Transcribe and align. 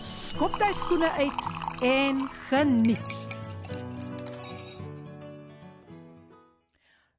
skop 0.00 0.54
jy 0.62 0.70
skoene 0.74 1.08
uit 1.18 1.46
en 1.82 2.20
geniet. 2.48 3.14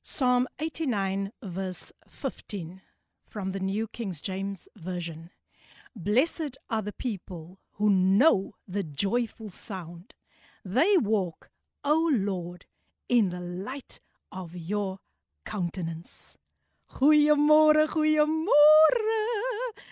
Psalm 0.04 0.48
89 0.60 1.32
verse 1.42 1.92
15 2.08 2.82
from 3.28 3.52
the 3.52 3.60
New 3.60 3.88
King 3.88 4.14
James 4.14 4.68
Version. 4.76 5.30
Blessed 5.96 6.58
are 6.70 6.82
the 6.82 6.94
people 6.94 7.60
who 7.74 7.90
know 7.90 8.54
the 8.68 8.84
joyful 8.84 9.50
sound. 9.50 10.14
They 10.64 10.98
walk, 10.98 11.50
O 11.84 12.10
Lord, 12.14 12.66
in 13.08 13.30
the 13.30 13.40
light 13.40 14.00
of 14.32 14.56
your 14.56 15.00
countenance. 15.46 16.38
Goeiemôre, 16.92 17.88
goeiemôre. 17.88 19.20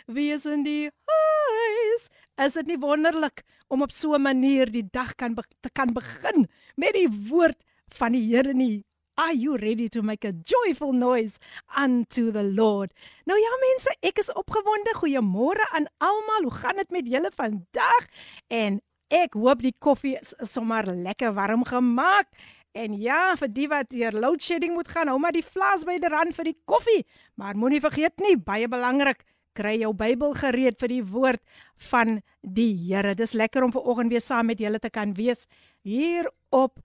Wie 0.08 0.32
is 0.32 0.46
in 0.46 0.64
die 0.64 0.90
huis? 0.90 2.10
Is 2.38 2.54
dit 2.54 2.68
nie 2.70 2.78
wonderlik 2.78 3.42
om 3.74 3.82
op 3.82 3.92
so 3.92 4.14
'n 4.14 4.22
manier 4.22 4.70
die 4.72 4.86
dag 4.92 5.16
kan 5.16 5.34
be 5.34 5.44
te 5.62 5.70
kan 5.70 5.94
begin 5.94 6.48
met 6.76 6.94
die 6.94 7.10
woord 7.10 7.58
van 7.90 8.12
die 8.12 8.36
Here 8.36 8.54
nie? 8.54 8.86
Are 9.16 9.34
you 9.34 9.56
ready 9.58 9.90
to 9.90 10.02
make 10.02 10.28
a 10.28 10.32
joyful 10.46 10.92
noise 10.92 11.40
unto 11.76 12.32
the 12.32 12.44
Lord? 12.44 12.94
Nou 13.26 13.40
ja 13.40 13.50
mense, 13.60 13.96
ek 14.02 14.20
is 14.20 14.34
opgewonde. 14.34 14.94
Goeiemôre 14.94 15.66
aan 15.72 15.88
almal. 15.98 16.44
Hoe 16.44 16.52
gaan 16.52 16.76
dit 16.76 16.90
met 16.90 17.08
julle 17.08 17.32
vandag? 17.36 18.06
En 18.48 18.82
ek 19.08 19.34
hoop 19.34 19.62
die 19.62 19.76
koffie 19.80 20.20
is 20.20 20.34
sommer 20.38 20.86
lekker 20.86 21.34
warm 21.34 21.66
gemaak. 21.66 22.28
En 22.72 22.94
ja, 23.02 23.36
vir 23.36 23.48
die 23.48 23.68
wat 23.68 23.92
hier 23.92 24.14
load 24.14 24.44
shedding 24.44 24.74
moet 24.74 24.88
gaan, 24.88 25.08
hou 25.08 25.18
maar 25.18 25.34
die 25.34 25.46
flas 25.46 25.84
by 25.84 25.98
die 25.98 26.10
rand 26.14 26.36
vir 26.36 26.52
die 26.52 26.60
koffie. 26.66 27.06
Maar 27.36 27.58
moenie 27.58 27.82
vergeet 27.82 28.22
nie, 28.22 28.38
baie 28.38 28.68
belangrik, 28.68 29.24
kry 29.58 29.78
jou 29.82 29.92
Bybel 29.98 30.36
gereed 30.38 30.78
vir 30.82 30.94
die 30.94 31.04
woord 31.06 31.42
van 31.90 32.20
die 32.42 32.72
Here. 32.86 33.16
Dis 33.18 33.36
lekker 33.38 33.66
om 33.66 33.74
ver 33.74 33.86
oggend 33.90 34.14
weer 34.14 34.24
saam 34.24 34.52
met 34.52 34.62
julle 34.62 34.80
te 34.80 34.92
kan 34.94 35.16
wees 35.18 35.48
hier 35.88 36.30
op 36.54 36.78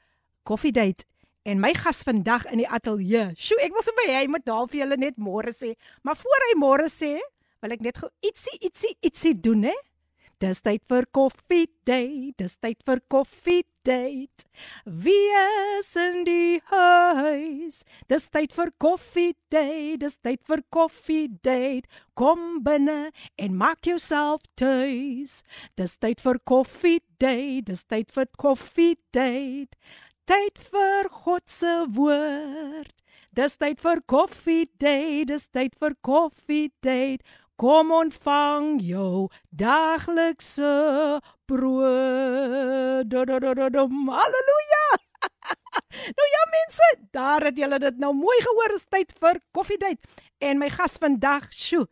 Coffee 0.48 0.72
Date. 0.72 1.04
En 1.44 1.60
my 1.60 1.72
gas 1.74 2.04
vandag 2.06 2.46
in 2.52 2.62
die 2.62 2.68
ateljee. 2.68 3.32
Sjoe, 3.34 3.58
ek 3.64 3.74
wil 3.74 3.84
sommer 3.84 4.10
hy 4.14 4.26
moet 4.30 4.44
daar 4.46 4.68
vir 4.70 4.84
julle 4.84 4.98
net 5.00 5.18
môre 5.18 5.54
sê. 5.54 5.74
Maar 6.06 6.18
voor 6.20 6.44
hy 6.48 6.52
môre 6.60 6.86
sê, 6.90 7.16
wil 7.62 7.74
ek 7.74 7.82
net 7.82 7.98
gou 7.98 8.10
ietsie 8.26 8.58
ietsie 8.62 8.94
ietsie 9.02 9.34
doen, 9.34 9.66
hè? 9.70 9.74
Dis 10.42 10.58
tyd 10.58 10.82
vir 10.90 11.04
koffie 11.14 11.68
date. 11.86 12.32
Dis 12.40 12.56
tyd 12.58 12.80
vir 12.82 12.98
koffie 13.12 13.62
date. 13.86 14.42
Wie 14.82 15.28
is 15.78 15.92
in 15.94 16.24
die 16.26 16.58
huis? 16.66 17.84
Dis 18.10 18.26
tyd 18.34 18.50
vir 18.56 18.72
koffie 18.82 19.36
date. 19.54 20.00
Dis 20.02 20.18
tyd 20.18 20.40
vir 20.50 20.64
koffie 20.74 21.28
date. 21.46 21.86
Kom 22.18 22.58
binne 22.66 23.12
en 23.38 23.54
maak 23.60 23.86
jouself 23.86 24.42
tuis. 24.58 25.44
Dis 25.78 25.94
tyd 26.02 26.18
vir 26.24 26.40
koffie 26.42 26.98
date. 27.22 27.68
Dis 27.70 27.86
tyd 27.86 28.10
vir 28.10 28.26
koffie 28.34 28.96
date. 29.14 29.78
Tyd 30.26 30.58
vir 30.72 31.06
God 31.22 31.46
se 31.46 31.76
woord. 31.94 32.90
Dis 33.32 33.54
tyd 33.62 33.78
vir 33.80 34.02
koffie 34.10 34.66
date. 34.82 35.30
Dis 35.30 35.46
tyd 35.54 35.78
vir 35.78 35.94
koffie 36.02 36.72
date. 36.82 37.22
Kom 37.61 37.91
ontvang 37.91 38.81
jou 38.85 39.29
daglikse 39.49 40.73
brood. 41.49 43.13
Halleluja! 44.19 44.85
nou 46.17 46.27
ja 46.33 46.43
mense, 46.53 46.89
daar 47.11 47.47
het 47.49 47.57
julle 47.57 47.79
dit 47.81 47.97
nou 47.97 48.13
mooi 48.13 48.37
gehoor, 48.45 48.75
is 48.75 48.85
tyd 48.85 49.13
vir 49.17 49.41
koffiedייט. 49.57 50.05
En 50.37 50.61
my 50.61 50.69
gas 50.69 50.99
vandag, 51.01 51.49
sjo, 51.49 51.87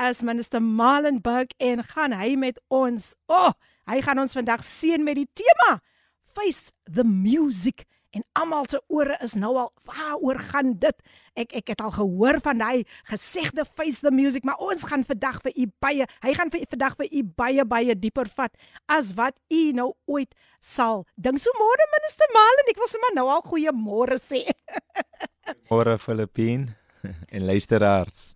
as 0.00 0.22
minister 0.24 0.62
Malenburg 0.62 1.52
en 1.60 1.84
gaan 1.92 2.16
hy 2.16 2.32
met 2.40 2.60
ons. 2.72 3.12
O, 3.28 3.48
oh, 3.48 3.52
hy 3.92 4.00
gaan 4.00 4.22
ons 4.22 4.36
vandag 4.36 4.64
seën 4.64 5.04
met 5.04 5.20
die 5.20 5.28
tema 5.36 5.80
Face 6.32 6.72
the 6.88 7.04
Music 7.04 7.84
en 8.12 8.24
almal 8.32 8.66
se 8.68 8.80
ore 8.92 9.16
is 9.24 9.34
nou 9.40 9.52
al 9.56 9.70
waaroor 9.88 10.38
gaan 10.50 10.74
dit 10.80 10.98
ek 11.42 11.54
ek 11.62 11.72
het 11.72 11.80
al 11.84 11.94
gehoor 11.94 12.38
van 12.44 12.60
hy 12.60 12.82
gesegde 13.08 13.64
face 13.64 14.04
the 14.04 14.12
music 14.12 14.44
maar 14.44 14.60
ons 14.60 14.84
gaan 14.90 15.04
vandag 15.08 15.40
vir 15.46 15.56
u 15.64 15.66
baie 15.84 16.08
hy 16.24 16.34
gaan 16.36 16.52
vir 16.52 16.66
vandag 16.74 16.98
vir 17.00 17.08
u 17.08 17.22
baie 17.42 17.64
baie 17.64 17.96
dieper 17.96 18.28
vat 18.36 18.52
as 18.98 19.14
wat 19.20 19.38
u 19.48 19.62
nou 19.80 19.92
ooit 20.04 20.36
sal 20.60 21.06
dink 21.16 21.40
so 21.40 21.56
môre 21.60 21.88
minister 21.96 22.36
Malen 22.36 22.70
ek 22.74 22.84
wil 22.84 22.92
sommer 22.92 23.16
nou 23.16 23.26
al 23.32 23.42
goeie 23.48 23.72
môre 23.72 24.20
sê 24.20 24.44
môre 25.72 25.96
Filippin 25.98 26.68
en 27.02 27.48
luisteraars 27.48 28.32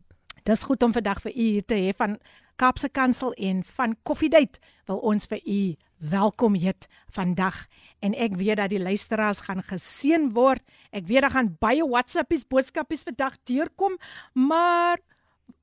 dis 0.46 0.64
goed 0.64 0.82
om 0.86 0.94
vandag 0.96 1.20
vir 1.26 1.36
u 1.36 1.48
te 1.60 1.82
hê 1.84 1.94
van 2.00 2.16
Kaapse 2.56 2.88
Kansel 2.88 3.34
en 3.36 3.60
van 3.76 3.96
Koffiedייט 4.08 4.56
wil 4.88 5.02
ons 5.04 5.28
vir 5.28 5.42
u 5.44 5.60
welkom 6.01 6.55
heet 6.57 6.87
vandag 7.13 7.67
en 8.01 8.15
ek 8.17 8.33
weet 8.39 8.57
dat 8.57 8.71
die 8.73 8.81
luisteraars 8.81 9.43
gaan 9.45 9.61
geseën 9.61 10.31
word. 10.33 10.63
Ek 10.89 11.05
weet 11.05 11.21
daar 11.21 11.35
gaan 11.35 11.53
baie 11.61 11.85
WhatsAppies 11.85 12.47
boodskapies 12.49 13.05
vandag 13.05 13.37
deurkom, 13.45 13.97
maar 14.33 14.97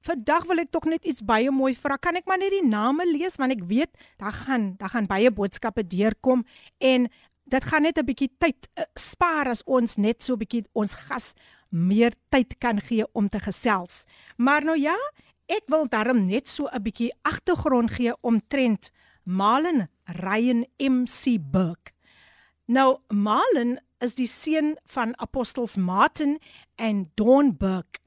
vandag 0.06 0.46
wil 0.46 0.62
ek 0.62 0.70
tog 0.70 0.86
net 0.86 1.04
iets 1.08 1.24
baie 1.26 1.50
mooi 1.50 1.74
vra. 1.74 1.98
Kan 1.98 2.20
ek 2.20 2.28
maar 2.30 2.38
net 2.38 2.54
die 2.54 2.66
name 2.66 3.06
lees 3.10 3.38
want 3.40 3.56
ek 3.56 3.66
weet 3.66 3.90
daar 4.22 4.36
gaan 4.44 4.76
daar 4.78 4.94
gaan 4.94 5.10
baie 5.10 5.32
boodskappe 5.34 5.82
deurkom 5.82 6.46
en 6.78 7.08
dit 7.48 7.64
gaan 7.64 7.82
net 7.82 7.98
'n 7.98 8.06
bietjie 8.06 8.30
tyd 8.38 8.68
uh, 8.78 8.84
spaar 8.94 9.48
as 9.48 9.64
ons 9.66 9.96
net 9.96 10.22
so 10.22 10.34
'n 10.34 10.38
bietjie 10.38 10.66
ons 10.72 10.94
gas 10.94 11.34
meer 11.70 12.12
tyd 12.30 12.58
kan 12.58 12.80
gee 12.80 13.04
om 13.12 13.28
te 13.28 13.40
gesels. 13.40 14.04
Maar 14.36 14.64
nou 14.64 14.78
ja, 14.78 14.96
ek 15.48 15.64
wil 15.66 15.88
daarom 15.88 16.26
net 16.26 16.48
so 16.48 16.68
'n 16.70 16.82
bietjie 16.82 17.12
agtergrond 17.22 17.90
gee 17.90 18.14
omtrent 18.22 18.90
Malen 19.28 19.88
Ryan 20.06 20.64
MC 20.80 21.36
Burke. 21.38 21.92
Nou 22.64 22.96
Malen 23.12 23.76
is 24.00 24.14
die 24.16 24.28
seun 24.30 24.76
van 24.88 25.12
apostels 25.20 25.76
Martin 25.76 26.38
en 26.80 27.10
Dawn 27.14 27.52
Burke 27.52 28.00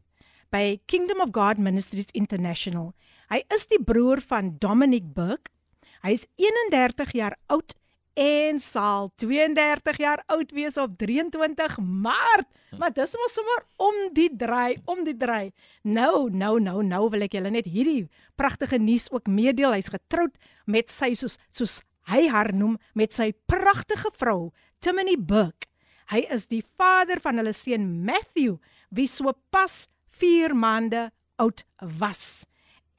by 0.50 0.80
Kingdom 0.90 1.22
of 1.22 1.30
God 1.32 1.62
Ministries 1.62 2.10
International. 2.18 2.96
Hy 3.30 3.44
is 3.54 3.68
die 3.70 3.80
broer 3.80 4.24
van 4.26 4.56
Dominic 4.58 5.14
Burke. 5.14 5.54
Hy 6.02 6.18
is 6.18 6.26
31 6.42 7.14
jaar 7.14 7.38
oud 7.54 7.78
en 8.14 8.60
sal 8.60 9.12
32 9.22 9.98
jaar 10.02 10.24
oud 10.32 10.52
wees 10.52 10.78
op 10.78 10.98
23 11.00 11.78
Maart. 11.80 12.48
Maar 12.78 12.94
dis 12.96 13.16
mos 13.20 13.36
sommer 13.36 13.64
om 13.76 13.96
die 14.16 14.30
draai, 14.36 14.80
om 14.86 15.04
die 15.08 15.16
draai. 15.18 15.52
Nou, 15.84 16.30
nou, 16.30 16.60
nou, 16.60 16.82
nou 16.84 17.04
wil 17.12 17.28
ek 17.28 17.36
julle 17.38 17.52
net 17.52 17.68
hierdie 17.68 18.10
pragtige 18.40 18.80
nuus 18.80 19.10
ook 19.12 19.28
meedeel. 19.32 19.76
Hy's 19.76 19.92
getroud 19.92 20.36
met 20.66 20.92
sy 20.92 21.14
soos 21.20 21.40
soos 21.52 21.82
hy 22.10 22.26
haar 22.32 22.52
noem 22.56 22.78
met 22.98 23.14
sy 23.14 23.32
pragtige 23.48 24.10
vrou, 24.18 24.52
Timony 24.82 25.16
Burke. 25.18 25.70
Hy 26.12 26.26
is 26.34 26.48
die 26.52 26.64
vader 26.80 27.22
van 27.24 27.40
hulle 27.40 27.54
seun 27.56 27.86
Matthew, 28.04 28.58
wie 28.92 29.08
so 29.08 29.32
pas 29.54 29.86
4 30.20 30.56
maande 30.58 31.10
oud 31.40 31.64
was. 32.00 32.44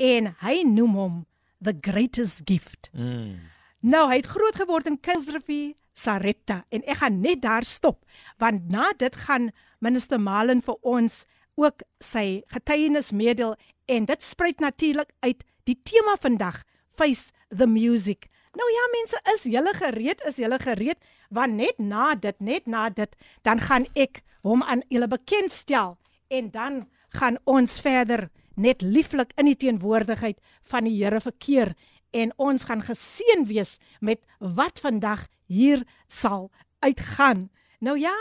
En 0.00 0.32
hy 0.40 0.62
noem 0.64 0.94
hom 0.96 1.18
the 1.60 1.74
greatest 1.84 2.46
gift. 2.48 2.88
Mm. 2.94 3.52
Nou, 3.82 4.04
hy 4.06 4.20
het 4.20 4.28
groot 4.30 4.54
geword 4.54 4.86
in 4.86 4.96
Kingsrivier, 5.02 5.72
Sarepta 5.92 6.60
en 6.70 6.84
ek 6.86 7.00
gaan 7.00 7.16
net 7.20 7.40
daar 7.42 7.66
stop 7.66 7.98
want 8.40 8.68
na 8.70 8.92
dit 8.96 9.16
gaan 9.26 9.48
minister 9.82 10.20
Malen 10.22 10.62
vir 10.62 10.76
ons 10.86 11.16
ook 11.58 11.82
sy 11.98 12.44
getuienis 12.54 13.10
meedeel 13.10 13.56
en 13.90 14.06
dit 14.06 14.22
spruit 14.22 14.62
natuurlik 14.62 15.10
uit 15.26 15.42
die 15.66 15.74
tema 15.82 16.14
vandag, 16.22 16.62
face 16.94 17.34
the 17.50 17.66
music. 17.66 18.30
Nou 18.54 18.68
ja 18.70 18.86
mense, 18.94 19.18
is 19.34 19.42
julle 19.50 19.74
gereed? 19.74 20.22
Is 20.30 20.38
julle 20.38 20.60
gereed? 20.62 21.02
Want 21.30 21.58
net 21.58 21.82
na 21.82 22.14
dit, 22.14 22.38
net 22.38 22.70
na 22.70 22.86
dit, 22.88 23.10
dan 23.42 23.60
gaan 23.66 23.88
ek 23.98 24.22
hom 24.46 24.62
aan 24.62 24.86
julle 24.94 25.10
bekendstel 25.10 25.98
en 26.30 26.50
dan 26.54 26.84
gaan 27.18 27.40
ons 27.50 27.80
verder 27.82 28.28
net 28.54 28.82
lieflik 28.82 29.34
in 29.36 29.50
die 29.50 29.58
teenwoordigheid 29.58 30.38
van 30.70 30.86
die 30.86 30.94
Here 31.02 31.20
verkeer 31.20 31.74
en 32.12 32.32
ons 32.36 32.64
gaan 32.68 32.84
geseën 32.84 33.46
wees 33.48 33.78
met 34.00 34.20
wat 34.38 34.80
vandag 34.84 35.26
hier 35.48 35.84
sal 36.08 36.50
uitgaan. 36.80 37.48
Nou 37.80 37.98
ja, 37.98 38.14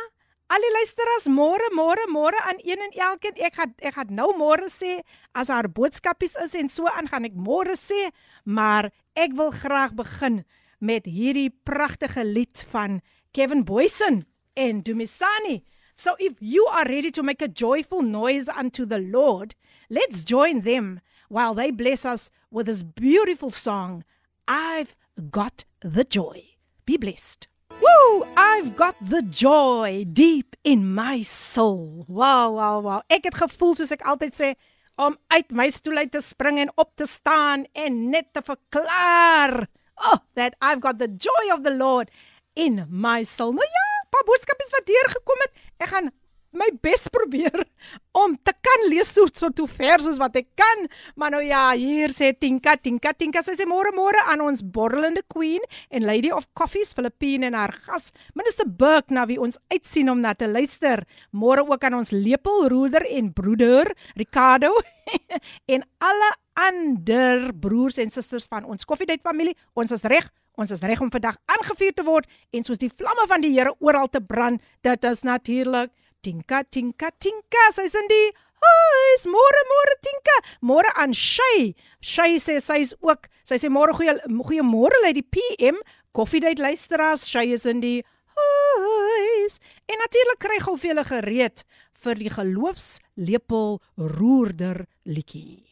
al 0.52 0.64
die 0.64 0.72
luisteraars, 0.76 1.28
môre, 1.32 1.68
môre, 1.76 2.08
môre 2.12 2.40
aan 2.48 2.60
een 2.64 2.82
en 2.84 2.96
elkeen. 3.10 3.38
Ek 3.40 3.56
gaan 3.60 3.76
ek 3.80 3.96
gaan 3.96 4.16
nou 4.16 4.32
môre 4.40 4.68
sê 4.72 5.00
as 5.38 5.52
haar 5.54 5.70
boodskapies 5.72 6.36
is 6.44 6.56
en 6.60 6.70
so 6.70 6.90
aan 6.92 7.08
gaan 7.12 7.28
ek 7.30 7.38
môre 7.38 7.78
sê, 7.80 8.10
maar 8.44 8.92
ek 9.16 9.36
wil 9.38 9.54
graag 9.56 9.96
begin 10.00 10.42
met 10.80 11.06
hierdie 11.06 11.52
pragtige 11.64 12.26
lied 12.26 12.66
van 12.72 13.02
Kevin 13.32 13.64
Boysen 13.64 14.26
en 14.58 14.82
Dumisani. 14.84 15.62
So 15.96 16.16
if 16.18 16.34
you 16.40 16.66
are 16.68 16.88
ready 16.90 17.12
to 17.12 17.24
make 17.24 17.42
a 17.42 17.48
joyful 17.48 18.02
noise 18.02 18.50
unto 18.50 18.86
the 18.86 19.00
Lord, 19.00 19.54
let's 19.90 20.24
join 20.24 20.62
them 20.62 21.00
while 21.32 21.54
they 21.54 21.72
bless 21.72 22.06
us 22.06 22.30
with 22.52 22.66
this 22.66 22.84
beautiful 22.84 23.50
song, 23.50 24.04
I've 24.50 24.98
got 25.32 25.64
the 25.80 26.04
joy. 26.04 26.44
Be 26.86 26.98
blessed. 26.98 27.48
Woo! 27.70 28.28
I've 28.36 28.76
got 28.76 28.98
the 29.00 29.22
joy 29.22 30.06
deep 30.12 30.58
in 30.66 30.94
my 30.94 31.22
soul. 31.22 32.04
Wow, 32.10 32.52
wow, 32.60 32.80
wow. 32.84 33.02
Ek 33.08 33.30
het 33.30 33.40
gevoel 33.40 33.78
soos 33.80 33.96
ek 33.96 34.04
altyd 34.04 34.36
sê 34.36 34.50
om 35.00 35.16
uit 35.32 35.56
my 35.56 35.70
stoel 35.72 36.04
uit 36.04 36.12
te 36.12 36.20
spring 36.22 36.60
en 36.60 36.74
op 36.76 36.92
te 37.00 37.08
staan 37.08 37.64
en 37.80 38.02
net 38.12 38.28
te 38.36 38.44
verklaar, 38.44 39.70
oh, 40.04 40.20
that 40.36 40.60
I've 40.60 40.84
got 40.84 41.00
the 41.00 41.08
joy 41.08 41.56
of 41.56 41.64
the 41.64 41.72
Lord 41.72 42.12
in 42.60 42.84
my 42.92 43.24
soul. 43.24 43.56
Nou 43.56 43.66
ja, 43.80 43.88
paar 44.12 44.28
boodskapies 44.28 44.76
wat 44.76 44.90
deur 44.92 45.14
gekom 45.16 45.48
het. 45.48 45.64
Ek 45.80 45.96
gaan 45.96 46.12
my 46.57 46.69
bes 46.83 47.07
probeer 47.13 47.65
om 48.17 48.35
te 48.41 48.53
kan 48.65 48.85
lees 48.91 49.11
so 49.13 49.29
so 49.29 49.51
toe 49.55 49.67
vers 49.71 50.07
soos 50.07 50.19
wat 50.21 50.39
ek 50.41 50.49
kan. 50.59 50.87
Maar 51.21 51.37
nou 51.37 51.43
ja, 51.45 51.63
hier 51.77 52.15
sê 52.17 52.33
Tinka, 52.33 52.77
Tinka, 52.81 53.13
Tinka 53.13 53.43
sê 53.45 53.55
môre 53.69 53.93
môre 53.97 54.23
aan 54.31 54.43
ons 54.47 54.65
borrelende 54.65 55.23
queen 55.33 55.63
en 55.91 56.07
lady 56.09 56.33
of 56.33 56.49
coffees 56.57 56.95
Filippine 56.97 57.51
en 57.51 57.59
haar 57.59 57.75
gas, 57.87 58.13
minister 58.35 58.67
Burke 58.67 59.15
na 59.15 59.27
wie 59.29 59.39
ons 59.41 59.61
uitsien 59.73 60.11
om 60.11 60.23
na 60.23 60.35
te 60.35 60.49
luister. 60.49 61.05
Môre 61.33 61.67
ook 61.67 61.85
aan 61.85 62.01
ons 62.01 62.15
lepelroeder 62.15 63.07
en 63.11 63.31
broeder 63.37 63.93
Ricardo 64.17 64.73
en 65.75 65.85
alle 66.01 66.33
ander 66.57 67.53
broers 67.53 68.01
en 68.01 68.11
susters 68.11 68.49
van 68.49 68.65
ons 68.65 68.89
koffiedייט 68.89 69.23
familie. 69.23 69.57
Ons 69.77 69.93
is 69.93 70.05
reg. 70.09 70.29
Ons 70.57 70.73
is 70.73 70.81
reg 70.81 71.03
om 71.05 71.11
vandag 71.13 71.37
aangevuur 71.53 71.93
te 71.93 72.05
word 72.07 72.31
en 72.57 72.65
soos 72.65 72.81
die 72.81 72.89
vlamme 72.89 73.27
van 73.29 73.43
die 73.45 73.53
Here 73.53 73.75
oral 73.85 74.09
te 74.09 74.23
brand. 74.25 74.63
Dit 74.81 75.05
is 75.05 75.21
natuurlik 75.29 75.93
Tinka 76.23 76.65
Tinka 76.71 77.11
Tinka 77.21 77.69
sy's 77.77 77.95
in 77.99 78.09
die 78.11 78.33
huis 78.65 79.27
môre 79.31 79.63
môre 79.73 79.95
Tinka 80.07 80.37
môre 80.71 80.91
aan 80.97 81.15
Shay 81.15 81.75
Shay 82.01 82.41
sê 82.43 82.59
sy's 82.61 82.95
ook 83.01 83.29
sy 83.47 83.61
sê 83.63 83.71
môre 83.73 83.95
goeie 83.97 84.17
goeie 84.27 84.65
môre 84.67 85.03
lê 85.05 85.13
die 85.17 85.27
PM 85.27 85.79
koffiedייט 86.17 86.63
luisteraars 86.65 87.29
Shay 87.31 87.53
is 87.53 87.67
in 87.67 87.81
die 87.85 88.01
huis 88.37 89.61
en 89.87 90.03
natuurlik 90.03 90.43
kry 90.43 90.59
gou 90.65 90.77
vir 90.81 90.95
julle 90.95 91.07
gereed 91.13 91.65
vir 92.05 92.21
die 92.21 92.33
geloofslepel 92.33 93.79
roerder 94.19 94.85
liedjie 95.05 95.70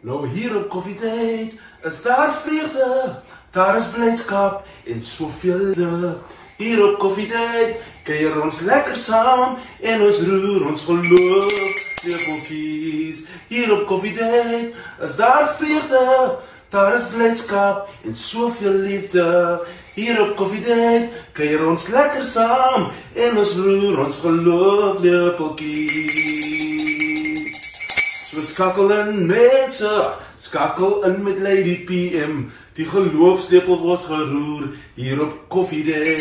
Nou 0.00 0.28
hier 0.28 0.56
op 0.56 0.68
koffiedייט 0.68 1.52
is 1.82 2.02
daar 2.02 2.34
vreugde, 2.44 3.14
daar 3.50 3.76
is 3.76 3.86
blydskap 3.86 4.66
en 4.84 5.04
soveel 5.04 5.72
de. 5.74 6.12
Hier 6.56 6.86
op 6.86 6.98
koffiedייט 6.98 7.76
kuier 8.04 8.42
ons 8.42 8.60
lekker 8.60 8.96
saam 8.96 9.56
en 9.80 10.04
ons 10.06 10.20
roer 10.28 10.68
ons 10.70 10.84
geloof 10.88 11.84
lepeltjies. 12.06 13.24
Hier 13.48 13.72
op 13.74 13.86
koffiedייט 13.86 14.74
is 15.04 15.16
daar 15.16 15.54
vreugde, 15.58 16.36
daar 16.68 16.94
is 16.94 17.08
blydskap 17.14 17.88
en 18.04 18.16
soveel 18.16 18.78
liefde. 18.86 19.60
Hier 19.94 20.22
op 20.22 20.36
koffiedייט 20.36 21.10
kuier 21.32 21.66
ons 21.66 21.88
lekker 21.88 22.22
saam 22.22 22.90
en 23.14 23.42
ons 23.42 23.56
roer 23.56 24.04
ons 24.06 24.22
geloof 24.28 25.02
lepeltjies. 25.04 26.99
So 28.31 28.39
skakel 28.39 28.87
in 28.95 29.25
mense, 29.27 29.89
skakel 30.39 31.01
in 31.03 31.17
met 31.23 31.39
Lady 31.43 31.73
PM. 31.83 32.45
Die 32.79 32.85
geloofslepel 32.87 33.75
word 33.81 34.05
geroer 34.07 34.69
hier 34.95 35.19
op 35.19 35.33
Coffee 35.51 35.83
Day. 35.83 36.15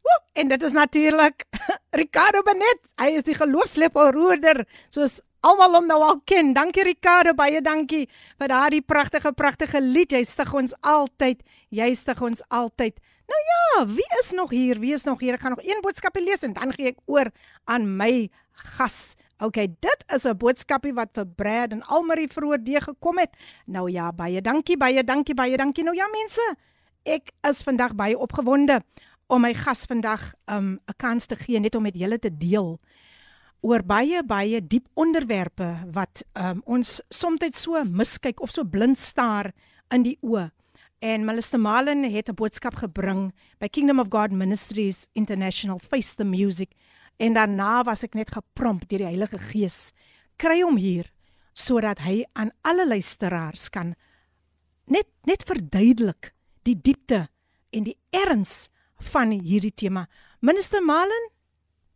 Woe, 0.00 0.16
en 0.40 0.48
dit 0.48 0.64
is 0.64 0.72
natuurlik 0.72 1.44
Ricardo 2.00 2.40
Benet. 2.46 2.80
Hy 2.96 3.10
is 3.18 3.26
die 3.28 3.36
geloofslepel 3.36 4.08
roerder, 4.16 4.62
soos 4.88 5.18
almal 5.44 5.76
hom 5.76 5.92
nou 5.92 6.00
al 6.06 6.22
ken. 6.24 6.54
Dankie 6.56 6.86
Ricardo, 6.88 7.36
baie 7.36 7.60
dankie 7.60 8.06
vir 8.40 8.54
daardie 8.54 8.80
pragtige 8.80 9.34
pragtige 9.36 9.84
lied. 9.84 10.16
Jy 10.16 10.24
stig 10.24 10.56
ons 10.56 10.72
altyd. 10.80 11.44
Jy 11.68 11.90
stig 11.92 12.24
ons 12.24 12.40
altyd. 12.48 12.96
Nou 13.26 13.44
ja, 13.52 13.84
wie 13.92 14.08
is 14.22 14.32
nog 14.32 14.50
hier? 14.50 14.80
Wie 14.80 14.96
is 14.96 15.04
nog 15.04 15.20
hier? 15.20 15.36
Ek 15.36 15.44
gaan 15.44 15.58
nog 15.58 15.64
een 15.66 15.84
boodskapie 15.84 16.24
lees 16.24 16.46
en 16.46 16.56
dan 16.56 16.72
gee 16.72 16.94
ek 16.94 17.04
oor 17.10 17.28
aan 17.68 17.88
my 17.98 18.30
gas. 18.56 19.14
Okay, 19.38 19.68
dit 19.80 20.04
is 20.14 20.24
'n 20.24 20.36
boodskapie 20.36 20.94
wat 20.94 21.10
vir 21.12 21.26
Brad 21.26 21.72
en 21.72 21.82
Almarie 21.82 22.28
vroeër 22.28 22.64
deur 22.64 22.82
gekom 22.82 23.18
het. 23.18 23.36
Nou 23.66 23.90
ja, 23.90 24.12
baie 24.12 24.40
dankie, 24.40 24.76
baie 24.76 25.04
dankie, 25.04 25.34
baie 25.34 25.56
dankie. 25.56 25.84
Nou 25.84 25.96
ja, 25.96 26.06
mense, 26.08 26.56
ek 27.04 27.30
is 27.42 27.62
vandag 27.62 27.94
baie 27.94 28.18
opgewonde 28.18 28.80
om 29.26 29.40
my 29.40 29.54
gas 29.54 29.84
vandag 29.84 30.32
um 30.46 30.78
'n 30.86 30.96
kans 30.96 31.26
te 31.26 31.36
gee 31.36 31.60
net 31.60 31.74
om 31.74 31.82
met 31.82 31.94
julle 31.94 32.18
te 32.18 32.30
deel 32.30 32.80
oor 33.60 33.82
baie 33.82 34.22
baie 34.22 34.60
diep 34.66 34.86
onderwerpe 34.94 35.90
wat 35.92 36.22
um 36.34 36.62
ons 36.64 37.00
soms 37.08 37.60
so 37.62 37.84
miskyk 37.84 38.40
of 38.40 38.50
so 38.50 38.64
blind 38.64 38.98
staar 38.98 39.52
in 39.90 40.02
die 40.02 40.18
oë. 40.22 40.50
En 40.98 41.24
Melissa 41.24 41.58
Malen 41.58 42.04
het 42.04 42.28
'n 42.28 42.34
boodskap 42.34 42.74
gebring 42.74 43.32
by 43.58 43.68
Kingdom 43.68 44.00
of 44.00 44.06
God 44.08 44.30
Ministries 44.30 45.06
International 45.12 45.78
Face 45.78 46.14
the 46.14 46.24
Music 46.24 46.70
En 47.19 47.33
daarna 47.33 47.83
was 47.83 48.03
ek 48.03 48.15
net 48.17 48.31
gepromp 48.31 48.87
deur 48.89 49.03
die 49.03 49.11
Heilige 49.11 49.39
Gees. 49.39 49.93
Kry 50.37 50.61
hom 50.61 50.77
hier 50.77 51.11
sodat 51.53 51.99
hy 51.99 52.23
aan 52.39 52.49
alle 52.63 52.87
luisteraars 52.87 53.69
kan 53.69 53.95
net 54.91 55.07
net 55.27 55.43
verduidelik 55.47 56.31
die 56.67 56.75
diepte 56.75 57.27
en 57.71 57.85
die 57.87 57.97
erns 58.15 58.69
van 59.11 59.31
hierdie 59.33 59.73
tema. 59.73 60.05
Minister 60.41 60.83
Malen, 60.83 61.27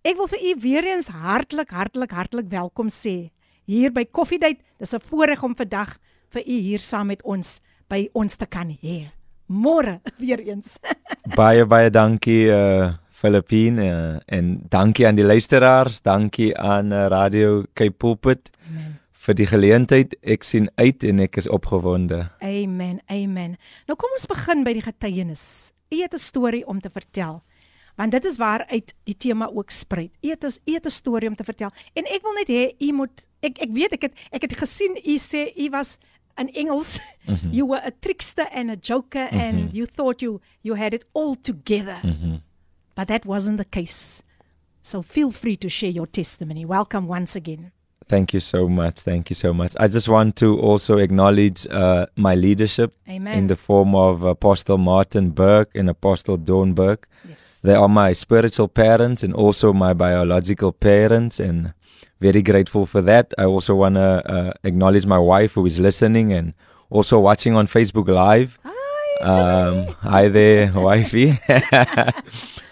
ek 0.06 0.18
wil 0.20 0.30
vir 0.32 0.42
u 0.42 0.54
weer 0.64 0.88
eens 0.90 1.10
hartlik 1.12 1.74
hartlik 1.76 2.14
hartlik 2.16 2.50
welkom 2.52 2.92
sê 2.94 3.32
hier 3.66 3.94
by 3.94 4.06
Koffiedייט. 4.06 4.62
Dis 4.80 4.94
'n 4.94 5.02
voorreg 5.10 5.44
om 5.44 5.56
vandag 5.56 5.98
vir 6.30 6.42
u 6.42 6.56
hier 6.68 6.80
saam 6.80 7.08
met 7.08 7.24
ons 7.24 7.60
by 7.90 8.10
ons 8.14 8.36
te 8.36 8.46
kan 8.46 8.70
hê. 8.70 9.12
Môre 9.48 10.02
weer 10.18 10.40
eens. 10.40 10.80
baie 11.36 11.66
baie 11.66 11.90
dankie 11.90 12.50
uh 12.50 12.94
Filippine 13.21 13.85
uh, 13.85 14.17
en 14.27 14.63
dankie 14.73 15.07
aan 15.07 15.19
die 15.19 15.25
luisteraars, 15.25 16.01
dankie 16.03 16.55
aan 16.57 16.93
uh, 16.93 17.07
Radio 17.13 17.65
Cape 17.75 17.93
Pulpit. 17.93 18.51
Amen. 18.69 18.97
vir 19.21 19.37
die 19.37 19.47
geleentheid. 19.49 20.17
Ek 20.25 20.47
sien 20.47 20.71
uit 20.81 21.05
en 21.05 21.21
ek 21.27 21.37
is 21.43 21.49
opgewonde. 21.53 22.23
Amen. 22.41 23.01
Amen. 23.13 23.59
Nou 23.89 23.97
kom 24.01 24.17
ons 24.17 24.29
begin 24.31 24.65
by 24.65 24.73
die 24.79 24.85
getuienis. 24.87 25.45
U 25.93 26.01
het 26.01 26.15
'n 26.15 26.23
storie 26.23 26.65
om 26.67 26.81
te 26.81 26.89
vertel. 26.89 27.43
Want 27.97 28.13
dit 28.13 28.25
is 28.25 28.39
waar 28.39 28.65
uit 28.71 28.95
die 29.05 29.17
tema 29.17 29.51
ook 29.53 29.71
spruit. 29.71 30.13
U 30.23 30.29
het 30.29 30.45
'n 30.45 30.53
u 30.65 30.73
het 30.73 30.87
'n 30.87 30.91
storie 30.91 31.29
om 31.29 31.37
te 31.37 31.45
vertel. 31.45 31.71
En 31.93 32.05
ek 32.05 32.23
wil 32.23 32.33
net 32.33 32.49
hê 32.49 32.75
u 32.79 32.93
moet 32.93 33.27
ek 33.41 33.59
ek 33.59 33.71
weet 33.73 33.93
ek 33.93 34.03
het 34.03 34.15
ek 34.31 34.43
het 34.43 34.57
gesien 34.57 34.97
u 34.97 35.19
sê 35.19 35.53
u 35.57 35.71
was 35.71 35.99
in 36.39 36.49
Engels 36.49 36.99
mm 37.27 37.35
-hmm. 37.35 37.53
you 37.53 37.69
were 37.69 37.85
a 37.85 37.91
trickster 38.01 38.49
and 38.53 38.71
a 38.71 38.77
joker 38.81 39.29
mm 39.31 39.39
-hmm. 39.39 39.49
and 39.49 39.73
you 39.73 39.87
thought 39.87 40.21
you 40.21 40.41
you 40.63 40.79
had 40.79 40.93
it 40.93 41.05
all 41.13 41.37
together. 41.43 41.99
Mm 42.03 42.17
-hmm. 42.21 42.50
But 43.01 43.09
that 43.09 43.25
wasn't 43.25 43.57
the 43.57 43.65
case. 43.65 44.23
So 44.83 45.01
feel 45.01 45.31
free 45.31 45.57
to 45.57 45.71
share 45.71 45.89
your 45.89 46.07
testimony. 46.07 46.67
Welcome 46.67 47.09
once 47.09 47.35
again. 47.35 47.73
Thank 48.07 48.35
you 48.35 48.41
so 48.41 48.69
much. 48.69 49.01
Thank 49.01 49.31
you 49.31 49.35
so 49.35 49.55
much. 49.55 49.75
I 49.81 49.89
just 49.89 50.07
want 50.07 50.37
to 50.37 50.61
also 50.61 50.99
acknowledge 50.99 51.67
uh, 51.71 52.09
my 52.17 52.35
leadership 52.35 52.93
Amen. 53.09 53.39
in 53.39 53.47
the 53.47 53.57
form 53.57 53.95
of 53.95 54.23
Apostle 54.23 54.77
Martin 54.77 55.31
Burke 55.31 55.71
and 55.75 55.89
Apostle 55.89 56.37
Dawn 56.37 56.75
Burke. 56.75 57.09
Yes. 57.27 57.61
They 57.63 57.73
are 57.73 57.89
my 57.89 58.13
spiritual 58.13 58.69
parents 58.69 59.23
and 59.23 59.33
also 59.33 59.73
my 59.73 59.95
biological 59.95 60.71
parents, 60.71 61.41
and 61.41 61.73
very 62.21 62.43
grateful 62.43 62.85
for 62.85 63.01
that. 63.01 63.33
I 63.39 63.45
also 63.45 63.77
want 63.77 63.95
to 63.95 64.31
uh, 64.31 64.53
acknowledge 64.63 65.07
my 65.07 65.19
wife 65.19 65.53
who 65.53 65.65
is 65.65 65.81
listening 65.81 66.35
and 66.35 66.53
also 66.91 67.19
watching 67.19 67.57
on 67.57 67.67
Facebook 67.67 68.09
Live. 68.09 68.59
Hi, 68.63 69.25
um, 69.25 69.87
hi 70.03 70.29
there, 70.29 70.71
wifey. 70.75 71.39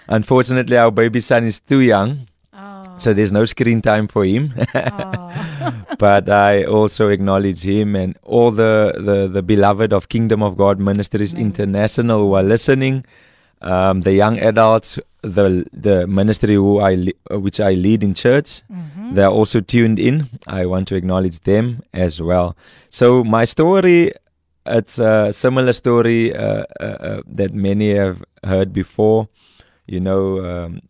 Unfortunately, 0.08 0.76
our 0.76 0.90
baby 0.90 1.20
son 1.20 1.44
is 1.44 1.60
too 1.60 1.80
young. 1.80 2.26
Oh. 2.54 2.82
So 2.98 3.12
there's 3.12 3.32
no 3.32 3.44
screen 3.44 3.82
time 3.82 4.08
for 4.08 4.24
him. 4.24 4.54
oh. 4.74 5.74
but 5.98 6.28
I 6.28 6.64
also 6.64 7.08
acknowledge 7.08 7.62
him 7.62 7.94
and 7.94 8.16
all 8.22 8.50
the, 8.50 8.94
the, 8.96 9.28
the 9.28 9.42
beloved 9.42 9.92
of 9.92 10.08
Kingdom 10.08 10.42
of 10.42 10.56
God 10.56 10.78
Ministries 10.80 11.34
Amen. 11.34 11.46
International 11.46 12.20
who 12.20 12.34
are 12.34 12.42
listening, 12.42 13.04
um, 13.62 14.00
the 14.02 14.12
young 14.12 14.38
adults, 14.38 14.98
the 15.22 15.66
the 15.72 16.06
ministry 16.06 16.54
who 16.54 16.78
I 16.78 16.94
le- 16.94 17.38
which 17.40 17.58
I 17.58 17.72
lead 17.72 18.04
in 18.04 18.14
church, 18.14 18.62
Mhm. 18.72 19.14
they 19.16 19.22
are 19.24 19.32
also 19.32 19.60
tuned 19.60 19.98
in. 19.98 20.28
I 20.46 20.64
want 20.66 20.86
to 20.88 20.94
acknowledge 20.94 21.40
them 21.40 21.82
as 21.92 22.20
well. 22.22 22.56
So 22.88 23.24
my 23.24 23.44
story, 23.44 24.12
it's 24.64 25.00
a 25.00 25.32
similar 25.32 25.72
story 25.72 26.32
uh, 26.36 26.64
uh, 26.80 26.84
uh, 26.84 27.20
that 27.26 27.52
many 27.52 27.94
have 27.94 28.22
heard 28.44 28.72
before. 28.72 29.28
You 29.88 30.00
know, 30.00 30.44
um, 30.44 30.80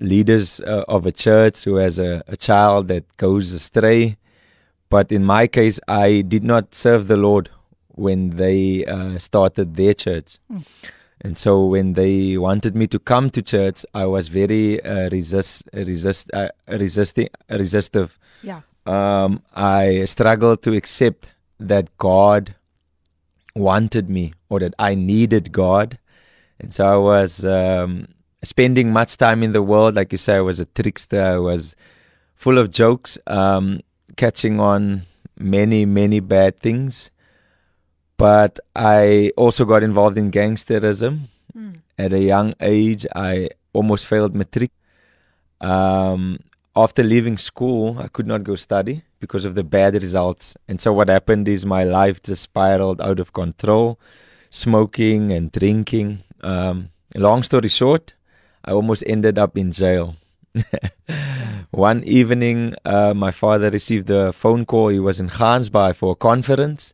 leaders 0.00 0.60
uh, 0.60 0.84
of 0.88 1.04
a 1.04 1.12
church 1.12 1.64
who 1.64 1.76
has 1.76 1.98
a, 1.98 2.22
a 2.26 2.36
child 2.36 2.88
that 2.88 3.04
goes 3.16 3.52
astray. 3.52 4.16
But 4.88 5.12
in 5.12 5.24
my 5.24 5.46
case, 5.46 5.78
I 5.86 6.22
did 6.22 6.42
not 6.42 6.74
serve 6.74 7.06
the 7.06 7.16
Lord 7.16 7.50
when 7.88 8.30
they 8.36 8.84
uh, 8.86 9.18
started 9.18 9.76
their 9.76 9.94
church. 9.94 10.38
Mm. 10.50 10.64
And 11.22 11.36
so 11.36 11.66
when 11.66 11.92
they 11.92 12.38
wanted 12.38 12.74
me 12.74 12.86
to 12.88 12.98
come 12.98 13.30
to 13.30 13.42
church, 13.42 13.84
I 13.94 14.06
was 14.06 14.28
very 14.28 14.82
uh, 14.82 15.10
resist, 15.10 15.68
resist, 15.74 16.30
uh, 16.32 16.48
resisting, 16.66 17.28
resistive. 17.50 18.18
Ja. 18.42 18.62
Um, 18.86 19.42
I 19.54 20.06
struggled 20.06 20.62
to 20.62 20.74
accept 20.74 21.30
that 21.60 21.94
God 21.98 22.54
wanted 23.54 24.08
me 24.08 24.32
or 24.48 24.60
that 24.60 24.74
I 24.78 24.94
needed 24.94 25.52
God. 25.52 25.98
And 26.58 26.72
so 26.72 26.86
I 26.86 26.96
was 26.96 27.44
um, 27.44 28.08
spending 28.42 28.92
much 28.92 29.16
time 29.16 29.42
in 29.42 29.52
the 29.52 29.62
world. 29.62 29.94
Like 29.96 30.12
you 30.12 30.18
say, 30.18 30.36
I 30.36 30.40
was 30.40 30.60
a 30.60 30.64
trickster. 30.66 31.22
I 31.22 31.38
was 31.38 31.76
full 32.34 32.58
of 32.58 32.70
jokes, 32.70 33.18
um, 33.26 33.80
catching 34.16 34.60
on 34.60 35.06
many, 35.38 35.84
many 35.84 36.20
bad 36.20 36.58
things. 36.60 37.10
But 38.16 38.60
I 38.76 39.32
also 39.36 39.64
got 39.64 39.82
involved 39.82 40.18
in 40.18 40.30
gangsterism. 40.30 41.28
Mm. 41.56 41.76
At 41.98 42.12
a 42.12 42.18
young 42.18 42.54
age, 42.60 43.06
I 43.14 43.50
almost 43.72 44.06
failed 44.06 44.34
matric. 44.34 44.70
Um, 45.60 46.38
after 46.76 47.02
leaving 47.02 47.36
school, 47.36 47.98
I 47.98 48.08
could 48.08 48.26
not 48.26 48.44
go 48.44 48.56
study 48.56 49.02
because 49.20 49.44
of 49.44 49.54
the 49.54 49.64
bad 49.64 49.94
results. 49.94 50.56
And 50.68 50.80
so 50.80 50.92
what 50.92 51.08
happened 51.08 51.48
is 51.48 51.66
my 51.66 51.84
life 51.84 52.22
just 52.22 52.42
spiraled 52.42 53.00
out 53.00 53.20
of 53.20 53.32
control, 53.32 53.98
smoking 54.50 55.32
and 55.32 55.52
drinking. 55.52 56.22
Um, 56.42 56.90
long 57.14 57.42
story 57.42 57.68
short, 57.68 58.14
I 58.64 58.72
almost 58.72 59.02
ended 59.06 59.38
up 59.38 59.56
in 59.56 59.72
jail. 59.72 60.16
One 61.70 62.02
evening, 62.04 62.74
uh, 62.84 63.14
my 63.14 63.30
father 63.30 63.70
received 63.70 64.10
a 64.10 64.32
phone 64.32 64.64
call. 64.66 64.88
He 64.88 64.98
was 64.98 65.20
in 65.20 65.28
Gansbaai 65.28 65.94
for 65.94 66.12
a 66.12 66.16
conference, 66.16 66.92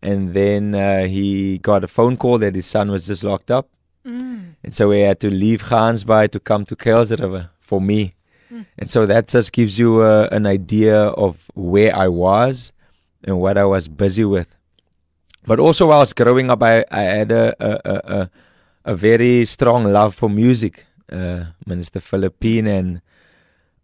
and 0.00 0.32
then 0.34 0.74
uh, 0.74 1.06
he 1.06 1.58
got 1.58 1.84
a 1.84 1.88
phone 1.88 2.16
call 2.16 2.38
that 2.38 2.54
his 2.54 2.66
son 2.66 2.90
was 2.90 3.06
just 3.06 3.24
locked 3.24 3.50
up, 3.50 3.68
Mm. 4.04 4.54
and 4.64 4.74
so 4.74 4.90
he 4.90 5.00
had 5.02 5.20
to 5.20 5.30
leave 5.30 5.62
Gansbaai 5.62 6.28
to 6.32 6.40
come 6.40 6.64
to 6.66 6.74
Kuilsriver 6.74 7.50
for 7.60 7.80
me. 7.80 8.14
Mm. 8.52 8.66
And 8.76 8.90
so 8.90 9.06
that 9.06 9.28
just 9.28 9.52
gives 9.52 9.78
you 9.78 10.00
uh, 10.00 10.28
an 10.32 10.44
idea 10.44 10.96
of 10.96 11.36
where 11.54 11.94
I 11.94 12.08
was 12.08 12.72
and 13.22 13.38
what 13.40 13.56
I 13.56 13.64
was 13.64 13.86
busy 13.86 14.24
with. 14.24 14.48
But 15.46 15.60
also, 15.60 15.86
while 15.86 15.98
I 15.98 16.00
was 16.00 16.12
growing 16.12 16.50
up, 16.50 16.64
I, 16.64 16.84
I 16.90 17.02
had 17.02 17.30
a, 17.30 17.54
a, 17.60 17.72
a, 18.18 18.30
a 18.86 18.94
very 18.96 19.44
strong 19.44 19.84
love 19.92 20.16
for 20.16 20.28
music, 20.28 20.84
uh, 21.12 21.44
Minister 21.66 22.00
Philippine. 22.00 22.66
And 22.66 23.00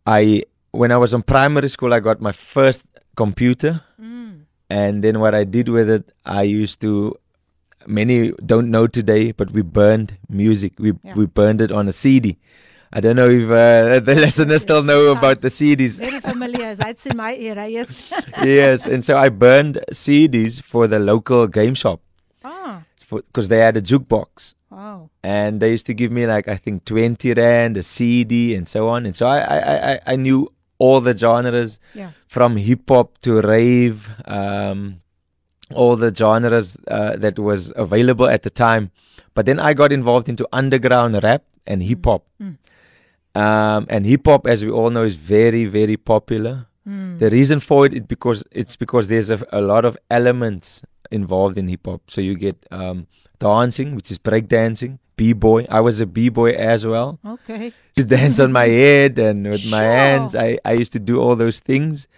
I, 0.07 0.45
when 0.73 0.91
I 0.93 0.97
was 0.97 1.13
in 1.13 1.23
primary 1.23 1.69
school, 1.69 1.93
I 1.93 2.01
got 2.01 2.21
my 2.21 2.33
first 2.33 2.87
computer. 3.17 3.83
Mm. 4.01 4.43
And 4.71 5.05
then 5.05 5.21
what 5.21 5.35
I 5.35 5.45
did 5.45 5.69
with 5.69 5.89
it, 5.91 6.13
I 6.25 6.43
used 6.43 6.81
to. 6.83 7.17
Many 7.87 8.33
don't 8.45 8.71
know 8.71 8.87
today, 8.87 9.33
but 9.33 9.51
we 9.53 9.63
burned 9.63 10.19
music. 10.29 10.75
We 10.79 10.93
Yeah. 11.03 11.15
we 11.15 11.25
burned 11.27 11.61
it 11.63 11.73
on 11.73 11.89
a 11.89 11.93
CD. 11.93 12.37
I 12.93 13.01
don't 13.01 13.17
know 13.17 13.29
if 13.29 13.49
uh, 13.49 14.01
the 14.05 14.15
listeners 14.15 14.63
still 14.63 14.83
know 14.83 15.07
about 15.13 15.41
the 15.41 15.49
CDs. 15.49 15.99
Very 15.99 16.21
familiar. 16.21 16.75
That's 16.75 17.07
in 17.07 17.17
my 17.17 17.35
era. 17.37 17.67
Yes. 17.69 18.11
yes, 18.43 18.87
and 18.87 19.05
so 19.05 19.17
I 19.17 19.29
burned 19.31 19.81
CDs 19.93 20.61
for 20.61 20.87
the 20.87 20.99
local 20.99 21.47
game 21.47 21.75
shop. 21.75 22.01
Because 23.11 23.49
they 23.49 23.59
had 23.59 23.77
a 23.77 23.83
jukebox, 23.83 24.55
Wow. 24.71 25.11
and 25.23 25.61
they 25.61 25.71
used 25.71 25.87
to 25.87 25.95
give 25.95 26.13
me 26.13 26.27
like 26.27 26.47
I 26.49 26.57
think 26.57 26.85
twenty 26.85 27.33
rand 27.35 27.77
a 27.77 27.83
CD 27.83 28.55
and 28.55 28.67
so 28.69 28.89
on. 28.89 29.07
And 29.07 29.15
so 29.17 29.27
I 29.27 29.39
I 29.39 29.93
I, 29.93 30.01
I 30.13 30.17
knew 30.17 30.53
all 30.79 31.01
the 31.01 31.17
genres 31.17 31.79
Yeah. 31.95 32.11
from 32.27 32.57
hip 32.57 32.89
hop 32.89 33.19
to 33.23 33.41
rave, 33.41 34.11
um, 34.27 35.01
all 35.75 35.97
the 35.97 36.15
genres 36.15 36.77
uh, 36.89 37.17
that 37.17 37.39
was 37.39 37.73
available 37.77 38.29
at 38.29 38.43
the 38.43 38.51
time. 38.51 38.91
But 39.35 39.47
then 39.47 39.59
I 39.59 39.75
got 39.75 39.93
involved 39.93 40.29
into 40.29 40.47
underground 40.53 41.19
rap 41.23 41.43
and 41.67 41.83
hip 41.83 42.05
hop. 42.05 42.25
Mm. 42.43 42.57
Um, 43.35 43.87
and 43.89 44.07
hip 44.07 44.27
hop, 44.27 44.47
as 44.47 44.65
we 44.65 44.71
all 44.71 44.91
know, 44.91 45.03
is 45.03 45.17
very, 45.17 45.65
very 45.65 45.97
popular. 45.97 46.67
Mm. 46.89 47.19
The 47.19 47.31
reason 47.31 47.61
for 47.61 47.87
it 47.87 47.93
is 47.95 48.01
because 48.01 48.43
it's 48.51 48.75
because 48.77 49.09
there's 49.09 49.31
a, 49.31 49.39
a 49.53 49.61
lot 49.61 49.85
of 49.85 49.97
elements 50.11 50.83
involved 51.11 51.59
in 51.59 51.69
hip 51.69 51.87
hop. 51.87 52.03
So 52.11 52.21
you 52.21 52.35
get 52.35 52.57
um, 52.71 53.07
dancing, 53.39 53.95
which 53.95 54.11
is 54.11 54.19
break 54.19 54.49
dancing, 54.49 54.99
b 55.17 55.33
boy. 55.33 55.67
I 55.71 55.81
was 55.81 56.01
a 56.01 56.07
b 56.07 56.29
boy 56.29 56.53
as 56.53 56.87
well. 56.87 57.19
Okay. 57.25 57.73
To 57.97 58.05
dance 58.05 58.39
on 58.41 58.53
my 58.53 58.67
head 58.83 59.19
and 59.19 59.47
with 59.49 59.67
my 59.71 59.83
hands. 59.83 60.35
I, 60.35 60.59
I 60.65 60.73
used 60.73 60.93
to 60.93 60.99
do 61.01 61.21
all 61.21 61.37
those 61.37 61.61
things. 61.61 62.09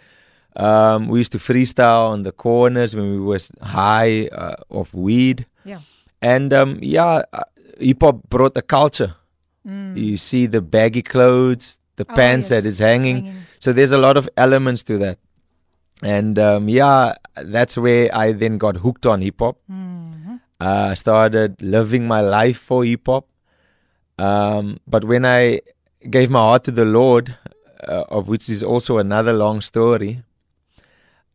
Um, 0.57 1.09
we 1.09 1.19
used 1.21 1.33
to 1.33 1.39
freestyle 1.39 2.11
on 2.11 2.23
the 2.25 2.33
corners 2.33 2.95
when 2.95 3.11
we 3.13 3.21
was 3.21 3.53
high 3.63 4.27
uh, 4.29 4.57
of 4.71 4.93
weed. 4.93 5.47
Yeah. 5.65 5.81
And 6.21 6.53
um, 6.53 6.79
yeah, 6.83 7.23
uh, 7.33 7.45
hip 7.79 8.03
hop 8.03 8.29
brought 8.29 8.57
a 8.57 8.63
culture. 8.63 9.15
Mm. 9.67 9.97
You 9.97 10.17
see 10.17 10.47
the 10.47 10.61
baggy 10.61 11.03
clothes, 11.03 11.81
the 11.97 12.07
Oh, 12.09 12.15
pants 12.15 12.49
that 12.49 12.65
yes, 12.65 12.73
is 12.73 12.79
hanging. 12.79 13.25
hanging. 13.27 13.43
So 13.61 13.73
there's 13.73 13.93
a 13.93 13.99
lot 13.99 14.17
of 14.17 14.29
elements 14.37 14.83
to 14.85 14.99
that. 14.99 15.19
And 16.03 16.39
um, 16.39 16.69
yeah, 16.69 17.15
that's 17.37 17.77
where 17.77 18.09
I 18.17 18.33
then 18.33 18.57
got 18.59 18.77
hooked 18.77 19.05
on 19.07 19.21
hip 19.21 19.41
hop. 19.41 19.59
Mhm. 19.71 20.41
Uh, 20.61 20.95
started 20.95 21.61
living 21.63 22.07
my 22.07 22.21
life 22.21 22.59
for 22.59 22.85
hip 22.85 23.07
hop. 23.07 23.27
Um, 24.19 24.79
but 24.87 25.05
when 25.05 25.25
I 25.25 25.61
gave 26.09 26.31
my 26.31 26.41
heart 26.41 26.65
to 26.65 26.71
the 26.71 26.85
Lord, 26.85 27.35
uh, 27.89 28.05
of 28.11 28.29
which 28.29 28.49
is 28.51 28.63
also 28.63 28.99
another 28.99 29.33
long 29.33 29.61
story, 29.61 30.23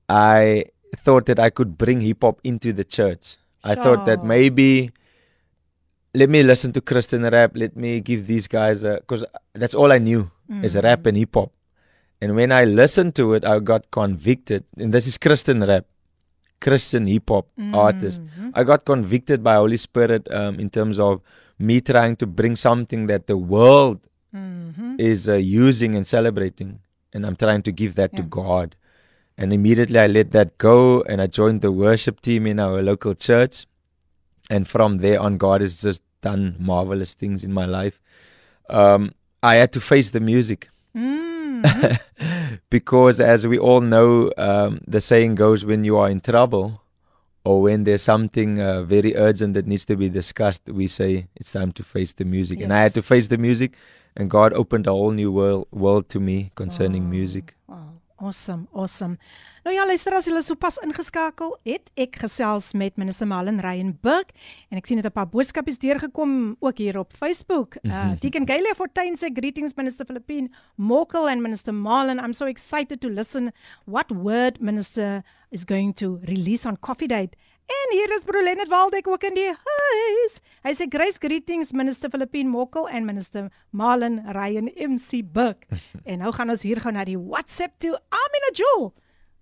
I 0.09 0.65
thought 0.97 1.25
that 1.25 1.39
I 1.39 1.49
could 1.49 1.77
bring 1.77 2.01
hip 2.01 2.21
hop 2.21 2.39
into 2.43 2.71
the 2.73 2.83
church. 2.83 3.37
I 3.63 3.73
thought 3.75 4.05
that 4.05 4.23
maybe 4.23 4.91
let 6.13 6.29
me 6.29 6.43
listen 6.43 6.71
to 6.73 6.81
Christian 6.81 7.23
rap. 7.23 7.51
Let 7.55 7.75
me 7.75 7.99
give 7.99 8.27
these 8.27 8.47
guys 8.47 8.81
because 8.83 9.25
that's 9.53 9.73
all 9.75 9.91
I 9.91 9.97
knew 9.97 10.29
is 10.61 10.75
Mm. 10.75 10.83
rap 10.83 11.05
and 11.07 11.17
hip 11.17 11.33
hop. 11.33 11.51
And 12.21 12.35
when 12.35 12.51
I 12.51 12.63
listened 12.63 13.15
to 13.15 13.33
it, 13.33 13.45
I 13.45 13.59
got 13.59 13.91
convicted. 13.91 14.63
And 14.77 14.93
this 14.93 15.05
is 15.07 15.17
Christian 15.17 15.63
rap, 15.63 15.85
Christian 16.61 17.07
hip 17.07 17.29
hop 17.29 17.47
artist. 17.73 18.23
Mhm. 18.23 18.51
I 18.53 18.63
got 18.63 18.85
convicted 18.85 19.43
by 19.43 19.55
Holy 19.55 19.77
Spirit 19.77 20.27
um, 20.31 20.59
in 20.59 20.69
terms 20.69 20.97
of 20.97 21.21
me 21.59 21.81
trying 21.81 22.15
to 22.17 22.25
bring 22.25 22.55
something 22.55 23.07
that 23.07 23.27
the 23.27 23.37
world 23.37 23.99
Mhm. 24.33 24.99
is 24.99 25.27
uh, 25.29 25.35
using 25.35 25.95
and 25.95 26.05
celebrating, 26.07 26.79
and 27.13 27.25
I'm 27.25 27.35
trying 27.35 27.61
to 27.63 27.71
give 27.71 27.95
that 27.95 28.15
to 28.17 28.23
God. 28.23 28.75
And 29.37 29.51
immediately 29.51 29.99
I 29.99 30.07
let 30.07 30.31
that 30.31 30.57
go, 30.57 31.01
and 31.03 31.21
I 31.21 31.27
joined 31.27 31.61
the 31.61 31.71
worship 31.71 32.21
team 32.21 32.47
in 32.47 32.59
our 32.59 32.81
local 32.81 33.13
church. 33.15 33.65
And 34.49 34.67
from 34.67 34.97
there 34.99 35.19
on, 35.19 35.37
God 35.37 35.61
has 35.61 35.81
just 35.81 36.01
done 36.21 36.55
marvelous 36.59 37.13
things 37.13 37.43
in 37.43 37.51
my 37.51 37.65
life. 37.65 37.99
Um, 38.69 39.11
I 39.43 39.55
had 39.55 39.71
to 39.73 39.81
face 39.81 40.11
the 40.11 40.19
music 40.19 40.69
Because, 42.69 43.19
as 43.19 43.45
we 43.47 43.57
all 43.57 43.81
know, 43.81 44.31
um, 44.37 44.81
the 44.87 45.01
saying 45.01 45.35
goes 45.35 45.65
when 45.65 45.83
you 45.83 45.97
are 45.97 46.09
in 46.09 46.21
trouble 46.21 46.81
or 47.43 47.61
when 47.61 47.83
there's 47.83 48.01
something 48.01 48.59
uh, 48.59 48.83
very 48.83 49.15
urgent 49.15 49.53
that 49.53 49.67
needs 49.67 49.85
to 49.85 49.95
be 49.95 50.09
discussed, 50.09 50.63
we 50.67 50.87
say 50.87 51.27
it's 51.35 51.51
time 51.51 51.71
to 51.73 51.83
face 51.83 52.13
the 52.13 52.25
music. 52.25 52.61
And 52.61 52.73
I 52.73 52.81
had 52.81 52.93
to 52.95 53.01
face 53.01 53.27
the 53.27 53.37
music, 53.37 53.75
and 54.15 54.29
God 54.29 54.53
opened 54.53 54.87
a 54.87 54.91
whole 54.91 55.11
new 55.11 55.31
world, 55.31 55.67
world 55.71 56.09
to 56.09 56.19
me 56.19 56.51
concerning 56.55 57.03
Wow. 57.03 57.09
music. 57.09 57.55
Wow, 57.67 57.89
awesome, 58.19 58.67
awesome. 58.73 59.17
Nou 59.65 59.73
ja, 59.73 59.81
luister 59.89 60.13
as 60.13 60.27
julle 60.29 60.43
sopas 60.45 60.75
ingeskakel 60.85 61.55
het, 61.65 61.87
ek 61.97 62.19
gesels 62.21 62.67
met 62.77 62.99
minister 63.01 63.25
Malen 63.25 63.57
Ryan 63.65 63.95
Burke 63.97 64.35
en 64.69 64.77
ek 64.77 64.85
sien 64.85 64.99
dit 65.01 65.05
'n 65.09 65.11
paar 65.11 65.25
boodskapies 65.25 65.79
deurgekom 65.81 66.53
ook 66.61 66.77
hier 66.77 66.99
op 66.99 67.13
Facebook. 67.17 67.77
Uh 67.85 68.13
Deacon 68.21 68.45
Gayle 68.45 68.75
Fortuin 68.75 69.17
sê 69.17 69.33
greetings 69.33 69.73
minister 69.73 70.05
Philippine 70.05 70.51
Mokel 70.77 71.27
and 71.27 71.41
minister 71.41 71.73
Malen. 71.73 72.19
I'm 72.19 72.33
so 72.33 72.45
excited 72.45 73.01
to 73.01 73.09
listen 73.09 73.51
what 73.85 74.11
word 74.11 74.61
minister 74.61 75.23
is 75.49 75.63
going 75.65 75.95
to 75.95 76.19
release 76.21 76.67
on 76.67 76.77
Coffee 76.77 77.07
Date. 77.07 77.35
En 77.65 77.97
hier 77.97 78.15
is 78.15 78.23
broer 78.23 78.43
Leonard 78.43 78.69
Waldeck 78.69 79.07
ook 79.07 79.23
in 79.23 79.33
die 79.33 79.49
huis. 79.49 80.41
Hy 80.61 80.73
sê 80.73 80.85
grace 80.87 81.17
greetings 81.17 81.71
minister 81.73 82.09
Philippine 82.09 82.49
Mokkel 82.49 82.87
en 82.87 83.05
minister 83.05 83.49
Malen 83.71 84.21
Ryan 84.29 84.69
MC 84.77 85.23
Buck. 85.25 85.65
en 86.05 86.19
nou 86.19 86.31
gaan 86.31 86.49
ons 86.49 86.61
hier 86.61 86.79
gou 86.79 86.93
na 86.93 87.03
die 87.03 87.17
WhatsApp 87.17 87.73
toe. 87.79 87.97
Amina 88.13 88.53
Jewel, 88.53 88.93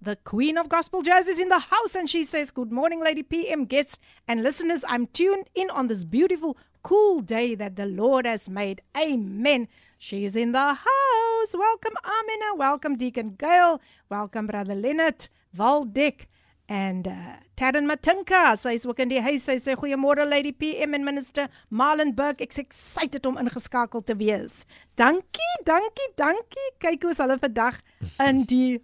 the 0.04 0.18
queen 0.18 0.58
of 0.58 0.68
gospel 0.68 1.02
jazz 1.02 1.30
is 1.30 1.40
in 1.40 1.48
the 1.48 1.60
house 1.60 1.96
and 1.96 2.10
she 2.10 2.26
says 2.26 2.52
good 2.52 2.74
morning 2.74 3.02
lady 3.02 3.24
PM 3.24 3.64
guests 3.64 4.00
and 4.28 4.44
listeners. 4.44 4.84
I'm 4.90 5.08
tuned 5.08 5.50
in 5.56 5.70
on 5.70 5.88
this 5.88 6.04
beautiful 6.04 6.58
cool 6.82 7.22
day 7.22 7.56
that 7.56 7.78
the 7.78 7.86
Lord 7.86 8.26
has 8.26 8.50
made. 8.50 8.82
Amen. 8.98 9.70
She 9.98 10.26
is 10.26 10.36
in 10.36 10.52
the 10.52 10.74
house. 10.74 11.54
Welcome 11.54 11.94
Amina, 12.04 12.56
welcome 12.56 12.98
Deacon 12.98 13.36
Gail, 13.38 13.80
welcome 14.10 14.48
brother 14.48 14.76
Leonard 14.76 15.30
Waldeck. 15.56 16.28
And 16.74 17.08
uh, 17.08 17.38
Taryn 17.56 17.86
Matinka, 17.86 18.58
sy 18.58 18.72
is 18.74 18.86
ook 18.90 18.98
in 19.04 19.12
die 19.12 19.22
huis. 19.22 19.44
Sy 19.46 19.60
sê 19.62 19.76
goeiemôre 19.78 20.24
Lady 20.26 20.50
PM 20.58 20.96
en 20.98 21.04
Minister 21.06 21.46
Marlon 21.70 22.16
Burke. 22.18 22.42
Ek's 22.42 22.58
excited 22.58 23.28
om 23.30 23.38
ingeskakel 23.38 24.02
te 24.08 24.16
wees. 24.18 24.64
Dankie, 24.98 25.52
dankie, 25.70 26.08
dankie. 26.18 26.66
Kyk 26.82 27.06
hoe's 27.06 27.22
hulle 27.22 27.38
vandag 27.44 27.78
in 28.26 28.42
die 28.54 28.80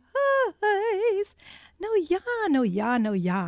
huis. 0.62 1.34
Nou 1.82 1.96
ja, 2.12 2.22
nou 2.54 2.62
ja, 2.68 3.00
nou 3.02 3.16
ja. 3.18 3.42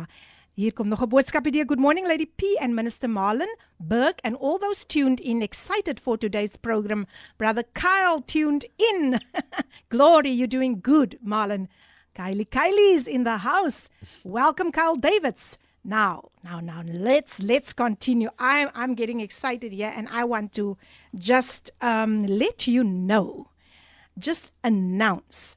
Hier 0.58 0.74
kom 0.74 0.90
nog 0.90 1.06
'n 1.06 1.08
boodskap 1.14 1.46
hier. 1.46 1.64
Good 1.64 1.78
morning 1.78 2.10
Lady 2.10 2.26
P 2.26 2.58
and 2.60 2.74
Minister 2.74 3.08
Marlon 3.08 3.54
Burke 3.78 4.20
and 4.24 4.36
all 4.36 4.58
those 4.58 4.84
tuned 4.84 5.20
in 5.20 5.40
excited 5.40 6.00
for 6.00 6.18
today's 6.18 6.56
program. 6.56 7.06
Brother 7.38 7.62
Kyle 7.74 8.20
tuned 8.20 8.66
in. 8.90 9.20
Glory, 9.88 10.30
you're 10.30 10.50
doing 10.58 10.80
good, 10.82 11.16
Marlon. 11.24 11.68
Kylie 12.14 12.48
Kylie's 12.48 13.08
in 13.08 13.24
the 13.24 13.38
house. 13.38 13.88
Welcome 14.24 14.70
Kyle 14.72 14.96
Davids. 14.96 15.58
Now, 15.84 16.28
now, 16.44 16.60
now 16.60 16.82
let's 16.86 17.42
let's 17.42 17.72
continue. 17.72 18.28
I'm 18.38 18.68
I'm 18.74 18.94
getting 18.94 19.20
excited 19.20 19.72
here 19.72 19.92
and 19.94 20.08
I 20.10 20.24
want 20.24 20.52
to 20.54 20.76
just 21.16 21.70
um 21.80 22.24
let 22.26 22.66
you 22.68 22.84
know 22.84 23.48
just 24.18 24.52
announce 24.62 25.56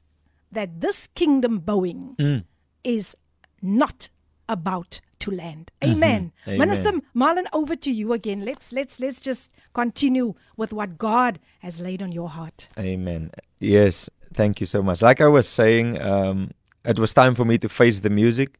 that 0.50 0.80
this 0.80 1.08
kingdom 1.14 1.58
bowing 1.60 2.16
Mm. 2.18 2.44
is 2.82 3.14
not 3.62 4.08
about 4.48 5.00
to 5.20 5.30
land. 5.30 5.70
Amen. 5.84 6.32
Amen. 6.46 6.58
Minister 6.58 6.92
Marlon, 7.14 7.46
over 7.52 7.76
to 7.76 7.90
you 7.90 8.12
again. 8.12 8.44
Let's 8.44 8.72
let's 8.72 8.98
let's 8.98 9.20
just 9.20 9.52
continue 9.74 10.34
with 10.56 10.72
what 10.72 10.98
God 10.98 11.38
has 11.60 11.80
laid 11.80 12.02
on 12.02 12.10
your 12.12 12.28
heart. 12.30 12.68
Amen. 12.78 13.30
Yes, 13.60 14.08
thank 14.34 14.60
you 14.60 14.66
so 14.66 14.82
much. 14.82 15.02
Like 15.02 15.20
I 15.20 15.26
was 15.26 15.48
saying, 15.48 16.00
um, 16.00 16.50
it 16.84 16.98
was 16.98 17.12
time 17.14 17.34
for 17.34 17.44
me 17.44 17.58
to 17.58 17.68
face 17.68 18.00
the 18.00 18.10
music. 18.10 18.58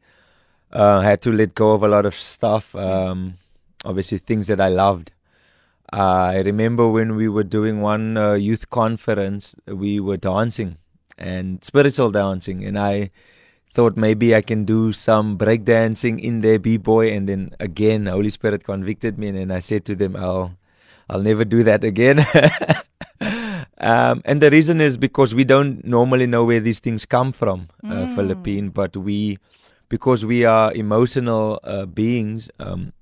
Uh, 0.72 0.98
I 0.98 1.04
had 1.04 1.22
to 1.22 1.32
let 1.32 1.54
go 1.54 1.72
of 1.72 1.82
a 1.82 1.88
lot 1.88 2.06
of 2.06 2.14
stuff. 2.14 2.74
Um, 2.74 3.38
obviously, 3.84 4.18
things 4.18 4.48
that 4.48 4.60
I 4.60 4.68
loved. 4.68 5.12
I 5.92 6.40
remember 6.40 6.88
when 6.88 7.14
we 7.14 7.28
were 7.28 7.44
doing 7.44 7.80
one 7.80 8.16
uh, 8.16 8.32
youth 8.32 8.70
conference, 8.70 9.54
we 9.66 10.00
were 10.00 10.16
dancing 10.16 10.78
and 11.16 11.64
spiritual 11.64 12.10
dancing, 12.10 12.64
and 12.64 12.76
I 12.78 13.10
thought 13.72 13.96
maybe 13.96 14.34
I 14.34 14.42
can 14.42 14.64
do 14.64 14.92
some 14.92 15.36
break 15.36 15.64
dancing 15.64 16.18
in 16.18 16.40
there, 16.40 16.58
b 16.58 16.76
boy, 16.76 17.12
and 17.12 17.28
then 17.28 17.54
again, 17.60 18.06
Holy 18.06 18.30
Spirit 18.30 18.64
convicted 18.64 19.18
me, 19.18 19.28
and 19.28 19.38
then 19.38 19.50
I 19.52 19.60
said 19.60 19.84
to 19.86 19.94
them, 19.94 20.16
"I'll, 20.16 20.58
I'll 21.08 21.22
never 21.22 21.44
do 21.44 21.62
that 21.62 21.84
again." 21.84 22.26
um, 23.78 24.22
and 24.24 24.40
the 24.40 24.50
reason 24.50 24.80
is 24.80 24.96
because 24.96 25.34
we 25.34 25.44
don't 25.44 25.84
normally 25.84 26.26
know 26.26 26.44
where 26.44 26.60
these 26.60 26.80
things 26.80 27.04
come 27.06 27.32
from, 27.32 27.68
uh, 27.84 27.88
Mm. 28.06 28.14
Philippine, 28.16 28.68
but 28.70 28.96
we, 28.96 29.38
because 29.88 30.24
we 30.24 30.44
are 30.44 30.72
emotional 30.74 31.60
uh, 31.64 31.86
beings, 31.86 32.50
um, 32.58 32.92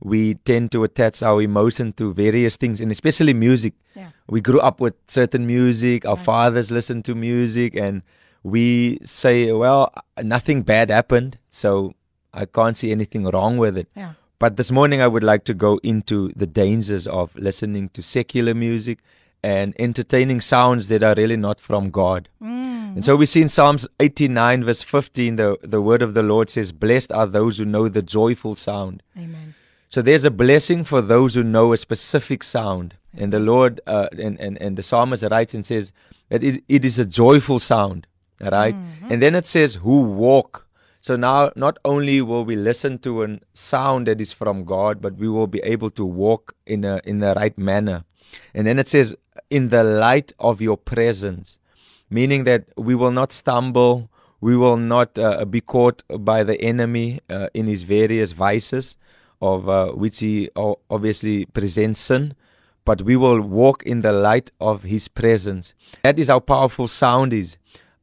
we 0.00 0.34
tend 0.34 0.72
to 0.72 0.82
attach 0.84 1.22
our 1.22 1.40
emotion 1.42 1.92
to 1.94 2.12
various 2.12 2.56
things, 2.56 2.80
and 2.80 2.90
especially 2.90 3.32
music. 3.34 3.74
Yeah. 3.94 4.08
We 4.28 4.40
grew 4.40 4.58
up 4.60 4.80
with 4.80 4.94
certain 5.06 5.46
music. 5.46 6.04
Our 6.04 6.16
Right. 6.16 6.24
fathers 6.24 6.70
listened 6.72 7.04
to 7.04 7.14
music, 7.14 7.76
and 7.76 8.02
we 8.42 8.98
say, 9.04 9.52
"Well, 9.52 9.92
nothing 10.20 10.62
bad 10.62 10.90
happened, 10.90 11.38
so 11.50 11.94
I 12.34 12.46
can't 12.46 12.76
see 12.76 12.90
anything 12.90 13.24
wrong 13.26 13.58
with 13.58 13.76
it." 13.78 13.86
Yeah. 13.94 14.14
But 14.40 14.56
this 14.56 14.72
morning, 14.72 15.00
I 15.00 15.06
would 15.06 15.22
like 15.22 15.44
to 15.44 15.54
go 15.54 15.78
into 15.84 16.32
the 16.34 16.46
dangers 16.48 17.06
of 17.06 17.30
listening 17.36 17.90
to 17.90 18.02
secular 18.02 18.54
music 18.54 18.98
and 19.42 19.74
entertaining 19.78 20.40
sounds 20.40 20.88
that 20.88 21.02
are 21.02 21.14
really 21.16 21.36
not 21.36 21.60
from 21.60 21.90
God. 21.90 22.28
Mm. 22.40 22.96
And 22.96 23.04
so 23.04 23.16
we 23.16 23.26
see 23.26 23.42
in 23.42 23.48
Psalms 23.48 23.86
89, 23.98 24.64
verse 24.64 24.82
15, 24.82 25.36
the, 25.36 25.58
the 25.62 25.80
word 25.80 26.02
of 26.02 26.14
the 26.14 26.22
Lord 26.22 26.50
says, 26.50 26.72
Blessed 26.72 27.10
are 27.10 27.26
those 27.26 27.58
who 27.58 27.64
know 27.64 27.88
the 27.88 28.02
joyful 28.02 28.54
sound. 28.54 29.02
Amen. 29.16 29.54
So 29.88 30.00
there's 30.00 30.24
a 30.24 30.30
blessing 30.30 30.84
for 30.84 31.02
those 31.02 31.34
who 31.34 31.42
know 31.42 31.72
a 31.72 31.76
specific 31.76 32.44
sound. 32.44 32.96
And 33.14 33.32
the 33.32 33.40
Lord, 33.40 33.80
uh, 33.86 34.08
and, 34.12 34.40
and, 34.40 34.60
and 34.60 34.76
the 34.76 34.82
psalmist 34.82 35.22
writes 35.30 35.54
and 35.54 35.64
says 35.64 35.92
that 36.30 36.42
it, 36.42 36.62
it 36.68 36.84
is 36.84 36.98
a 36.98 37.04
joyful 37.04 37.58
sound, 37.58 38.06
right? 38.40 38.74
And 39.10 39.20
then 39.20 39.34
it 39.34 39.44
says, 39.44 39.74
who 39.76 40.02
walk. 40.02 40.66
So 41.02 41.16
now, 41.16 41.50
not 41.56 41.78
only 41.84 42.22
will 42.22 42.44
we 42.44 42.56
listen 42.56 42.98
to 43.00 43.24
a 43.24 43.38
sound 43.52 44.06
that 44.06 44.20
is 44.20 44.32
from 44.32 44.64
God, 44.64 45.02
but 45.02 45.16
we 45.16 45.28
will 45.28 45.46
be 45.46 45.60
able 45.60 45.90
to 45.90 46.04
walk 46.04 46.54
in 46.64 46.84
a 46.84 47.00
in 47.04 47.18
the 47.18 47.34
right 47.34 47.58
manner. 47.58 48.04
And 48.54 48.66
then 48.66 48.78
it 48.78 48.88
says, 48.88 49.16
in 49.50 49.68
the 49.68 49.84
light 49.84 50.32
of 50.38 50.60
your 50.60 50.76
presence, 50.76 51.58
meaning 52.10 52.44
that 52.44 52.64
we 52.76 52.94
will 52.94 53.10
not 53.10 53.32
stumble, 53.32 54.10
we 54.40 54.56
will 54.56 54.76
not 54.76 55.18
uh, 55.18 55.44
be 55.44 55.60
caught 55.60 56.02
by 56.08 56.42
the 56.42 56.60
enemy 56.60 57.20
uh, 57.30 57.48
in 57.54 57.66
his 57.66 57.84
various 57.84 58.32
vices, 58.32 58.96
of 59.42 59.68
uh, 59.68 59.90
which 59.90 60.20
he 60.20 60.48
obviously 60.88 61.46
presents 61.46 61.98
sin, 61.98 62.34
but 62.84 63.02
we 63.02 63.16
will 63.16 63.40
walk 63.40 63.82
in 63.82 64.02
the 64.02 64.12
light 64.12 64.50
of 64.60 64.84
his 64.84 65.08
presence. 65.08 65.74
That 66.02 66.18
is 66.18 66.28
how 66.28 66.38
powerful 66.38 66.86
sound 66.86 67.32
is. 67.32 67.56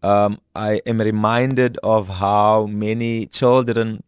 Um, 0.03 0.39
I 0.53 0.81
am 0.85 0.99
reminded 1.01 1.77
of 1.81 2.07
how 2.07 2.65
many 2.65 3.25
children 3.25 4.03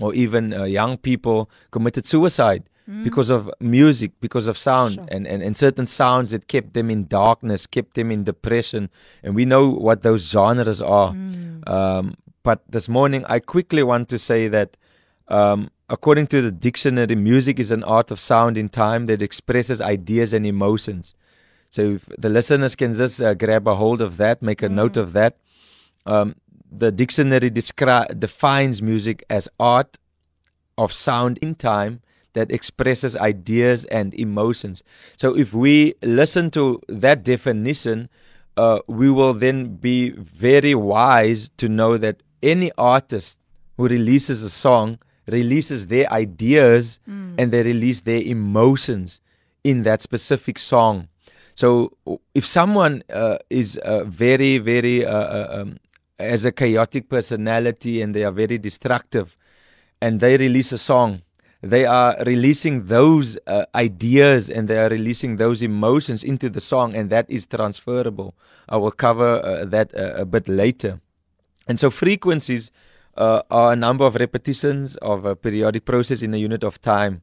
or 0.00 0.14
even 0.14 0.52
uh, 0.52 0.64
young 0.64 0.96
people 0.96 1.48
committed 1.70 2.06
suicide 2.06 2.64
because 3.02 3.30
of 3.30 3.50
music, 3.60 4.12
because 4.20 4.46
of 4.46 4.58
sound, 4.58 4.94
Sure. 4.94 5.06
and, 5.10 5.26
and, 5.26 5.42
and 5.42 5.56
certain 5.56 5.86
sounds 5.86 6.30
that 6.32 6.48
kept 6.48 6.74
them 6.74 6.90
in 6.90 7.06
darkness, 7.06 7.66
kept 7.66 7.94
them 7.94 8.10
in 8.10 8.24
depression. 8.24 8.90
And 9.22 9.34
we 9.34 9.44
know 9.46 9.70
what 9.70 10.02
those 10.02 10.22
genres 10.28 10.82
are. 10.82 11.10
Um, 11.66 12.16
but 12.42 12.62
this 12.68 12.88
morning, 12.88 13.24
I 13.26 13.38
quickly 13.38 13.82
want 13.82 14.08
to 14.10 14.18
say 14.18 14.48
that 14.48 14.76
um, 15.28 15.70
according 15.88 16.26
to 16.28 16.42
the 16.42 16.50
dictionary, 16.50 17.14
music 17.14 17.58
is 17.58 17.70
an 17.70 17.82
art 17.84 18.10
of 18.10 18.20
sound 18.20 18.58
in 18.58 18.68
time 18.68 19.06
that 19.06 19.22
expresses 19.22 19.80
ideas 19.80 20.34
and 20.34 20.46
emotions. 20.46 21.14
So 21.70 21.82
if 21.94 22.06
the 22.18 22.28
listeners 22.28 22.76
can 22.76 22.92
just 22.92 23.20
uh, 23.22 23.32
grab 23.34 23.66
a 23.66 23.74
hold 23.76 24.02
of 24.02 24.18
that, 24.18 24.42
make 24.42 24.60
a 24.62 24.68
note 24.68 24.96
of 24.98 25.14
that. 25.14 25.38
Um, 26.04 26.36
the 26.70 26.92
dictionary 26.92 27.50
descri- 27.50 28.18
defines 28.20 28.82
music 28.82 29.24
as 29.30 29.48
art 29.58 29.98
of 30.76 30.92
sound 30.92 31.38
in 31.38 31.54
time 31.54 32.00
that 32.34 32.50
expresses 32.52 33.16
ideas 33.16 33.84
and 33.86 34.14
emotions. 34.14 34.82
So 35.16 35.36
if 35.36 35.52
we 35.52 35.94
listen 36.02 36.50
to 36.50 36.80
that 36.88 37.24
definition, 37.24 38.08
uh, 38.56 38.80
we 38.86 39.10
will 39.10 39.34
then 39.34 39.76
be 39.76 40.10
very 40.10 40.74
wise 40.74 41.50
to 41.56 41.68
know 41.68 41.96
that 41.98 42.22
any 42.42 42.70
artist 42.76 43.38
who 43.76 43.88
releases 43.88 44.42
a 44.42 44.50
song 44.50 44.98
releases 45.26 45.88
their 45.88 46.12
ideas 46.12 47.00
and 47.38 47.50
they 47.50 47.62
release 47.62 48.02
their 48.02 48.20
emotions 48.20 49.20
in 49.64 49.82
that 49.84 50.02
specific 50.02 50.58
song. 50.58 51.08
So 51.54 51.96
if 52.34 52.44
someone 52.44 53.02
uh, 53.12 53.38
is 53.48 53.78
uh, 53.78 54.04
very, 54.04 54.58
very 54.58 55.06
uh, 55.06 55.16
uh, 55.16 55.48
um, 55.62 55.78
has 56.18 56.44
a 56.44 56.52
chaotic 56.52 57.08
personality 57.08 58.02
and 58.02 58.14
they 58.14 58.24
are 58.24 58.32
very 58.32 58.58
destructive, 58.58 59.36
and 60.00 60.20
they 60.20 60.36
release 60.36 60.72
a 60.72 60.78
song, 60.78 61.22
they 61.64 61.86
are 61.86 62.16
releasing 62.26 62.86
those 62.86 63.38
uh, 63.46 63.64
ideas 63.74 64.50
and 64.50 64.68
they 64.68 64.78
are 64.78 64.88
releasing 64.88 65.36
those 65.36 65.62
emotions 65.62 66.22
into 66.22 66.50
the 66.50 66.60
song, 66.60 66.94
and 66.94 67.08
that 67.10 67.28
is 67.28 67.46
transferable. 67.46 68.34
I 68.68 68.76
will 68.76 68.92
cover 68.92 69.42
uh, 69.42 69.64
that 69.66 69.94
uh, 69.96 70.14
a 70.16 70.24
bit 70.24 70.46
later. 70.48 71.00
And 71.66 71.80
so 71.80 71.90
frequencies 71.90 72.70
uh, 73.16 73.42
are 73.50 73.72
a 73.72 73.76
number 73.76 74.04
of 74.04 74.16
repetitions 74.16 74.96
of 74.96 75.24
a 75.24 75.34
periodic 75.34 75.86
process 75.86 76.20
in 76.20 76.34
a 76.34 76.36
unit 76.36 76.64
of 76.64 76.82
time. 76.82 77.22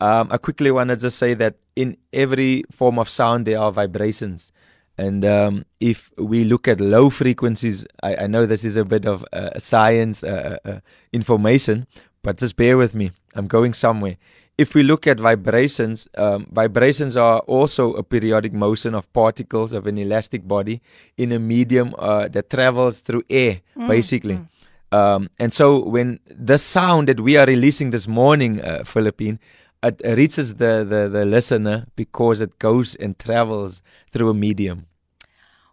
Um, 0.00 0.28
I 0.30 0.38
quickly 0.38 0.70
want 0.70 0.90
to 0.90 0.96
just 0.96 1.18
say 1.18 1.34
that 1.34 1.56
in 1.74 1.96
every 2.12 2.64
form 2.70 2.98
of 2.98 3.08
sound 3.08 3.46
there 3.46 3.58
are 3.58 3.72
vibrations. 3.72 4.52
And 4.98 5.24
um, 5.24 5.64
if 5.80 6.10
we 6.16 6.44
look 6.44 6.68
at 6.68 6.80
low 6.80 7.10
frequencies, 7.10 7.86
I, 8.02 8.16
I 8.16 8.26
know 8.26 8.46
this 8.46 8.64
is 8.64 8.76
a 8.76 8.84
bit 8.84 9.06
of 9.06 9.24
uh, 9.32 9.58
science 9.58 10.22
uh, 10.22 10.58
uh, 10.64 10.80
information, 11.12 11.86
but 12.22 12.36
just 12.38 12.56
bear 12.56 12.76
with 12.76 12.94
me. 12.94 13.10
I'm 13.34 13.46
going 13.46 13.74
somewhere. 13.74 14.16
If 14.58 14.74
we 14.74 14.82
look 14.82 15.06
at 15.06 15.18
vibrations, 15.18 16.06
um, 16.16 16.46
vibrations 16.52 17.16
are 17.16 17.38
also 17.40 17.94
a 17.94 18.02
periodic 18.02 18.52
motion 18.52 18.94
of 18.94 19.10
particles 19.12 19.72
of 19.72 19.86
an 19.86 19.96
elastic 19.98 20.46
body 20.46 20.82
in 21.16 21.32
a 21.32 21.38
medium 21.38 21.94
uh, 21.98 22.28
that 22.28 22.50
travels 22.50 23.00
through 23.00 23.24
air, 23.30 23.60
basically. 23.88 24.34
Um, 24.92 25.30
and 25.38 25.54
so 25.54 25.82
when 25.82 26.20
the 26.26 26.58
sound 26.58 27.08
that 27.08 27.18
we 27.20 27.38
are 27.38 27.46
releasing 27.46 27.90
this 27.90 28.06
morning, 28.06 28.60
uh, 28.60 28.84
Philippine, 28.84 29.38
it 29.82 30.00
reaches 30.04 30.56
the, 30.56 30.84
the, 30.88 31.08
the 31.08 31.24
listener 31.24 31.86
because 31.96 32.40
it 32.42 32.58
goes 32.58 32.94
and 32.96 33.18
travels 33.18 33.82
through 34.12 34.28
a 34.28 34.34
medium. 34.34 34.86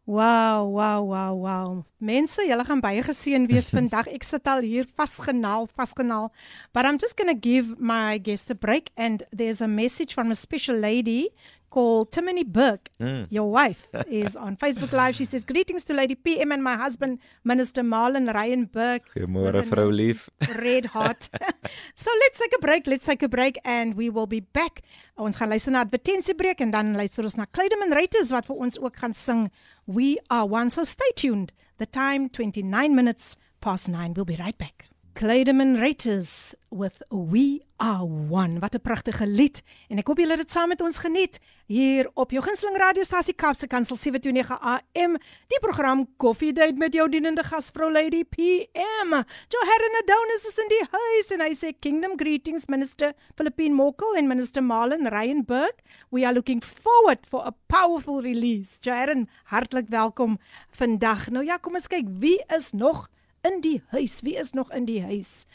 Wow, 0.10 0.66
wow, 0.66 1.04
wow, 1.04 1.34
wow. 1.36 1.86
Mense, 2.02 2.42
julle 2.42 2.64
gaan 2.66 2.80
baie 2.82 3.04
geseën 3.06 3.44
wees 3.46 3.68
vandag. 3.76 4.08
Ek 4.10 4.24
sit 4.26 4.48
al 4.50 4.64
hier 4.66 4.88
vasgenaal, 4.98 5.68
vasgenaal. 5.78 6.32
But 6.74 6.90
I'm 6.90 6.98
just 6.98 7.14
going 7.14 7.30
to 7.30 7.38
give 7.38 7.78
my 7.78 8.18
guest 8.18 8.50
a 8.50 8.56
break 8.58 8.90
and 8.98 9.22
there's 9.30 9.62
a 9.62 9.68
message 9.70 10.16
from 10.18 10.32
a 10.32 10.36
special 10.36 10.82
lady 10.82 11.30
called 11.70 12.12
Timony 12.12 12.46
Burke. 12.46 12.90
Mm. 13.00 13.28
Your 13.30 13.50
wife 13.52 13.88
is 14.08 14.36
on 14.36 14.58
Facebook 14.58 14.92
Live. 14.92 15.16
She 15.16 15.26
says, 15.26 15.44
Greetings 15.44 15.84
to 15.86 15.94
Lady 15.94 16.16
PM 16.16 16.52
and 16.52 16.64
my 16.64 16.76
husband, 16.76 17.20
Minister 17.44 17.84
Marlon 17.84 18.34
Ryan 18.34 18.66
Burke. 18.66 19.10
Goeiemôre 19.16 19.64
vrou 19.70 19.92
lief. 19.92 20.30
Red 20.56 20.86
hot. 20.88 21.30
so 21.96 22.12
let's 22.20 22.40
take 22.40 22.54
a 22.56 22.60
break. 22.60 22.88
Let's 22.88 23.06
take 23.06 23.24
a 23.24 23.30
break 23.30 23.58
and 23.64 23.96
we 23.96 24.10
will 24.10 24.28
be 24.28 24.42
back. 24.42 24.82
Ons 25.18 25.38
gaan 25.38 25.50
luister 25.50 25.72
na 25.72 25.86
advertensiebreek 25.86 26.62
en 26.62 26.72
dan 26.72 26.94
luister 26.98 27.24
ons 27.24 27.38
na 27.38 27.46
Claydeman 27.46 27.94
Reuters 27.94 28.34
wat 28.36 28.48
vir 28.50 28.60
ons 28.68 28.80
ook 28.80 28.96
gaan 29.02 29.14
sing 29.14 29.50
We 29.86 30.18
Are 30.30 30.48
One. 30.48 30.70
So 30.70 30.84
stay 30.84 31.12
tuned. 31.16 31.54
The 31.78 31.86
time 31.86 32.30
29 32.30 32.96
minutes 32.96 33.38
past 33.62 33.88
9. 33.88 34.14
We'll 34.14 34.26
be 34.26 34.36
right 34.36 34.58
back. 34.58 34.89
Claydeman 35.20 35.76
Reuters 35.82 36.56
with 36.72 37.04
We 37.10 37.60
Are 37.78 38.06
One. 38.06 38.60
Wat 38.60 38.76
'n 38.76 38.82
pragtige 38.82 39.28
lied 39.28 39.62
en 39.90 39.98
ek 39.98 40.08
hoop 40.08 40.18
julle 40.18 40.32
het 40.32 40.48
dit 40.48 40.52
saam 40.52 40.70
met 40.70 40.82
ons 40.82 40.98
geniet 40.98 41.40
hier 41.68 42.10
op 42.14 42.32
jou 42.32 42.44
gunsteling 42.44 42.78
radiostasie 42.78 43.34
Kaapse 43.34 43.68
Kansel 43.68 43.98
729 43.98 44.60
AM. 44.62 45.18
Die 45.48 45.60
program 45.60 46.08
Coffee 46.18 46.54
Date 46.54 46.78
met 46.78 46.94
jou 46.94 47.10
dienende 47.10 47.44
gasvrou 47.44 47.92
Lady 47.92 48.24
PM. 48.24 49.10
Johanna 49.50 50.00
Adonis 50.04 50.48
is 50.48 50.58
in 50.58 50.70
die 50.70 50.88
huis 50.92 51.32
en 51.32 51.42
hy 51.42 51.54
sê 51.54 51.80
Kingdom 51.80 52.16
Greetings 52.16 52.66
Minister 52.68 53.14
Philippine 53.36 53.76
Mokel 53.76 54.16
en 54.16 54.28
Minister 54.28 54.64
Marlon 54.64 55.08
Ryan 55.08 55.44
Burke. 55.44 55.84
We 56.12 56.24
are 56.24 56.34
looking 56.34 56.64
forward 56.64 57.20
for 57.28 57.46
a 57.46 57.54
powerful 57.68 58.22
release. 58.22 58.78
Johanna, 58.80 59.26
hartlik 59.44 59.90
welkom 59.90 60.40
vandag. 60.72 61.30
Nou 61.30 61.46
ja, 61.46 61.58
kom 61.58 61.76
ons 61.76 61.88
kyk 61.88 62.08
wie 62.08 62.40
is 62.48 62.72
nog 62.72 63.10
in 63.48 63.62
die 63.62 63.82
huis. 63.94 64.22
Wie 64.22 64.38
is 64.40 64.54
nog 64.54 64.72
in 64.72 64.86
die 64.86 65.02
huis? 65.04 65.46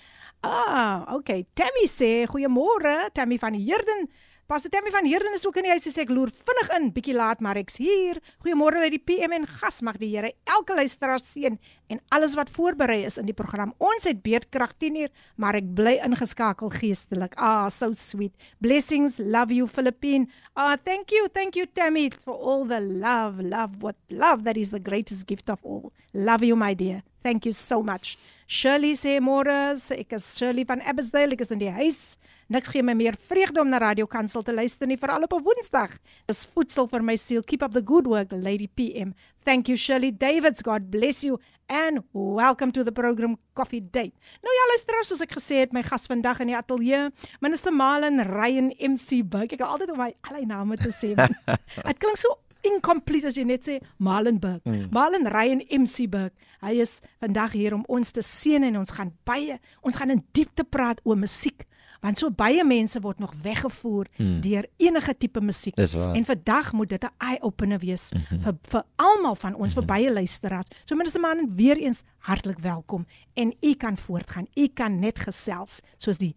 Ah, 0.44 1.08
okay. 1.14 1.46
Tammy 1.54 1.88
sê 1.88 2.26
goeiemôre, 2.28 3.10
Tammy 3.16 3.38
van 3.38 3.56
Heerden. 3.56 4.08
Pastor 4.46 4.68
Tammy 4.68 4.90
van 4.90 5.06
Heerden 5.06 5.32
is 5.32 5.46
ook 5.46 5.56
in 5.56 5.64
die 5.64 5.70
huis. 5.72 5.86
Sy 5.86 5.90
sê 5.94 6.02
ek 6.04 6.10
loer 6.12 6.28
vinnig 6.28 6.72
in, 6.76 6.90
bietjie 6.92 7.14
laat, 7.16 7.40
maar 7.40 7.56
ek's 7.56 7.78
hier. 7.80 8.18
Goeiemôre 8.44 8.82
uit 8.82 8.92
die 8.92 9.00
PM 9.00 9.32
en 9.32 9.46
gas 9.48 9.80
mag 9.80 9.96
die 10.02 10.10
Here 10.12 10.34
elke 10.52 10.76
luisteraar 10.76 11.22
seën 11.24 11.56
en 11.88 12.02
alles 12.12 12.34
wat 12.36 12.52
voorberei 12.52 12.98
is 13.08 13.16
in 13.16 13.24
die 13.24 13.36
program. 13.36 13.72
Ons 13.80 14.04
het 14.04 14.20
beerdkrag 14.26 14.76
10uur, 14.84 15.08
maar 15.40 15.56
ek 15.56 15.72
bly 15.78 15.96
ingeskakel 16.04 16.74
geestelik. 16.76 17.38
Ah, 17.40 17.70
so 17.72 17.96
sweet. 17.96 18.36
Blessings, 18.60 19.16
love 19.16 19.48
you 19.48 19.64
Philippine. 19.64 20.28
Ah, 20.52 20.76
thank 20.76 21.08
you, 21.16 21.24
thank 21.32 21.56
you 21.56 21.64
Tammy 21.64 22.10
for 22.12 22.36
all 22.36 22.68
the 22.68 22.82
love, 22.84 23.40
love 23.40 23.80
what 23.80 23.96
love 24.12 24.44
that 24.44 24.60
is 24.60 24.76
the 24.76 24.82
greatest 24.92 25.24
gift 25.24 25.48
of 25.48 25.64
all. 25.64 25.94
Love 26.12 26.44
you 26.44 26.52
my 26.54 26.76
dear. 26.76 27.00
Thank 27.24 27.46
you 27.46 27.54
so 27.54 27.82
much. 27.82 28.18
Shirley 28.46 28.92
sê 29.00 29.16
môre, 29.16 29.72
ek 29.96 30.12
is 30.12 30.26
Shirley 30.36 30.66
van 30.68 30.82
Abbotsdale, 30.84 31.32
ek 31.32 31.40
is 31.40 31.52
in 31.54 31.62
die 31.62 31.72
huis. 31.72 32.18
Niks 32.52 32.68
gee 32.68 32.84
my 32.84 32.92
meer 32.92 33.16
vreugde 33.16 33.62
om 33.62 33.70
na 33.72 33.80
Radio 33.80 34.04
Kansel 34.04 34.44
te 34.44 34.52
luister 34.52 34.84
nie, 34.86 34.98
veral 35.00 35.24
op 35.24 35.32
'n 35.32 35.40
Woensdag. 35.40 35.96
Dis 36.28 36.44
voedsel 36.52 36.86
vir 36.86 37.02
my 37.02 37.16
siel. 37.16 37.40
Keep 37.42 37.62
up 37.62 37.72
the 37.72 37.80
good 37.80 38.06
work, 38.06 38.28
Lady 38.30 38.68
PM. 38.68 39.14
Thank 39.42 39.68
you 39.68 39.76
Shirley 39.76 40.12
Davids. 40.12 40.60
God 40.60 40.90
bless 40.90 41.24
you 41.24 41.40
and 41.66 42.04
welcome 42.12 42.70
to 42.72 42.84
the 42.84 42.92
program 42.92 43.38
Coffee 43.54 43.80
Date. 43.80 44.12
Nou 44.42 44.52
ja, 44.52 44.64
luisteraars, 44.74 45.08
soos 45.08 45.22
ek 45.22 45.32
gesê 45.32 45.64
het, 45.64 45.72
my 45.72 45.82
gas 45.82 46.06
vandag 46.06 46.40
in 46.40 46.48
die 46.52 46.56
ateljee, 46.56 47.10
Minister 47.40 47.72
Malen 47.72 48.20
Ryan 48.20 48.74
MC 48.78 49.24
Buck. 49.24 49.52
Ek 49.52 49.60
hou 49.64 49.70
altyd 49.78 49.96
om 49.96 49.98
my 50.04 50.12
allei 50.28 50.44
name 50.44 50.76
te 50.76 50.92
sê. 50.92 51.16
Dit 51.88 51.98
klink 51.98 52.20
so 52.20 52.43
incomplete 52.70 53.26
as 53.26 53.36
jy 53.36 53.44
net 53.44 53.66
sê 53.66 53.78
Malenburg. 53.98 54.64
Mm. 54.64 54.88
Malen 54.94 55.28
Ryan 55.32 55.62
MC 55.68 56.08
Burg. 56.10 56.32
Hy 56.64 56.80
is 56.84 57.00
vandag 57.20 57.52
hier 57.52 57.74
om 57.74 57.84
ons 57.88 58.12
te 58.12 58.22
seën 58.22 58.62
en 58.62 58.80
ons 58.80 58.90
gaan 58.96 59.12
baie 59.28 59.58
ons 59.82 59.96
gaan 59.96 60.10
in 60.10 60.24
diepte 60.32 60.64
praat 60.64 61.00
oor 61.04 61.18
musiek 61.20 61.66
want 62.04 62.20
so 62.20 62.28
baie 62.28 62.64
mense 62.68 63.00
word 63.00 63.20
nog 63.22 63.32
weggevoer 63.42 64.10
mm. 64.18 64.40
deur 64.44 64.66
enige 64.76 65.14
tipe 65.16 65.40
musiek. 65.40 65.78
En 65.78 66.24
vandag 66.24 66.72
moet 66.72 66.88
dit 66.88 67.04
'n 67.04 67.14
eye 67.18 67.40
opener 67.42 67.78
wees 67.78 68.12
mm 68.12 68.20
-hmm. 68.20 68.42
vir 68.42 68.54
vir 68.62 68.82
almal 68.96 69.34
van 69.34 69.54
ons, 69.54 69.58
mm 69.58 69.64
-hmm. 69.64 69.72
vir 69.74 69.82
mhm. 69.82 69.92
baie 69.92 70.12
luisteraars. 70.12 70.68
So 70.84 70.96
minister 70.96 71.20
man 71.20 71.54
weer 71.56 71.76
eens 71.76 72.02
hartlik 72.18 72.58
welkom 72.58 73.06
en 73.34 73.54
u 73.60 73.74
kan 73.74 73.96
voortgaan. 73.96 74.46
U 74.54 74.68
kan 74.68 74.98
net 74.98 75.18
gesels 75.18 75.80
soos 75.96 76.18
die 76.18 76.36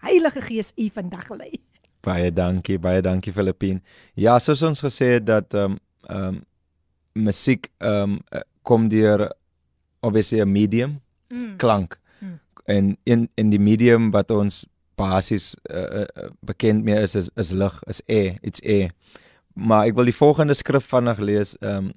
Heilige 0.00 0.40
Gees 0.40 0.72
u 0.76 0.90
vandag 0.92 1.28
lei. 1.28 1.65
Baie 2.06 2.30
dankie, 2.32 2.78
baie 2.78 3.02
dankie 3.02 3.34
Filippine. 3.34 3.82
Ja, 4.14 4.38
soos 4.38 4.62
ons 4.66 4.84
gesê 4.86 5.16
het 5.16 5.26
dat 5.26 5.54
ehm 5.54 5.76
um, 5.76 5.80
ehm 6.06 6.28
um, 6.28 6.44
musiek 7.26 7.70
ehm 7.80 8.18
um, 8.18 8.42
kom 8.62 8.88
deur 8.88 9.30
obviously 10.00 10.40
'n 10.40 10.52
medium, 10.52 11.00
mm. 11.28 11.56
klank. 11.56 11.98
Mm. 12.20 12.38
En 12.64 12.96
in 13.04 13.28
in 13.34 13.50
die 13.50 13.60
medium 13.60 14.10
wat 14.10 14.30
ons 14.30 14.66
basies 14.94 15.54
uh, 15.70 16.00
uh, 16.00 16.28
bekend 16.40 16.84
mee 16.84 17.00
is 17.02 17.14
is, 17.14 17.30
is 17.34 17.50
lig, 17.50 17.82
is 17.86 18.02
air, 18.06 18.38
it's 18.42 18.60
air. 18.62 18.90
Maar 19.54 19.86
ek 19.86 19.94
wil 19.94 20.04
die 20.04 20.16
volgende 20.16 20.54
skrif 20.54 20.86
vinnig 20.92 21.18
lees. 21.18 21.56
Ehm 21.60 21.76
um, 21.76 21.92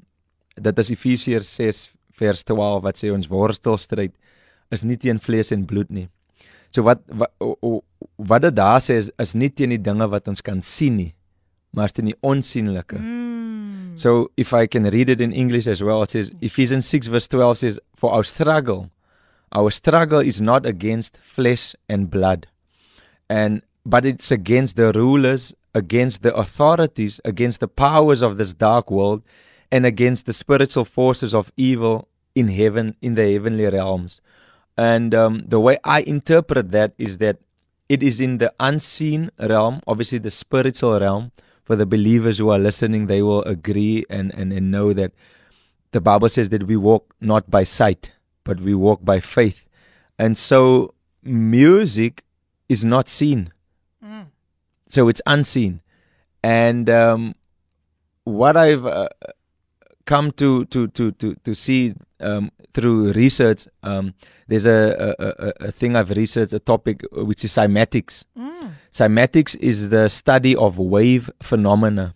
dit 0.59 0.79
is 0.79 0.89
Efesiërs 0.89 1.55
6 1.55 1.91
vers 2.19 2.43
12 2.43 2.81
wat 2.83 2.97
sê 2.97 3.11
ons 3.13 3.27
worstelstryd 3.31 4.15
is 4.75 4.83
nie 4.83 4.97
teen 4.97 5.19
vlees 5.19 5.51
en 5.55 5.65
bloed 5.65 5.89
nie. 5.89 6.09
So 6.71 6.83
wat 6.85 7.01
wat 7.07 7.31
wat 8.15 8.41
dit 8.41 8.55
daar 8.55 8.81
sê 8.83 8.99
is 9.01 9.11
is 9.17 9.33
nie 9.35 9.49
teen 9.49 9.73
die 9.73 9.81
dinge 9.81 10.07
wat 10.09 10.27
ons 10.27 10.41
kan 10.41 10.61
sien 10.61 10.97
nie, 10.97 11.13
maar 11.73 11.89
teen 11.91 12.11
die 12.11 12.19
onsigbare. 12.21 12.99
Mm. 12.99 13.97
So 13.99 14.31
if 14.37 14.53
I 14.53 14.67
can 14.67 14.83
read 14.83 15.09
it 15.09 15.19
in 15.21 15.33
English 15.33 15.67
as 15.67 15.83
well, 15.83 16.03
it 16.03 16.11
says 16.11 16.31
Ephesians 16.41 16.85
6 16.85 17.07
verse 17.07 17.27
12 17.27 17.57
says 17.57 17.79
for 17.95 18.11
our 18.11 18.23
struggle 18.23 18.89
our 19.51 19.71
struggle 19.71 20.19
is 20.19 20.39
not 20.39 20.65
against 20.65 21.17
flesh 21.17 21.75
and 21.89 22.09
blood 22.09 22.47
and 23.29 23.61
but 23.85 24.05
it's 24.05 24.31
against 24.31 24.75
the 24.75 24.91
rulers, 24.93 25.53
against 25.73 26.21
the 26.21 26.33
authorities, 26.35 27.19
against 27.25 27.59
the 27.59 27.67
powers 27.67 28.21
of 28.21 28.37
this 28.37 28.53
dark 28.53 28.91
world 28.91 29.23
and 29.71 29.85
against 29.85 30.25
the 30.25 30.33
spiritual 30.33 30.85
forces 30.85 31.33
of 31.33 31.51
evil 31.57 32.07
in 32.35 32.49
heaven 32.49 32.95
in 33.01 33.15
the 33.15 33.31
heavenly 33.31 33.65
realms. 33.65 34.21
And 34.79 35.13
um, 35.13 35.43
the 35.45 35.59
way 35.59 35.77
I 35.83 35.99
interpret 36.03 36.71
that 36.71 36.93
is 36.97 37.17
that 37.17 37.39
it 37.89 38.01
is 38.01 38.21
in 38.21 38.37
the 38.37 38.53
unseen 38.61 39.29
realm, 39.37 39.81
obviously 39.85 40.19
the 40.19 40.31
spiritual 40.31 40.97
realm. 40.97 41.33
For 41.65 41.75
the 41.75 41.85
believers 41.85 42.37
who 42.37 42.49
are 42.49 42.57
listening, 42.57 43.07
they 43.07 43.21
will 43.21 43.43
agree 43.43 44.05
and, 44.09 44.33
and, 44.33 44.53
and 44.53 44.71
know 44.71 44.93
that 44.93 45.11
the 45.91 45.99
Bible 45.99 46.29
says 46.29 46.47
that 46.49 46.63
we 46.63 46.77
walk 46.77 47.13
not 47.19 47.51
by 47.51 47.65
sight, 47.65 48.13
but 48.45 48.61
we 48.61 48.73
walk 48.73 49.03
by 49.03 49.19
faith. 49.19 49.65
And 50.17 50.37
so 50.37 50.93
music 51.23 52.23
is 52.69 52.85
not 52.85 53.09
seen. 53.09 53.51
Mm. 54.01 54.27
So 54.87 55.09
it's 55.09 55.21
unseen. 55.27 55.81
And 56.41 56.89
um, 56.89 57.35
what 58.23 58.55
I've 58.55 58.85
uh, 58.85 59.09
come 60.05 60.31
to, 60.33 60.63
to, 60.65 60.87
to, 60.87 61.11
to, 61.11 61.35
to 61.35 61.53
see 61.53 61.95
um, 62.21 62.51
through 62.73 63.13
research, 63.13 63.67
um, 63.83 64.13
there's 64.47 64.65
a, 64.65 65.15
a, 65.19 65.67
a, 65.67 65.71
thing 65.71 65.95
I've 65.95 66.09
researched, 66.11 66.53
a 66.53 66.59
topic 66.59 67.03
uh, 67.15 67.25
which 67.25 67.45
is 67.45 67.53
cymatics. 67.53 68.25
Mm. 68.37 68.71
Cymatics 68.91 69.55
is 69.59 69.89
the 69.89 70.09
study 70.09 70.55
of 70.55 70.77
wave 70.77 71.29
phenomena. 71.41 72.15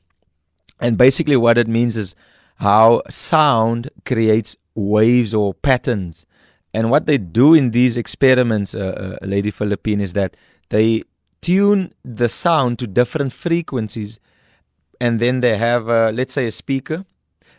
And 0.80 0.98
basically, 0.98 1.38
what 1.38 1.58
it 1.58 1.68
means 1.68 1.96
is 1.96 2.16
how 2.56 3.04
sound 3.10 3.90
creates 4.06 4.56
waves 4.76 5.34
or 5.34 5.54
patterns. 5.54 6.26
And 6.74 6.90
what 6.90 7.06
they 7.06 7.18
do 7.18 7.54
in 7.54 7.72
these 7.72 7.98
experiments, 7.98 8.74
uh, 8.74 9.18
uh, 9.22 9.26
Lady 9.26 9.52
Philippine, 9.52 10.02
is 10.02 10.14
that 10.14 10.36
they 10.70 11.04
tune 11.42 11.94
the 12.04 12.30
sound 12.30 12.80
to 12.80 12.88
different 12.88 13.32
frequencies. 13.32 14.20
And 15.00 15.20
then 15.20 15.42
they 15.42 15.58
have, 15.58 15.88
uh, 15.88 16.12
let's 16.14 16.34
say, 16.34 16.48
a 16.48 16.52
speaker, 16.52 17.06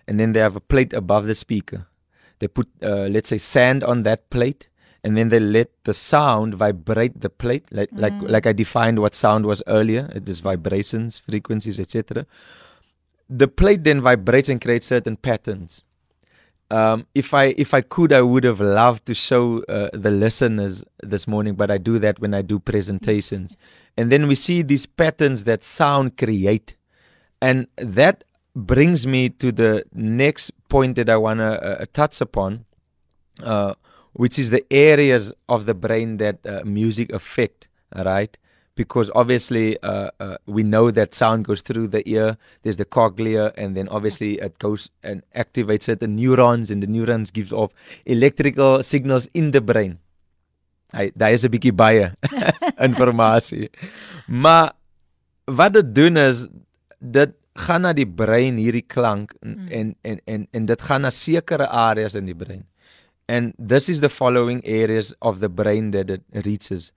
and 0.08 0.18
then 0.18 0.32
they 0.32 0.40
have 0.40 0.56
a 0.56 0.60
plate 0.60 0.92
above 0.92 1.26
the 1.26 1.34
speaker 1.34 1.86
they 2.44 2.48
put, 2.48 2.68
uh, 2.82 3.06
let's 3.08 3.30
say, 3.30 3.38
sand 3.38 3.82
on 3.82 4.02
that 4.02 4.28
plate, 4.28 4.68
and 5.02 5.16
then 5.16 5.30
they 5.30 5.40
let 5.40 5.70
the 5.84 5.94
sound 5.94 6.52
vibrate 6.54 7.18
the 7.22 7.30
plate, 7.30 7.64
like 7.70 7.90
mm. 7.90 8.00
like 8.00 8.12
like 8.20 8.46
I 8.46 8.52
defined 8.52 8.98
what 8.98 9.14
sound 9.14 9.46
was 9.46 9.62
earlier. 9.66 10.10
It 10.14 10.28
is 10.28 10.40
vibrations, 10.40 11.20
frequencies, 11.20 11.80
etc. 11.80 12.26
The 13.30 13.48
plate 13.48 13.82
then 13.82 14.02
vibrates 14.02 14.50
and 14.50 14.60
creates 14.60 14.84
certain 14.84 15.16
patterns. 15.16 15.84
Um, 16.70 17.06
if 17.14 17.32
I 17.32 17.54
if 17.56 17.72
I 17.72 17.80
could, 17.80 18.12
I 18.12 18.20
would 18.20 18.44
have 18.44 18.60
loved 18.60 19.06
to 19.06 19.14
show 19.14 19.62
uh, 19.62 19.88
the 19.94 20.10
listeners 20.10 20.84
this 21.02 21.26
morning, 21.26 21.54
but 21.54 21.70
I 21.70 21.78
do 21.78 21.98
that 22.00 22.20
when 22.20 22.34
I 22.34 22.42
do 22.42 22.58
presentations, 22.58 23.56
yes, 23.58 23.58
yes. 23.60 23.80
and 23.96 24.12
then 24.12 24.28
we 24.28 24.34
see 24.34 24.60
these 24.60 24.84
patterns 24.84 25.44
that 25.44 25.64
sound 25.64 26.18
create, 26.18 26.76
and 27.40 27.68
that 27.78 28.24
brings 28.54 29.06
me 29.06 29.28
to 29.28 29.52
the 29.52 29.84
next 29.92 30.52
point 30.68 30.96
that 30.96 31.10
I 31.10 31.16
want 31.16 31.40
to 31.40 31.44
uh, 31.44 31.82
uh, 31.82 31.86
touch 31.92 32.20
upon, 32.20 32.64
uh, 33.42 33.74
which 34.12 34.38
is 34.38 34.50
the 34.50 34.64
areas 34.70 35.32
of 35.48 35.66
the 35.66 35.74
brain 35.74 36.18
that 36.18 36.38
uh, 36.46 36.62
music 36.64 37.12
affect, 37.12 37.68
right? 37.94 38.36
Because 38.76 39.10
obviously 39.14 39.80
uh, 39.82 40.10
uh, 40.18 40.36
we 40.46 40.62
know 40.62 40.90
that 40.90 41.14
sound 41.14 41.44
goes 41.44 41.62
through 41.62 41.88
the 41.88 42.08
ear. 42.08 42.36
There's 42.62 42.76
the 42.76 42.84
cochlea, 42.84 43.52
and 43.56 43.76
then 43.76 43.88
obviously 43.88 44.38
it 44.40 44.58
goes 44.58 44.88
and 45.02 45.22
activates 45.34 45.82
certain 45.82 46.16
neurons, 46.16 46.70
and 46.70 46.82
the 46.82 46.86
neurons 46.86 47.30
gives 47.30 47.52
off 47.52 47.72
electrical 48.04 48.82
signals 48.82 49.28
in 49.34 49.50
the 49.50 49.60
brain. 49.60 49.98
Hy 50.94 51.10
daar 51.18 51.34
is 51.34 51.44
'n 51.44 51.50
bietjie 51.50 51.74
baie 51.74 52.12
informasie. 52.88 53.70
maar 54.26 54.72
wat 55.44 55.72
dit 55.72 55.94
doen 55.94 56.16
is 56.16 56.46
dit 56.98 57.34
gaan 57.56 57.82
na 57.82 57.92
die 57.92 58.06
brein 58.06 58.56
hierdie 58.58 58.82
klank 58.86 59.34
en 59.42 59.54
Mm. 59.56 59.68
en, 59.70 59.94
en 60.02 60.20
en 60.26 60.46
en 60.52 60.66
dit 60.66 60.82
gaan 60.82 61.02
na 61.02 61.10
sekere 61.10 61.68
areas 61.68 62.14
in 62.14 62.26
die 62.26 62.34
brein. 62.34 62.64
And 63.28 63.54
this 63.58 63.88
is 63.88 64.00
the 64.00 64.08
following 64.10 64.62
areas 64.66 65.14
of 65.20 65.40
the 65.40 65.48
brain 65.48 65.90
that 65.92 66.10
it 66.10 66.22
reaches. 66.44 66.92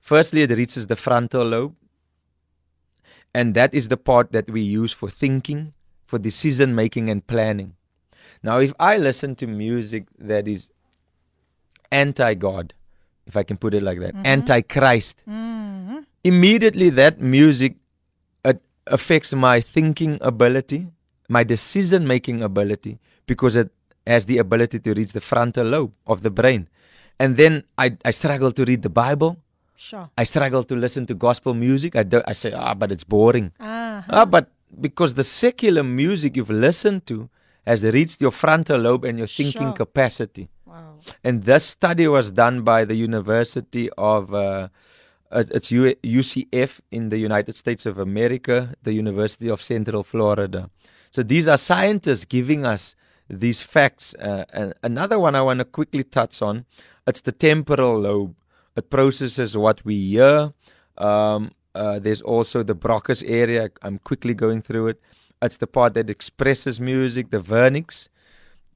Firstly, 0.00 0.42
it 0.42 0.50
reaches 0.50 0.86
the 0.86 0.96
frontal 0.96 1.44
lobe. 1.46 1.74
And 3.34 3.54
that 3.54 3.74
is 3.74 3.88
the 3.88 3.96
part 3.96 4.32
that 4.32 4.50
we 4.50 4.60
use 4.62 4.92
for 4.92 5.10
thinking, 5.10 5.72
for 6.06 6.18
decision 6.18 6.74
making 6.74 7.10
and 7.10 7.24
planning. 7.26 7.74
Now, 8.42 8.58
if 8.60 8.72
I 8.80 8.96
listen 8.96 9.34
to 9.36 9.46
music 9.46 10.06
that 10.18 10.48
is 10.48 10.70
anti 11.92 12.34
God, 12.34 12.74
if 13.26 13.36
I 13.36 13.42
can 13.44 13.56
put 13.58 13.74
it 13.74 13.82
like 13.82 14.00
that, 14.00 14.14
Mhm. 14.14 14.26
anti 14.26 14.62
Christ, 14.62 15.22
Mhm. 15.26 16.06
immediately 16.24 16.90
that 16.90 17.20
music 17.20 17.76
affects 18.90 19.32
my 19.34 19.60
thinking 19.60 20.18
ability, 20.20 20.88
my 21.28 21.44
decision 21.44 22.06
making 22.06 22.42
ability, 22.42 22.98
because 23.26 23.56
it 23.56 23.70
has 24.06 24.26
the 24.26 24.38
ability 24.38 24.78
to 24.80 24.94
reach 24.94 25.12
the 25.12 25.20
frontal 25.20 25.66
lobe 25.66 25.92
of 26.06 26.22
the 26.22 26.30
brain. 26.30 26.68
And 27.18 27.36
then 27.36 27.64
I, 27.76 27.96
I 28.04 28.10
struggle 28.12 28.52
to 28.52 28.64
read 28.64 28.82
the 28.82 28.88
Bible. 28.90 29.36
Sure. 29.76 30.08
I 30.16 30.24
struggle 30.24 30.64
to 30.64 30.74
listen 30.74 31.06
to 31.06 31.14
gospel 31.14 31.54
music. 31.54 31.94
I, 31.96 32.02
do, 32.02 32.22
I 32.26 32.32
say, 32.32 32.52
ah, 32.52 32.74
but 32.74 32.90
it's 32.90 33.04
boring. 33.04 33.52
Uh-huh. 33.60 34.02
Ah, 34.08 34.24
but 34.24 34.50
because 34.80 35.14
the 35.14 35.24
secular 35.24 35.82
music 35.82 36.36
you've 36.36 36.50
listened 36.50 37.06
to 37.06 37.28
has 37.66 37.84
reached 37.84 38.20
your 38.20 38.30
frontal 38.32 38.80
lobe 38.80 39.04
and 39.04 39.18
your 39.18 39.26
thinking 39.28 39.68
Sure. 39.68 39.72
capacity. 39.72 40.48
Wow. 40.64 40.98
And 41.22 41.44
this 41.44 41.64
study 41.64 42.08
was 42.08 42.32
done 42.32 42.62
by 42.62 42.84
the 42.84 42.94
University 42.94 43.90
of 43.98 44.32
uh, 44.34 44.38
uh, 44.38 44.68
it's 45.32 45.70
U- 45.70 45.94
UCF 46.02 46.80
in 46.90 47.08
the 47.10 47.18
United 47.18 47.54
States 47.56 47.86
of 47.86 47.98
America, 47.98 48.74
the 48.82 48.92
University 48.92 49.48
of 49.48 49.62
Central 49.62 50.02
Florida. 50.02 50.70
So 51.10 51.22
these 51.22 51.48
are 51.48 51.56
scientists 51.58 52.24
giving 52.24 52.64
us 52.66 52.94
these 53.28 53.60
facts. 53.60 54.14
Uh, 54.14 54.44
and 54.52 54.74
another 54.82 55.18
one 55.18 55.34
I 55.34 55.42
want 55.42 55.58
to 55.58 55.64
quickly 55.64 56.04
touch 56.04 56.40
on, 56.42 56.64
it's 57.06 57.20
the 57.20 57.32
temporal 57.32 57.98
lobe. 58.00 58.34
It 58.76 58.90
processes 58.90 59.56
what 59.56 59.84
we 59.84 59.96
hear. 60.10 60.52
Um, 60.96 61.52
uh, 61.74 61.98
there's 61.98 62.22
also 62.22 62.62
the 62.62 62.74
Broca's 62.74 63.22
area. 63.22 63.70
I'm 63.82 63.98
quickly 63.98 64.34
going 64.34 64.62
through 64.62 64.88
it. 64.88 65.00
It's 65.42 65.58
the 65.58 65.66
part 65.66 65.94
that 65.94 66.10
expresses 66.10 66.80
music, 66.80 67.30
the 67.30 67.40
vernix. 67.40 68.08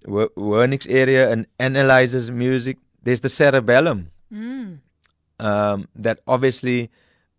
Wer- 0.07 0.29
Wernicke's 0.37 0.87
area 0.87 1.31
and 1.31 1.47
analyzes 1.59 2.31
music. 2.31 2.79
There's 3.03 3.21
the 3.21 3.29
cerebellum 3.29 4.11
Mm. 4.33 4.79
Um, 5.43 5.89
that 5.95 6.21
obviously 6.27 6.91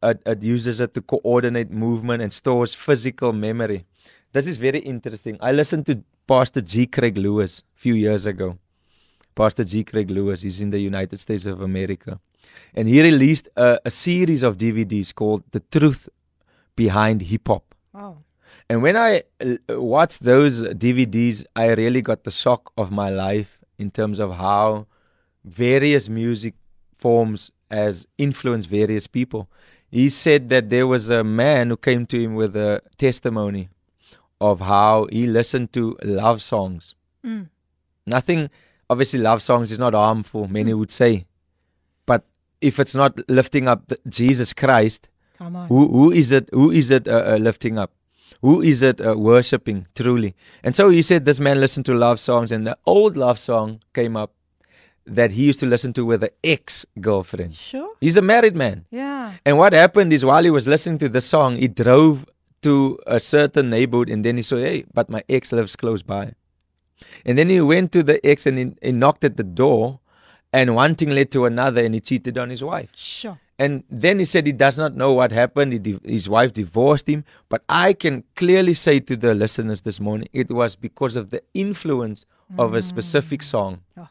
it, 0.01 0.21
it 0.25 0.43
uses 0.43 0.79
it 0.79 0.93
to 0.93 1.01
coordinate 1.01 1.71
movement 1.71 2.21
and 2.21 2.31
stores 2.31 2.73
physical 2.73 3.33
memory. 3.33 3.85
This 4.33 4.47
is 4.47 4.57
very 4.57 4.79
interesting. 4.79 5.37
I 5.39 5.51
listened 5.51 5.85
to 5.87 6.03
Pastor 6.27 6.61
G. 6.61 6.85
Craig 6.87 7.17
Lewis 7.17 7.63
a 7.75 7.79
few 7.79 7.93
years 7.93 8.25
ago. 8.25 8.57
Pastor 9.35 9.63
G. 9.63 9.83
Craig 9.83 10.11
Lewis, 10.11 10.41
he's 10.41 10.61
in 10.61 10.69
the 10.69 10.79
United 10.79 11.19
States 11.19 11.45
of 11.45 11.61
America. 11.61 12.19
And 12.73 12.87
he 12.87 13.01
released 13.01 13.47
a, 13.55 13.79
a 13.85 13.91
series 13.91 14.43
of 14.43 14.57
DVDs 14.57 15.13
called 15.13 15.43
The 15.51 15.59
Truth 15.59 16.09
Behind 16.75 17.21
Hip 17.21 17.47
Hop. 17.47 17.75
Wow. 17.93 18.17
And 18.69 18.81
when 18.81 18.95
I 18.95 19.23
uh, 19.41 19.81
watched 19.81 20.23
those 20.23 20.61
DVDs, 20.61 21.45
I 21.55 21.73
really 21.73 22.01
got 22.01 22.23
the 22.23 22.31
shock 22.31 22.71
of 22.77 22.91
my 22.91 23.09
life 23.09 23.59
in 23.77 23.91
terms 23.91 24.19
of 24.19 24.35
how 24.35 24.87
various 25.43 26.09
music 26.09 26.53
forms 26.97 27.51
has 27.73 28.07
influenced 28.17 28.69
various 28.69 29.07
people. 29.07 29.49
He 29.89 30.09
said 30.09 30.49
that 30.49 30.69
there 30.69 30.87
was 30.87 31.09
a 31.09 31.23
man 31.23 31.69
who 31.69 31.77
came 31.77 32.05
to 32.07 32.19
him 32.19 32.35
with 32.35 32.55
a 32.55 32.81
testimony 32.97 33.69
of 34.41 34.59
how 34.61 35.07
he 35.11 35.27
listened 35.27 35.71
to 35.73 35.97
love 36.03 36.41
songs. 36.41 36.95
Mm. 37.25 37.49
Nothing, 38.05 38.49
obviously, 38.89 39.19
love 39.19 39.41
songs 39.41 39.71
is 39.71 39.79
not 39.79 39.93
harmful, 39.93 40.47
many 40.47 40.73
would 40.73 40.91
say. 40.91 41.25
But 42.05 42.25
if 42.59 42.79
it's 42.79 42.95
not 42.95 43.19
lifting 43.29 43.67
up 43.67 43.87
the, 43.87 43.99
Jesus 44.07 44.53
Christ, 44.53 45.09
who 45.39 45.87
who 45.87 46.11
is 46.11 46.31
it? 46.31 46.49
Who 46.51 46.71
is 46.71 46.91
it 46.91 47.07
uh, 47.07 47.23
uh, 47.33 47.37
lifting 47.37 47.77
up? 47.77 47.91
Who 48.41 48.61
is 48.61 48.81
it 48.81 48.99
uh, 48.99 49.15
worshiping 49.17 49.87
truly? 49.95 50.35
And 50.63 50.75
so 50.75 50.89
he 50.89 51.01
said 51.01 51.25
this 51.25 51.39
man 51.39 51.59
listened 51.59 51.85
to 51.87 51.93
love 51.93 52.19
songs, 52.19 52.51
and 52.51 52.65
the 52.67 52.77
old 52.85 53.17
love 53.17 53.39
song 53.39 53.79
came 53.93 54.15
up 54.17 54.33
that 55.05 55.31
he 55.31 55.43
used 55.45 55.59
to 55.59 55.65
listen 55.65 55.93
to 55.93 56.05
with 56.05 56.23
an 56.23 56.29
ex 56.43 56.85
girlfriend. 56.99 57.55
Sure. 57.55 57.89
He's 57.99 58.17
a 58.17 58.21
married 58.21 58.55
man, 58.55 58.85
Yeah. 58.91 59.33
and 59.45 59.57
what 59.57 59.73
happened 59.73 60.13
is 60.13 60.23
while 60.23 60.43
he 60.43 60.49
was 60.49 60.67
listening 60.67 60.99
to 60.99 61.09
the 61.09 61.21
song, 61.21 61.57
he 61.57 61.67
drove 61.67 62.25
to 62.61 62.97
a 63.05 63.19
certain 63.19 63.69
neighborhood, 63.69 64.09
and 64.09 64.23
then 64.23 64.37
he 64.37 64.43
saw, 64.43 64.57
hey, 64.57 64.85
but 64.93 65.09
my 65.09 65.23
ex 65.27 65.51
lives 65.51 65.75
close 65.75 66.01
by. 66.01 66.33
And 67.25 67.37
then 67.37 67.49
he 67.49 67.59
went 67.59 67.91
to 67.91 68.03
the 68.03 68.25
ex 68.25 68.45
and 68.45 68.57
he, 68.57 68.73
he 68.81 68.91
knocked 68.93 69.23
at 69.25 69.35
the 69.35 69.43
door, 69.43 69.99
and 70.53 70.75
one 70.75 70.95
thing 70.95 71.09
led 71.09 71.31
to 71.31 71.45
another, 71.45 71.81
and 71.83 71.93
he 71.93 71.99
cheated 71.99 72.37
on 72.37 72.49
his 72.49 72.63
wife. 72.63 72.89
Sure. 72.95 73.37
And 73.59 73.83
then 73.89 74.19
he 74.19 74.25
said 74.25 74.47
he 74.47 74.51
does 74.51 74.77
not 74.77 74.95
know 74.95 75.13
what 75.13 75.31
happened. 75.31 75.73
He 75.73 75.79
di- 75.79 75.99
his 76.03 76.27
wife 76.27 76.53
divorced 76.53 77.07
him. 77.07 77.23
But 77.49 77.63
I 77.69 77.93
can 77.93 78.23
clearly 78.35 78.73
say 78.73 78.99
to 79.01 79.15
the 79.15 79.33
listeners 79.35 79.81
this 79.81 79.99
morning, 79.99 80.27
it 80.33 80.49
was 80.51 80.75
because 80.75 81.15
of 81.15 81.29
the 81.29 81.43
influence 81.53 82.25
of 82.57 82.73
a 82.73 82.81
specific 82.81 83.41
mm. 83.41 83.45
song 83.45 83.81
Yeah. 83.97 84.07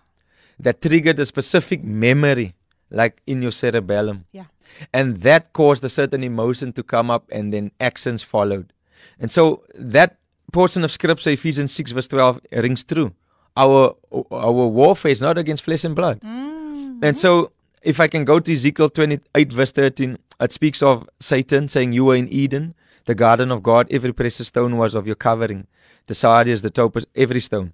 That 0.59 0.81
triggered 0.81 1.19
a 1.19 1.27
specific 1.27 1.83
memory, 1.85 2.55
like 2.91 3.23
in 3.27 3.43
your 3.43 3.51
cerebellum. 3.51 4.27
Yeah. 4.33 4.45
And 4.93 5.19
that 5.21 5.53
caused 5.53 5.85
a 5.85 5.88
certain 5.88 6.25
emotion 6.25 6.73
to 6.75 6.83
come 6.83 7.11
up, 7.11 7.29
and 7.31 7.53
then 7.53 7.73
actions 7.81 8.23
followed. 8.23 8.73
And 9.19 9.31
so 9.31 9.65
that 9.75 10.19
portion 10.53 10.85
of 10.85 10.91
scripture, 10.91 11.31
Ephesians 11.31 11.73
6, 11.73 11.93
verse 11.93 12.09
12, 12.09 12.41
rings 12.53 12.85
true. 12.85 13.12
Our, 13.57 13.97
our 14.31 14.53
warfare 14.53 15.12
is 15.12 15.21
not 15.21 15.37
against 15.37 15.65
flesh 15.65 15.85
and 15.85 15.95
blood. 15.95 16.21
Mm. 16.21 17.03
And 17.03 17.17
so, 17.17 17.53
if 17.83 18.01
I 18.01 18.09
can 18.09 18.25
go 18.25 18.38
to 18.38 18.53
Ezekiel 18.53 18.88
28, 18.88 19.53
verse 19.53 19.73
13, 19.73 20.19
it 20.41 20.53
speaks 20.53 20.83
of 20.83 21.09
Satan 21.21 21.69
saying, 21.69 21.93
You 21.93 22.07
were 22.07 22.17
in 22.17 22.29
Eden, 22.29 22.75
the 23.05 23.15
garden 23.15 23.51
of 23.51 23.62
God. 23.62 23.88
Every 23.91 24.12
precious 24.12 24.49
stone 24.49 24.77
was 24.77 24.95
of 24.95 25.07
your 25.07 25.17
covering. 25.17 25.67
The 26.07 26.15
sardius, 26.15 26.62
the 26.62 26.71
topaz, 26.71 27.07
every 27.15 27.41
stone. 27.41 27.73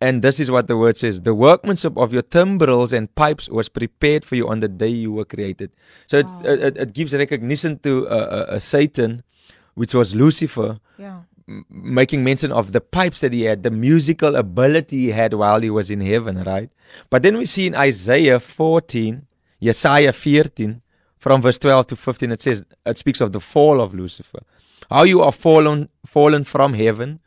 And 0.00 0.22
this 0.22 0.38
is 0.38 0.48
what 0.50 0.68
the 0.68 0.76
word 0.76 0.96
says 0.96 1.22
The 1.22 1.34
workmanship 1.34 1.96
of 1.96 2.12
your 2.12 2.22
timbrels 2.22 2.92
and 2.92 3.12
pipes 3.14 3.48
was 3.48 3.68
prepared 3.68 4.24
for 4.24 4.36
you 4.36 4.48
on 4.48 4.60
the 4.60 4.68
day 4.68 4.88
you 4.88 5.12
were 5.12 5.24
created. 5.24 5.72
So 6.06 6.22
Wow. 6.22 6.40
it, 6.44 6.62
it, 6.62 6.76
it 6.76 6.92
gives 6.92 7.12
recognition 7.14 7.78
to 7.80 8.06
uh, 8.08 8.12
uh, 8.12 8.52
uh, 8.54 8.58
Satan, 8.60 9.24
which 9.74 9.94
was 9.94 10.14
Lucifer, 10.14 10.78
Yeah. 10.98 11.22
m- 11.48 11.64
making 11.68 12.22
mention 12.22 12.52
of 12.52 12.70
the 12.72 12.80
pipes 12.80 13.20
that 13.20 13.32
he 13.32 13.42
had, 13.42 13.62
the 13.64 13.70
musical 13.72 14.36
ability 14.36 14.98
he 15.06 15.10
had 15.10 15.34
while 15.34 15.60
he 15.60 15.70
was 15.70 15.90
in 15.90 16.00
heaven, 16.00 16.44
right? 16.44 16.70
But 17.10 17.22
then 17.24 17.36
we 17.36 17.46
see 17.46 17.66
in 17.66 17.74
Isaiah 17.74 18.38
14, 18.38 19.26
Isaiah 19.64 20.12
14, 20.12 20.80
from 21.18 21.42
verse 21.42 21.58
12 21.58 21.88
to 21.88 21.96
15, 21.96 22.30
it 22.32 22.40
says, 22.40 22.64
it 22.86 22.98
speaks 22.98 23.20
of 23.20 23.32
the 23.32 23.40
fall 23.40 23.80
of 23.80 23.92
Lucifer. 23.94 24.42
How 24.88 25.02
you 25.02 25.20
are 25.22 25.32
fallen, 25.32 25.88
fallen 26.06 26.44
from 26.44 26.74
heaven, 26.74 27.18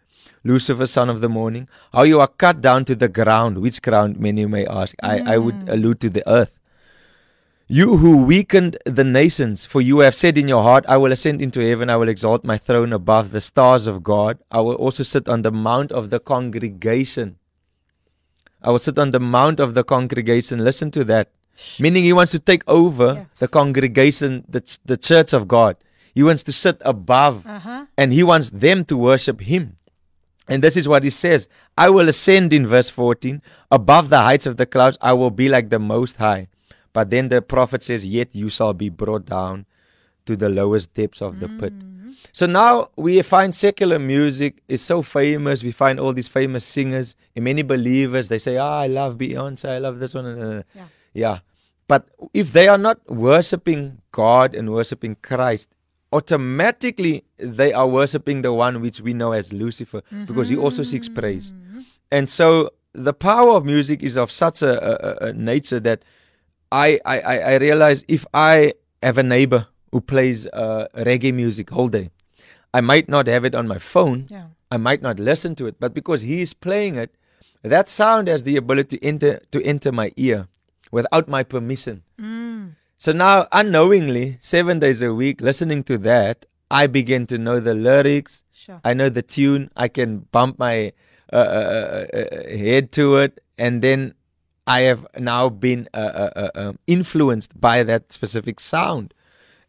Lucifer, 0.43 0.85
son 0.87 1.09
of 1.09 1.21
the 1.21 1.29
morning. 1.29 1.67
How 1.93 2.03
you 2.03 2.19
are 2.19 2.27
cut 2.27 2.61
down 2.61 2.85
to 2.85 2.95
the 2.95 3.07
ground. 3.07 3.59
Which 3.59 3.81
ground, 3.81 4.19
many 4.19 4.45
may 4.45 4.65
ask? 4.65 4.95
I, 5.03 5.19
I 5.33 5.37
would 5.37 5.69
allude 5.69 5.99
to 6.01 6.09
the 6.09 6.27
earth. 6.27 6.57
You 7.67 7.97
who 7.97 8.17
weakened 8.25 8.77
the 8.85 9.03
nations, 9.05 9.65
for 9.65 9.79
you 9.81 9.99
have 9.99 10.13
said 10.15 10.37
in 10.37 10.47
your 10.49 10.61
heart, 10.63 10.83
I 10.89 10.97
will 10.97 11.11
ascend 11.13 11.41
into 11.41 11.61
heaven, 11.65 11.89
I 11.89 11.95
will 11.95 12.09
exalt 12.09 12.43
my 12.43 12.57
throne 12.57 12.91
above 12.91 13.31
the 13.31 13.39
stars 13.39 13.87
of 13.87 14.03
God. 14.03 14.39
I 14.51 14.59
will 14.59 14.75
also 14.75 15.03
sit 15.03 15.29
on 15.29 15.41
the 15.43 15.51
mount 15.51 15.91
of 15.93 16.09
the 16.09 16.19
congregation. 16.19 17.37
I 18.61 18.71
will 18.71 18.79
sit 18.79 18.99
on 18.99 19.11
the 19.11 19.19
mount 19.21 19.59
of 19.61 19.73
the 19.73 19.83
congregation. 19.85 20.63
Listen 20.65 20.91
to 20.91 21.03
that. 21.05 21.29
Meaning 21.79 22.03
he 22.03 22.13
wants 22.13 22.31
to 22.33 22.39
take 22.39 22.63
over 22.67 23.13
Yes. 23.13 23.39
the 23.39 23.47
congregation, 23.47 24.43
the, 24.49 24.61
ch- 24.61 24.79
the 24.85 24.97
church 24.97 25.31
of 25.31 25.47
God. 25.47 25.77
He 26.13 26.23
wants 26.23 26.43
to 26.43 26.51
sit 26.53 26.77
above 26.81 27.45
Uh 27.47 27.59
huh. 27.59 27.85
and 27.97 28.11
he 28.11 28.21
wants 28.23 28.49
them 28.49 28.83
to 28.85 28.97
worship 28.97 29.39
him. 29.41 29.77
And 30.51 30.61
this 30.63 30.75
is 30.77 30.87
what 30.87 31.03
he 31.03 31.09
says 31.09 31.47
I 31.77 31.89
will 31.89 32.09
ascend 32.09 32.51
in 32.53 32.67
verse 32.67 32.89
14 32.89 33.41
above 33.71 34.09
the 34.09 34.19
heights 34.19 34.45
of 34.45 34.57
the 34.57 34.65
clouds, 34.65 34.97
I 35.01 35.13
will 35.13 35.31
be 35.31 35.47
like 35.49 35.69
the 35.69 35.79
Most 35.79 36.17
High. 36.17 36.47
But 36.93 37.09
then 37.09 37.29
the 37.29 37.41
prophet 37.41 37.83
says, 37.83 38.05
Yet 38.05 38.35
you 38.35 38.49
shall 38.49 38.73
be 38.73 38.89
brought 38.89 39.25
down 39.25 39.65
to 40.25 40.35
the 40.35 40.49
lowest 40.49 40.93
depths 40.93 41.21
of 41.21 41.39
the 41.39 41.47
pit. 41.47 41.73
So 42.33 42.45
now 42.45 42.89
we 42.95 43.21
find 43.21 43.55
secular 43.55 43.97
music 43.97 44.61
is 44.67 44.81
so 44.81 45.01
famous. 45.01 45.63
We 45.63 45.71
find 45.71 45.99
all 45.99 46.13
these 46.13 46.27
famous 46.27 46.63
singers 46.65 47.15
and 47.35 47.43
many 47.45 47.61
believers. 47.63 48.27
They 48.27 48.39
say, 48.39 48.57
Ah, 48.57 48.79
I 48.81 48.87
love 48.87 49.17
Beyonce, 49.17 49.69
I 49.69 49.77
love 49.79 49.99
this 49.99 50.13
one. 50.13 50.25
uh, 50.25 50.63
Yeah. 50.75 50.87
yeah. 51.13 51.39
But 51.87 52.07
if 52.33 52.53
they 52.53 52.67
are 52.67 52.77
not 52.77 52.99
worshiping 53.09 54.01
God 54.11 54.53
and 54.55 54.71
worshiping 54.71 55.15
Christ, 55.21 55.71
automatically 56.11 57.23
they 57.37 57.73
are 57.73 57.87
worshiping 57.87 58.41
the 58.41 58.53
one 58.53 58.81
which 58.81 59.01
we 59.01 59.13
know 59.13 59.31
as 59.31 59.51
Lucifer 59.53 60.01
because 60.25 60.49
he 60.49 60.57
also 60.57 60.83
seeks 60.83 61.09
praise. 61.09 61.53
And 62.11 62.29
so 62.29 62.71
the 62.93 63.13
power 63.13 63.51
of 63.57 63.65
music 63.65 64.03
is 64.03 64.17
of 64.17 64.31
such 64.31 64.61
a, 64.61 64.73
a, 64.91 65.27
a- 65.29 65.33
nature 65.33 65.79
that 65.79 66.03
I, 66.71 66.99
I, 67.05 67.19
I 67.19 67.37
I 67.51 67.55
realize 67.57 68.03
if 68.07 68.25
I 68.33 68.73
have 69.03 69.17
a 69.17 69.23
neighbor 69.23 69.67
who 69.91 69.99
plays 70.01 70.47
uh, 70.47 70.87
reggae 70.95 71.33
music 71.33 71.71
all 71.73 71.87
day, 71.89 72.09
I 72.73 72.81
might 72.81 73.07
not 73.09 73.27
have 73.27 73.43
it 73.45 73.55
on 73.55 73.67
my 73.67 73.77
phone. 73.77 74.27
Yeah. 74.29 74.47
I 74.69 74.77
might 74.77 75.01
not 75.01 75.19
listen 75.19 75.55
to 75.55 75.67
it, 75.67 75.75
but 75.79 75.93
because 75.93 76.21
he 76.21 76.41
is 76.41 76.53
playing 76.53 76.95
it, 76.95 77.13
that 77.61 77.89
sound 77.89 78.27
has 78.29 78.43
the 78.45 78.55
ability 78.55 78.97
to 78.97 79.05
enter 79.05 79.41
to 79.51 79.61
enter 79.63 79.91
my 79.91 80.11
ear 80.15 80.47
without 80.91 81.27
my 81.27 81.43
permission. 81.43 82.03
Mm. 82.19 82.75
So 83.01 83.11
now, 83.11 83.47
unknowingly, 83.51 84.37
seven 84.41 84.77
days 84.77 85.01
a 85.01 85.11
week, 85.11 85.41
listening 85.41 85.83
to 85.85 85.97
that, 86.09 86.45
I 86.69 86.85
begin 86.85 87.25
to 87.33 87.39
know 87.39 87.59
the 87.59 87.73
lyrics. 87.73 88.43
Sure. 88.53 88.79
I 88.83 88.93
know 88.93 89.09
the 89.09 89.23
tune. 89.23 89.71
I 89.75 89.87
can 89.87 90.19
bump 90.31 90.59
my 90.59 90.93
uh, 91.33 91.35
uh, 91.35 92.05
uh, 92.13 92.17
uh, 92.19 92.47
head 92.55 92.91
to 92.91 93.17
it, 93.17 93.39
and 93.57 93.81
then 93.81 94.13
I 94.67 94.81
have 94.81 95.07
now 95.17 95.49
been 95.49 95.89
uh, 95.95 95.97
uh, 95.97 96.31
uh, 96.35 96.49
um, 96.53 96.79
influenced 96.85 97.59
by 97.59 97.81
that 97.81 98.11
specific 98.11 98.59
sound. 98.59 99.15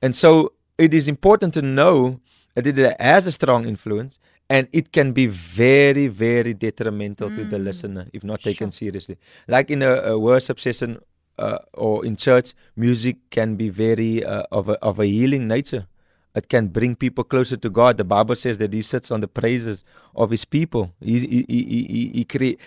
And 0.03 0.15
so, 0.15 0.53
it 0.77 0.93
is 0.93 1.09
important 1.09 1.55
to 1.55 1.63
know 1.63 2.21
that 2.55 2.67
it 2.67 3.01
has 3.01 3.27
a 3.27 3.33
strong 3.33 3.67
influence, 3.67 4.19
and 4.51 4.69
it 4.73 4.93
can 4.93 5.13
be 5.13 5.27
very, 5.27 6.07
very 6.09 6.53
detrimental 6.53 7.31
to 7.31 7.45
the 7.47 7.59
listener 7.59 8.09
if 8.13 8.23
not 8.23 8.43
taken 8.43 8.71
Sure. 8.71 8.73
seriously. 8.89 9.17
Like 9.49 9.71
in 9.71 9.81
a, 9.81 9.95
a 10.13 10.19
worship 10.19 10.61
session 10.61 11.01
uh, 11.43 11.59
or 11.75 12.05
in 12.07 12.17
church, 12.17 12.55
music 12.77 13.17
can 13.31 13.57
be 13.57 13.69
very 13.69 14.25
uh, 14.25 14.45
of 14.51 14.69
a 14.69 14.77
of 14.91 15.01
a 15.01 15.07
healing 15.07 15.49
nature. 15.49 15.87
It 16.35 16.49
can 16.49 16.69
bring 16.69 16.97
people 16.97 17.25
closer 17.25 17.59
to 17.59 17.69
God. 17.69 17.99
The 17.99 18.05
Bible 18.05 18.37
says 18.37 18.57
that 18.59 18.73
He 18.73 18.83
sits 18.83 19.11
on 19.11 19.21
the 19.21 19.29
praises 19.29 19.85
of 20.15 20.31
His 20.31 20.45
people. 20.47 20.93
He, 21.01 21.19
he, 21.19 21.45
he, 21.49 21.63
he, 21.65 22.27
he, 22.33 22.39
he 22.39 22.59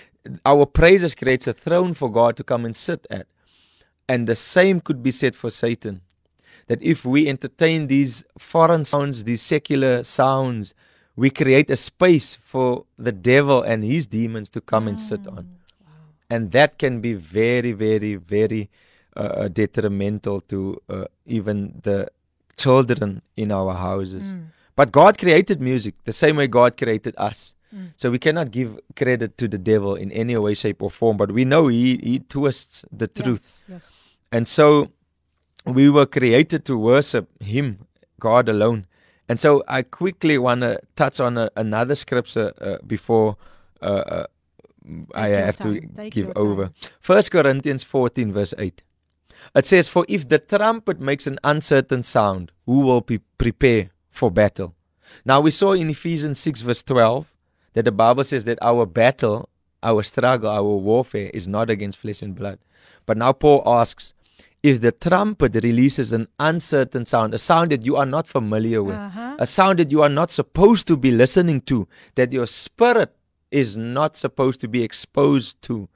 our 0.46 0.66
praises 0.66 1.16
creates 1.16 1.48
a 1.48 1.54
throne 1.54 1.94
for 1.94 2.12
God 2.12 2.36
to 2.38 2.44
come 2.44 2.66
and 2.66 2.76
sit 2.76 3.08
at. 3.10 3.28
And 4.08 4.28
the 4.28 4.36
same 4.36 4.82
could 4.82 5.02
be 5.02 5.12
said 5.12 5.36
for 5.36 5.50
Satan. 5.50 6.02
That 6.68 6.82
if 6.82 7.06
we 7.06 7.28
entertain 7.28 7.88
these 7.88 8.24
foreign 8.38 8.86
sounds, 8.86 9.24
these 9.24 9.42
secular 9.42 10.04
sounds, 10.04 10.74
we 11.16 11.30
create 11.30 11.70
a 11.70 11.78
space 11.78 12.38
for 12.44 12.86
the 12.98 13.12
devil 13.12 13.62
and 13.62 13.84
his 13.84 14.08
demons 14.08 14.50
to 14.52 14.62
come 14.62 14.88
and 14.88 15.00
sit 15.00 15.28
on. 15.28 15.55
And 16.30 16.52
that 16.52 16.78
can 16.78 17.02
be 17.02 17.14
very, 17.14 17.72
very, 17.72 18.16
very 18.16 18.70
uh, 19.16 19.48
detrimental 19.48 20.42
to 20.42 20.82
uh, 20.90 21.06
even 21.26 21.82
the 21.84 22.10
children 22.58 23.22
in 23.38 23.52
our 23.52 23.76
houses. 23.76 24.34
But 24.76 24.92
God 24.92 25.18
created 25.18 25.62
music 25.62 25.96
the 26.04 26.14
same 26.14 26.36
way 26.38 26.48
God 26.48 26.78
created 26.78 27.16
us. 27.18 27.54
So 27.98 28.10
we 28.10 28.20
cannot 28.20 28.52
give 28.52 28.80
credit 28.96 29.38
to 29.38 29.50
the 29.50 29.58
devil 29.58 29.96
in 29.96 30.10
any 30.12 30.38
way, 30.38 30.54
shape, 30.54 30.82
or 30.82 30.90
form. 30.90 31.18
But 31.18 31.34
we 31.34 31.44
know 31.44 31.68
he, 31.68 31.98
he 31.98 32.20
twists 32.20 32.86
the 32.90 33.08
truth. 33.08 33.48
Yes. 33.48 33.66
yes. 33.68 34.08
And 34.32 34.48
so 34.48 34.92
we 35.66 35.90
were 35.90 36.06
created 36.06 36.64
to 36.66 36.78
worship 36.78 37.28
Him, 37.42 37.86
God 38.20 38.48
alone. 38.48 38.86
And 39.28 39.42
so 39.42 39.64
I 39.68 39.82
quickly 39.82 40.38
want 40.38 40.62
to 40.62 40.80
touch 40.96 41.20
on 41.20 41.38
a, 41.38 41.50
another 41.58 41.96
scripture 41.96 42.54
uh, 42.62 42.78
before 42.86 43.36
uh, 43.82 43.86
uh, 43.86 44.26
I 45.14 45.28
have 45.28 45.58
to. 45.58 45.82
Take 45.96 46.14
give 46.14 46.32
over. 46.36 46.66
time. 46.66 46.74
First 47.00 47.32
Corinthians 47.32 47.84
14, 47.84 48.32
verse 48.34 48.54
8. 48.58 48.84
It 49.56 49.66
says, 49.66 49.88
For 49.88 50.06
if 50.10 50.28
the 50.28 50.40
trumpet 50.40 51.00
makes 51.00 51.28
an 51.28 51.40
uncertain 51.44 52.04
sound, 52.04 52.52
who 52.66 52.80
will 52.82 53.02
be 53.02 53.20
prepare 53.38 53.90
for 54.10 54.30
battle? 54.32 54.76
Now 55.24 55.40
we 55.40 55.52
saw 55.52 55.74
in 55.74 55.90
Ephesians 55.90 56.40
6, 56.40 56.62
verse 56.62 56.84
12, 56.84 57.26
that 57.74 57.86
the 57.86 57.92
Bible 57.92 58.24
says 58.24 58.46
that 58.46 58.58
our 58.62 58.86
battle, 58.86 59.50
our 59.84 60.04
struggle, 60.04 60.50
our 60.50 60.64
warfare 60.64 61.30
is 61.34 61.48
not 61.48 61.70
against 61.70 61.98
flesh 62.00 62.22
and 62.22 62.36
blood. 62.36 62.60
But 63.06 63.18
now 63.18 63.34
Paul 63.34 63.62
asks, 63.66 64.14
if 64.64 64.82
the 64.82 64.92
trumpet 64.92 65.54
releases 65.64 66.12
an 66.12 66.28
uncertain 66.40 67.06
sound, 67.06 67.36
a 67.36 67.38
sound 67.38 67.72
that 67.72 67.86
you 67.86 67.96
are 67.98 68.06
not 68.06 68.28
familiar 68.28 68.82
with, 68.82 68.96
Uh-huh. 68.96 69.36
a 69.38 69.46
sound 69.46 69.78
that 69.80 69.92
you 69.92 70.02
are 70.02 70.10
not 70.10 70.32
supposed 70.32 70.88
to 70.88 70.98
be 70.98 71.12
listening 71.12 71.62
to, 71.62 71.88
that 72.16 72.34
your 72.34 72.48
spirit 72.48 73.16
is 73.56 73.78
not 73.78 74.18
supposed 74.18 74.60
to 74.60 74.68
be 74.68 74.84
exposed 74.84 75.62
to, 75.62 75.88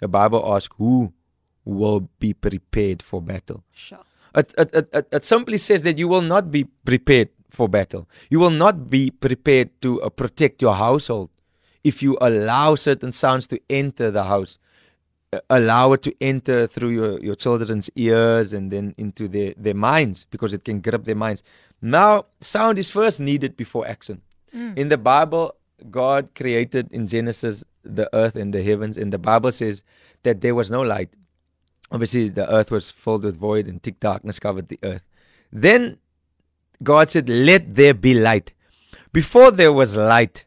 the 0.00 0.08
Bible 0.08 0.42
asks, 0.52 0.74
who 0.78 1.12
will 1.64 2.08
be 2.18 2.34
prepared 2.34 3.02
for 3.02 3.22
battle? 3.22 3.62
Sure. 3.72 4.00
It, 4.34 4.52
it, 4.58 4.88
it, 4.92 5.08
it, 5.12 5.24
simply 5.24 5.58
says 5.58 5.82
that 5.82 5.96
you 5.96 6.08
will 6.08 6.22
not 6.22 6.50
be 6.50 6.64
prepared 6.64 7.28
for 7.50 7.68
battle. 7.68 8.08
You 8.30 8.40
will 8.40 8.50
not 8.50 8.90
be 8.90 9.12
prepared 9.12 9.70
to 9.82 10.02
uh, 10.02 10.08
protect 10.08 10.60
your 10.60 10.74
household 10.74 11.30
if 11.84 12.02
you 12.02 12.18
allow 12.20 12.74
certain 12.74 13.12
sounds 13.12 13.46
to 13.48 13.60
enter 13.70 14.10
the 14.10 14.24
house. 14.24 14.58
Uh, 15.32 15.38
allow 15.50 15.92
it 15.92 16.02
to 16.02 16.12
enter 16.20 16.66
through 16.66 16.90
your, 16.90 17.20
your 17.20 17.36
children's 17.36 17.88
ears 17.94 18.52
and 18.52 18.72
then 18.72 18.92
into 18.98 19.28
their, 19.28 19.54
their 19.56 19.74
minds 19.74 20.26
because 20.30 20.52
it 20.52 20.64
can 20.64 20.80
grip 20.80 21.04
their 21.04 21.14
minds. 21.14 21.44
Now, 21.80 22.26
sound 22.40 22.76
is 22.78 22.90
first 22.90 23.20
needed 23.20 23.56
before 23.56 23.86
action. 23.86 24.22
In 24.76 24.88
the 24.88 24.98
Bible, 24.98 25.56
God 25.90 26.28
created 26.34 26.88
in 26.90 27.06
Genesis 27.06 27.64
the 27.82 28.08
earth 28.14 28.36
and 28.36 28.52
the 28.54 28.62
heavens, 28.62 28.96
and 28.96 29.12
the 29.12 29.18
Bible 29.18 29.52
says 29.52 29.82
that 30.22 30.40
there 30.40 30.54
was 30.54 30.70
no 30.70 30.80
light 30.82 31.10
obviously 31.90 32.28
the 32.28 32.50
earth 32.52 32.70
was 32.70 32.90
filled 32.90 33.24
with 33.24 33.36
void 33.36 33.66
and 33.68 33.82
thick 33.82 34.00
darkness 34.00 34.38
covered 34.40 34.68
the 34.68 34.78
earth. 34.82 35.02
Then 35.52 35.98
God 36.82 37.10
said, 37.10 37.28
Let 37.28 37.74
there 37.74 37.94
be 37.94 38.14
light. 38.14 38.52
Before 39.12 39.50
there 39.50 39.72
was 39.72 39.96
light, 39.96 40.44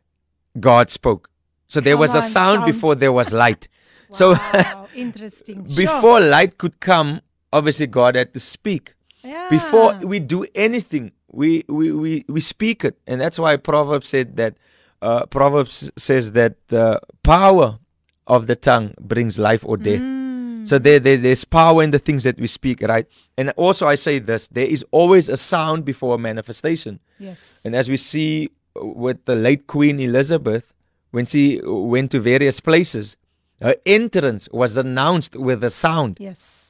God 0.59 0.89
spoke. 0.89 1.29
So 1.67 1.79
there 1.79 1.93
Come 1.93 2.01
was 2.01 2.15
a 2.15 2.21
sound 2.21 2.59
sound. 2.59 2.65
before 2.65 2.95
there 2.95 3.13
was 3.13 3.31
light. 3.33 3.67
So 4.09 4.37
interesting. 4.95 5.67
Sure. 5.67 5.75
before 5.75 6.21
light 6.21 6.57
could 6.57 6.79
come, 6.79 7.19
obviously 7.51 7.87
God 7.87 8.15
had 8.15 8.33
to 8.35 8.39
speak. 8.39 8.93
yeah. 9.21 9.49
Before 9.49 9.95
we 9.97 10.19
do 10.21 10.45
anything, 10.55 11.11
we, 11.29 11.65
we, 11.67 11.91
we, 11.91 12.25
we 12.29 12.39
speak 12.39 12.85
it. 12.85 12.97
And 13.05 13.19
that's 13.19 13.37
why 13.37 13.57
Proverbs 13.57 14.07
said 14.07 14.37
that 14.37 14.55
uh, 15.01 15.25
Proverbs 15.27 15.91
says 15.97 16.31
that 16.33 16.55
the 16.69 16.99
power 17.23 17.79
of 18.25 18.47
the 18.47 18.55
tongue 18.55 18.93
brings 18.99 19.37
life 19.39 19.63
or 19.65 19.77
death. 19.77 20.01
Mm. 20.01 20.67
So 20.67 20.77
there, 20.77 20.99
there, 20.99 21.17
there's 21.17 21.45
power 21.45 21.81
in 21.81 21.91
the 21.91 21.99
things 21.99 22.23
that 22.23 22.37
we 22.39 22.47
speak, 22.47 22.81
right? 22.81 23.07
And 23.37 23.51
also 23.51 23.87
I 23.87 23.95
say 23.95 24.19
this, 24.19 24.47
there 24.47 24.65
is 24.67 24.83
always 24.91 25.29
a 25.29 25.37
sound 25.37 25.85
before 25.85 26.15
a 26.15 26.17
manifestation. 26.17 26.99
yes. 27.19 27.61
And 27.63 27.73
as 27.75 27.87
we 27.89 27.97
see 27.97 28.49
with 28.75 29.23
the 29.25 29.35
late 29.35 29.67
Queen 29.67 29.99
Elizabeth, 29.99 30.73
when 31.11 31.25
she 31.25 31.61
went 31.63 32.11
to 32.11 32.19
various 32.19 32.59
places, 32.59 33.15
her 33.61 33.75
entrance 33.85 34.49
was 34.51 34.77
announced 34.77 35.35
with 35.35 35.63
a 35.63 35.69
sound. 35.69 36.17
yes. 36.19 36.65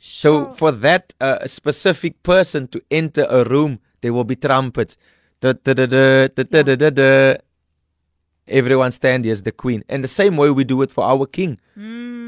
So 0.00 0.52
for 0.52 0.72
that 0.72 1.12
uh, 1.20 1.46
specific 1.46 2.22
person 2.22 2.68
to 2.68 2.82
enter 2.90 3.26
a 3.28 3.44
room, 3.44 3.80
there 4.00 4.12
will 4.12 4.24
be 4.24 4.36
trumpets. 4.36 4.96
Da, 5.40 5.52
da, 5.52 5.74
da, 5.74 5.86
da, 5.86 6.28
da, 6.28 6.42
da, 6.44 6.62
da, 6.62 6.76
da, 6.76 6.90
da. 6.90 7.36
Everyone 8.50 8.90
stand 8.92 9.24
here 9.24 9.32
as 9.32 9.42
the 9.42 9.52
queen. 9.52 9.84
And 9.88 10.02
the 10.02 10.08
same 10.08 10.36
way 10.36 10.50
we 10.50 10.64
do 10.64 10.82
it 10.82 10.90
for 10.90 11.04
our 11.04 11.26
king. 11.26 11.58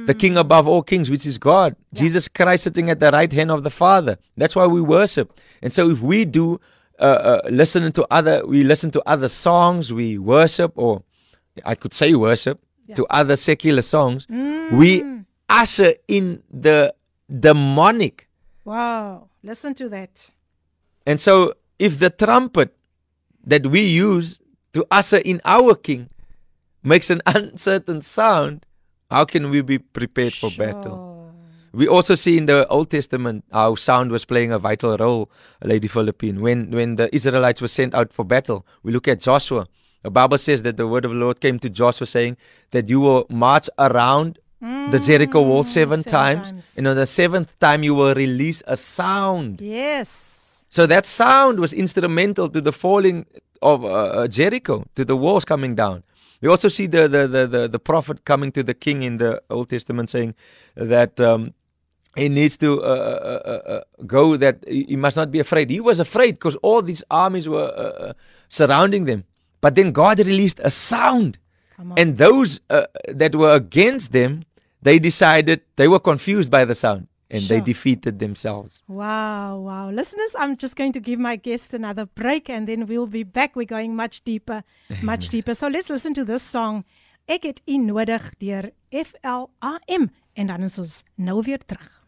The 0.07 0.15
king 0.15 0.37
above 0.37 0.67
all 0.67 0.83
kings, 0.83 1.11
which 1.11 1.27
is 1.27 1.37
God. 1.39 1.77
Jesus 1.93 2.29
Christ 2.29 2.65
sitting 2.65 2.89
at 2.91 3.01
the 3.01 3.11
right 3.11 3.31
hand 3.33 3.51
of 3.51 3.63
the 3.65 3.71
Father. 3.71 4.19
That's 4.37 4.57
why 4.57 4.67
we 4.67 4.81
worship. 4.81 5.39
And 5.63 5.73
so 5.73 5.91
if 5.91 6.01
we 6.01 6.25
do 6.25 6.61
uh, 6.99 7.03
uh, 7.03 7.41
listen 7.51 7.91
to 7.93 8.07
other, 8.11 8.47
we 8.47 8.63
listen 8.63 8.91
to 8.93 9.03
other 9.07 9.29
songs, 9.29 9.93
we 9.93 10.19
worship, 10.19 10.73
or 10.77 11.03
I 11.65 11.75
could 11.75 11.93
say 11.95 12.15
worship, 12.15 12.61
to 12.95 13.07
other 13.11 13.37
secular 13.37 13.83
songs, 13.83 14.27
we 14.73 15.05
usher 15.49 15.95
in 16.09 16.43
the 16.51 16.95
demonic. 17.39 18.29
wow. 18.65 19.29
Listen 19.43 19.73
to 19.75 19.89
that. 19.89 20.31
And 21.07 21.19
so, 21.19 21.55
if 21.79 21.99
the 21.99 22.11
trumpet 22.11 22.77
that 23.47 23.67
we 23.67 23.81
use 23.81 24.43
to 24.73 24.87
usher 24.91 25.19
in 25.19 25.41
our 25.45 25.75
king 25.75 26.09
makes 26.83 27.11
an 27.11 27.21
uncertain 27.27 28.03
sound, 28.03 28.67
how 29.11 29.25
can 29.25 29.51
we 29.51 29.61
be 29.63 29.79
prepared 29.79 30.35
for 30.35 30.51
battle? 30.57 31.09
We 31.73 31.87
also 31.87 32.17
see 32.17 32.37
in 32.37 32.47
the 32.47 32.67
Old 32.67 32.91
Testament 32.91 33.45
how 33.53 33.77
sound 33.77 34.11
was 34.11 34.25
playing 34.25 34.51
a 34.51 34.59
vital 34.59 34.97
role, 34.97 35.31
Lady 35.63 35.87
Philippine. 35.87 36.41
When 36.41 36.71
when 36.73 36.97
the 36.97 37.15
Israelites 37.15 37.61
were 37.61 37.69
sent 37.69 37.95
out 37.95 38.13
for 38.13 38.25
battle, 38.25 38.67
we 38.83 38.91
look 38.93 39.07
at 39.07 39.21
Joshua. 39.21 39.69
The 40.03 40.11
Bible 40.11 40.39
says 40.39 40.63
that 40.65 40.77
the 40.77 40.87
word 40.89 41.05
of 41.05 41.13
the 41.13 41.17
Lord 41.19 41.41
came 41.41 41.59
to 41.61 41.69
Joshua 41.71 42.07
saying 42.07 42.37
that 42.73 42.89
you 42.89 42.99
will 43.01 43.27
march 43.31 43.69
around 43.79 44.39
the 44.61 44.99
Jericho 44.99 45.43
wall 45.43 45.63
seven, 45.63 46.01
Mm, 46.01 46.03
seven 46.05 46.13
times, 46.13 46.51
times. 46.51 46.75
and 46.77 46.87
on 46.89 46.97
the 46.97 47.07
seventh 47.07 47.57
time 47.61 47.83
you 47.85 47.95
will 47.95 48.15
release 48.15 48.63
a 48.67 48.77
sound. 48.77 49.61
Yes. 49.61 50.65
So 50.71 50.87
that 50.87 51.07
sound 51.07 51.61
was 51.61 51.73
instrumental 51.73 52.49
to 52.51 52.61
the 52.61 52.73
falling 52.73 53.27
of 53.63 53.85
uh, 53.85 53.89
uh, 53.89 54.29
Jericho, 54.29 54.85
to 54.95 55.05
the 55.05 55.17
walls 55.17 55.45
coming 55.45 55.75
down. 55.75 56.03
We 56.41 56.49
also 56.49 56.69
see 56.69 56.87
the, 56.87 57.07
the, 57.07 57.29
the, 57.29 57.47
the, 57.47 57.69
the 57.69 57.79
prophet 57.79 58.25
coming 58.25 58.51
to 58.53 58.63
the 58.63 58.73
king 58.75 59.03
in 59.03 59.19
the 59.19 59.43
Old 59.51 59.69
Testament 59.69 60.09
saying 60.09 60.35
that 60.75 61.21
um, 61.21 61.53
he 62.17 62.29
needs 62.29 62.57
to 62.59 62.83
uh, 62.83 62.87
uh, 62.87 63.49
uh, 63.49 63.71
uh, 63.71 63.81
go, 64.07 64.37
that 64.37 64.65
he 64.67 64.97
must 64.97 65.17
not 65.17 65.31
be 65.31 65.39
afraid. 65.39 65.71
He 65.71 65.81
was 65.81 66.01
afraid 66.01 66.33
because 66.33 66.57
all 66.57 66.81
these 66.83 67.05
armies 67.11 67.47
were 67.49 67.69
uh, 67.69 68.09
uh, 68.09 68.13
surrounding 68.49 69.05
them. 69.05 69.25
But 69.61 69.75
then 69.75 69.93
God 69.93 70.19
released 70.19 70.61
a 70.65 70.71
sound. 70.71 71.39
And 71.97 72.19
those 72.19 72.61
uh, 72.71 72.87
that 73.09 73.35
were 73.35 73.53
against 73.55 74.13
them, 74.13 74.45
they 74.83 74.99
decided, 74.99 75.61
they 75.77 75.89
were 75.89 76.01
confused 76.01 76.51
by 76.51 76.65
the 76.65 76.75
sound. 76.75 77.07
And 77.31 77.43
Sure. 77.43 77.59
they 77.59 77.65
defeated 77.65 78.19
themselves. 78.19 78.83
Wow, 78.89 79.59
wow. 79.61 79.91
Listeners, 79.91 80.35
I'm 80.39 80.57
just 80.57 80.75
going 80.77 80.93
to 80.93 81.01
give 81.01 81.19
my 81.21 81.37
guest 81.37 81.75
another 81.75 82.07
break 82.07 82.49
and 82.51 82.67
then 82.67 82.87
we'll 82.87 83.07
be 83.07 83.23
back. 83.23 83.55
We're 83.57 83.67
going 83.67 83.95
much 83.95 84.23
deeper, 84.25 84.63
much 85.03 85.29
deeper. 85.35 85.55
So 85.55 85.69
let's 85.69 85.89
listen 85.91 86.15
to 86.15 86.25
this 86.25 86.43
song. 86.43 86.85
Ek 87.29 87.45
het 87.45 87.61
u 87.67 87.77
nodig 87.79 88.31
deur 88.39 88.71
FLAM 88.91 90.11
en 90.35 90.47
dan 90.47 90.63
is 90.63 90.79
ons 90.79 91.05
nou 91.17 91.43
weer 91.47 91.59
terug. 91.67 92.00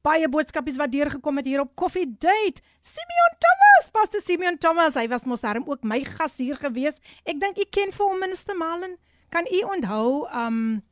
Baie 0.06 0.30
boodskapies 0.30 0.78
wat 0.78 0.94
deurgekom 0.94 1.42
het 1.42 1.50
hier 1.50 1.66
op 1.66 1.74
Coffee 1.76 2.14
Date. 2.14 2.62
Simeon 2.86 3.34
Thomas, 3.42 3.90
Pastor 3.92 4.22
Simeon 4.22 4.62
Thomas, 4.62 4.94
hy 5.02 5.10
was 5.10 5.26
mos 5.26 5.42
daarom 5.42 5.66
ook 5.66 5.82
my 5.82 6.06
gas 6.06 6.38
hier 6.38 6.62
gewees. 6.62 7.02
Ek 7.26 7.42
dink 7.42 7.58
u 7.58 7.66
ken 7.74 7.90
vir 7.90 8.06
hom 8.06 8.22
minister 8.22 8.54
Malen. 8.54 9.02
Kan 9.34 9.50
u 9.50 9.66
onthou 9.66 10.30
um 10.30 10.86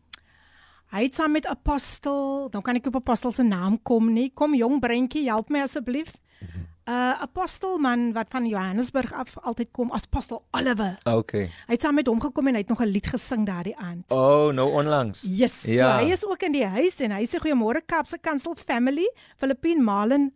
Hy 0.89 1.03
het 1.05 1.15
saam 1.15 1.35
met 1.37 1.45
apostel, 1.45 2.49
dan 2.49 2.63
kan 2.65 2.77
ek 2.79 2.87
op 2.89 2.95
apostel 2.97 3.31
se 3.31 3.43
naam 3.45 3.77
kom 3.85 4.09
nie. 4.13 4.31
Kom 4.33 4.55
jong 4.57 4.79
breintjie, 4.81 5.27
help 5.29 5.51
my 5.53 5.61
asseblief. 5.67 6.09
Uh 6.89 7.21
apostel 7.21 7.77
man 7.77 8.07
wat 8.15 8.31
van 8.33 8.47
Johannesburg 8.49 9.11
af 9.13 9.35
altyd 9.45 9.69
kom, 9.71 9.91
apostel 9.93 10.41
Oliver. 10.57 10.95
Okay. 11.05 11.51
Hy 11.67 11.75
het 11.75 11.85
saam 11.85 11.99
met 11.99 12.07
hom 12.09 12.21
gekom 12.23 12.49
en 12.49 12.57
hy 12.57 12.63
het 12.63 12.71
nog 12.73 12.81
'n 12.81 12.89
lied 12.89 13.05
gesing 13.05 13.45
daardie 13.45 13.75
aand. 13.77 14.09
Oh, 14.11 14.49
nou 14.49 14.71
onlangs. 14.71 15.21
Yes. 15.29 15.61
Ja. 15.63 15.99
So 15.99 16.05
hy 16.05 16.11
is 16.11 16.25
ook 16.25 16.41
in 16.41 16.51
die 16.51 16.65
huis 16.65 16.97
en 16.99 17.11
hy 17.11 17.25
sê 17.25 17.37
goeiemôre 17.37 17.85
Kapse 17.85 18.17
Kansel 18.17 18.55
family, 18.55 19.05
Filippine 19.37 19.83
Malen 19.83 20.33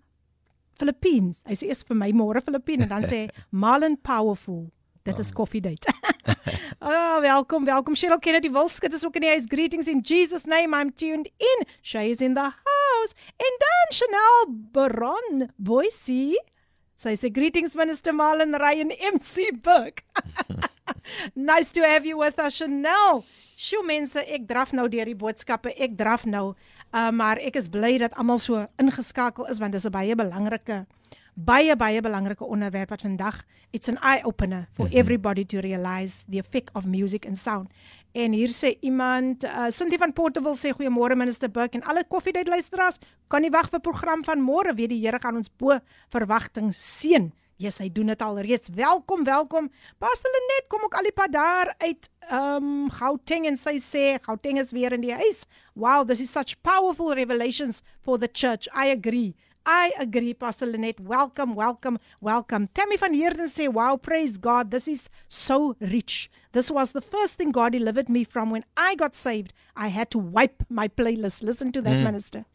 Philippines. 0.77 1.37
Hy 1.47 1.55
sê 1.55 1.67
eers 1.67 1.83
vir 1.87 1.97
my 1.97 2.11
môre 2.11 2.41
Filippine 2.41 2.83
en 2.83 2.89
dan 2.89 3.03
sê 3.03 3.29
Malen 3.49 3.97
powerful. 3.97 4.69
Dit 5.03 5.19
is 5.19 5.33
coffee 5.33 5.59
date. 5.61 5.93
oh, 6.79 7.19
welkom, 7.31 7.65
welkom 7.65 7.95
Cheryl 7.95 8.19
Kennedy 8.19 8.49
Wilskut 8.51 8.93
is 8.93 9.05
ook 9.05 9.15
in 9.15 9.25
die 9.25 9.29
huis. 9.29 9.49
Greetings 9.51 9.87
in 9.87 9.99
Jesus 9.99 10.45
name. 10.45 10.71
I'm 10.79 10.93
tuned 10.95 11.27
in. 11.37 11.65
Shay 11.81 12.09
is 12.09 12.21
in 12.21 12.33
the 12.33 12.39
house. 12.39 13.11
En 13.35 13.57
dan 13.59 13.91
Chanel 13.91 14.55
Baron 14.71 15.49
Boycie. 15.57 16.39
Sy 16.95 17.17
sê 17.19 17.27
greetings 17.35 17.75
Minister 17.75 18.15
Malen 18.15 18.55
Ryan 18.55 18.95
MC 19.11 19.51
Burke. 19.59 20.07
nice 21.35 21.75
to 21.75 21.83
have 21.83 22.07
you 22.07 22.23
with 22.23 22.39
us 22.39 22.61
Chanel. 22.61 23.25
Sjoe 23.59 23.83
mense, 23.83 24.23
ek 24.23 24.47
draf 24.47 24.71
nou 24.71 24.87
deur 24.87 25.11
die 25.11 25.19
boodskappe. 25.19 25.75
Ek 25.75 25.99
draf 25.99 26.23
nou. 26.23 26.53
Uh, 26.95 27.09
maar 27.11 27.43
ek 27.43 27.59
is 27.59 27.67
bly 27.67 27.97
dat 27.99 28.15
almal 28.15 28.39
so 28.39 28.63
ingeskakel 28.79 29.51
is 29.51 29.59
want 29.59 29.75
dis 29.75 29.83
'n 29.83 29.91
baie 29.91 30.15
belangrike 30.15 30.85
baie 31.34 31.76
baie 31.76 32.00
belangrike 32.02 32.44
onderwerp 32.44 32.90
wat 32.90 33.04
vandag 33.06 33.44
it's 33.70 33.88
an 33.88 33.98
eye 34.02 34.24
opener 34.24 34.66
for 34.74 34.88
everybody 34.90 35.44
to 35.44 35.60
realize 35.60 36.24
the 36.28 36.38
effect 36.38 36.74
of 36.74 36.84
music 36.84 37.26
and 37.26 37.38
sound. 37.38 37.68
En 38.12 38.32
hier 38.32 38.48
sê 38.48 38.76
iemand, 38.80 39.44
uh, 39.44 39.68
Cynthia 39.70 39.98
van 39.98 40.12
Portable 40.12 40.56
sê 40.56 40.72
goeiemôre 40.72 41.16
minister 41.16 41.50
Burke 41.50 41.78
en 41.78 41.84
alle 41.84 42.04
koffiedייט 42.08 42.48
luisteraars, 42.48 42.98
kan 43.28 43.44
nie 43.44 43.52
wag 43.52 43.68
vir 43.70 43.80
program 43.80 44.24
van 44.24 44.40
môre, 44.42 44.74
weet 44.74 44.90
die 44.90 45.02
Here 45.04 45.20
gaan 45.22 45.36
ons 45.36 45.50
bo 45.50 45.78
verwagting 46.10 46.72
seën. 46.74 47.30
Yes, 47.58 47.80
hy 47.82 47.88
doen 47.90 48.06
dit 48.12 48.20
al 48.22 48.38
reeds. 48.46 48.70
Welkom, 48.70 49.24
welkom. 49.26 49.66
Pastor 49.98 50.30
Lenet 50.30 50.68
kom 50.70 50.84
ook 50.86 50.94
al 50.94 51.08
die 51.08 51.14
pad 51.14 51.32
daar 51.34 51.72
uit 51.82 52.06
um 52.30 52.86
Gauteng 52.92 53.48
en 53.50 53.56
sy 53.58 53.78
sê 53.82 54.04
Gauteng 54.22 54.60
is 54.62 54.70
weer 54.72 54.94
in 54.94 55.02
die 55.02 55.14
huis. 55.14 55.42
Wow, 55.74 56.06
this 56.06 56.20
is 56.22 56.30
such 56.30 56.54
powerful 56.62 57.14
revelations 57.18 57.82
for 58.00 58.18
the 58.18 58.28
church. 58.30 58.68
I 58.70 58.92
agree. 58.94 59.34
I 59.65 59.93
agree, 59.97 60.33
Pastor 60.33 60.65
Lynette. 60.65 60.99
Welcome, 60.99 61.55
welcome, 61.55 61.99
welcome. 62.19 62.67
Tammy 62.73 62.97
van 62.97 63.13
Heerden 63.13 63.47
say, 63.47 63.67
Wow, 63.67 63.95
praise 63.97 64.37
God. 64.37 64.71
This 64.71 64.87
is 64.87 65.09
so 65.29 65.75
rich. 65.79 66.29
This 66.51 66.69
was 66.69 66.91
the 66.91 67.01
first 67.01 67.35
thing 67.35 67.51
God 67.51 67.71
delivered 67.71 68.09
me 68.09 68.23
from 68.23 68.49
when 68.51 68.65
I 68.75 68.95
got 68.95 69.15
saved. 69.15 69.53
I 69.75 69.87
had 69.87 70.11
to 70.11 70.19
wipe 70.19 70.63
my 70.69 70.87
playlist. 70.87 71.43
Listen 71.43 71.71
to 71.71 71.81
that, 71.81 71.95
minister. 72.03 72.45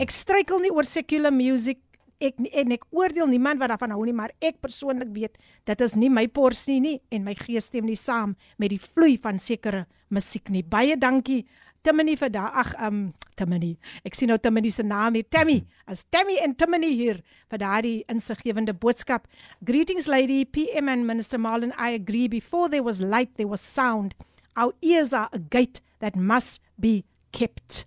Ek 0.00 0.10
struikel 0.10 0.60
nie 0.60 0.72
oor 0.72 0.84
secular 0.88 1.30
music 1.30 1.78
ek 2.22 2.38
en 2.54 2.72
ek 2.72 2.84
oordeel 2.94 3.26
niemand 3.28 3.60
wat 3.60 3.72
daarvan 3.74 3.92
hou 3.94 4.04
nie, 4.06 4.14
maar 4.16 4.32
ek 4.40 4.60
persoonlik 4.62 5.10
weet 5.14 5.38
dit 5.68 5.80
is 5.84 5.96
nie 5.98 6.08
my 6.08 6.26
porsie 6.30 6.78
nie 6.80 7.00
en 7.12 7.24
my 7.26 7.34
gees 7.34 7.68
stem 7.68 7.84
nie 7.90 7.98
saam 7.98 8.36
met 8.56 8.70
die 8.72 8.80
vloei 8.80 9.16
van 9.20 9.38
sekere 9.42 9.84
musiek 10.14 10.48
nie. 10.48 10.62
Baie 10.62 10.96
dankie 10.96 11.44
Timmy 11.84 12.16
vir 12.16 12.30
daai 12.32 12.50
ag 12.62 12.74
um 12.86 13.00
Timmy. 13.36 13.74
Ek 14.08 14.14
sien 14.16 14.30
nou 14.32 14.38
Timmy 14.40 14.70
se 14.72 14.82
naam 14.82 15.18
hier. 15.18 15.26
Tammy. 15.30 15.58
As 15.86 16.04
Tammy 16.10 16.38
en 16.40 16.54
Timmy 16.54 16.90
hier 16.94 17.20
vir 17.50 17.60
daardie 17.60 18.04
insiggewende 18.08 18.72
boodskap. 18.72 19.26
Greetings 19.64 20.08
lady 20.08 20.44
PM 20.44 20.88
and 20.88 21.06
Minister 21.06 21.38
Marlin. 21.38 21.74
I 21.78 21.90
agree 21.90 22.28
before 22.28 22.68
there 22.68 22.82
was 22.82 23.02
light 23.02 23.34
there 23.36 23.48
was 23.48 23.60
sound. 23.60 24.14
Our 24.56 24.72
ears 24.80 25.12
are 25.12 25.28
a 25.32 25.38
gate 25.38 25.80
that 26.00 26.16
must 26.16 26.62
be 26.80 27.04
kept. 27.32 27.84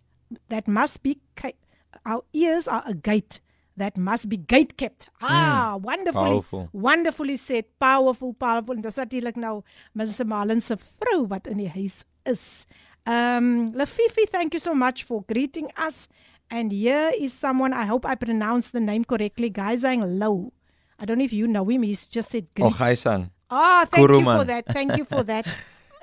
That 0.49 0.67
must 0.67 1.01
be 1.01 1.19
kept. 1.35 1.57
Our 2.05 2.23
ears 2.33 2.67
are 2.67 2.83
a 2.85 2.93
gate 2.93 3.41
that 3.77 3.97
must 3.97 4.27
be 4.29 4.37
gate 4.37 4.77
kept. 4.77 5.09
Ah, 5.21 5.75
mm, 5.77 5.81
wonderfully. 5.81 6.29
powerful. 6.29 6.69
Wonderfully 6.73 7.37
said. 7.37 7.65
Powerful, 7.79 8.33
powerful. 8.33 8.75
En 8.75 8.81
dis 8.81 8.95
natuurlik 8.95 9.35
nou 9.35 9.61
Minister 9.93 10.27
Marlin 10.27 10.61
se 10.61 10.77
vrou 10.99 11.27
wat 11.27 11.47
in 11.47 11.57
die 11.57 11.69
huis 11.69 12.03
is. 12.25 12.67
Um, 13.07 13.71
Lafifi, 13.71 14.27
thank 14.27 14.53
you 14.53 14.59
so 14.59 14.75
much 14.75 15.03
for 15.07 15.23
greeting 15.23 15.71
us. 15.77 16.09
And 16.51 16.71
here 16.71 17.11
is 17.15 17.33
someone, 17.33 17.71
I 17.73 17.85
hope 17.85 18.05
I 18.05 18.15
pronounced 18.15 18.71
the 18.73 18.79
name 18.79 19.03
correctly, 19.03 19.49
Gaizang 19.49 20.19
Low. 20.19 20.51
I 20.99 21.05
don't 21.05 21.17
know 21.19 21.25
if 21.25 21.33
you 21.33 21.47
know 21.47 21.63
him, 21.69 21.83
he's 21.83 22.07
just 22.07 22.31
said 22.31 22.47
Oh, 22.59 22.69
greet. 22.69 22.75
hy 22.79 22.93
sang. 22.95 23.31
Ah, 23.49 23.85
thank 23.89 24.09
you 24.09 24.23
for 24.23 24.43
that. 24.43 24.65
Thank 24.67 24.97
you 24.97 25.05
for 25.05 25.23
that. 25.23 25.45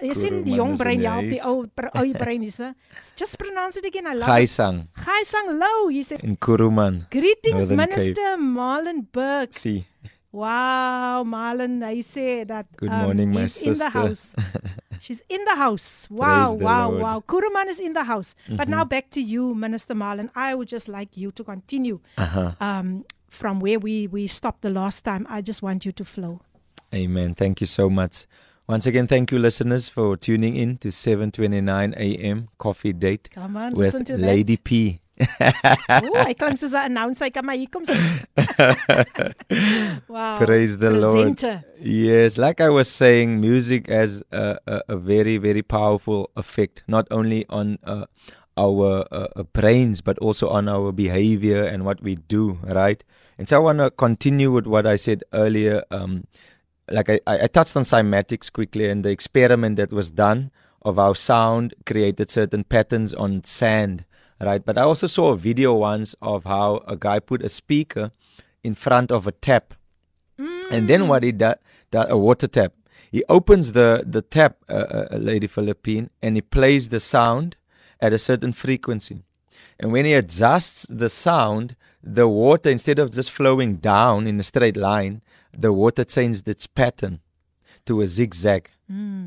Jy 0.03 0.13
sien 0.15 0.41
die 0.45 0.57
jong 0.59 0.73
in 0.75 0.79
brein 0.81 1.05
op 1.07 1.23
die 1.23 1.39
ou 1.47 1.65
ou 1.71 2.13
brein 2.19 2.43
is. 2.43 2.59
Just 3.15 3.39
pronounce 3.39 3.77
it 3.79 3.85
again. 3.87 4.07
I 4.11 4.15
love 4.15 4.29
Hy 4.29 4.43
it. 4.43 4.51
sang 4.51 4.89
Low, 5.59 5.89
he 5.89 6.03
says 6.03 6.21
in 6.21 6.37
Kuruman. 6.37 7.09
Greetings 7.11 7.69
Northern 7.69 7.77
Minister 7.79 8.37
Marlon 8.37 9.07
Burke. 9.13 9.53
See. 9.53 9.87
Wow, 10.35 11.23
Marlon, 11.25 11.81
I 11.85 12.03
sê 12.03 12.45
that. 12.49 12.67
Good 12.77 12.91
um, 12.91 13.03
morning, 13.07 13.31
my 13.33 13.43
he's 13.43 13.63
in 13.63 13.69
the 13.71 13.75
sister. 13.77 13.91
house. 13.91 14.35
She's 15.05 15.23
in 15.29 15.45
the 15.45 15.55
house. 15.55 16.09
Wow, 16.11 16.53
Praise 16.53 16.63
wow, 16.65 16.91
wow. 16.91 17.23
Kuruman 17.29 17.67
is 17.69 17.79
in 17.79 17.93
the 17.93 18.05
house. 18.05 18.35
But 18.49 18.69
now 18.71 18.85
back 18.85 19.11
to 19.11 19.21
you, 19.21 19.55
Minister 19.55 19.95
Marlon. 19.95 20.31
I 20.35 20.55
would 20.55 20.69
just 20.69 20.89
like 20.89 21.15
you 21.15 21.31
to 21.33 21.45
continue 21.45 22.01
Uh-huh. 22.17 22.53
um, 22.59 23.05
from 23.29 23.61
where 23.61 23.79
we, 23.79 24.07
we 24.07 24.27
stopped 24.27 24.63
the 24.63 24.71
last 24.71 25.05
time. 25.05 25.27
I 25.29 25.43
just 25.43 25.61
want 25.63 25.85
you 25.85 25.93
to 25.93 26.05
flow. 26.05 26.41
Amen. 26.95 27.35
Thank 27.35 27.61
you 27.61 27.67
so 27.67 27.91
much. 27.91 28.25
Once 28.67 28.87
again, 28.87 29.07
thank 29.07 29.31
you, 29.31 29.39
listeners, 29.39 29.91
for 29.91 30.17
tuning 30.17 30.57
in 30.57 30.79
to 30.79 30.89
7:29 30.89 31.93
a.m. 31.99 32.49
Koffiedate 32.59 33.29
Come 33.31 33.59
on, 33.59 33.75
with 33.75 33.93
listen 33.93 34.05
to 34.07 34.17
Lady 34.17 34.57
P. 34.57 35.01
Oh, 35.21 36.17
I 36.27 36.35
klink 36.35 36.59
soos 36.59 36.75
'n 36.75 36.91
announcer. 36.91 37.25
Hy 37.27 37.31
kan 37.31 37.45
maar 37.45 37.55
hier 37.57 37.69
kom 37.71 37.85
sit. 37.87 37.97
wow. 40.09 40.39
Praise 40.39 40.79
the 40.79 40.91
Lord. 40.91 41.39
Yes, 41.81 42.37
like 42.39 42.61
I 42.61 42.69
was 42.69 42.89
saying, 42.89 43.41
music 43.41 43.89
has 43.89 44.23
a, 44.33 44.59
a, 44.67 44.81
a 44.89 44.97
very, 44.97 45.37
very 45.39 45.63
powerful 45.63 46.31
effect, 46.37 46.83
not 46.89 47.07
only 47.11 47.47
on 47.49 47.79
uh, 47.85 48.07
our 48.57 49.07
uh, 49.11 49.29
uh, 49.37 49.43
brains, 49.53 50.01
but 50.01 50.19
also 50.19 50.49
on 50.49 50.69
our 50.69 50.93
behavior 50.93 51.65
and 51.65 51.85
what 51.85 52.03
we 52.03 52.17
do, 52.17 52.59
right? 52.65 53.03
And 53.39 53.49
so 53.49 53.57
I 53.57 53.61
want 53.61 53.79
to 53.79 53.91
continue 53.91 54.51
with 54.51 54.67
what 54.67 54.87
I 54.87 54.97
said 54.97 55.23
earlier. 55.33 55.83
Um, 55.91 56.25
like 56.91 57.09
I, 57.09 57.21
I 57.27 57.45
I 57.45 57.47
touched 57.47 57.77
on 57.77 57.85
cymatics 57.85 58.53
quickly 58.53 58.89
and 58.91 59.05
the 59.05 59.11
experiment 59.11 59.77
that 59.77 59.91
was 59.93 60.11
done 60.11 60.51
of 60.83 60.97
how 60.97 61.15
sound 61.15 61.75
created 61.87 62.31
certain 62.31 62.63
patterns 62.65 63.15
on 63.15 63.43
sand, 63.45 64.05
right? 64.41 64.65
But 64.65 64.79
I 64.79 64.83
also 64.83 65.07
saw 65.07 65.33
a 65.33 65.37
video 65.37 65.75
once 65.75 66.15
of 66.21 66.45
how 66.45 66.83
a 66.87 66.97
guy 66.97 67.19
put 67.21 67.43
a 67.43 67.49
speaker 67.49 68.11
in 68.63 68.75
front 68.75 69.11
of 69.11 69.27
a 69.27 69.33
tap 69.33 69.75
and 70.71 70.89
then 70.89 71.09
what 71.09 71.23
he 71.23 71.33
does, 71.33 71.57
a 71.93 72.19
water 72.19 72.47
tap, 72.49 72.73
he 73.11 73.23
opens 73.29 73.73
the 73.73 74.03
the 74.07 74.23
tap, 74.23 74.57
uh, 74.69 74.73
uh, 75.13 75.17
Lady 75.17 75.47
Philippine, 75.47 76.11
and 76.21 76.37
he 76.37 76.43
plays 76.43 76.89
the 76.89 77.01
sound 77.01 77.57
at 78.01 78.13
a 78.13 78.19
certain 78.19 78.53
frequency. 78.53 79.23
And 79.79 79.93
when 79.93 80.05
he 80.05 80.15
adjusts 80.15 80.87
the 80.91 81.09
sound, 81.09 81.77
the 82.03 82.29
water 82.29 82.71
instead 82.71 82.99
of 82.99 83.13
just 83.13 83.31
flowing 83.31 83.77
down 83.77 84.27
in 84.27 84.39
a 84.41 84.43
straight 84.43 84.77
line, 84.77 85.23
the 85.57 85.73
water 85.73 86.05
changed 86.05 86.49
its 86.49 86.67
pattern 86.67 87.21
to 87.87 88.01
a 88.01 88.09
zigzag, 88.09 88.71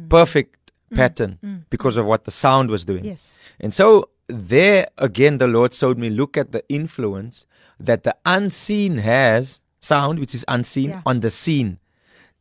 perfect 0.09 0.71
pattern 0.93 1.65
because 1.69 1.95
of 1.97 2.05
what 2.05 2.25
the 2.25 2.31
sound 2.31 2.69
was 2.69 2.83
doing. 2.85 3.05
Yes. 3.05 3.39
And 3.59 3.73
so 3.73 4.09
there 4.27 4.87
again, 4.97 5.37
the 5.37 5.47
Lord 5.47 5.73
showed 5.73 5.97
me 5.97 6.09
look 6.09 6.37
at 6.37 6.51
the 6.51 6.63
influence 6.69 7.45
that 7.79 8.03
the 8.03 8.15
unseen 8.25 8.99
has, 8.99 9.59
sound, 9.79 10.19
which 10.19 10.33
is 10.35 10.43
unseen, 10.47 10.89
Yeah. 10.89 11.01
on 11.05 11.21
the 11.21 11.29
scene. 11.29 11.79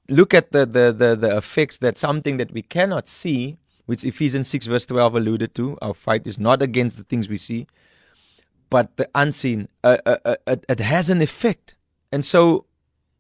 Look 0.09 0.35
at 0.35 0.53
the, 0.53 0.67
the, 0.67 0.93
the, 0.93 1.17
the 1.17 1.37
effects 1.37 1.79
that 1.79 1.99
something 1.99 2.37
that 2.39 2.53
we 2.53 2.63
cannot 2.63 3.09
see 3.09 3.59
which 3.87 4.05
Ephesians 4.05 4.49
6, 4.49 4.67
verse 4.67 4.87
12 4.87 5.15
alluded 5.15 5.55
to. 5.55 5.79
Our 5.81 5.95
fight 5.95 6.27
is 6.27 6.39
not 6.39 6.61
against 6.61 6.97
the 6.97 7.05
things 7.05 7.29
we 7.29 7.39
see, 7.39 7.67
but 8.69 8.97
the 8.97 9.09
unseen. 9.15 9.69
Uh, 9.85 9.99
uh, 10.05 10.17
uh, 10.25 10.37
it, 10.47 10.67
it 10.69 10.81
has 10.81 11.09
an 11.09 11.23
effect. 11.23 11.77
And 12.11 12.25
so 12.25 12.67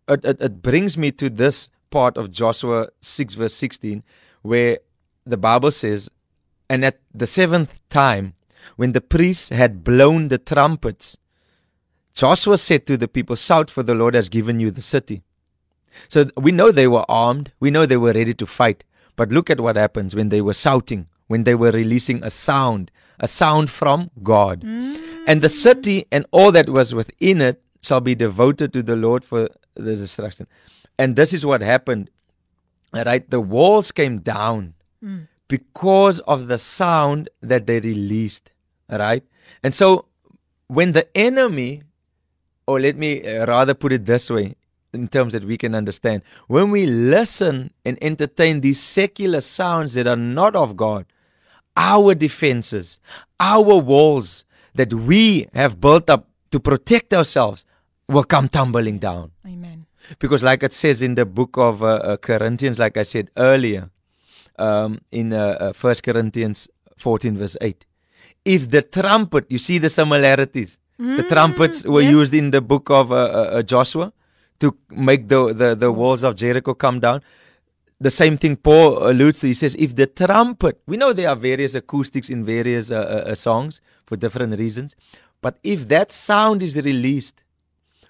it, 0.09 0.25
it, 0.25 0.41
it 0.43 0.63
brings 0.63 0.99
me 0.99 1.13
to 1.13 1.31
this 1.31 1.69
part 1.91 2.17
of 2.17 2.33
Joshua 2.33 2.89
6, 3.01 3.35
verse 3.35 3.55
16, 3.55 4.03
where 4.43 4.79
the 5.25 5.37
Bible 5.37 5.71
says, 5.71 6.11
And 6.69 6.85
at 6.85 6.99
the 7.15 7.29
seventh 7.29 7.79
time, 7.89 8.35
when 8.77 8.93
the 8.93 9.01
priests 9.01 9.51
had 9.51 9.85
blown 9.85 10.29
the 10.29 10.39
trumpets, 10.39 11.17
Joshua 12.15 12.59
said 12.59 12.87
to 12.87 12.97
the 12.97 13.09
people, 13.09 13.37
Shout, 13.37 13.71
for 13.71 13.83
the 13.83 13.95
Lord 13.95 14.15
has 14.15 14.29
given 14.29 14.59
you 14.59 14.71
the 14.71 14.83
city. 14.83 15.23
So 16.09 16.29
we 16.37 16.53
know 16.53 16.73
they 16.73 16.89
were 16.89 17.05
armed, 17.09 17.53
we 17.61 17.71
know 17.71 17.87
they 17.87 17.97
were 17.97 18.13
ready 18.13 18.35
to 18.35 18.47
fight. 18.47 18.85
But 19.17 19.31
look 19.31 19.49
at 19.51 19.61
what 19.61 19.77
happens 19.77 20.15
when 20.15 20.29
they 20.29 20.43
were 20.43 20.55
shouting, 20.55 21.09
when 21.27 21.45
they 21.45 21.55
were 21.55 21.71
releasing 21.71 22.23
a 22.23 22.31
sound, 22.31 22.91
a 23.19 23.27
sound 23.27 23.71
from 23.71 24.11
God. 24.23 24.61
Mm. 24.61 25.25
And 25.27 25.43
the 25.43 25.49
city 25.49 26.07
and 26.13 26.27
all 26.31 26.53
that 26.53 26.69
was 26.69 26.95
within 26.95 27.41
it 27.41 27.63
shall 27.81 28.01
be 28.01 28.15
devoted 28.15 28.73
to 28.75 28.83
the 28.83 28.97
Lord 28.97 29.25
for 29.25 29.49
the 29.75 29.97
destruction. 29.97 30.47
And 30.99 31.17
this 31.17 31.33
is 31.33 31.45
what 31.45 31.63
happened. 31.63 32.11
Right? 32.93 33.29
The 33.29 33.41
walls 33.41 33.91
came 33.91 34.19
down 34.21 34.75
mm. 35.05 35.29
because 35.49 36.21
of 36.21 36.47
the 36.47 36.59
sound 36.59 37.29
that 37.43 37.67
they 37.67 37.81
released. 37.81 38.53
Right? 38.89 39.25
And 39.63 39.75
so 39.75 40.07
when 40.69 40.93
the 40.93 41.07
enemy, 41.17 41.83
or 42.67 42.81
let 42.81 42.97
me 42.97 43.25
uh, 43.25 43.47
rather 43.47 43.75
put 43.75 43.93
it 43.93 44.07
this 44.07 44.31
way, 44.31 44.57
in 44.97 45.09
terms 45.09 45.33
that 45.33 45.45
we 45.45 45.57
can 45.57 45.75
understand. 45.75 46.23
When 46.49 46.71
we 46.71 46.87
listen 46.87 47.71
and 47.85 47.99
entertain 48.03 48.63
these 48.63 48.81
secular 48.83 49.41
sounds 49.41 49.95
that 49.95 50.07
are 50.07 50.17
not 50.17 50.57
of 50.57 50.77
God, 50.77 51.07
our 51.77 52.15
defenses, 52.15 52.99
our 53.39 53.79
walls 53.79 54.45
that 54.75 54.93
we 54.93 55.49
have 55.55 55.81
built 55.81 56.11
up 56.11 56.29
to 56.51 56.59
protect 56.59 57.13
ourselves 57.13 57.65
will 58.09 58.25
come 58.25 58.49
tumbling 58.49 58.99
down. 58.99 59.33
Amen. 59.47 59.87
Because, 60.19 60.43
like 60.43 60.63
it 60.63 60.73
says 60.73 61.03
in 61.03 61.15
the 61.15 61.27
book 61.27 61.57
of 61.57 61.83
uh, 61.83 61.87
uh, 61.87 62.17
Corinthians, 62.17 62.79
like 62.79 62.97
I 62.97 63.03
said 63.03 63.31
earlier, 63.37 63.91
um, 64.59 65.01
in 65.11 65.33
uh, 65.33 65.73
1 65.79 65.91
uh, 65.91 65.95
Corinthians 66.03 66.71
14, 66.97 67.37
verse 67.37 67.57
8, 67.61 67.85
if 68.47 68.71
the 68.71 68.81
trumpet, 68.81 69.45
you 69.49 69.59
see 69.59 69.79
the 69.79 69.91
similarities, 69.91 70.79
mm, 70.99 71.17
the 71.17 71.25
trumpets 71.25 71.85
were 71.85 72.01
yes. 72.01 72.13
used 72.13 72.35
in 72.35 72.53
the 72.53 72.61
book 72.61 72.89
of 72.89 73.13
uh, 73.13 73.17
uh, 73.17 73.63
Joshua 73.63 74.13
to 74.61 74.75
make 74.91 75.29
the, 75.29 75.53
the, 75.53 75.75
the 75.75 75.93
walls 75.93 76.23
of 76.23 76.37
Jericho 76.37 76.73
come 76.73 77.01
down. 77.01 77.23
The 78.01 78.11
same 78.11 78.39
thing 78.39 78.57
Paul 78.57 79.11
alludes 79.11 79.41
to. 79.41 79.49
He 79.49 79.55
says, 79.55 79.75
if 79.79 79.97
the 79.97 80.07
trumpet, 80.07 80.81
we 80.87 80.97
know 80.97 81.13
there 81.13 81.29
are 81.29 81.37
various 81.37 81.75
acoustics 81.75 82.31
in 82.31 82.45
various 82.45 82.91
uh, 82.91 82.97
uh, 82.97 83.31
uh, 83.31 83.35
songs 83.35 83.81
for 84.07 84.17
different 84.17 84.59
reasons, 84.59 84.95
but 85.43 85.59
if 85.63 85.89
that 85.89 86.13
sound 86.13 86.63
is 86.63 86.77
released, 86.77 87.43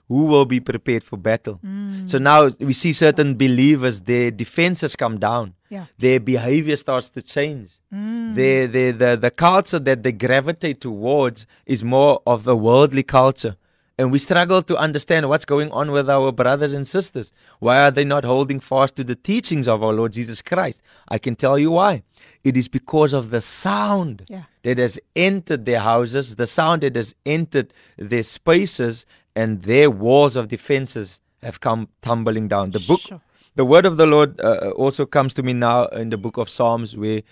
who 0.08 0.24
will 0.24 0.44
be 0.44 0.60
prepared 0.60 1.02
for 1.02 1.16
battle? 1.16 1.60
Mm. 1.64 2.08
So 2.08 2.18
now 2.18 2.50
we 2.60 2.72
see 2.72 2.92
certain 2.92 3.36
believers, 3.36 4.00
their 4.00 4.30
defenses 4.30 4.96
come 4.96 5.18
down. 5.18 5.54
Yeah. 5.68 5.86
Their 5.98 6.20
behavior 6.20 6.76
starts 6.76 7.08
to 7.10 7.22
change. 7.22 7.72
Mm. 7.92 8.34
Their, 8.34 8.66
their, 8.68 8.92
the, 8.92 9.16
the 9.16 9.30
culture 9.30 9.80
that 9.80 10.02
they 10.02 10.12
gravitate 10.12 10.80
towards 10.80 11.46
is 11.66 11.82
more 11.82 12.22
of 12.26 12.46
a 12.46 12.54
worldly 12.54 13.02
culture 13.02 13.56
and 13.98 14.12
we 14.12 14.18
struggle 14.18 14.62
to 14.62 14.76
understand 14.76 15.28
what's 15.28 15.46
going 15.46 15.70
on 15.70 15.90
with 15.90 16.10
our 16.10 16.30
brothers 16.30 16.74
and 16.74 16.86
sisters. 16.86 17.32
Why 17.60 17.80
are 17.80 17.90
they 17.90 18.04
not 18.04 18.24
holding 18.24 18.60
fast 18.60 18.96
to 18.96 19.04
the 19.04 19.16
teachings 19.16 19.66
of 19.66 19.82
our 19.82 19.92
Lord 19.92 20.12
Jesus 20.12 20.42
Christ? 20.42 20.82
I 21.08 21.18
can 21.18 21.34
tell 21.34 21.58
you 21.58 21.70
why. 21.70 22.02
It 22.44 22.56
is 22.56 22.68
because 22.68 23.14
of 23.14 23.30
the 23.30 23.40
sound 23.40 24.24
yeah. 24.28 24.44
that 24.62 24.78
has 24.78 25.00
entered 25.14 25.64
their 25.64 25.80
houses, 25.80 26.36
the 26.36 26.46
sound 26.46 26.82
that 26.82 26.94
has 26.94 27.14
entered 27.24 27.72
their 27.96 28.22
spaces, 28.22 29.06
and 29.36 29.62
their 29.62 29.90
walls 29.90 30.34
of 30.34 30.48
defenses 30.48 31.20
have 31.42 31.60
come 31.60 31.88
tumbling 32.02 32.48
down. 32.48 32.72
The 32.72 32.80
book, 32.80 33.00
sure. 33.00 33.20
the 33.54 33.64
word 33.64 33.86
of 33.86 33.98
the 33.98 34.06
Lord 34.06 34.40
uh, 34.40 34.44
uh 34.44 34.70
also 34.70 35.06
comes 35.06 35.34
to 35.34 35.42
me 35.42 35.52
now 35.52 35.84
in 35.86 36.10
the 36.10 36.16
book 36.16 36.38
of 36.38 36.48
Psalms, 36.48 36.96
where 36.96 37.22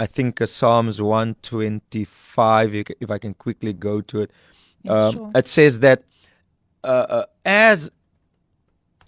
I 0.00 0.06
think 0.06 0.40
uh, 0.40 0.46
Psalms 0.46 1.00
125, 1.02 2.74
if 3.00 3.10
I 3.10 3.18
can 3.18 3.34
quickly 3.34 3.74
go 3.74 4.00
to 4.00 4.22
it. 4.22 4.30
Yes, 4.82 4.98
um, 4.98 5.14
sure. 5.14 5.30
It 5.34 5.46
says 5.46 5.80
that 5.80 6.02
uh, 6.82 6.86
uh, 6.86 7.26
as 7.44 7.90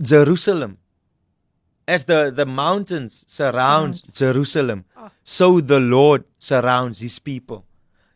Jerusalem, 0.01 0.77
as 1.89 2.05
the, 2.05 2.31
the 2.31 2.47
mountains 2.47 3.25
surround 3.27 4.03
Jerusalem, 4.13 4.85
oh. 4.97 5.11
so 5.25 5.61
the 5.61 5.81
Lord 5.81 6.25
surrounds 6.39 7.01
his 7.01 7.19
people. 7.19 7.65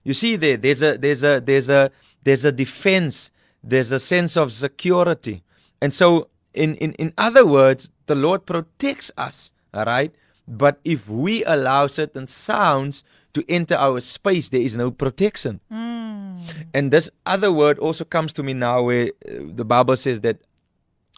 You 0.04 0.14
see 0.14 0.36
there, 0.36 0.56
there's 0.56 0.82
a 0.82 0.98
there's 0.98 1.24
a 1.24 1.40
there's 1.40 1.68
a 1.68 1.90
there's 2.22 2.44
a 2.44 2.52
defense, 2.52 3.30
there's 3.66 3.92
a 3.92 4.00
sense 4.00 4.36
of 4.36 4.52
security. 4.52 5.42
And 5.80 5.92
so 5.92 6.28
in, 6.54 6.76
in, 6.76 6.92
in 6.94 7.12
other 7.18 7.46
words, 7.46 7.90
the 8.06 8.14
Lord 8.14 8.46
protects 8.46 9.10
us, 9.16 9.52
all 9.74 9.84
right? 9.84 10.14
But 10.48 10.80
if 10.84 11.08
we 11.08 11.44
allow 11.44 11.86
certain 11.88 12.26
sounds 12.26 13.04
to 13.34 13.44
enter 13.48 13.74
our 13.74 14.00
space, 14.00 14.48
there 14.48 14.60
is 14.60 14.76
no 14.76 14.90
protection. 14.90 15.60
Mm. 15.70 16.40
And 16.72 16.90
this 16.90 17.10
other 17.26 17.52
word 17.52 17.78
also 17.78 18.04
comes 18.04 18.32
to 18.34 18.42
me 18.42 18.54
now 18.54 18.82
where 18.82 19.06
uh, 19.06 19.42
the 19.54 19.64
Bible 19.64 19.96
says 19.96 20.20
that 20.20 20.38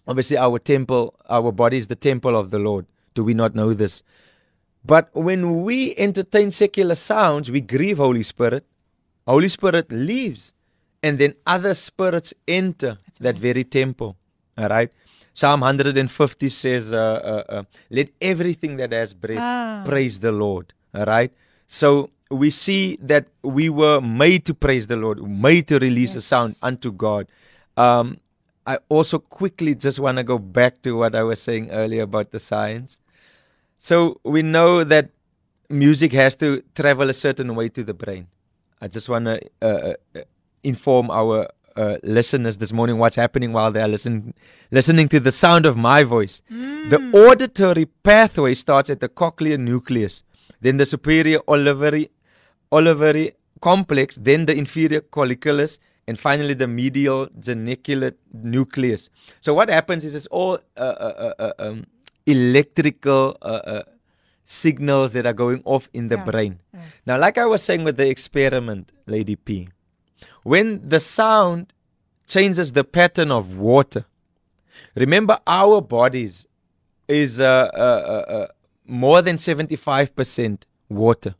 obviously 0.06 0.38
our 0.38 0.58
temple, 0.58 1.14
our 1.28 1.52
body 1.52 1.76
is 1.76 1.88
the 1.88 1.96
temple 1.96 2.36
of 2.36 2.50
the 2.50 2.58
Lord. 2.58 2.86
Do 3.14 3.22
we 3.22 3.34
not 3.34 3.54
know 3.54 3.74
this? 3.74 4.02
But 4.84 5.10
when 5.14 5.62
we 5.64 5.94
entertain 5.96 6.50
secular 6.50 6.94
sounds, 6.94 7.50
we 7.50 7.60
grieve 7.60 7.98
Holy 7.98 8.22
Spirit. 8.22 8.64
Holy 9.26 9.48
Spirit 9.48 9.92
leaves, 9.92 10.54
and 11.02 11.18
then 11.18 11.34
other 11.46 11.74
spirits 11.74 12.34
enter 12.46 12.98
That's 13.06 13.18
that 13.20 13.38
very 13.38 13.64
temple. 13.64 14.16
All 14.56 14.68
right. 14.68 14.90
Psalm 15.34 15.60
150 15.60 16.48
says, 16.48 16.92
uh, 16.92 16.96
uh, 16.96 17.52
uh, 17.52 17.62
"Let 17.90 18.08
everything 18.20 18.76
that 18.78 18.92
has 18.92 19.14
breath 19.14 19.38
ah. 19.38 19.82
praise 19.84 20.18
the 20.18 20.32
Lord." 20.32 20.72
All 20.94 21.04
right. 21.04 21.32
So 21.68 22.10
we 22.30 22.50
see 22.50 22.98
that 23.02 23.26
we 23.42 23.68
were 23.68 24.00
made 24.00 24.44
to 24.46 24.54
praise 24.54 24.88
the 24.88 24.96
Lord, 24.96 25.22
made 25.22 25.68
to 25.68 25.78
release 25.78 26.14
yes. 26.14 26.16
a 26.16 26.20
sound 26.22 26.56
unto 26.62 26.90
God. 26.90 27.28
Um, 27.76 28.18
I 28.66 28.78
also 28.88 29.18
quickly 29.18 29.74
just 29.74 29.98
want 29.98 30.18
to 30.18 30.24
go 30.24 30.38
back 30.38 30.82
to 30.82 30.96
what 30.96 31.14
I 31.14 31.22
was 31.22 31.40
saying 31.40 31.70
earlier 31.70 32.02
about 32.02 32.32
the 32.32 32.40
science. 32.40 32.98
So 33.78 34.20
we 34.24 34.42
know 34.42 34.84
that 34.84 35.10
music 35.70 36.12
has 36.12 36.36
to 36.36 36.62
travel 36.74 37.08
a 37.08 37.14
certain 37.14 37.54
way 37.54 37.68
to 37.70 37.84
the 37.84 37.94
brain. 37.94 38.26
I 38.80 38.88
just 38.88 39.08
want 39.08 39.26
to 39.26 39.40
uh, 39.62 39.94
uh, 40.16 40.20
inform 40.62 41.10
our 41.10 41.48
uh, 41.76 41.96
listeners 42.02 42.56
this 42.56 42.72
morning 42.72 42.98
what's 42.98 43.16
happening 43.16 43.52
while 43.52 43.70
they 43.70 43.80
are 43.80 43.88
listening 43.88 44.34
listening 44.72 45.08
to 45.08 45.20
the 45.20 45.30
sound 45.32 45.64
of 45.64 45.76
my 45.76 46.02
voice. 46.02 46.42
Mm. 46.50 46.90
The 46.90 47.18
auditory 47.26 47.86
pathway 47.86 48.54
starts 48.54 48.90
at 48.90 49.00
the 49.00 49.08
cochlear 49.08 49.58
nucleus, 49.58 50.22
then 50.60 50.76
the 50.78 50.86
superior 50.86 51.38
olivary 51.40 52.10
olivary 52.72 53.34
complex, 53.60 54.16
then 54.20 54.46
the 54.46 54.56
inferior 54.56 55.00
colliculus, 55.00 55.78
and 56.06 56.18
finally 56.18 56.54
the 56.54 56.66
medial 56.66 57.28
geniculate 57.38 58.18
nucleus. 58.32 59.08
So 59.40 59.54
what 59.54 59.68
happens 59.68 60.04
is 60.04 60.14
it's 60.14 60.26
all 60.26 60.58
uh, 60.76 60.80
uh, 60.80 61.32
uh, 61.38 61.42
uh 61.42 61.52
um, 61.58 61.86
electrical 62.26 63.36
uh, 63.42 63.44
uh, 63.44 63.82
signals 64.46 65.12
that 65.12 65.26
are 65.26 65.32
going 65.32 65.62
off 65.64 65.88
in 65.92 66.08
the 66.08 66.16
yeah. 66.16 66.24
brain. 66.24 66.60
Yeah. 66.74 66.80
Now, 67.06 67.18
like 67.18 67.38
I 67.38 67.46
was 67.46 67.62
saying 67.62 67.84
with 67.84 67.96
the 67.96 68.08
experiment, 68.08 68.90
Lady 69.06 69.36
P, 69.36 69.68
when 70.48 70.88
the 70.88 71.00
sound 71.00 71.72
changes 72.26 72.72
the 72.72 72.84
pattern 72.84 73.30
of 73.30 73.56
water, 73.56 74.04
remember 74.94 75.38
our 75.46 75.80
bodies 75.80 76.46
is 77.06 77.38
more 78.86 79.20
than 79.22 79.36
75% 79.36 80.62
water 80.88 81.34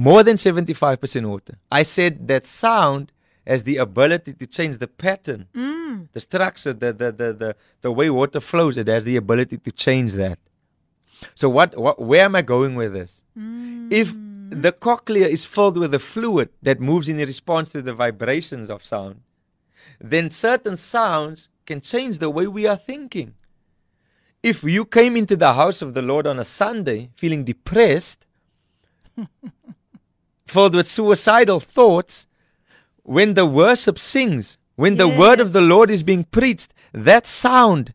more 0.00 0.22
than 0.22 0.36
75% 0.36 1.26
water. 1.26 1.58
I 1.70 1.82
said 1.82 2.26
that 2.28 2.46
sound 2.46 3.12
has 3.46 3.64
the 3.64 3.76
ability 3.76 4.32
to 4.34 4.46
change 4.46 4.78
the 4.78 4.86
pattern, 4.86 5.46
mm. 5.54 6.08
the 6.12 6.20
structure, 6.20 6.72
the, 6.72 6.92
the, 6.94 7.12
the, 7.12 7.32
the, 7.32 7.56
the 7.82 7.92
way 7.92 8.08
water 8.08 8.40
flows. 8.40 8.78
It 8.78 8.88
has 8.88 9.04
the 9.04 9.16
ability 9.16 9.58
to 9.58 9.72
change 9.72 10.14
that. 10.14 10.38
So, 11.34 11.50
what, 11.50 11.76
what 11.76 12.00
where 12.00 12.24
am 12.24 12.34
I 12.34 12.40
going 12.40 12.76
with 12.76 12.94
this? 12.94 13.22
Mm. 13.38 13.92
If 13.92 14.14
the 14.50 14.72
cochlea 14.72 15.28
is 15.28 15.46
filled 15.46 15.78
with 15.78 15.94
a 15.94 15.98
fluid 15.98 16.50
that 16.60 16.80
moves 16.80 17.08
in 17.08 17.18
response 17.18 17.70
to 17.70 17.80
the 17.80 17.94
vibrations 17.94 18.68
of 18.68 18.84
sound, 18.84 19.20
then 20.00 20.30
certain 20.30 20.76
sounds 20.76 21.48
can 21.66 21.80
change 21.80 22.18
the 22.18 22.30
way 22.30 22.46
we 22.46 22.66
are 22.66 22.76
thinking. 22.76 23.34
If 24.42 24.64
you 24.64 24.84
came 24.84 25.16
into 25.16 25.36
the 25.36 25.52
house 25.52 25.82
of 25.82 25.94
the 25.94 26.02
Lord 26.02 26.26
on 26.26 26.38
a 26.38 26.44
Sunday 26.44 27.10
feeling 27.14 27.44
depressed, 27.44 28.26
filled 30.46 30.74
with 30.74 30.88
suicidal 30.88 31.60
thoughts, 31.60 32.26
when 33.04 33.34
the 33.34 33.46
worship 33.46 33.98
sings, 33.98 34.58
when 34.74 34.96
the 34.96 35.08
word 35.08 35.40
of 35.40 35.52
the 35.52 35.60
Lord 35.60 35.90
is 35.90 36.02
being 36.02 36.24
preached, 36.24 36.74
that 36.92 37.26
sound 37.26 37.94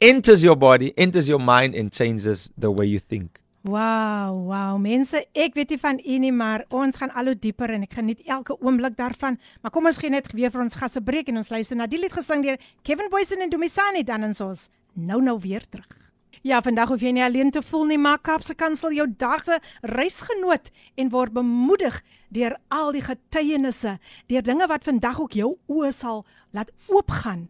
enters 0.00 0.42
your 0.42 0.56
body, 0.56 0.94
enters 0.96 1.28
your 1.28 1.40
mind, 1.40 1.74
and 1.74 1.92
changes 1.92 2.50
the 2.56 2.70
way 2.70 2.86
you 2.86 3.00
think. 3.00 3.40
Wow, 3.66 4.46
wow. 4.46 4.76
Mense, 4.78 5.24
ek 5.34 5.56
weet 5.58 5.72
nie 5.74 5.78
van 5.82 5.96
u 5.98 6.16
nie, 6.22 6.30
maar 6.30 6.62
ons 6.70 7.00
gaan 7.00 7.10
al 7.18 7.32
hoe 7.32 7.38
dieper 7.42 7.72
en 7.74 7.82
ek 7.82 7.96
geniet 7.98 8.20
elke 8.30 8.54
oomblik 8.62 8.94
daarvan. 8.94 9.40
Maar 9.58 9.72
kom 9.74 9.88
ons 9.90 9.98
gee 9.98 10.12
net 10.12 10.28
weer 10.38 10.52
vir 10.54 10.62
ons 10.62 10.78
gasse 10.78 11.02
breek 11.02 11.32
en 11.32 11.40
ons 11.40 11.50
luister 11.50 11.74
na 11.74 11.88
die 11.90 11.98
lied 11.98 12.14
gesing 12.14 12.44
deur 12.46 12.60
Kevin 12.86 13.10
Boysen 13.10 13.42
en 13.42 13.50
Dumisani 13.50 14.04
dan 14.06 14.28
ons 14.28 14.42
ons 14.44 14.62
nou 14.94 15.18
nou 15.18 15.34
weer 15.42 15.66
terug. 15.66 15.88
Ja, 16.46 16.60
vandag 16.62 16.92
hoef 16.92 17.02
jy 17.02 17.10
nie 17.16 17.24
alleen 17.26 17.50
te 17.50 17.64
voel 17.66 17.88
nie, 17.90 17.98
maar 17.98 18.22
Kaapse 18.22 18.54
Kansel 18.54 18.94
jou 18.94 19.08
dagse 19.18 19.58
reisgenoot 19.82 20.70
en 20.94 21.10
word 21.10 21.34
bemoedig 21.34 21.98
deur 22.30 22.54
al 22.70 22.94
die 22.94 23.02
getuienisse, 23.02 23.96
deur 24.30 24.46
dinge 24.46 24.70
wat 24.70 24.86
vandag 24.86 25.18
ook 25.24 25.34
jou 25.34 25.56
oë 25.66 25.90
sal 25.96 26.22
laat 26.54 26.70
oopgaan 26.86 27.48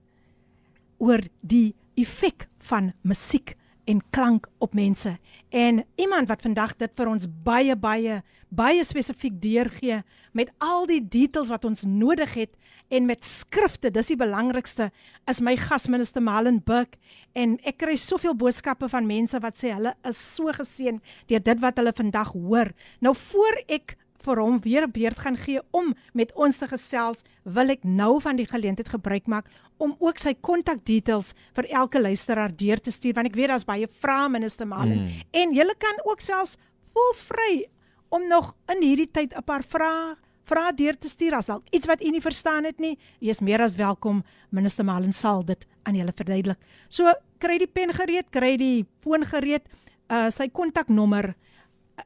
oor 0.96 1.20
die 1.44 1.74
effek 2.00 2.48
van 2.72 2.94
musiek 3.04 3.52
en 3.87 4.03
klank 4.11 4.49
op 4.59 4.74
mense. 4.74 5.16
En 5.49 5.84
iemand 5.95 6.28
wat 6.28 6.43
vandag 6.43 6.74
dit 6.76 6.91
vir 6.99 7.11
ons 7.11 7.26
baie 7.47 7.76
baie 7.78 8.22
baie 8.49 8.84
spesifiek 8.87 9.41
deurgee 9.43 10.03
met 10.32 10.51
al 10.62 10.87
die 10.87 11.01
details 11.03 11.51
wat 11.51 11.64
ons 11.66 11.84
nodig 11.87 12.34
het 12.34 12.53
en 12.89 13.07
met 13.07 13.24
skrifte, 13.26 13.91
dis 13.91 14.12
die 14.12 14.18
belangrikste, 14.18 14.91
is 15.26 15.41
my 15.43 15.57
gasminister 15.59 16.22
Malen 16.22 16.61
Buck 16.64 16.95
en 17.34 17.57
ek 17.66 17.80
kry 17.82 17.97
soveel 17.99 18.37
boodskappe 18.39 18.89
van 18.93 19.09
mense 19.09 19.39
wat 19.43 19.59
sê 19.59 19.74
hulle 19.74 19.97
is 20.07 20.20
so 20.37 20.53
geseën 20.55 21.01
deur 21.30 21.47
dit 21.51 21.62
wat 21.62 21.78
hulle 21.80 21.95
vandag 21.97 22.34
hoor. 22.34 22.72
Nou 23.03 23.14
voor 23.18 23.62
ek 23.66 23.97
vir 24.27 24.43
hom 24.43 24.59
weer 24.61 24.87
'n 24.87 24.93
beurt 24.93 25.18
gaan 25.18 25.37
gee 25.37 25.61
om 25.70 25.95
met 26.12 26.33
ons 26.35 26.59
te 26.59 26.66
gesels, 26.68 27.22
wil 27.45 27.70
ek 27.70 27.85
nou 27.85 28.20
van 28.20 28.37
die 28.37 28.47
geleentheid 28.47 28.89
gebruik 28.89 29.27
maak 29.27 29.47
om 29.79 29.97
ook 29.99 30.18
sy 30.18 30.35
kontak 30.35 30.85
details 30.85 31.35
vir 31.55 31.64
elke 31.70 32.01
luisteraar 32.01 32.57
deur 32.57 32.81
te 32.81 32.91
stuur 32.91 33.14
want 33.14 33.27
ek 33.27 33.35
weet 33.35 33.49
daar's 33.49 33.64
baie 33.64 33.89
vrae 33.89 34.29
minister 34.29 34.66
Malen 34.66 34.99
mm. 34.99 35.09
en 35.33 35.55
jy 35.55 35.64
kan 35.79 36.01
ook 36.05 36.20
selfs 36.20 36.57
voel 36.93 37.12
vry 37.14 37.66
om 38.09 38.29
nog 38.29 38.55
in 38.72 38.83
hierdie 38.83 39.11
tyd 39.11 39.35
'n 39.37 39.45
paar 39.45 39.62
vrae 39.62 40.16
vra 40.47 40.70
deur 40.72 40.97
te 40.99 41.09
stuur 41.11 41.35
as 41.35 41.47
dalk 41.51 41.66
iets 41.74 41.89
wat 41.91 42.03
u 42.03 42.11
nie 42.11 42.22
verstaan 42.22 42.64
het 42.64 42.79
nie. 42.79 42.95
U 43.20 43.29
is 43.29 43.43
meer 43.43 43.62
as 43.62 43.77
welkom. 43.77 44.22
Minister 44.51 44.85
Malen 44.85 45.12
sal 45.12 45.45
dit 45.45 45.66
aan 45.83 45.99
julle 45.99 46.14
verduidelik. 46.14 46.59
So 46.89 47.12
kry 47.43 47.59
die 47.59 47.66
pen 47.70 47.93
gereed, 47.95 48.31
kry 48.31 48.57
die 48.57 48.87
foon 49.03 49.27
gereed. 49.27 49.66
Uh 50.09 50.31
sy 50.31 50.49
kontaknommer 50.49 51.35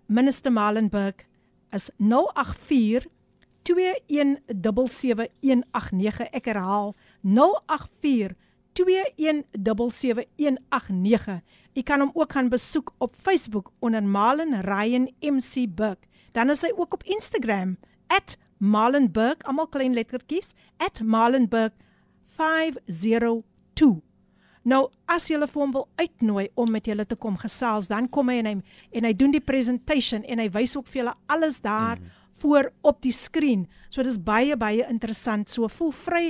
Minister 0.06 0.52
Malenburg 0.52 1.26
is 1.70 1.90
084 1.96 3.06
2177189. 3.62 6.30
Ek 6.30 6.44
herhaal 6.44 6.94
084 7.22 8.34
2177189. 8.72 11.40
Jy 11.72 11.82
kan 11.82 12.00
hom 12.00 12.10
ook 12.14 12.32
gaan 12.32 12.48
besoek 12.48 12.94
op 12.98 13.14
Facebook 13.16 13.72
onder 13.78 14.02
Malen 14.02 14.60
Ryan 14.60 15.14
MC 15.20 15.74
Burg. 15.74 15.98
Dan 16.32 16.50
is 16.50 16.62
hy 16.62 16.72
ook 16.76 16.94
op 16.94 17.02
Instagram 17.02 17.78
@malenburg, 18.58 19.36
almal 19.48 19.68
klein 19.68 19.94
lettertjies 19.94 20.52
@malenburg502. 21.02 24.00
Nou 24.62 24.88
as 25.08 25.28
jy 25.28 25.38
hulle 25.38 25.48
vir 25.48 25.62
hom 25.62 25.72
wil 25.72 25.86
uitnooi 26.00 26.48
om 26.60 26.70
met 26.70 26.86
julle 26.86 27.06
te 27.08 27.16
kom 27.16 27.38
gesels, 27.40 27.88
dan 27.88 28.08
kom 28.12 28.28
hy 28.28 28.40
en 28.42 28.48
hy 28.50 28.56
en 28.98 29.06
hy 29.08 29.12
doen 29.16 29.32
die 29.32 29.44
presentation 29.44 30.24
en 30.28 30.42
hy 30.42 30.48
wys 30.52 30.76
ook 30.76 30.88
vir 30.90 31.02
julle 31.02 31.14
alles 31.32 31.60
daar 31.64 32.00
mm. 32.00 32.10
voor 32.42 32.72
op 32.82 33.00
die 33.04 33.14
skerm. 33.14 33.66
So 33.90 34.04
dis 34.06 34.18
baie 34.22 34.54
baie 34.56 34.86
interessant. 34.86 35.50
So 35.50 35.68
voel 35.68 35.90
vry 35.90 36.24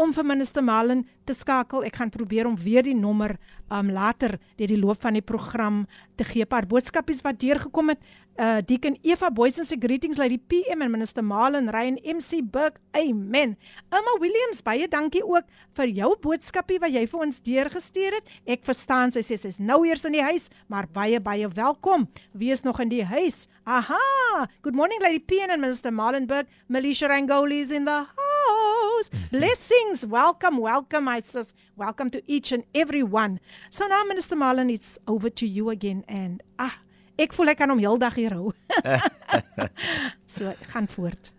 om 0.00 0.12
vir 0.16 0.24
minister 0.24 0.64
Malen 0.64 1.04
te 1.28 1.34
skakel. 1.36 1.84
Ek 1.84 1.98
gaan 2.00 2.12
probeer 2.12 2.48
om 2.48 2.56
weer 2.56 2.84
die 2.86 2.96
nommer 2.96 3.36
um 3.72 3.88
later 3.92 4.38
deur 4.58 4.68
die 4.68 4.80
loop 4.80 5.00
van 5.04 5.16
die 5.16 5.24
program 5.24 5.84
te 6.16 6.24
gee. 6.28 6.46
Paar 6.48 6.66
boodskapies 6.68 7.22
wat 7.24 7.40
deurgekom 7.40 7.92
het 7.92 8.00
uh 8.40 8.62
Deacon 8.64 8.96
Eva 9.04 9.28
Boysen 9.30 9.66
se 9.68 9.76
greetings 9.76 10.16
lady 10.16 10.38
PM 10.38 10.80
en 10.80 10.90
minister 10.90 11.24
Malen 11.24 11.68
Ryan 11.72 11.98
MC 12.00 12.40
Burg. 12.40 12.78
Amen. 12.96 13.56
Emma 13.92 14.14
Williams, 14.20 14.62
baie 14.64 14.88
dankie 14.88 15.20
ook 15.24 15.44
vir 15.76 15.92
jou 15.92 16.10
boodskapie 16.20 16.80
wat 16.80 16.92
jy 16.96 17.04
vir 17.12 17.24
ons 17.26 17.42
deurgestuur 17.44 18.16
het. 18.16 18.32
Ek 18.48 18.64
verstaan 18.64 19.12
sy 19.12 19.20
sê 19.20 19.36
sy's 19.36 19.60
nou 19.60 19.82
eers 19.84 20.06
in 20.08 20.16
die 20.16 20.24
huis, 20.24 20.48
maar 20.72 20.88
baie 20.88 21.20
baie 21.20 21.48
welkom. 21.52 22.08
Wie 22.32 22.52
is 22.52 22.64
nog 22.64 22.80
in 22.80 22.92
die 22.92 23.04
huis? 23.04 23.48
Aha. 23.68 24.48
Good 24.64 24.74
morning 24.74 25.00
lady 25.04 25.20
PM 25.20 25.52
and 25.52 25.60
minister 25.60 25.92
Malenburg. 25.92 26.48
Rangoli 26.72 26.94
is 27.02 27.70
in 27.72 27.84
the 27.84 28.06
house. 28.06 29.10
Blessings. 29.32 30.06
Welcome, 30.06 30.58
welcome 30.58 31.04
my 31.04 31.20
sis. 31.20 31.52
Welcome 31.74 32.10
to 32.10 32.22
each 32.28 32.52
and 32.52 32.62
every 32.74 33.02
one. 33.02 33.40
So 33.70 33.88
now 33.88 34.04
minister 34.04 34.36
Malen 34.36 34.72
it's 34.72 34.98
over 35.08 35.28
to 35.30 35.46
you 35.46 35.70
again 35.70 36.04
and 36.06 36.42
ah 36.58 36.78
Ek 37.18 37.34
voel 37.34 37.52
ek 37.52 37.58
kan 37.58 37.70
hom 37.70 37.80
heeldag 37.82 38.14
hier 38.16 38.32
hou. 38.32 38.52
so, 40.34 40.54
gaan 40.72 40.86
voort. 40.88 41.32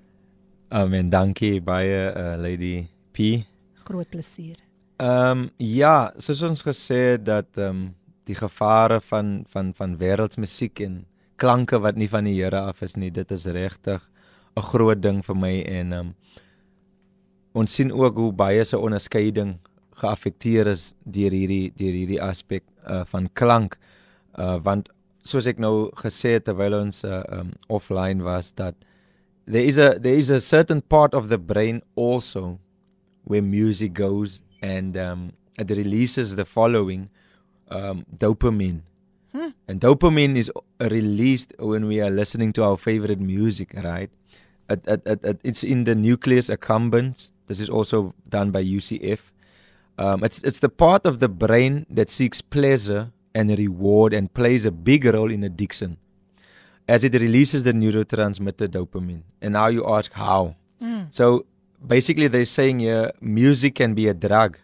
Amen. 0.70 1.09
Dankie 1.09 1.61
baie 1.61 2.11
uh, 2.11 2.36
Lady 2.38 2.86
P. 3.16 3.47
Groot 3.88 4.09
plesier. 4.09 4.59
Ehm 4.99 5.47
um, 5.47 5.49
ja, 5.57 6.11
soos 6.20 6.43
ons 6.43 6.61
gesê 6.61 7.16
het 7.16 7.26
dat 7.26 7.49
ehm 7.55 7.70
um, 7.70 7.84
die 8.28 8.36
gevare 8.36 8.99
van 9.01 9.45
van 9.49 9.74
van 9.74 9.97
wêreldsmusiek 9.97 10.84
en 10.84 11.05
klanke 11.36 11.80
wat 11.80 11.95
nie 11.95 12.07
van 12.07 12.28
die 12.28 12.36
Here 12.38 12.59
af 12.59 12.82
is 12.82 12.95
nie, 12.95 13.11
dit 13.11 13.32
is 13.32 13.45
regtig 13.45 14.03
'n 14.56 14.62
groot 14.62 15.01
ding 15.01 15.22
vir 15.26 15.36
my 15.36 15.54
en 15.62 15.93
um, 15.93 16.16
ons 17.54 17.74
sien 17.74 17.91
ook 17.91 18.16
hoe 18.18 18.32
baie 18.34 18.64
se 18.66 18.78
onderskeiding 18.78 19.58
geaffekteer 20.01 20.68
is 20.68 20.93
deur 21.06 21.32
hierdie 21.32 21.74
deur 21.78 21.93
hierdie 21.93 22.22
aspek 22.22 22.64
uh, 22.86 23.04
van 23.12 23.30
klank 23.34 23.78
uh, 24.38 24.58
want 24.64 24.89
soos 25.24 25.47
ek 25.47 25.62
nou 25.62 25.89
gesê 26.01 26.38
het 26.38 26.47
terwyl 26.49 26.76
ons 26.82 27.04
uh, 27.06 27.22
um, 27.32 27.54
offline 27.70 28.24
was 28.26 28.51
dat 28.51 28.76
there 29.45 29.64
is 29.64 29.78
a 29.78 29.93
there 29.99 30.18
is 30.18 30.30
a 30.30 30.41
certain 30.41 30.82
part 30.82 31.14
of 31.14 31.30
the 31.30 31.38
brain 31.38 31.82
also 31.95 32.60
where 33.24 33.41
music 33.41 33.93
goes 33.93 34.41
and 34.62 34.97
um, 34.97 35.32
it 35.58 35.70
releases 35.70 36.36
the 36.36 36.45
following 36.45 37.10
um, 37.70 38.06
dopamine 38.18 38.82
hmm. 39.32 39.54
and 39.68 39.80
dopamine 39.82 40.36
is 40.36 40.51
released 40.80 41.54
when 41.60 41.88
we 41.88 42.01
are 42.01 42.12
listening 42.12 42.51
to 42.51 42.64
our 42.64 42.78
favorite 42.78 43.20
music 43.20 43.74
right 43.84 44.12
it, 44.70 44.88
it, 44.88 45.24
it, 45.24 45.41
it's 45.43 45.64
in 45.64 45.84
the 45.84 45.95
nucleus 45.95 46.49
accumbens 46.49 47.32
this 47.47 47.59
is 47.59 47.70
also 47.70 48.14
done 48.30 48.51
by 48.51 48.64
UCF 48.64 49.20
um, 49.97 50.24
it's 50.24 50.41
it's 50.43 50.59
the 50.59 50.70
part 50.70 51.05
of 51.05 51.20
the 51.20 51.30
brain 51.30 51.86
that 51.89 52.09
seeks 52.09 52.41
pleasure 52.41 53.11
and 53.36 53.49
reward 53.57 54.14
and 54.14 54.34
plays 54.34 54.66
a 54.66 54.72
big 54.72 55.05
role 55.05 55.32
in 55.32 55.43
addiction 55.43 55.97
as 56.88 57.03
it 57.03 57.14
releases 57.14 57.64
the 57.64 57.72
neurotransmitter 57.72 58.68
dopamine. 58.68 59.24
And 59.41 59.53
now 59.53 59.68
you 59.68 59.88
ask 59.88 60.11
how. 60.14 60.55
Mm. 60.82 61.07
So 61.11 61.45
basically, 61.86 62.28
they're 62.28 62.45
saying 62.45 62.80
here 62.80 63.11
music 63.22 63.76
can 63.76 63.93
be 63.93 64.07
a 64.07 64.14
drug, 64.14 64.57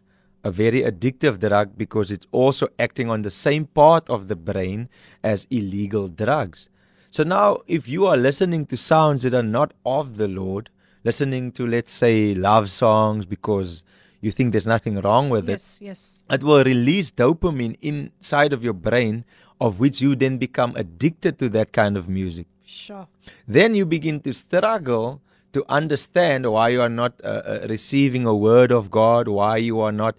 a 0.43 0.51
very 0.51 0.81
addictive 0.81 1.39
drug, 1.39 1.77
because 1.77 2.11
it's 2.11 2.27
also 2.31 2.67
acting 2.77 3.09
on 3.09 3.21
the 3.21 3.29
same 3.29 3.65
part 3.65 4.09
of 4.09 4.27
the 4.27 4.35
brain 4.35 4.89
as 5.23 5.47
illegal 5.49 6.07
drugs. 6.07 6.69
So 7.11 7.23
now, 7.23 7.61
if 7.67 7.87
you 7.87 8.05
are 8.05 8.17
listening 8.17 8.65
to 8.67 8.77
sounds 8.77 9.23
that 9.23 9.33
are 9.33 9.41
not 9.43 9.73
of 9.85 10.17
the 10.17 10.27
Lord, 10.27 10.69
listening 11.03 11.51
to, 11.53 11.65
let's 11.65 11.91
say, 11.91 12.35
love 12.35 12.69
songs 12.69 13.25
because 13.25 13.83
you 14.21 14.31
think 14.31 14.51
there's 14.51 14.67
nothing 14.67 15.01
wrong 15.01 15.29
with 15.29 15.49
yes, 15.49 15.79
it. 15.81 15.85
Yes, 15.85 16.21
yes. 16.29 16.39
It 16.39 16.43
will 16.43 16.63
release 16.63 17.11
dopamine 17.11 17.77
inside 17.81 18.53
of 18.53 18.63
your 18.63 18.73
brain, 18.73 19.25
of 19.59 19.79
which 19.79 20.01
you 20.01 20.15
then 20.15 20.37
become 20.37 20.75
addicted 20.75 21.39
to 21.39 21.49
that 21.49 21.73
kind 21.73 21.97
of 21.97 22.07
music. 22.07 22.45
Sure. 22.63 23.07
Then 23.47 23.73
you 23.73 23.85
begin 23.85 24.19
to 24.21 24.33
struggle 24.33 25.21
to 25.53 25.65
understand 25.67 26.51
why 26.51 26.69
you 26.69 26.81
are 26.81 26.89
not 26.89 27.13
uh, 27.23 27.27
uh, 27.27 27.67
receiving 27.67 28.27
a 28.27 28.35
word 28.35 28.71
of 28.71 28.91
God, 28.91 29.27
why 29.27 29.57
you 29.57 29.79
are 29.79 29.91
not 29.91 30.15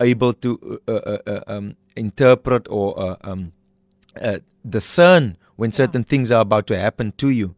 able 0.00 0.32
to 0.32 0.80
uh, 0.88 0.92
uh, 0.92 1.18
uh 1.26 1.40
um, 1.46 1.76
interpret 1.94 2.66
or 2.70 2.98
uh, 2.98 3.16
um, 3.22 3.52
discern 4.66 5.36
when 5.60 5.72
certain 5.72 6.02
yeah. 6.02 6.10
things 6.10 6.32
are 6.32 6.40
about 6.40 6.66
to 6.66 6.78
happen 6.78 7.12
to 7.18 7.28
you. 7.28 7.54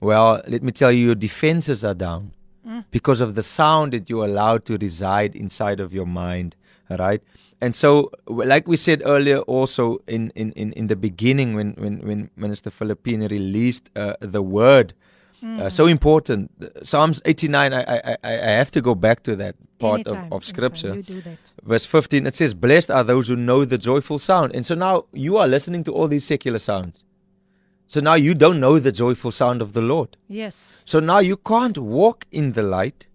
Well, 0.00 0.42
let 0.46 0.62
me 0.62 0.72
tell 0.72 0.90
you, 0.90 1.06
your 1.06 1.14
defenses 1.14 1.84
are 1.84 1.94
down 1.94 2.32
mm. 2.66 2.84
because 2.90 3.20
of 3.20 3.36
the 3.36 3.42
sound 3.42 3.92
that 3.92 4.10
you 4.10 4.24
allow 4.24 4.58
to 4.58 4.76
reside 4.78 5.36
inside 5.36 5.80
of 5.80 5.92
your 5.92 6.06
mind 6.06 6.56
right 6.90 7.22
and 7.60 7.74
so 7.74 8.10
like 8.28 8.68
we 8.68 8.76
said 8.76 9.02
earlier 9.04 9.38
also 9.38 9.98
in 10.06 10.30
in 10.34 10.52
in, 10.52 10.72
in 10.74 10.86
the 10.88 10.96
beginning 10.96 11.54
when 11.54 11.72
when 11.72 11.98
when 12.06 12.30
minister 12.36 12.70
philippine 12.70 13.22
released 13.28 13.88
uh, 13.96 14.14
the 14.20 14.42
word 14.42 14.92
mm. 15.42 15.58
uh, 15.58 15.70
so 15.70 15.86
important 15.86 16.50
psalms 16.82 17.22
89 17.24 17.72
I, 17.72 17.80
I 17.80 18.16
i 18.22 18.32
i 18.50 18.50
have 18.60 18.70
to 18.72 18.82
go 18.82 18.94
back 18.94 19.22
to 19.22 19.34
that 19.36 19.56
part 19.78 20.06
of, 20.06 20.18
of 20.30 20.44
scripture 20.44 21.02
verse 21.62 21.86
15 21.86 22.26
it 22.26 22.36
says 22.36 22.52
blessed 22.52 22.90
are 22.90 23.02
those 23.02 23.28
who 23.28 23.36
know 23.36 23.64
the 23.64 23.78
joyful 23.78 24.18
sound 24.18 24.54
and 24.54 24.66
so 24.66 24.74
now 24.74 25.06
you 25.12 25.38
are 25.38 25.48
listening 25.48 25.84
to 25.84 25.92
all 25.92 26.06
these 26.06 26.24
secular 26.24 26.58
sounds 26.58 27.02
so 27.86 28.00
now 28.00 28.14
you 28.14 28.34
don't 28.34 28.60
know 28.60 28.78
the 28.78 28.92
joyful 28.92 29.30
sound 29.30 29.62
of 29.62 29.72
the 29.72 29.82
Lord. 29.82 30.16
Yes. 30.28 30.82
So 30.86 31.00
now 31.00 31.18
you 31.18 31.36
can't 31.36 31.78
walk 31.78 32.26
in 32.32 32.52
the 32.52 32.62
light. 32.62 33.06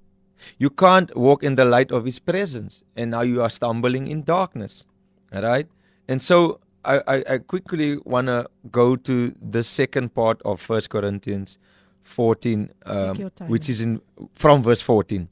You 0.57 0.69
can't 0.69 1.15
walk 1.17 1.43
in 1.43 1.55
the 1.55 1.65
light 1.65 1.91
of 1.91 2.05
His 2.05 2.19
presence. 2.19 2.83
And 2.95 3.11
now 3.11 3.21
you 3.21 3.41
are 3.41 3.49
stumbling 3.49 4.07
in 4.07 4.23
darkness. 4.23 4.85
All 5.33 5.41
right? 5.41 5.67
And 6.07 6.21
so 6.21 6.59
I, 6.85 7.01
I, 7.07 7.23
I 7.29 7.37
quickly 7.39 7.97
want 8.05 8.27
to 8.27 8.47
go 8.71 8.95
to 8.95 9.35
the 9.41 9.63
second 9.63 10.13
part 10.13 10.41
of 10.43 10.61
First 10.61 10.89
Corinthians 10.89 11.57
14, 12.03 12.71
um, 12.85 13.31
which 13.47 13.69
is 13.69 13.81
in 13.81 14.01
from 14.33 14.63
verse 14.63 14.81
14. 14.81 15.27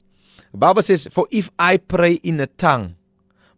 The 0.52 0.58
Bible 0.58 0.82
says, 0.82 1.08
"For 1.10 1.26
if 1.30 1.50
I 1.58 1.76
pray 1.78 2.14
in 2.14 2.40
a 2.40 2.46
tongue, 2.46 2.96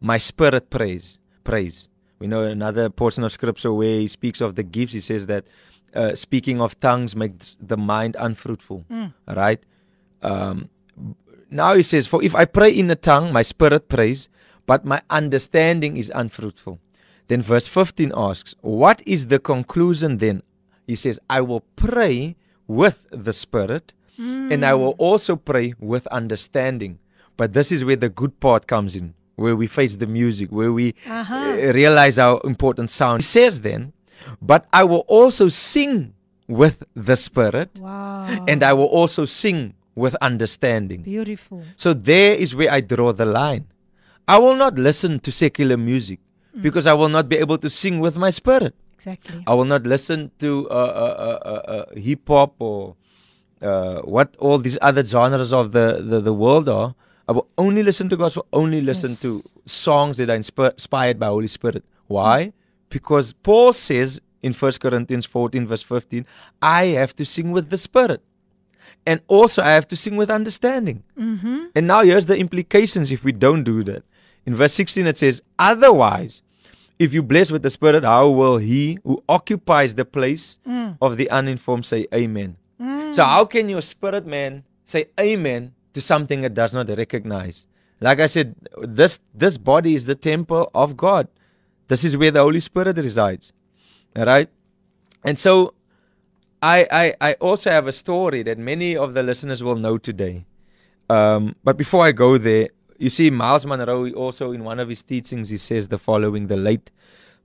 my 0.01 0.19
spirit 0.19 0.71
prays, 0.71 1.19
praise." 1.45 1.89
We 2.19 2.27
know 2.27 2.45
another 2.45 2.91
portion 2.91 3.25
of 3.25 3.33
scripture 3.33 3.73
where 3.73 3.99
he 3.99 4.09
speaks 4.09 4.41
of 4.41 4.55
the 4.55 4.63
gifts. 4.63 4.93
He 4.93 5.01
says 5.01 5.27
that 5.27 5.45
uh, 5.95 6.15
speaking 6.15 6.61
of 6.61 6.79
tongues 6.81 7.15
makes 7.17 7.57
the 7.61 7.77
mind 7.77 8.17
unfruitful. 8.19 8.85
Right? 9.27 9.61
Um, 10.23 10.69
now 11.51 11.75
he 11.75 11.83
says, 11.83 12.07
For 12.07 12.23
if 12.23 12.35
I 12.35 12.45
pray 12.45 12.71
in 12.71 12.91
a 12.91 12.97
tongue, 12.97 13.33
my 13.33 13.43
spirit 13.43 13.89
prays, 13.89 14.29
but 14.67 14.85
my 14.85 15.03
understanding 15.11 15.97
is 15.97 16.13
unfruitful. 16.15 16.79
Then 17.29 17.43
verse 17.43 17.69
15 17.69 18.13
asks, 18.17 18.55
What 18.61 19.03
is 19.07 19.29
the 19.29 19.39
conclusion 19.39 20.19
then? 20.19 20.43
He 20.87 20.97
says, 20.97 21.19
I 21.29 21.41
will 21.41 21.63
pray 21.77 22.37
with 22.67 23.07
the 23.11 23.33
spirit, 23.33 23.93
and 24.19 24.65
I 24.67 24.75
will 24.75 24.95
also 24.99 25.35
pray 25.35 25.73
with 25.81 26.07
understanding. 26.09 26.99
But 27.37 27.55
this 27.55 27.73
is 27.73 27.85
where 27.87 27.97
the 27.97 28.11
good 28.11 28.39
part 28.39 28.67
comes 28.67 28.95
in, 28.95 29.15
where 29.37 29.57
we 29.57 29.67
face 29.67 29.97
the 29.97 30.07
music, 30.07 30.51
where 30.53 30.73
we 30.73 30.95
Uh-huh. 31.09 31.35
uh, 31.35 31.73
realize 31.73 32.17
how 32.19 32.37
important 32.45 32.91
sound. 32.91 33.23
He 33.23 33.27
says 33.27 33.63
then, 33.63 33.93
But 34.41 34.67
I 34.73 34.85
will 34.85 35.05
also 35.09 35.49
sing 35.49 36.15
with 36.49 36.83
the 36.97 37.17
spirit, 37.17 37.79
Wow. 37.79 38.27
and 38.49 38.63
I 38.63 38.73
will 38.73 38.91
also 38.91 39.25
sing 39.25 39.75
with 39.95 40.17
understanding. 40.21 41.03
Beautiful. 41.03 41.63
So 41.77 41.95
there 41.95 42.35
is 42.35 42.55
where 42.55 42.71
I 42.73 42.81
draw 42.81 43.13
the 43.13 43.27
line. 43.27 43.67
I 44.27 44.39
will 44.39 44.57
not 44.57 44.75
listen 44.79 45.21
to 45.21 45.31
secular 45.33 45.77
music 45.77 46.21
because 46.61 46.87
I 46.87 46.95
will 46.95 47.09
not 47.09 47.29
be 47.29 47.37
able 47.39 47.59
to 47.59 47.69
sing 47.71 48.01
with 48.01 48.17
my 48.17 48.31
spirit. 48.31 48.75
Exactly. 48.95 49.43
I 49.47 49.55
will 49.55 49.65
not 49.65 49.85
listen 49.85 50.31
to 50.39 50.69
uh, 50.71 50.75
uh, 50.75 50.77
uh, 50.77 51.49
uh, 51.49 51.73
uh, 51.95 52.01
hip 52.01 52.29
hop 52.29 52.55
or 52.59 52.97
uh, 53.63 54.01
what 54.03 54.35
all 54.39 54.59
these 54.59 54.79
other 54.83 55.05
genres 55.05 55.53
of 55.53 55.73
the, 55.73 56.01
the, 56.03 56.21
the 56.21 56.33
world 56.35 56.69
are. 56.69 56.95
I 57.29 57.33
will 57.33 57.49
only 57.59 57.83
listen 57.83 58.09
to 58.11 58.17
gospel, 58.17 58.47
only 58.53 58.81
listen 58.81 59.11
Yes. 59.11 59.23
to 59.23 59.43
songs 59.67 60.17
that 60.19 60.29
are 60.31 60.37
inspi- 60.37 60.73
inspired 60.73 61.19
by 61.19 61.27
Holy 61.27 61.47
Spirit. 61.49 61.85
Why? 62.09 62.53
Because 62.91 63.33
Paul 63.33 63.73
says 63.73 64.21
in 64.43 64.53
1 64.53 64.73
Corinthians 64.73 65.25
14, 65.27 65.67
verse 65.67 65.83
15, 65.83 66.27
I 66.61 66.87
have 66.87 67.17
to 67.17 67.25
sing 67.25 67.53
with 67.53 67.71
the 67.71 67.79
Spirit. 67.79 68.23
And 69.07 69.21
also, 69.29 69.63
I 69.63 69.71
have 69.71 69.89
to 69.89 69.97
sing 69.97 70.17
with 70.17 70.31
understanding. 70.31 71.03
Mm-hmm. 71.19 71.67
And 71.75 71.87
now 71.87 72.03
here's 72.03 72.27
the 72.27 72.37
implications 72.37 73.11
if 73.11 73.25
we 73.25 73.33
don't 73.33 73.65
do 73.65 73.83
that. 73.85 74.05
In 74.45 74.55
verse 74.55 74.75
16, 74.75 75.07
it 75.07 75.17
says, 75.17 75.43
Otherwise, 75.59 76.43
if 76.99 77.15
you 77.15 77.23
bless 77.23 77.51
with 77.51 77.63
the 77.63 77.71
Spirit, 77.71 78.05
how 78.05 78.29
will 78.29 78.59
he 78.59 78.99
who 79.05 79.23
occupies 79.27 79.95
the 79.95 80.05
place 80.05 80.59
of 81.01 81.17
the 81.17 81.31
uninformed 81.31 81.87
say 81.87 82.07
Amen? 82.13 82.57
So, 83.13 83.25
how 83.25 83.45
can 83.45 83.69
your 83.69 83.83
spirit 83.83 84.27
man 84.27 84.65
say 84.85 85.07
Amen 85.19 85.75
to 85.95 86.01
something 86.01 86.45
it 86.45 86.55
does 86.55 86.73
not 86.73 86.89
recognize? 86.89 87.67
Like 88.01 88.21
I 88.21 88.27
said, 88.27 88.55
this, 88.83 89.19
this 89.35 89.59
body 89.59 89.95
is 89.95 90.07
the 90.07 90.15
temple 90.15 90.71
of 90.75 90.97
God. 90.97 91.29
This 91.91 92.05
is 92.05 92.17
where 92.17 92.31
the 92.31 92.41
Holy 92.41 92.61
Spirit 92.61 92.97
resides. 92.97 93.53
All 94.15 94.25
right? 94.25 94.49
And 95.25 95.37
so, 95.37 95.75
I, 96.63 96.87
I, 97.03 97.15
I 97.21 97.33
also 97.35 97.69
have 97.71 97.89
a 97.89 97.93
story 97.93 98.45
that 98.45 98.59
many 98.59 98.97
of 98.97 99.13
the 99.15 99.25
listeners 99.25 99.61
will 99.61 99.75
know 99.75 99.99
today. 99.99 100.47
Um, 101.09 101.57
but 101.65 101.77
before 101.77 102.07
I 102.07 102.13
go 102.13 102.39
there, 102.39 102.69
you 102.97 103.11
see, 103.11 103.29
Myles 103.29 103.67
Munroe 103.67 104.13
also 104.13 104.53
in 104.53 104.63
one 104.63 104.79
of 104.79 104.89
his 104.89 105.03
teachings 105.03 105.49
he 105.49 105.57
says 105.57 105.89
the 105.89 105.99
following: 105.99 106.47
the 106.47 106.57
late 106.57 106.93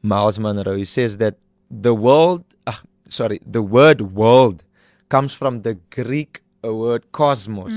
Myles 0.04 0.38
Munroe 0.38 0.76
he 0.76 0.86
says 0.86 1.18
that 1.18 1.38
the 1.72 1.96
world, 1.96 2.44
ah, 2.68 2.84
sorry, 3.10 3.40
the 3.44 3.64
word 3.64 4.02
world 4.14 4.64
comes 5.10 5.34
from 5.34 5.64
the 5.64 5.76
Greek 5.90 6.42
uh, 6.66 6.74
word 6.74 7.12
cosmos, 7.12 7.74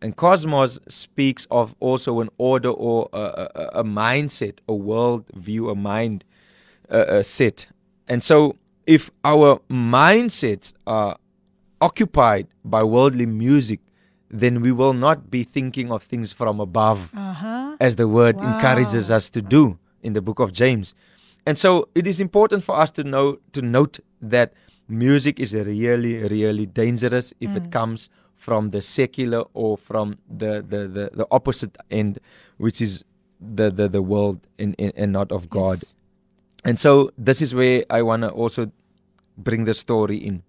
and 0.00 0.16
cosmos 0.16 0.78
speaks 0.88 1.46
of 1.50 1.74
also 1.80 2.20
an 2.20 2.28
order 2.38 2.70
or 2.70 3.08
a, 3.12 3.48
a, 3.54 3.70
a 3.80 3.84
mindset, 3.84 4.58
a 4.68 4.74
world 4.74 5.24
view, 5.34 5.70
a 5.70 5.74
mind 5.74 6.24
uh, 6.90 6.94
uh, 6.96 7.22
set. 7.22 7.66
And 8.08 8.22
so, 8.22 8.56
if 8.86 9.10
our 9.24 9.60
mindsets 9.70 10.72
are 10.86 11.16
occupied 11.80 12.46
by 12.64 12.82
worldly 12.82 13.26
music, 13.26 13.80
then 14.30 14.60
we 14.60 14.72
will 14.72 14.94
not 14.94 15.30
be 15.30 15.44
thinking 15.44 15.90
of 15.92 16.02
things 16.04 16.32
from 16.32 16.60
above, 16.60 17.10
Uh-huh. 17.14 17.76
as 17.80 17.96
the 17.96 18.06
word 18.08 18.36
Wow. 18.40 18.48
encourages 18.52 19.10
us 19.10 19.30
to 19.30 19.40
do 19.42 19.78
in 20.02 20.12
the 20.14 20.20
book 20.20 20.38
of 20.40 20.52
James. 20.52 20.94
And 21.46 21.58
so, 21.58 21.88
it 21.94 22.06
is 22.06 22.20
important 22.20 22.62
for 22.64 22.74
us 22.80 22.90
to 22.92 23.02
know 23.04 23.38
to 23.52 23.60
note 23.62 23.98
that 24.30 24.52
music 24.88 25.40
is 25.40 25.52
really, 25.54 26.14
really 26.28 26.66
dangerous 26.66 27.32
if 27.40 27.50
it 27.56 27.70
comes 27.70 28.08
from 28.42 28.70
the 28.70 28.82
secular 28.82 29.44
or 29.54 29.78
from 29.78 30.18
the 30.28 30.52
the, 30.72 30.80
the, 30.96 31.04
the 31.14 31.26
opposite 31.30 31.76
end, 31.90 32.18
which 32.58 32.80
is 32.82 33.04
the 33.38 33.70
the, 33.70 33.88
the 33.88 34.02
world 34.02 34.40
in, 34.58 34.74
and 34.74 35.12
not 35.12 35.30
of 35.30 35.48
God. 35.48 35.78
Yes. 35.78 35.94
And 36.64 36.78
so 36.78 37.12
this 37.16 37.40
is 37.40 37.54
where 37.54 37.84
I 37.88 38.02
want 38.02 38.22
to 38.22 38.30
also 38.30 38.72
bring 39.38 39.64
the 39.64 39.74
story 39.74 40.16
in. 40.16 40.42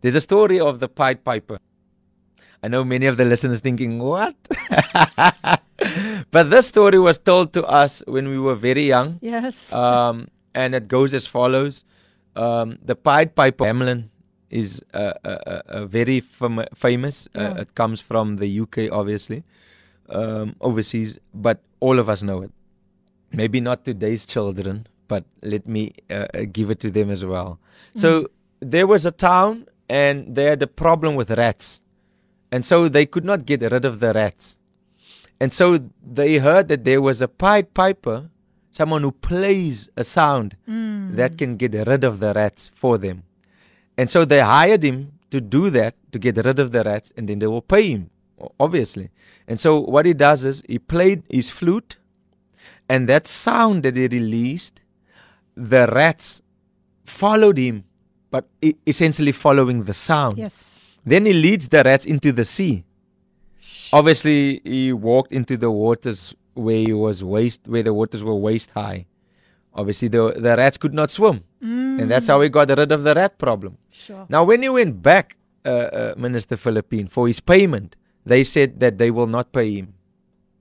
There's 0.00 0.14
a 0.14 0.24
story 0.24 0.58
of 0.58 0.80
the 0.80 0.88
Pied 0.88 1.22
Piper. 1.24 1.58
I 2.62 2.68
know 2.68 2.82
many 2.82 3.04
of 3.04 3.18
the 3.18 3.26
listeners 3.26 3.60
thinking, 3.60 3.98
what? 3.98 4.34
but 6.30 6.48
this 6.48 6.66
story 6.68 6.98
was 6.98 7.18
told 7.18 7.52
to 7.52 7.64
us 7.64 8.02
when 8.06 8.28
we 8.28 8.38
were 8.38 8.54
very 8.54 8.84
young. 8.88 9.18
Yes. 9.20 9.72
Um, 9.72 10.28
and 10.54 10.74
it 10.74 10.88
goes 10.88 11.12
as 11.12 11.26
follows. 11.26 11.84
Um, 12.36 12.78
the 12.82 12.96
Pied 12.96 13.34
Piper 13.36 13.64
Hamelin 13.64 14.08
is 14.62 14.80
uh, 14.94 15.12
uh, 15.24 15.28
uh, 15.28 15.62
uh, 15.76 15.84
very 15.98 16.18
fam- 16.20 16.70
famous. 16.86 17.16
Uh, 17.34 17.40
Yeah. 17.42 17.62
it 17.62 17.70
comes 17.80 18.00
from 18.10 18.36
the 18.42 18.48
UK, 18.62 18.76
obviously, 19.00 19.40
um, 20.18 20.54
overseas, 20.60 21.18
but 21.46 21.58
all 21.80 21.98
of 22.02 22.08
us 22.14 22.22
know 22.28 22.38
it. 22.46 22.52
Maybe 23.40 23.60
not 23.68 23.84
today's 23.84 24.26
children, 24.34 24.86
but 25.08 25.24
let 25.42 25.64
me 25.66 25.82
uh, 26.10 26.26
uh, 26.34 26.44
give 26.58 26.70
it 26.74 26.78
to 26.86 26.90
them 26.98 27.10
as 27.10 27.24
well. 27.24 27.58
So 28.02 28.10
there 28.74 28.86
was 28.86 29.02
a 29.06 29.14
town, 29.30 29.66
and 30.02 30.34
they 30.36 30.44
had 30.52 30.62
a 30.62 30.70
problem 30.84 31.12
with 31.20 31.30
rats, 31.44 31.80
and 32.52 32.64
so 32.70 32.88
they 32.88 33.06
could 33.06 33.24
not 33.32 33.40
get 33.50 33.60
rid 33.74 33.84
of 33.84 33.98
the 34.04 34.12
rats. 34.20 34.56
And 35.40 35.52
so 35.52 35.66
they 36.18 36.38
heard 36.38 36.68
that 36.68 36.84
there 36.84 37.02
was 37.02 37.20
a 37.20 37.28
Pied 37.28 37.74
Piper, 37.74 38.30
someone 38.80 39.02
who 39.02 39.12
plays 39.30 39.88
a 39.96 40.04
sound 40.04 40.56
that 41.20 41.36
can 41.38 41.56
get 41.56 41.74
rid 41.92 42.04
of 42.04 42.14
the 42.20 42.32
rats 42.40 42.70
for 42.74 42.94
them. 42.98 43.18
And 43.96 44.10
so 44.10 44.24
they 44.24 44.40
hired 44.40 44.82
him 44.82 45.12
to 45.30 45.40
do 45.40 45.70
that, 45.70 45.94
to 46.12 46.18
get 46.18 46.36
rid 46.44 46.58
of 46.58 46.72
the 46.72 46.82
rats, 46.84 47.12
and 47.16 47.28
then 47.28 47.38
they 47.38 47.46
will 47.46 47.62
pay 47.62 47.90
him, 47.90 48.10
obviously. 48.58 49.10
And 49.46 49.58
so 49.60 49.80
what 49.80 50.06
he 50.06 50.14
does 50.14 50.44
is 50.44 50.62
he 50.68 50.78
played 50.78 51.22
his 51.28 51.50
flute, 51.50 51.96
and 52.88 53.08
that 53.08 53.26
sound 53.26 53.82
that 53.84 53.96
he 53.96 54.08
released, 54.08 54.80
the 55.56 55.86
rats 55.92 56.42
followed 57.04 57.58
him, 57.58 57.84
but 58.30 58.46
essentially 58.86 59.32
following 59.32 59.84
the 59.84 59.94
sound. 59.94 60.38
yes. 60.38 60.80
Then 61.06 61.26
he 61.26 61.34
leads 61.34 61.68
the 61.68 61.82
rats 61.84 62.06
into 62.06 62.32
the 62.32 62.44
sea. 62.46 62.84
Obviously, 63.92 64.60
he 64.64 64.92
walked 64.92 65.32
into 65.32 65.56
the 65.56 65.70
waters 65.70 66.34
where 66.54 66.78
he 66.78 66.92
was 66.92 67.22
waist, 67.22 67.68
where 67.68 67.82
the 67.82 67.92
waters 67.92 68.24
were 68.24 68.34
waist 68.34 68.70
high. 68.70 69.06
Obviously, 69.74 70.08
the 70.08 70.32
the 70.46 70.54
rats 70.56 70.76
could 70.78 70.94
not 70.94 71.10
swim, 71.10 71.42
and 71.60 72.10
that's 72.10 72.28
how 72.28 72.40
he 72.40 72.48
got 72.48 72.68
rid 72.70 72.92
of 72.92 73.02
the 73.02 73.14
rat 73.14 73.38
problem. 73.38 73.76
Sure. 73.90 74.24
Now, 74.28 74.44
when 74.44 74.62
he 74.62 74.68
went 74.68 75.02
back, 75.02 75.36
uh, 75.64 75.68
uh, 75.70 76.14
Minister 76.16 76.56
Philippine, 76.56 77.08
for 77.08 77.26
his 77.26 77.40
payment, 77.40 77.96
they 78.24 78.44
said 78.44 78.78
that 78.80 78.98
they 78.98 79.10
will 79.10 79.26
not 79.26 79.50
pay 79.52 79.68
him. 79.78 79.94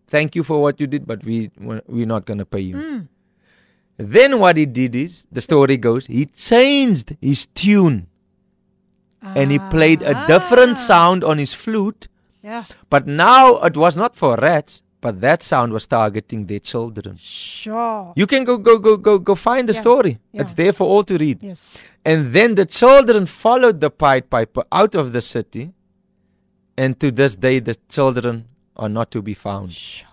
Thank 0.07 0.35
you 0.35 0.43
for 0.43 0.61
what 0.61 0.81
you 0.81 0.87
did, 0.87 1.05
but 1.05 1.23
we 1.23 1.51
we're 1.59 2.05
not 2.07 2.25
going 2.25 2.39
to 2.39 2.45
pay 2.45 2.61
you. 2.61 3.07
Then 3.97 4.39
what 4.39 4.57
he 4.57 4.65
did 4.65 4.95
is, 4.95 5.25
the 5.31 5.41
story 5.41 5.77
goes, 5.77 6.07
he 6.07 6.25
changed 6.25 7.15
his 7.21 7.45
tune 7.53 8.07
and 9.21 9.51
he 9.51 9.59
played 9.69 10.01
a 10.01 10.25
different 10.27 10.77
Ah. 10.77 10.85
sound 10.89 11.23
on 11.23 11.37
his 11.37 11.53
flute. 11.53 12.07
Yeah. 12.41 12.63
But 12.89 13.07
now 13.07 13.61
it 13.61 13.77
was 13.77 13.95
not 13.95 14.15
for 14.15 14.35
rats, 14.35 14.81
but 15.03 15.19
that 15.19 15.43
sound 15.43 15.73
was 15.73 15.85
targeting 15.85 16.45
their 16.45 16.63
children. 16.71 17.17
Sure. 17.17 18.13
You 18.15 18.25
can 18.25 18.45
go 18.49 18.57
go 18.57 18.79
go 18.79 18.95
go 19.07 19.19
go 19.19 19.35
find 19.35 19.67
the 19.67 19.73
Yeah, 19.73 19.85
story. 19.85 20.13
yeah. 20.31 20.41
It's 20.41 20.53
there 20.61 20.73
for 20.79 20.87
all 20.87 21.03
to 21.11 21.17
read. 21.17 21.43
Yes. 21.43 21.83
And 22.05 22.19
then 22.37 22.55
the 22.55 22.65
children 22.65 23.25
followed 23.25 23.81
the 23.85 23.91
Pied 23.91 24.29
Piper 24.29 24.63
out 24.71 24.95
of 24.95 25.11
the 25.15 25.21
city. 25.21 25.65
And 26.77 26.99
to 27.01 27.11
this 27.11 27.35
day 27.35 27.59
the 27.59 27.75
children 27.95 28.35
are 28.75 28.89
not 28.97 29.11
to 29.11 29.21
be 29.21 29.35
found. 29.47 29.73
Sure. 29.73 30.07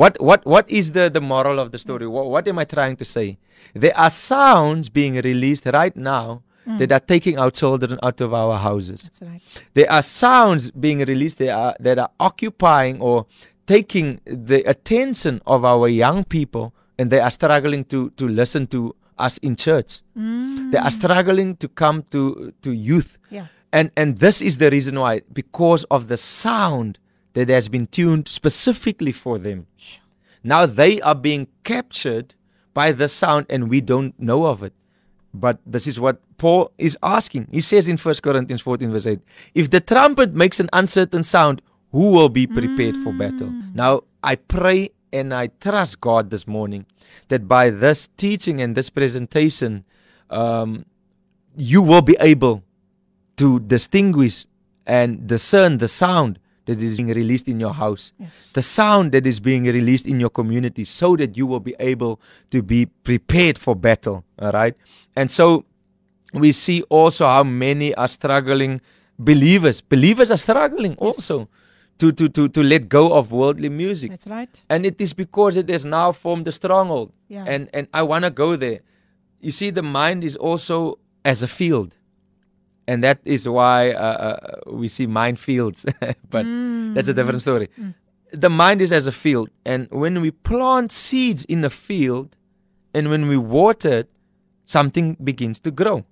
What 0.00 0.20
what 0.28 0.44
what 0.54 0.70
is 0.70 0.92
the 0.92 1.08
the 1.16 1.24
moral 1.32 1.58
of 1.58 1.72
the 1.72 1.80
story? 1.86 2.06
What, 2.06 2.30
what 2.34 2.46
am 2.46 2.58
I 2.58 2.66
trying 2.76 2.96
to 3.02 3.06
say? 3.16 3.38
There 3.74 3.96
are 4.04 4.10
sounds 4.10 4.88
being 5.00 5.14
released 5.30 5.66
right 5.80 5.96
now 5.96 6.42
mm. 6.66 6.78
that 6.78 6.92
are 6.92 7.00
taking 7.00 7.38
our 7.38 7.50
children 7.50 7.98
out 8.02 8.20
of 8.20 8.34
our 8.34 8.58
houses. 8.58 9.02
That's 9.02 9.22
right. 9.22 9.42
There 9.74 9.90
are 9.90 10.02
sounds 10.02 10.70
being 10.70 11.00
released 11.00 11.38
that 11.38 11.50
are, 11.50 11.76
that 11.80 11.98
are 11.98 12.10
occupying 12.18 13.00
or 13.00 13.26
taking 13.72 14.20
the 14.26 14.60
attention 14.74 15.40
of 15.46 15.64
our 15.64 15.88
young 15.88 16.24
people, 16.24 16.74
and 16.98 17.10
they 17.10 17.20
are 17.20 17.30
struggling 17.30 17.84
to, 17.86 18.10
to 18.10 18.28
listen 18.28 18.66
to 18.66 18.94
us 19.18 19.38
in 19.38 19.56
church. 19.56 20.00
Mm. 20.16 20.72
They 20.72 20.78
are 20.78 20.90
struggling 20.90 21.56
to 21.56 21.68
come 21.68 22.04
to 22.10 22.52
to 22.64 22.70
youth. 22.72 23.16
Yeah. 23.30 23.46
And 23.72 23.90
and 23.96 24.18
this 24.18 24.42
is 24.42 24.58
the 24.58 24.70
reason 24.70 25.00
why 25.00 25.22
because 25.32 25.84
of 25.96 26.08
the 26.08 26.18
sound 26.18 26.98
that 27.32 27.48
has 27.48 27.68
been 27.68 27.86
tuned 27.86 28.28
specifically 28.28 29.12
for 29.12 29.38
them. 29.38 29.66
Now 30.44 30.66
they 30.66 31.00
are 31.00 31.14
being 31.14 31.46
captured 31.64 32.34
by 32.74 32.92
the 32.92 33.08
sound 33.08 33.46
and 33.48 33.70
we 33.70 33.80
don't 33.80 34.12
know 34.18 34.46
of 34.46 34.62
it. 34.62 34.74
But 35.32 35.56
this 35.64 35.86
is 35.86 35.98
what 35.98 36.20
Paul 36.36 36.72
is 36.76 36.98
asking. 37.02 37.48
He 37.50 37.62
says 37.62 37.88
in 37.88 37.96
1 37.96 38.14
Corinthians 38.22 38.60
14 38.60 38.90
verse 38.92 39.06
8, 39.06 39.20
if 39.54 39.70
the 39.70 39.80
trumpet 39.80 40.34
makes 40.34 40.60
an 40.60 40.68
uncertain 40.74 41.22
sound, 41.22 41.62
who 41.92 42.10
will 42.10 42.28
be 42.28 42.46
prepared 42.46 42.96
for 42.98 43.12
battle? 43.12 43.52
Now 43.74 44.02
I 44.22 44.34
pray 44.36 44.90
and 45.12 45.32
I 45.34 45.48
trust 45.60 46.00
God 46.00 46.30
this 46.30 46.46
morning 46.46 46.86
that 47.28 47.46
by 47.46 47.70
this 47.70 48.08
teaching 48.16 48.60
and 48.60 48.74
this 48.74 48.88
presentation, 48.90 49.84
um, 50.30 50.84
you 51.56 51.82
will 51.82 52.02
be 52.02 52.16
able 52.20 52.62
to 53.36 53.60
distinguish 53.60 54.46
and 54.86 55.26
discern 55.26 55.78
the 55.78 55.88
sound 55.88 56.38
that 56.64 56.80
is 56.80 56.96
being 56.96 57.08
released 57.08 57.48
in 57.48 57.58
your 57.60 57.74
house, 57.74 58.12
Yes. 58.18 58.52
the 58.52 58.62
sound 58.62 59.12
that 59.12 59.26
is 59.26 59.40
being 59.40 59.64
released 59.64 60.06
in 60.06 60.20
your 60.20 60.30
community, 60.30 60.84
so 60.84 61.16
that 61.16 61.36
you 61.36 61.44
will 61.46 61.60
be 61.60 61.74
able 61.80 62.20
to 62.50 62.62
be 62.62 62.86
prepared 62.86 63.58
for 63.58 63.74
battle. 63.74 64.24
All 64.38 64.52
right. 64.52 64.74
And 65.16 65.30
so 65.30 65.64
we 66.32 66.52
see 66.52 66.82
also 66.88 67.26
how 67.26 67.42
many 67.44 67.94
are 67.96 68.08
struggling. 68.08 68.80
Believers, 69.18 69.80
believers 69.80 70.30
are 70.30 70.38
struggling 70.38 70.94
also 70.96 71.48
to, 72.02 72.10
to, 72.10 72.28
to, 72.28 72.48
to 72.48 72.62
let 72.64 72.88
go 72.88 73.12
of 73.12 73.30
worldly 73.30 73.68
music. 73.68 74.10
That's 74.10 74.26
right. 74.26 74.62
And 74.68 74.84
it 74.84 75.00
is 75.00 75.14
because 75.14 75.56
it 75.56 75.68
has 75.68 75.84
now 75.84 76.10
formed 76.10 76.48
a 76.48 76.52
stronghold. 76.52 77.12
Yeah. 77.28 77.44
And 77.46 77.70
and 77.72 77.86
I 77.94 78.02
want 78.02 78.24
to 78.24 78.30
go 78.30 78.56
there. 78.56 78.80
You 79.40 79.52
see, 79.52 79.70
the 79.70 79.84
mind 79.84 80.24
is 80.24 80.34
also 80.34 80.98
as 81.24 81.44
a 81.44 81.48
field, 81.48 81.94
and 82.88 83.04
that 83.04 83.20
is 83.24 83.48
why 83.48 83.92
uh, 83.92 84.00
uh, 84.28 84.70
we 84.72 84.88
see 84.88 85.06
minefields. 85.06 85.80
but 86.30 86.44
that's 86.94 87.08
a 87.08 87.14
different 87.14 87.42
story. 87.42 87.68
The 88.32 88.50
mind 88.50 88.82
is 88.82 88.90
as 88.90 89.06
a 89.06 89.12
field, 89.12 89.50
and 89.64 89.88
when 89.90 90.20
we 90.20 90.32
plant 90.32 90.90
seeds 90.90 91.44
in 91.44 91.64
a 91.64 91.70
field, 91.70 92.34
and 92.94 93.10
when 93.10 93.28
we 93.28 93.36
water 93.36 93.98
it, 93.98 94.10
something 94.64 95.16
begins 95.22 95.60
to 95.60 95.70
grow, 95.70 96.04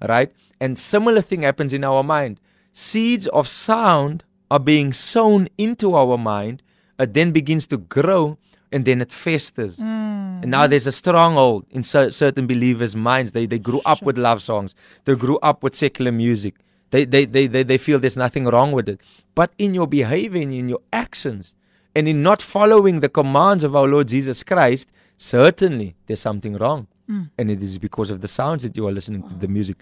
right? 0.00 0.32
And 0.60 0.78
similar 0.78 1.20
thing 1.20 1.42
happens 1.42 1.72
in 1.74 1.84
our 1.84 2.02
mind. 2.02 2.40
Seeds 2.72 3.26
of 3.28 3.48
sound 3.48 4.24
are 4.50 4.58
being 4.58 4.92
sown 4.92 5.48
into 5.58 5.94
our 5.94 6.18
mind. 6.18 6.62
It 6.98 7.14
then 7.14 7.32
begins 7.32 7.66
to 7.68 7.78
grow, 7.78 8.38
and 8.72 8.84
then 8.84 9.00
it 9.00 9.10
festers. 9.10 9.76
Hmm. 9.76 10.40
And 10.42 10.50
now 10.50 10.66
there's 10.66 10.86
a 10.86 10.92
stronghold 10.92 11.66
in 11.70 11.82
cer- 11.82 12.10
certain 12.10 12.46
believers' 12.46 12.96
minds. 12.96 13.32
They 13.32 13.46
they 13.46 13.58
grew 13.58 13.80
up 13.84 14.02
with 14.02 14.18
love 14.18 14.42
songs. 14.42 14.74
They 15.04 15.14
grew 15.14 15.38
up 15.38 15.62
with 15.62 15.74
secular 15.74 16.12
music. 16.12 16.54
They 16.90 17.04
they, 17.04 17.24
they 17.24 17.46
they 17.46 17.62
they 17.62 17.78
feel 17.78 17.98
there's 17.98 18.16
nothing 18.16 18.44
wrong 18.46 18.72
with 18.72 18.88
it. 18.88 19.00
But 19.34 19.52
in 19.58 19.74
your 19.74 19.86
behavior 19.86 20.42
and 20.42 20.54
in 20.54 20.68
your 20.68 20.80
actions, 20.92 21.54
and 21.94 22.08
in 22.08 22.22
not 22.22 22.40
following 22.42 23.00
the 23.00 23.08
commands 23.08 23.64
of 23.64 23.74
our 23.74 23.88
Lord 23.88 24.08
Jesus 24.08 24.42
Christ, 24.42 24.88
certainly 25.16 25.96
there's 26.06 26.20
something 26.20 26.56
wrong. 26.56 26.86
Hmm. 27.06 27.24
And 27.38 27.50
it 27.50 27.62
is 27.62 27.78
because 27.78 28.10
of 28.10 28.20
the 28.20 28.28
sounds 28.28 28.62
that 28.62 28.76
you 28.76 28.86
are 28.86 28.92
listening 28.92 29.22
to 29.28 29.34
the 29.34 29.48
music. 29.48 29.76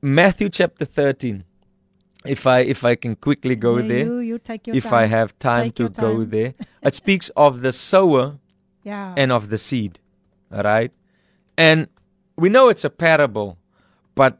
Matthew 0.00 0.48
chapter 0.48 0.84
13. 0.84 1.44
If 2.24 2.46
I 2.46 2.60
if 2.60 2.84
I 2.84 2.94
can 2.94 3.16
quickly 3.16 3.56
go 3.56 3.78
Yeah, 3.78 3.88
there 3.88 4.06
You, 4.06 4.18
you 4.18 4.38
take 4.38 4.66
your 4.66 4.76
if 4.76 4.84
time. 4.84 4.94
I 4.94 5.06
have 5.06 5.38
time 5.38 5.66
Take 5.66 5.74
to 5.76 5.82
your 5.84 5.90
go 5.90 6.24
there. 6.24 6.54
It 6.82 6.94
speaks 6.94 7.28
of 7.36 7.62
the 7.62 7.72
sower 7.72 8.38
Yeah. 8.84 9.14
and 9.16 9.32
of 9.32 9.48
the 9.50 9.58
seed. 9.58 9.98
All 10.52 10.62
right. 10.62 10.92
And 11.56 11.88
we 12.36 12.48
know 12.48 12.68
it's 12.68 12.84
a 12.84 12.90
parable, 12.90 13.58
but 14.14 14.38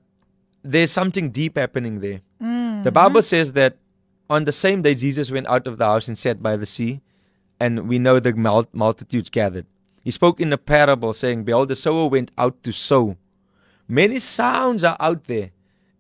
there's 0.63 0.91
something 0.91 1.31
deep 1.31 1.57
happening 1.59 2.01
there. 2.01 2.21
Mm. 2.41 2.85
The 2.85 2.91
Bible 2.93 3.23
says 3.23 3.53
that 3.53 3.77
on 4.31 4.45
the 4.45 4.53
same 4.53 4.83
day 4.83 4.95
Jesus 4.95 5.31
went 5.31 5.47
out 5.47 5.67
of 5.67 5.79
the 5.79 5.85
house 5.85 6.09
and 6.09 6.17
sat 6.17 6.43
by 6.43 6.57
the 6.57 6.67
sea, 6.67 7.01
and 7.61 7.89
we 7.89 7.99
know 7.99 8.19
the 8.21 8.33
mul- 8.35 8.69
multitudes 8.73 9.29
gathered. 9.31 9.67
He 10.03 10.11
spoke 10.11 10.41
in 10.41 10.53
a 10.53 10.59
parable, 10.59 11.13
saying, 11.13 11.45
Behold, 11.45 11.69
the 11.69 11.77
sower 11.77 12.07
went 12.09 12.31
out 12.39 12.63
to 12.65 12.73
sow. 12.73 13.17
Many 13.87 14.19
sounds 14.19 14.83
are 14.85 14.97
out 14.99 15.25
there, 15.25 15.51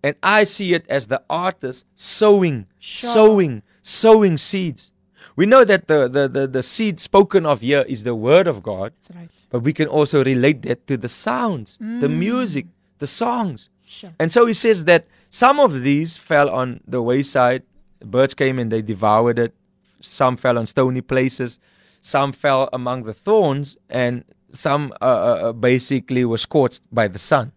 and 0.02 0.16
I 0.22 0.44
see 0.44 0.74
it 0.74 0.84
as 0.88 1.06
the 1.06 1.22
artist 1.30 1.84
sowing, 1.96 2.66
Sure. 2.78 3.12
sowing, 3.12 3.62
sowing 3.82 4.36
seeds. 4.36 4.92
We 5.36 5.46
know 5.46 5.64
that 5.64 5.88
the, 5.88 6.08
the, 6.08 6.28
the, 6.28 6.46
the 6.46 6.62
seed 6.62 7.00
spoken 7.00 7.46
of 7.46 7.60
here 7.62 7.84
is 7.88 8.04
the 8.04 8.14
word 8.14 8.46
of 8.46 8.62
God, 8.62 8.92
That's 9.02 9.16
right. 9.16 9.28
but 9.50 9.60
we 9.60 9.72
can 9.72 9.88
also 9.88 10.22
relate 10.24 10.62
that 10.62 10.86
to 10.88 10.96
the 10.96 11.08
sounds, 11.08 11.78
the 11.80 12.08
music, 12.08 12.66
the 12.98 13.06
songs. 13.06 13.68
Sure. 13.86 14.10
And 14.18 14.30
so 14.32 14.46
he 14.46 14.52
says 14.54 14.84
that 14.86 15.06
some 15.30 15.58
of 15.60 15.82
these 15.82 16.16
fell 16.18 16.50
on 16.50 16.80
the 16.86 17.00
wayside. 17.02 17.62
Birds 18.04 18.34
came 18.34 18.58
and 18.58 18.70
they 18.70 18.82
devoured 18.82 19.38
it. 19.38 19.54
Some 20.00 20.36
fell 20.36 20.58
on 20.58 20.66
stony 20.66 21.00
places. 21.00 21.58
Some 22.00 22.32
fell 22.32 22.68
among 22.72 23.04
the 23.04 23.14
thorns. 23.14 23.76
And 23.88 24.24
some 24.50 24.92
uh, 25.00 25.04
uh, 25.04 25.08
uh, 25.48 25.52
basically 25.52 26.24
were 26.24 26.38
scorched 26.38 26.82
by 26.92 27.08
the 27.08 27.18
sun. 27.18 27.52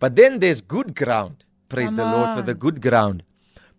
But 0.00 0.16
then 0.16 0.40
there's 0.40 0.60
good 0.60 0.96
ground. 0.96 1.44
Praise 1.74 1.94
Come 1.94 1.96
the 1.96 2.16
Lord 2.16 2.28
for 2.36 2.42
the 2.42 2.54
good 2.54 2.80
ground. 2.80 3.22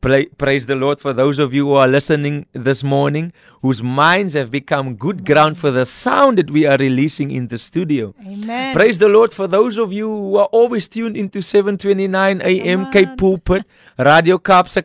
Pra- 0.01 0.29
praise 0.37 0.65
the 0.67 0.75
Lord 0.75 0.99
for 0.99 1.13
those 1.13 1.39
of 1.39 1.53
you 1.53 1.65
who 1.67 1.73
are 1.73 1.87
listening 1.87 2.45
this 2.53 2.83
morning, 2.83 3.31
whose 3.63 3.81
minds 3.81 4.33
have 4.35 4.51
become 4.51 4.95
good 4.95 5.25
ground 5.25 5.57
for 5.57 5.71
the 5.71 5.85
sound 5.85 6.37
that 6.37 6.51
we 6.51 6.67
are 6.67 6.77
releasing 6.77 7.31
in 7.31 7.47
the 7.47 7.57
studio. 7.57 8.13
Amen. 8.21 8.75
Praise 8.75 8.99
the 8.99 9.07
Lord 9.07 9.31
for 9.33 9.47
those 9.47 9.79
of 9.79 9.91
you 9.91 10.07
who 10.07 10.37
are 10.37 10.49
always 10.51 10.87
tuned 10.87 11.17
into 11.17 11.41
729 11.41 12.41
AM 12.43 12.91
Cape 12.91 13.09
on. 13.09 13.17
Pulpit, 13.17 13.63
Radio 13.97 14.37
Kaapse 14.37 14.81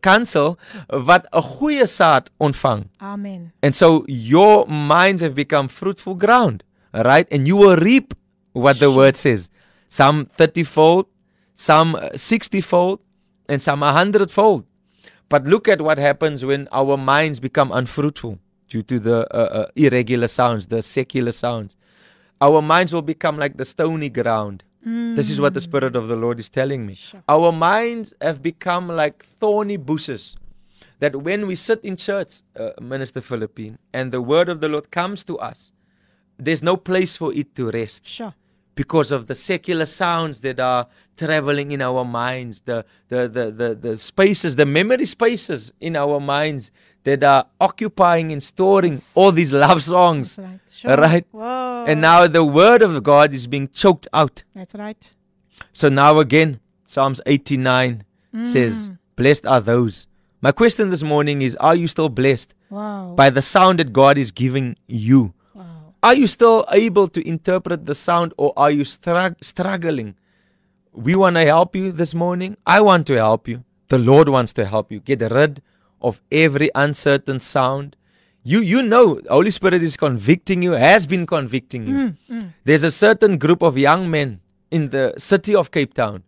Kansel 0.00 0.56
wat 0.88 1.26
'n 1.32 1.42
goeie 1.42 1.86
saad 1.86 2.30
ontvang. 2.40 2.88
Amen. 3.02 3.52
And 3.62 3.74
so 3.74 4.04
your 4.08 4.66
minds 4.66 5.20
have 5.20 5.34
become 5.34 5.68
fruitful 5.68 6.14
ground, 6.14 6.62
right? 6.94 7.26
And 7.30 7.46
you 7.46 7.56
will 7.56 7.76
reap 7.76 8.14
what 8.54 8.78
the 8.78 8.90
word 8.90 9.16
says. 9.16 9.50
Some 9.88 10.26
30 10.38 10.64
fold, 10.64 11.06
some 11.56 11.98
60 12.14 12.60
fold, 12.60 13.00
and 13.48 13.60
some 13.60 13.80
100 13.80 14.30
fold. 14.30 14.64
But 15.28 15.44
look 15.44 15.66
at 15.66 15.80
what 15.82 15.98
happens 15.98 16.44
when 16.44 16.68
our 16.70 16.96
minds 16.96 17.40
become 17.40 17.72
unfruitful 17.72 18.38
due 18.68 18.82
to 18.82 19.00
the 19.00 19.26
uh, 19.34 19.38
uh, 19.38 19.66
irregular 19.74 20.28
sounds, 20.28 20.68
the 20.68 20.82
secular 20.82 21.32
sounds. 21.32 21.76
Our 22.40 22.62
minds 22.62 22.92
will 22.92 23.02
become 23.02 23.36
like 23.38 23.56
the 23.56 23.64
stony 23.64 24.08
ground. 24.08 24.62
This 24.88 25.30
is 25.30 25.40
what 25.40 25.52
the 25.54 25.60
Spirit 25.60 25.96
of 25.96 26.06
the 26.06 26.14
Lord 26.14 26.38
is 26.38 26.48
telling 26.48 26.86
me. 26.86 26.94
Sure. 26.94 27.20
Our 27.28 27.50
minds 27.50 28.14
have 28.20 28.40
become 28.40 28.86
like 28.86 29.24
thorny 29.24 29.76
bushes 29.76 30.36
that 31.00 31.16
when 31.16 31.48
we 31.48 31.56
sit 31.56 31.80
in 31.82 31.96
church, 31.96 32.42
uh, 32.56 32.70
Minister 32.80 33.20
Philippine, 33.20 33.78
and 33.92 34.12
the 34.12 34.22
word 34.22 34.48
of 34.48 34.60
the 34.60 34.68
Lord 34.68 34.92
comes 34.92 35.24
to 35.24 35.38
us, 35.38 35.72
there's 36.38 36.62
no 36.62 36.76
place 36.76 37.16
for 37.16 37.32
it 37.34 37.56
to 37.56 37.70
rest 37.70 38.06
Sure. 38.06 38.32
Because 38.76 39.10
of 39.10 39.26
the 39.26 39.34
secular 39.34 39.86
sounds 39.86 40.40
that 40.42 40.60
are 40.60 40.86
traveling 41.16 41.72
in 41.72 41.82
our 41.82 42.04
minds, 42.04 42.60
the, 42.60 42.84
the, 43.08 43.26
the, 43.26 43.50
the, 43.50 43.74
the 43.74 43.98
spaces, 43.98 44.54
the 44.54 44.66
memory 44.66 45.06
spaces 45.06 45.72
in 45.80 45.96
our 45.96 46.20
minds 46.20 46.70
that 47.04 47.24
are 47.24 47.46
occupying 47.60 48.30
and 48.32 48.42
storing 48.42 48.92
Yes. 48.92 49.16
all 49.16 49.32
these 49.32 49.52
love 49.52 49.82
songs. 49.82 50.36
That's 50.36 50.48
right. 50.48 50.60
Sure. 50.72 50.96
Right. 50.96 51.26
Whoa. 51.32 51.84
And 51.88 52.00
now 52.00 52.26
the 52.26 52.44
word 52.44 52.82
of 52.82 53.02
God 53.02 53.32
is 53.32 53.46
being 53.46 53.68
choked 53.68 54.06
out. 54.12 54.44
That's 54.54 54.74
right. 54.74 55.12
So 55.72 55.88
now 55.88 56.18
again, 56.18 56.60
Psalms 56.86 57.20
89 57.26 58.04
mm. 58.34 58.46
says, 58.46 58.90
Blessed 59.16 59.46
are 59.46 59.60
those. 59.62 60.06
My 60.42 60.52
question 60.52 60.90
this 60.90 61.02
morning 61.02 61.40
is 61.40 61.56
Are 61.56 61.74
you 61.74 61.88
still 61.88 62.10
blessed 62.10 62.52
Wow. 62.68 63.14
by 63.16 63.30
the 63.30 63.40
sound 63.40 63.78
that 63.78 63.92
God 63.94 64.18
is 64.18 64.30
giving 64.32 64.76
you? 64.86 65.32
Are 66.02 66.14
you 66.14 66.26
still 66.26 66.64
able 66.72 67.08
to 67.08 67.26
interpret 67.26 67.86
the 67.86 67.94
sound 67.94 68.34
or 68.36 68.52
are 68.56 68.70
you 68.70 68.84
strug- 68.84 69.42
struggling? 69.42 70.14
We 70.92 71.14
want 71.14 71.36
to 71.36 71.44
help 71.44 71.74
you 71.74 71.92
this 71.92 72.14
morning. 72.14 72.56
I 72.66 72.80
want 72.80 73.06
to 73.08 73.14
help 73.14 73.48
you. 73.48 73.64
The 73.88 73.98
Lord 73.98 74.28
wants 74.28 74.52
to 74.54 74.64
help 74.64 74.92
you. 74.92 75.00
Get 75.00 75.20
rid 75.22 75.62
of 76.00 76.20
every 76.30 76.70
uncertain 76.74 77.40
sound. 77.40 77.96
You 78.42 78.60
you 78.60 78.82
know 78.82 79.20
Holy 79.28 79.50
Spirit 79.50 79.82
is 79.82 79.96
convicting 79.96 80.62
you, 80.62 80.72
has 80.72 81.06
been 81.06 81.26
convicting 81.26 81.86
you. 81.86 81.94
Mm, 81.94 82.16
mm. 82.30 82.52
There's 82.64 82.84
a 82.84 82.90
certain 82.90 83.38
group 83.38 83.62
of 83.62 83.76
young 83.76 84.08
men 84.10 84.40
in 84.70 84.90
the 84.90 85.14
city 85.18 85.54
of 85.54 85.70
Cape 85.70 85.94
Town. 85.94 86.22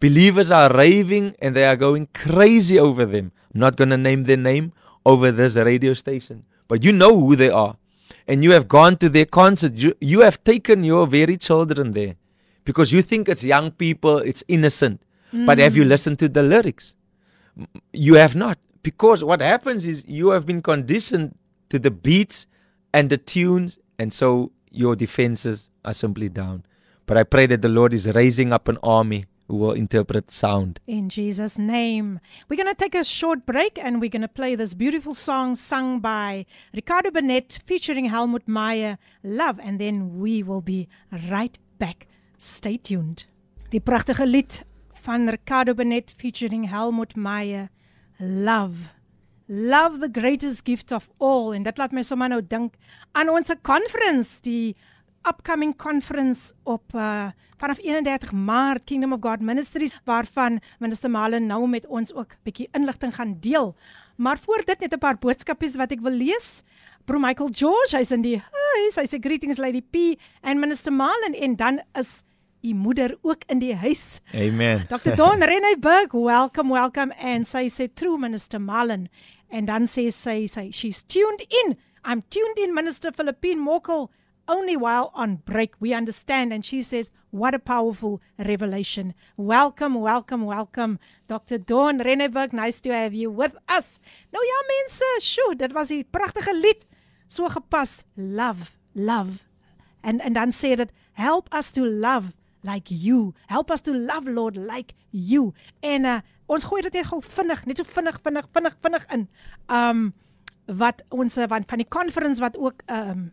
Believers 0.00 0.50
are 0.50 0.72
raving 0.72 1.34
and 1.40 1.56
they 1.56 1.64
are 1.64 1.76
going 1.76 2.08
crazy 2.14 2.78
over 2.78 3.06
them. 3.06 3.32
I'm 3.52 3.60
not 3.60 3.76
going 3.76 3.90
to 3.90 3.96
name 3.96 4.24
their 4.24 4.36
name 4.36 4.72
over 5.04 5.32
this 5.32 5.56
radio 5.56 5.94
station, 5.94 6.44
but 6.68 6.84
you 6.84 6.92
know 6.92 7.18
who 7.18 7.36
they 7.36 7.50
are. 7.50 7.76
And 8.26 8.42
you 8.42 8.52
have 8.52 8.68
gone 8.68 8.96
to 8.98 9.08
their 9.08 9.26
concert. 9.26 9.74
You, 9.74 9.94
you 10.00 10.20
have 10.20 10.42
taken 10.44 10.82
your 10.84 11.06
very 11.06 11.36
children 11.36 11.92
there 11.92 12.16
because 12.64 12.92
you 12.92 13.02
think 13.02 13.28
it's 13.28 13.44
young 13.44 13.70
people, 13.70 14.18
it's 14.18 14.42
innocent. 14.48 15.02
But 15.34 15.58
have 15.58 15.76
you 15.76 15.82
mm. 15.82 15.88
listened 15.88 16.20
to 16.20 16.28
the 16.28 16.44
lyrics? 16.44 16.94
You 17.92 18.14
have 18.14 18.36
not. 18.36 18.56
Because 18.84 19.24
what 19.24 19.40
happens 19.40 19.84
is 19.84 20.04
you 20.06 20.28
have 20.30 20.46
been 20.46 20.62
conditioned 20.62 21.34
to 21.70 21.78
the 21.78 21.90
beats 21.90 22.46
and 22.92 23.10
the 23.10 23.18
tunes, 23.18 23.78
and 23.98 24.12
so 24.12 24.52
your 24.70 24.94
defenses 24.94 25.70
are 25.84 25.94
simply 25.94 26.28
down. 26.28 26.64
But 27.06 27.16
I 27.16 27.24
pray 27.24 27.46
that 27.46 27.62
the 27.62 27.68
Lord 27.68 27.92
is 27.92 28.06
raising 28.06 28.52
up 28.52 28.68
an 28.68 28.78
army 28.82 29.26
who 29.48 29.56
will 29.56 29.72
interpret 29.72 30.30
sound. 30.30 30.80
In 30.86 31.08
Jesus' 31.08 31.58
name. 31.58 32.20
We're 32.48 32.62
going 32.62 32.74
to 32.74 32.74
take 32.74 32.94
a 32.94 33.04
short 33.04 33.44
break 33.44 33.78
and 33.78 34.00
we're 34.00 34.10
going 34.10 34.22
to 34.22 34.28
play 34.28 34.54
this 34.54 34.74
beautiful 34.74 35.14
song 35.14 35.54
sung 35.54 36.00
by 36.00 36.46
Ricardo 36.72 37.10
Bennett 37.10 37.60
featuring 37.66 38.06
Helmut 38.06 38.48
Meyer, 38.48 38.98
Love, 39.22 39.60
and 39.62 39.78
then 39.78 40.18
we 40.18 40.42
will 40.42 40.62
be 40.62 40.88
right 41.30 41.58
back. 41.78 42.06
Stay 42.38 42.76
tuned. 42.76 43.24
Die 43.70 43.80
pragtige 43.80 44.26
lied 44.26 44.64
van 44.94 45.28
Ricardo 45.28 45.74
Bennett 45.74 46.10
featuring 46.10 46.64
Helmut 46.64 47.16
Meyer, 47.16 47.70
Love. 48.20 48.76
Love 49.46 50.00
the 50.00 50.08
greatest 50.08 50.64
gift 50.64 50.90
of 50.92 51.10
all 51.18 51.52
en 51.52 51.62
dit 51.62 51.78
laat 51.78 51.92
my 51.92 52.00
sommer 52.02 52.30
nou 52.32 52.40
dink 52.40 52.78
aan 53.12 53.28
ons 53.28 53.52
conference 53.60 54.40
die 54.40 54.72
upcoming 55.28 55.76
conference 55.76 56.52
op 56.62 56.94
uh 56.94 57.32
vanaf 57.56 57.78
31 57.78 58.32
Maart 58.32 58.84
Kingdom 58.84 59.12
of 59.12 59.20
God 59.20 59.40
Ministries 59.40 59.94
waarvan 60.04 60.60
minister 60.78 61.10
Malen 61.10 61.46
nou 61.46 61.68
met 61.68 61.86
ons 61.86 62.12
ook 62.12 62.34
bietjie 62.42 62.68
inligting 62.72 63.14
gaan 63.14 63.36
deel. 63.40 63.74
Maar 64.16 64.38
voor 64.38 64.62
dit 64.64 64.80
net 64.80 64.92
'n 64.92 64.98
paar 64.98 65.18
boodskapies 65.18 65.76
wat 65.76 65.90
ek 65.90 66.00
wil 66.00 66.12
lees. 66.12 66.62
Bro 67.04 67.18
Michael 67.18 67.48
George, 67.52 67.96
hy's 67.96 68.10
in 68.10 68.22
die 68.22 68.36
huis. 68.36 68.96
Hy 68.96 69.06
sê 69.06 69.18
greetings 69.20 69.58
Lady 69.58 69.82
P 69.82 70.20
en 70.42 70.58
minister 70.58 70.92
Malen 70.92 71.34
en 71.34 71.56
dan 71.56 71.80
is 71.92 72.24
u 72.62 72.74
moeder 72.74 73.18
ook 73.22 73.44
in 73.46 73.58
die 73.58 73.74
huis. 73.74 74.20
Amen. 74.34 74.86
Dr. 74.94 75.16
Don 75.16 75.42
Renee 75.42 75.78
Burg, 75.78 76.12
welcome, 76.12 76.72
welcome 76.72 77.14
and 77.18 77.46
sy 77.46 77.68
sê 77.68 77.88
true 77.94 78.18
minister 78.18 78.60
Malen 78.60 79.08
en 79.48 79.64
dan 79.64 79.86
sê 79.86 80.10
sy 80.10 80.46
sy 80.46 80.70
she's 80.70 81.02
tuned 81.02 81.44
in. 81.48 81.76
I'm 82.04 82.22
tuned 82.28 82.58
in 82.58 82.74
minister 82.74 83.12
Philippine 83.12 83.60
Mokel 83.60 84.10
only 84.48 84.76
while 84.76 85.10
on 85.14 85.36
break 85.36 85.74
we 85.80 85.92
understand. 85.92 86.52
And 86.52 86.64
she 86.64 86.82
says 86.82 87.10
what 87.30 87.54
a 87.54 87.58
powerful 87.58 88.20
revelation. 88.38 89.14
Welcome 89.36 90.00
welcome 90.00 90.44
welcome. 90.44 90.98
Dr 91.28 91.58
dawn 91.58 91.98
renneberg 91.98 92.52
nice 92.52 92.80
to 92.80 92.92
have 92.92 93.14
you 93.14 93.30
with 93.30 93.56
us. 93.68 94.00
Nou 94.32 94.44
ja 94.44 94.60
mense 94.68 95.04
sjoe 95.20 95.56
dit 95.56 95.72
was 95.72 95.90
'n 95.90 96.04
pragtige 96.10 96.54
lied. 96.54 96.86
So 97.28 97.48
gepas 97.48 98.04
love 98.14 98.72
love. 98.92 99.40
En 100.00 100.20
en 100.20 100.32
dan 100.32 100.52
sê 100.52 100.76
dit 100.76 100.90
help 101.12 101.54
us 101.54 101.70
to 101.70 101.84
love 101.84 102.32
like 102.62 102.94
you. 102.94 103.34
Help 103.46 103.70
us 103.70 103.80
to 103.80 103.92
love 103.92 104.30
lord 104.30 104.56
like 104.56 104.94
you. 105.10 105.52
En 105.80 106.04
uh, 106.04 106.20
ons 106.46 106.64
gooi 106.64 106.82
dit 106.82 106.92
net 106.92 107.06
gou 107.06 107.22
vinnig 107.22 107.64
net 107.66 107.80
so 107.80 107.84
vinnig 107.84 108.20
vinnig 108.22 108.48
vinnig 108.52 108.76
vinnig 108.80 109.06
in. 109.12 109.28
Um 109.68 110.12
wat 110.66 111.02
ons 111.12 111.34
van 111.34 111.64
van 111.66 111.78
die 111.78 111.88
conference 111.88 112.40
wat 112.40 112.56
ook 112.56 112.82
um 112.90 113.32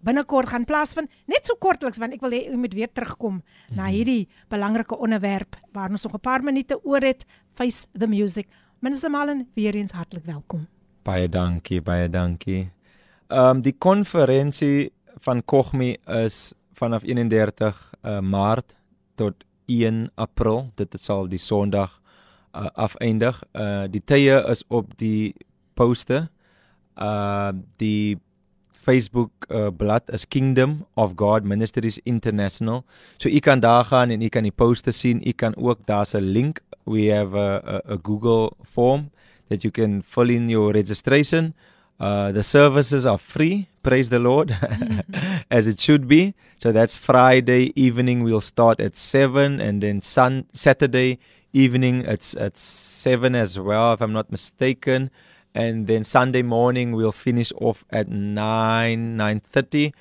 binnekort 0.00 0.48
gaan 0.48 0.64
plaasvind. 0.64 1.10
Net 1.26 1.46
so 1.46 1.56
kortliks 1.58 1.98
want 1.98 2.12
ek 2.12 2.20
wil 2.20 2.30
hê 2.30 2.46
u 2.52 2.56
moet 2.56 2.74
weer 2.74 2.92
terugkom 2.92 3.34
mm 3.34 3.42
-hmm. 3.42 3.76
na 3.76 3.82
mhm. 3.82 3.92
hierdie 3.92 4.28
belangrike 4.48 4.98
onderwerp 4.98 5.56
waar 5.72 5.90
ons 5.90 6.02
nog 6.02 6.14
'n 6.14 6.20
paar 6.20 6.42
minute 6.42 6.84
oor 6.84 7.00
het. 7.00 7.26
Face 7.54 7.86
the 7.98 8.06
music. 8.06 8.48
Minister 8.80 9.10
Malen, 9.10 9.48
weer 9.54 9.74
eens 9.74 9.92
hartlik 9.92 10.24
welkom. 10.24 10.66
Baie 11.02 11.28
dankie, 11.28 11.80
baie 11.82 12.08
dankie. 12.08 12.70
Ehm 13.28 13.56
um, 13.56 13.60
die 13.60 13.74
konferensie 13.78 14.92
van 15.20 15.44
Kogmi 15.44 15.96
is 16.06 16.52
vanaf 16.72 17.02
31 17.02 17.92
uh, 18.02 18.16
eh, 18.16 18.22
Maart 18.22 18.74
tot 19.14 19.44
1 19.66 20.10
April. 20.14 20.70
Dit 20.74 20.96
sal 21.00 21.28
die 21.28 21.38
Sondag 21.38 22.00
uh, 22.54 22.66
afeindig. 22.72 23.42
Uh 23.52 23.84
die 23.90 24.02
tye 24.04 24.42
is 24.48 24.64
op 24.68 24.96
die 24.96 25.34
poste. 25.74 26.28
Uh 26.96 27.50
die 27.76 28.18
Facebook 28.88 29.30
uh, 29.50 29.68
blad 29.68 30.02
is 30.08 30.24
Kingdom 30.24 30.86
of 30.96 31.14
God 31.14 31.44
Ministries 31.44 32.00
International. 32.08 32.84
So 33.18 33.28
u 33.28 33.38
kan 33.38 33.60
daar 33.60 33.84
gaan 33.84 34.10
en 34.10 34.22
u 34.22 34.28
kan 34.28 34.42
die 34.42 34.52
poste 34.52 34.92
sien. 34.92 35.20
U 35.28 35.32
kan 35.32 35.56
ook 35.56 35.78
daar's 35.84 36.14
'n 36.14 36.24
link. 36.24 36.60
We 36.84 37.12
have 37.12 37.36
a, 37.36 37.60
a, 37.64 37.94
a 37.94 37.98
Google 38.02 38.52
form 38.62 39.10
that 39.48 39.62
you 39.62 39.70
can 39.70 40.02
fill 40.02 40.30
in 40.30 40.48
your 40.48 40.72
registration. 40.72 41.54
Uh, 42.00 42.32
the 42.32 42.42
services 42.42 43.04
are 43.04 43.18
free. 43.18 43.68
Praise 43.80 44.08
the 44.08 44.18
Lord, 44.18 44.56
as 45.50 45.66
it 45.66 45.80
should 45.80 46.06
be. 46.06 46.32
So 46.56 46.72
that's 46.72 46.96
Friday 46.96 47.72
evening. 47.74 48.24
We'll 48.24 48.40
start 48.40 48.80
at 48.80 48.96
seven, 48.96 49.60
and 49.60 49.82
then 49.82 50.00
Sun 50.00 50.44
Saturday 50.52 51.18
evening 51.52 52.04
it's 52.06 52.36
at 52.36 52.56
seven 52.56 53.34
as 53.34 53.58
well, 53.58 53.92
if 53.92 54.00
I'm 54.00 54.12
not 54.12 54.30
mistaken 54.30 55.10
and 55.62 55.86
then 55.90 56.02
Sunday 56.04 56.42
morning 56.42 56.92
we'll 56.92 57.18
finish 57.28 57.50
off 57.66 57.84
at 57.90 58.06
9 58.08 59.16
9:30 59.16 59.92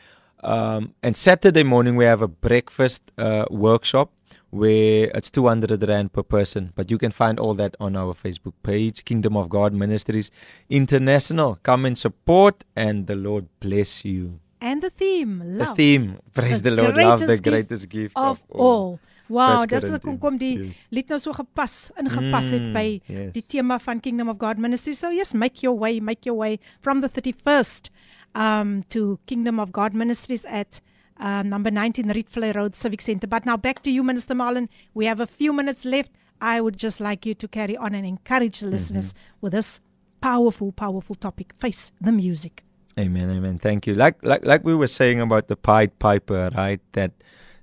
um, 0.43 0.93
and 1.01 1.17
Saturday 1.17 1.63
morning 1.63 1.95
we 1.95 2.05
have 2.05 2.21
a 2.21 2.27
breakfast 2.27 3.01
uh, 3.17 3.45
workshop 3.49 4.11
where 4.49 5.11
it's 5.13 5.29
200 5.29 5.87
rand 5.87 6.13
per 6.13 6.23
person. 6.23 6.71
But 6.75 6.89
you 6.89 6.97
can 6.97 7.11
find 7.11 7.39
all 7.39 7.53
that 7.55 7.75
on 7.79 7.95
our 7.95 8.13
Facebook 8.13 8.53
page 8.63 9.03
Kingdom 9.03 9.35
of 9.35 9.49
God 9.49 9.73
Ministries 9.73 10.31
International. 10.69 11.59
Come 11.63 11.85
and 11.85 11.97
support 11.97 12.63
and 12.75 13.07
the 13.07 13.15
Lord 13.15 13.47
bless 13.59 14.05
you. 14.05 14.39
And 14.59 14.81
the 14.81 14.89
theme 14.89 15.41
love. 15.45 15.69
the 15.69 15.75
theme. 15.75 16.19
Praise 16.33 16.61
the, 16.61 16.71
the 16.71 16.81
Lord. 16.81 16.95
Love 16.95 17.19
the 17.19 17.37
greatest 17.37 17.89
gift, 17.89 18.15
gift 18.15 18.17
of, 18.17 18.37
of 18.37 18.43
all, 18.49 18.67
all. 18.67 18.99
Wow, 19.27 19.65
dit 19.67 19.83
is 19.83 19.99
kom 20.03 20.17
kom 20.21 20.37
die 20.39 20.53
yes. 20.57 20.75
lied 20.95 21.09
nou 21.11 21.19
so 21.19 21.33
gepas, 21.35 21.89
ingepas 21.99 22.51
het 22.53 22.61
mm, 22.61 22.73
by 22.75 22.85
yes. 23.11 23.31
die 23.35 23.43
tema 23.43 23.79
van 23.83 23.99
Kingdom 23.99 24.31
of 24.31 24.37
God 24.39 24.61
Ministry. 24.63 24.93
So 24.93 25.11
yes, 25.11 25.33
make 25.33 25.63
your 25.65 25.77
way, 25.77 25.99
make 25.99 26.25
your 26.25 26.37
way 26.37 26.59
from 26.81 27.01
the 27.01 27.09
31st 27.09 27.91
um 28.37 28.83
to 28.93 29.17
Kingdom 29.25 29.59
of 29.59 29.71
God 29.71 29.93
Ministries 29.93 30.45
at 30.45 30.81
um, 31.19 31.49
number 31.49 31.71
19 31.71 32.05
Rietvlei 32.13 32.55
Road 32.55 32.75
Civic 32.75 33.01
Center. 33.01 33.27
But 33.27 33.45
now 33.45 33.57
back 33.57 33.81
to 33.83 33.91
you 33.91 34.03
Minister 34.03 34.35
Marlon. 34.35 34.69
We 34.93 35.05
have 35.05 35.19
a 35.19 35.27
few 35.27 35.53
minutes 35.53 35.85
left. 35.85 36.11
I 36.39 36.61
would 36.61 36.77
just 36.77 36.99
like 36.99 37.25
you 37.25 37.33
to 37.33 37.47
carry 37.47 37.75
on 37.75 37.95
and 37.95 38.05
encourage 38.05 38.59
the 38.59 38.67
listeners 38.67 39.13
mm-hmm. 39.13 39.37
with 39.41 39.53
this 39.53 39.81
powerful 40.21 40.71
powerful 40.71 41.15
topic. 41.15 41.53
Face 41.57 41.91
the 41.99 42.11
music. 42.11 42.63
Amen. 42.97 43.29
Amen. 43.29 43.59
Thank 43.59 43.87
you. 43.87 43.95
Like 43.95 44.23
like 44.23 44.45
like 44.45 44.63
we 44.63 44.75
were 44.75 44.87
saying 44.87 45.19
about 45.19 45.47
the 45.47 45.55
Pied 45.55 45.97
Piper, 45.99 46.49
right? 46.55 46.81
That 46.93 47.11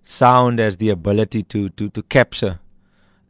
sound 0.04 0.58
has 0.58 0.76
the 0.76 0.90
ability 0.90 1.42
to 1.44 1.68
to 1.70 1.88
to 1.90 2.02
capture. 2.02 2.60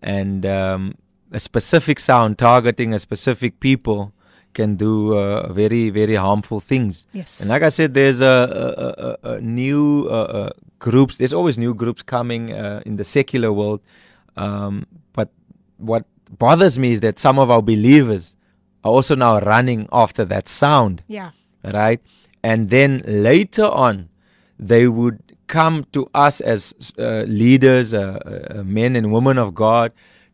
And 0.02 0.44
um, 0.44 0.96
a 1.32 1.40
specific 1.40 1.98
sound 1.98 2.38
targeting 2.38 2.92
a 2.92 2.98
specific 2.98 3.60
people 3.60 4.12
can 4.52 4.76
do 4.76 5.16
uh, 5.16 5.52
very 5.52 5.90
very 5.90 6.14
harmful 6.14 6.60
things. 6.60 7.06
Yes. 7.12 7.40
And 7.40 7.48
like 7.48 7.62
i 7.62 7.68
said 7.68 7.94
there's 7.94 8.20
a, 8.20 9.16
a, 9.24 9.28
a, 9.30 9.34
a 9.36 9.40
new 9.40 10.06
uh, 10.08 10.12
uh, 10.12 10.50
groups 10.78 11.16
there's 11.16 11.32
always 11.32 11.58
new 11.58 11.74
groups 11.74 12.02
coming 12.02 12.52
uh, 12.52 12.82
in 12.84 12.96
the 12.96 13.04
secular 13.04 13.52
world. 13.52 13.80
Um, 14.36 14.86
but 15.12 15.30
what 15.78 16.04
bothers 16.38 16.78
me 16.78 16.92
is 16.92 17.00
that 17.00 17.18
some 17.18 17.38
of 17.38 17.50
our 17.50 17.62
believers 17.62 18.34
are 18.84 18.90
also 18.92 19.14
now 19.14 19.38
running 19.40 19.88
after 19.92 20.24
that 20.26 20.48
sound. 20.48 21.02
Yeah. 21.08 21.30
Right? 21.64 22.00
And 22.42 22.70
then 22.70 23.02
later 23.06 23.66
on 23.66 24.08
they 24.58 24.86
would 24.86 25.18
come 25.54 25.86
to 25.92 26.10
us 26.26 26.40
as 26.40 26.74
uh, 26.98 27.22
leaders, 27.42 27.94
uh, 27.94 28.00
uh, 28.02 28.62
men 28.78 28.96
and 28.96 29.12
women 29.16 29.38
of 29.38 29.54
God, 29.54 29.92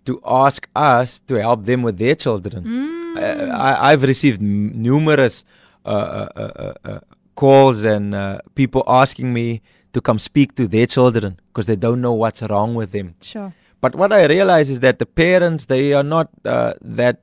to 0.09 0.15
ask 0.25 0.69
us 0.75 1.21
to 1.29 1.35
help 1.47 1.61
them 1.71 1.83
with 1.83 1.99
their 1.99 2.17
children. 2.25 2.65
Mm. 2.65 3.51
I, 3.87 3.91
have 3.91 4.03
received 4.03 4.41
numerous 4.41 5.45
uh, 5.85 5.89
uh, 5.89 6.75
uh, 6.85 7.01
calls 7.35 7.83
and 7.83 8.07
people 8.55 8.83
asking 8.87 9.33
me 9.33 9.61
to 9.93 10.01
come 10.01 10.19
speak 10.19 10.55
to 10.55 10.67
their 10.67 10.87
children 10.87 11.39
because 11.49 11.67
they 11.67 11.77
don't 11.77 12.01
know 12.01 12.15
what's 12.15 12.43
wrong 12.43 12.75
with 12.75 12.93
them. 12.93 13.15
Sure. 13.21 13.53
But 13.83 13.95
what 13.95 14.13
I 14.13 14.27
realize 14.27 14.71
is 14.71 14.81
that 14.81 14.99
the 14.99 15.07
parents 15.07 15.67
they 15.67 15.93
are 15.93 16.09
not 16.15 16.29
that 16.45 17.19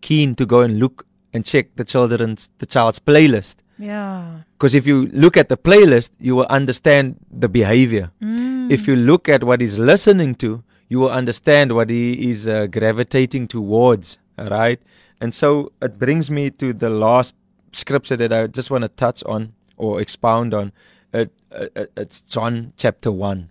keen 0.00 0.34
to 0.36 0.46
go 0.46 0.60
and 0.60 0.78
look 0.78 1.06
and 1.34 1.44
check 1.44 1.66
the 1.76 1.84
children's 1.84 2.50
the 2.62 2.68
child's 2.74 3.00
playlist. 3.10 3.56
Yeah. 3.78 4.40
Because 4.52 4.74
if 4.74 4.86
you 4.86 5.06
look 5.06 5.36
at 5.36 5.48
the 5.48 5.56
playlist, 5.56 6.10
you 6.20 6.36
will 6.36 6.46
understand 6.46 7.16
the 7.30 7.48
behavior. 7.48 8.10
Mm. 8.22 8.70
If 8.70 8.86
you 8.86 8.96
look 8.96 9.28
at 9.28 9.44
what 9.44 9.60
he's 9.60 9.78
listening 9.78 10.34
to, 10.36 10.62
you 10.88 11.00
will 11.00 11.10
understand 11.10 11.74
what 11.74 11.90
he 11.90 12.30
is 12.30 12.46
uh, 12.46 12.66
gravitating 12.66 13.48
towards. 13.48 14.18
Right? 14.38 14.80
And 15.20 15.32
so 15.32 15.72
it 15.80 15.98
brings 15.98 16.30
me 16.30 16.50
to 16.50 16.72
the 16.72 16.90
last 16.90 17.34
scripture 17.72 18.16
that 18.16 18.32
I 18.32 18.46
just 18.46 18.70
want 18.70 18.82
to 18.82 18.88
touch 18.88 19.22
on 19.24 19.54
or 19.76 20.00
expound 20.00 20.54
on. 20.54 20.72
It, 21.12 21.32
it, 21.50 21.92
it's 21.96 22.20
John 22.22 22.72
chapter 22.76 23.10
1. 23.10 23.50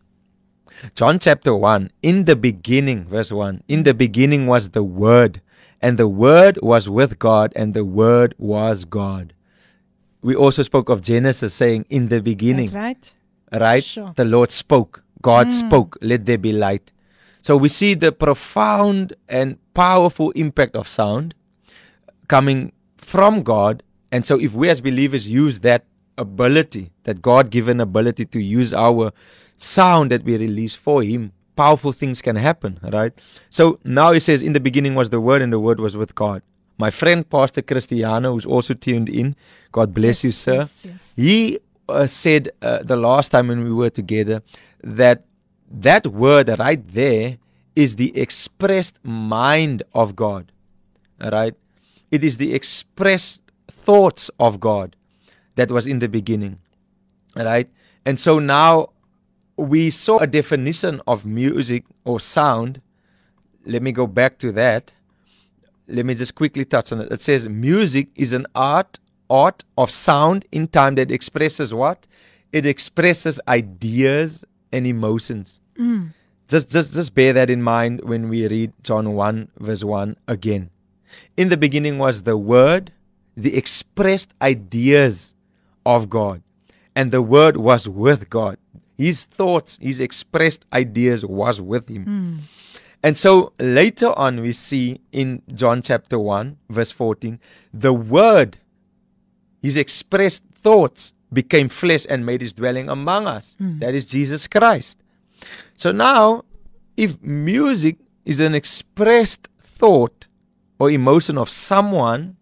John 0.96 1.20
chapter 1.20 1.56
1, 1.56 1.92
in 2.02 2.26
the 2.26 2.36
beginning, 2.36 3.06
verse 3.06 3.32
1, 3.32 3.64
in 3.68 3.84
the 3.84 3.94
beginning 3.94 4.48
was 4.48 4.72
the 4.72 4.84
Word, 4.84 5.40
and 5.82 5.98
the 5.98 6.08
Word 6.08 6.58
was 6.62 6.90
with 6.90 7.20
God, 7.20 7.54
and 7.56 7.74
the 7.74 7.86
Word 7.86 8.34
was 8.38 8.84
God 8.84 9.34
we 10.24 10.36
also 10.36 10.64
spoke 10.64 10.90
of 10.90 11.02
Genesis 11.02 11.54
saying 11.54 11.86
in 11.90 12.08
the 12.08 12.22
beginning. 12.22 12.68
That's 12.68 13.14
right. 13.52 13.62
Right? 13.62 13.84
Sure. 13.84 14.14
The 14.16 14.26
Lord 14.26 14.50
spoke. 14.52 15.04
God 15.22 15.48
mm. 15.48 15.60
spoke. 15.60 15.98
Let 16.02 16.26
there 16.26 16.38
be 16.38 16.54
light. 16.54 16.92
So 17.42 17.58
we 17.58 17.70
see 17.70 17.94
the 17.94 18.12
profound 18.12 19.14
and 19.28 19.58
powerful 19.74 20.32
impact 20.32 20.76
of 20.76 20.88
sound 20.88 21.36
coming 22.28 22.72
from 22.98 23.44
God. 23.44 23.84
And 24.12 24.26
so 24.26 24.40
if 24.40 24.54
we 24.54 24.70
as 24.70 24.80
believers 24.80 25.28
use 25.28 25.60
that 25.60 25.86
ability, 26.18 26.92
that 27.04 27.22
God 27.22 27.50
given 27.50 27.82
ability 27.82 28.26
to 28.28 28.40
use 28.40 28.74
our 28.74 29.12
sound 29.58 30.12
that 30.12 30.24
we 30.24 30.38
release 30.38 30.76
for 30.76 31.04
Him, 31.04 31.34
powerful 31.56 31.92
things 31.92 32.22
can 32.22 32.38
happen, 32.38 32.80
right? 32.82 33.12
So 33.50 33.80
now 33.84 34.14
He 34.14 34.20
says, 34.20 34.42
In 34.42 34.54
the 34.54 34.60
beginning 34.60 34.96
was 34.96 35.10
the 35.10 35.20
Word, 35.20 35.42
and 35.42 35.52
the 35.52 35.60
Word 35.60 35.80
was 35.80 35.98
with 35.98 36.16
God. 36.16 36.42
My 36.78 36.90
friend, 36.90 37.28
Pastor 37.30 37.62
Cristiano, 37.62 38.34
who's 38.34 38.46
also 38.46 38.74
tuned 38.74 39.10
in, 39.10 39.36
God 39.72 39.94
bless 39.94 40.20
Yes, 40.20 40.24
you, 40.24 40.32
sir. 40.32 40.56
yes, 40.56 40.82
yes. 40.86 41.14
He 41.16 41.60
uh, 41.90 42.08
said 42.08 42.50
uh, 42.62 42.84
the 42.84 42.96
last 42.98 43.30
time 43.30 43.48
when 43.48 43.64
we 43.64 43.72
were 43.72 43.90
together 43.90 44.42
that 44.84 45.26
that 45.70 46.08
word 46.08 46.50
right 46.60 46.86
there 46.94 47.38
is 47.76 47.96
the 47.96 48.16
expressed 48.18 48.98
mind 49.04 49.84
of 49.94 50.16
God. 50.16 50.52
All 51.22 51.32
right? 51.32 51.56
It 52.12 52.24
is 52.24 52.38
the 52.38 52.54
expressed 52.54 53.42
thoughts 53.70 54.30
of 54.40 54.60
God 54.60 54.96
that 55.56 55.72
was 55.72 55.86
in 55.88 56.00
the 56.00 56.08
beginning. 56.08 56.60
All 57.36 57.46
right? 57.46 57.70
And 58.06 58.20
so 58.20 58.38
now 58.40 58.90
we 59.58 59.90
saw 59.90 60.20
a 60.20 60.28
definition 60.28 61.02
of 61.08 61.26
music 61.26 61.86
or 62.04 62.20
sound. 62.20 62.82
Let 63.66 63.82
me 63.82 63.92
go 63.92 64.06
back 64.08 64.38
to 64.40 64.52
that. 64.52 64.94
Let 65.88 66.06
me 66.06 66.16
just 66.16 66.36
quickly 66.36 66.66
touch 66.66 66.92
on 66.92 67.02
it. 67.02 67.12
It 67.12 67.22
says 67.22 67.50
music 67.50 68.08
is 68.16 68.34
an 68.34 68.48
art 68.56 69.00
art 69.30 69.64
of 69.78 69.90
sound 69.90 70.46
in 70.52 70.68
time 70.68 70.96
that 70.96 71.12
expresses 71.12 71.74
what? 71.74 72.06
It 72.52 72.66
expresses 72.66 73.40
ideas 73.48 74.46
and 74.72 74.86
emotions. 74.86 75.60
Mm. 75.78 76.14
Just, 76.48 76.70
just, 76.70 76.94
just 76.94 77.16
bear 77.16 77.34
that 77.34 77.50
in 77.50 77.64
mind 77.64 78.02
when 78.04 78.30
we 78.30 78.48
read 78.48 78.74
John 78.84 79.14
1, 79.14 79.50
verse 79.58 79.84
1 79.84 80.18
again. 80.28 80.70
In 81.36 81.50
the 81.50 81.58
beginning 81.58 81.98
was 81.98 82.24
the 82.24 82.38
Word, 82.38 82.92
the 83.36 83.56
expressed 83.58 84.34
ideas 84.42 85.34
of 85.86 86.10
God, 86.10 86.44
and 86.96 87.12
the 87.12 87.22
Word 87.22 87.58
was 87.58 87.88
with 87.88 88.30
God. 88.30 88.58
His 88.98 89.26
thoughts, 89.26 89.80
his 89.82 90.00
expressed 90.00 90.64
ideas 90.72 91.26
was 91.26 91.60
with 91.60 91.90
him. 91.90 92.06
Mm. 92.06 92.73
And 93.04 93.18
so 93.18 93.52
later 93.60 94.18
on, 94.18 94.40
we 94.40 94.54
see 94.54 95.02
in 95.12 95.42
John 95.54 95.82
chapter 95.82 96.18
1, 96.18 96.58
verse 96.70 96.92
14, 96.92 97.38
the 97.74 97.92
Word, 97.92 98.58
his 99.62 99.76
expressed 99.76 100.46
thoughts, 100.56 101.14
became 101.34 101.68
flesh 101.68 102.06
and 102.10 102.26
made 102.26 102.40
his 102.40 102.54
dwelling 102.54 102.90
among 102.90 103.28
us. 103.28 103.56
Hmm. 103.58 103.80
That 103.80 103.94
is 103.94 104.06
Jesus 104.06 104.48
Christ. 104.48 105.00
So 105.76 105.92
now, 105.92 106.46
if 106.96 107.22
music 107.22 107.98
is 108.24 108.40
an 108.40 108.56
expressed 108.56 109.50
thought 109.60 110.28
or 110.80 110.90
emotion 110.90 111.38
of 111.38 111.50
someone, 111.50 112.38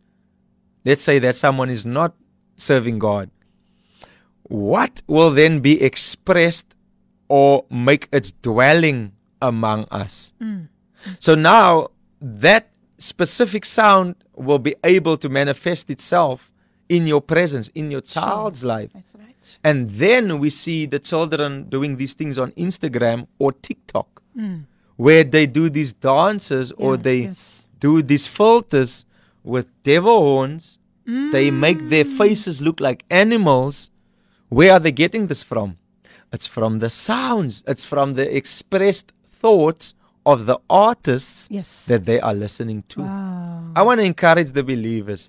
let's 0.86 1.01
say 1.01 1.18
that 1.20 1.36
someone 1.36 1.72
is 1.72 1.86
not 1.86 2.14
serving 2.57 2.99
God, 2.99 3.32
what 4.43 5.01
will 5.07 5.32
then 5.32 5.62
be 5.62 5.82
expressed 5.82 6.76
or 7.30 7.66
make 7.72 8.09
its 8.12 8.32
dwelling 8.32 9.14
among 9.42 9.86
us? 9.92 10.34
Mm. 10.42 10.68
So 11.20 11.36
now 11.36 11.89
that 12.22 12.70
specific 12.98 13.66
sound 13.66 14.16
will 14.36 14.60
be 14.60 14.76
able 14.84 15.18
to 15.18 15.30
manifest 15.30 15.89
itself 15.89 16.52
in 16.88 17.08
your 17.08 17.22
presence, 17.22 17.70
in 17.70 17.89
your 17.89 18.02
child's 18.02 18.64
life. 18.64 18.92
That's 18.94 19.16
right. 19.16 19.58
And 19.64 19.89
then 19.89 20.39
we 20.39 20.50
see 20.50 20.86
the 20.86 21.00
children 21.00 21.70
doing 21.70 21.98
these 21.98 22.14
things 22.14 22.38
on 22.38 22.52
Instagram 22.52 23.28
or 23.39 23.54
TikTok, 23.54 24.22
mm. 24.38 24.66
where 24.98 25.24
they 25.24 25.48
do 25.48 25.70
these 25.70 25.94
dances 25.94 26.72
or 26.74 26.98
they 26.98 27.22
yes. 27.24 27.64
do 27.80 28.02
these 28.02 28.28
filters 28.28 29.06
with 29.44 29.68
devil 29.84 30.20
horns. 30.20 30.78
They 31.06 31.50
mm. 31.50 31.54
make 31.54 31.89
their 31.89 32.06
faces 32.06 32.62
look 32.62 32.80
like 32.80 33.04
animals. 33.10 33.89
Where 34.50 34.74
are 34.74 34.80
they 34.80 34.92
getting 34.92 35.28
this 35.28 35.44
from? 35.44 35.78
It's 36.32 36.48
from 36.48 36.80
the 36.80 36.89
sounds, 36.89 37.64
it's 37.68 37.84
from 37.84 38.14
the 38.14 38.36
expressed 38.36 39.12
thoughts 39.42 39.86
of 40.32 40.38
the 40.50 40.58
artists 40.70 41.48
Yes. 41.58 41.86
that 41.92 42.06
they 42.06 42.20
are 42.28 42.34
listening 42.46 42.80
to. 42.89 43.02
Wow. 43.02 43.72
I 43.76 43.82
want 43.88 44.00
to 44.02 44.06
encourage 44.06 44.52
the 44.52 44.64
believers 44.64 45.22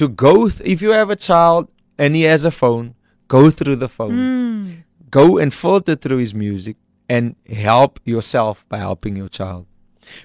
to 0.00 0.08
go, 0.08 0.48
th- 0.48 0.68
if 0.74 0.82
you 0.82 0.90
have 0.90 1.10
a 1.10 1.16
child 1.16 1.68
and 1.98 2.14
he 2.18 2.22
has 2.32 2.44
a 2.44 2.50
phone, 2.50 2.86
go 3.28 3.42
through 3.50 3.76
the 3.76 3.88
phone. 3.88 4.16
Hmm. 4.18 4.70
Go 5.10 5.38
and 5.38 5.50
filter 5.54 5.94
through 5.94 6.18
his 6.26 6.34
music 6.34 6.76
and 7.08 7.36
help 7.48 7.92
yourself 8.04 8.64
by 8.68 8.78
helping 8.78 9.16
your 9.16 9.28
child. 9.28 9.66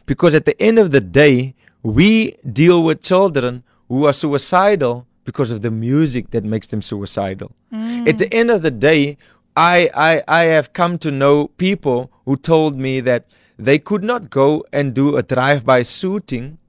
Because 0.05 0.33
at 0.39 0.45
the 0.45 0.57
end 0.61 0.77
of 0.79 0.91
the 0.91 0.99
day, 1.23 1.55
we 1.83 2.35
deal 2.61 2.83
with 2.83 3.01
children 3.01 3.63
who 3.87 4.05
are 4.07 4.13
suicidal 4.13 5.05
because 5.23 5.51
of 5.51 5.61
the 5.61 5.71
music 5.71 6.31
that 6.31 6.43
makes 6.43 6.67
them 6.67 6.81
suicidal. 6.81 7.51
Hmm. 7.71 8.07
At 8.07 8.17
the 8.17 8.29
end 8.33 8.49
of 8.51 8.61
the 8.67 8.71
day, 8.71 9.17
I, 9.55 9.89
I, 10.09 10.23
I 10.27 10.41
have 10.55 10.73
come 10.73 10.97
to 11.05 11.11
know 11.11 11.35
people 11.67 12.11
who 12.29 12.37
told 12.37 12.77
me 12.77 12.99
that 12.99 13.25
they 13.57 13.79
could 13.79 14.03
not 14.03 14.29
go 14.29 14.63
and 14.71 14.93
do 14.93 15.17
a 15.17 15.23
drive 15.23 15.65
by 15.65 15.81
shooting 15.81 16.59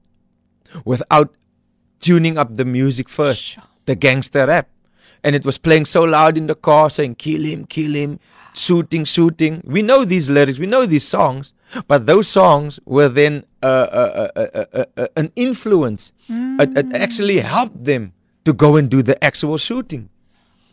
without 0.83 1.35
tuning 1.99 2.35
up 2.35 2.55
the 2.55 2.65
music 2.65 3.07
first, 3.07 3.59
the 3.85 3.93
gangster 3.93 4.47
rap. 4.47 4.67
And 5.23 5.35
it 5.35 5.45
was 5.45 5.59
playing 5.59 5.85
so 5.85 6.01
loud 6.03 6.35
in 6.35 6.47
the 6.47 6.55
car 6.55 6.89
saying, 6.89 7.13
kill 7.15 7.43
him, 7.43 7.67
kill 7.67 7.93
him, 7.93 8.19
shooting, 8.55 9.03
shooting. 9.05 9.61
We 9.63 9.83
know 9.83 10.03
these 10.03 10.31
lyrics, 10.31 10.57
we 10.57 10.65
know 10.65 10.87
these 10.87 11.07
songs, 11.07 11.53
but 11.87 12.07
those 12.07 12.27
songs 12.27 12.79
were 12.85 13.07
then 13.07 13.45
uh, 13.61 13.67
uh, 13.67 14.29
uh, 14.35 14.39
uh, 14.41 14.65
uh, 14.73 14.85
uh, 14.97 15.07
an 15.15 15.31
influence. 15.35 16.11
It, 16.27 16.75
it 16.75 16.95
actually 16.95 17.39
helped 17.41 17.85
them 17.85 18.13
to 18.45 18.51
go 18.51 18.77
and 18.77 18.89
do 18.89 19.03
the 19.03 19.23
actual 19.23 19.59
shooting. 19.59 20.09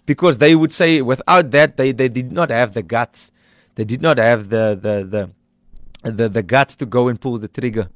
Because 0.06 0.38
they 0.38 0.54
would 0.54 0.72
say, 0.72 1.02
without 1.02 1.50
that, 1.50 1.76
they, 1.76 1.92
they 1.92 2.08
did 2.08 2.32
not 2.32 2.48
have 2.48 2.72
the 2.72 2.82
guts. 2.82 3.30
They 3.78 3.84
did 3.84 4.02
not 4.02 4.18
have 4.18 4.48
the, 4.48 4.76
the, 4.86 5.30
the, 6.02 6.10
the, 6.10 6.28
the 6.28 6.42
guts 6.42 6.74
to 6.74 6.84
go 6.84 7.06
and 7.06 7.20
pull 7.20 7.38
the 7.38 7.46
trigger. 7.46 7.88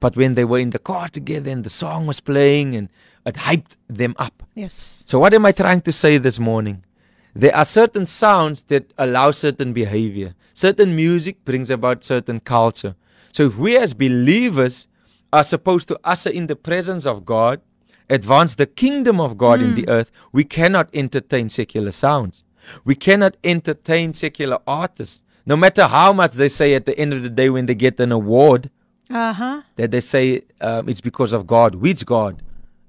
But 0.00 0.16
when 0.16 0.34
they 0.34 0.44
were 0.44 0.58
in 0.58 0.70
the 0.70 0.80
car 0.80 1.08
together 1.08 1.48
and 1.48 1.62
the 1.62 1.70
song 1.70 2.08
was 2.08 2.18
playing 2.18 2.74
and 2.74 2.88
it 3.24 3.36
hyped 3.36 3.76
them 3.88 4.16
up. 4.18 4.42
Yes. 4.56 5.04
So, 5.06 5.20
what 5.20 5.32
am 5.32 5.46
I 5.46 5.52
trying 5.52 5.82
to 5.82 5.92
say 5.92 6.18
this 6.18 6.40
morning? 6.40 6.84
There 7.32 7.54
are 7.54 7.64
certain 7.64 8.06
sounds 8.06 8.64
that 8.64 8.92
allow 8.98 9.30
certain 9.30 9.72
behavior. 9.72 10.34
Certain 10.52 10.96
music 10.96 11.44
brings 11.44 11.70
about 11.70 12.02
certain 12.02 12.40
culture. 12.40 12.96
So, 13.30 13.46
if 13.46 13.56
we 13.56 13.76
as 13.76 13.94
believers 13.94 14.88
are 15.32 15.44
supposed 15.44 15.86
to 15.88 16.00
usher 16.02 16.30
in 16.30 16.48
the 16.48 16.56
presence 16.56 17.06
of 17.06 17.24
God, 17.24 17.60
advance 18.08 18.56
the 18.56 18.66
kingdom 18.66 19.20
of 19.20 19.38
God 19.38 19.60
in 19.60 19.74
mm. 19.74 19.76
the 19.76 19.88
earth, 19.88 20.10
we 20.32 20.42
cannot 20.42 20.90
entertain 20.92 21.50
secular 21.50 21.92
sounds. 21.92 22.42
We 22.84 22.94
cannot 22.94 23.36
entertain 23.44 24.12
secular 24.14 24.58
artists. 24.66 25.22
No 25.46 25.56
matter 25.56 25.86
how 25.86 26.12
much 26.12 26.32
they 26.34 26.48
say 26.48 26.74
at 26.74 26.84
the 26.86 26.96
end 26.98 27.12
of 27.12 27.22
the 27.22 27.30
day 27.30 27.48
when 27.50 27.66
they 27.66 27.74
get 27.74 27.98
an 28.00 28.12
award, 28.12 28.70
Uh 29.10 29.32
huh. 29.32 29.62
that 29.76 29.90
they 29.90 30.00
say 30.00 30.42
um, 30.60 30.88
it's 30.88 31.00
because 31.00 31.32
of 31.32 31.46
God. 31.46 31.74
Which 31.76 32.04
God? 32.06 32.42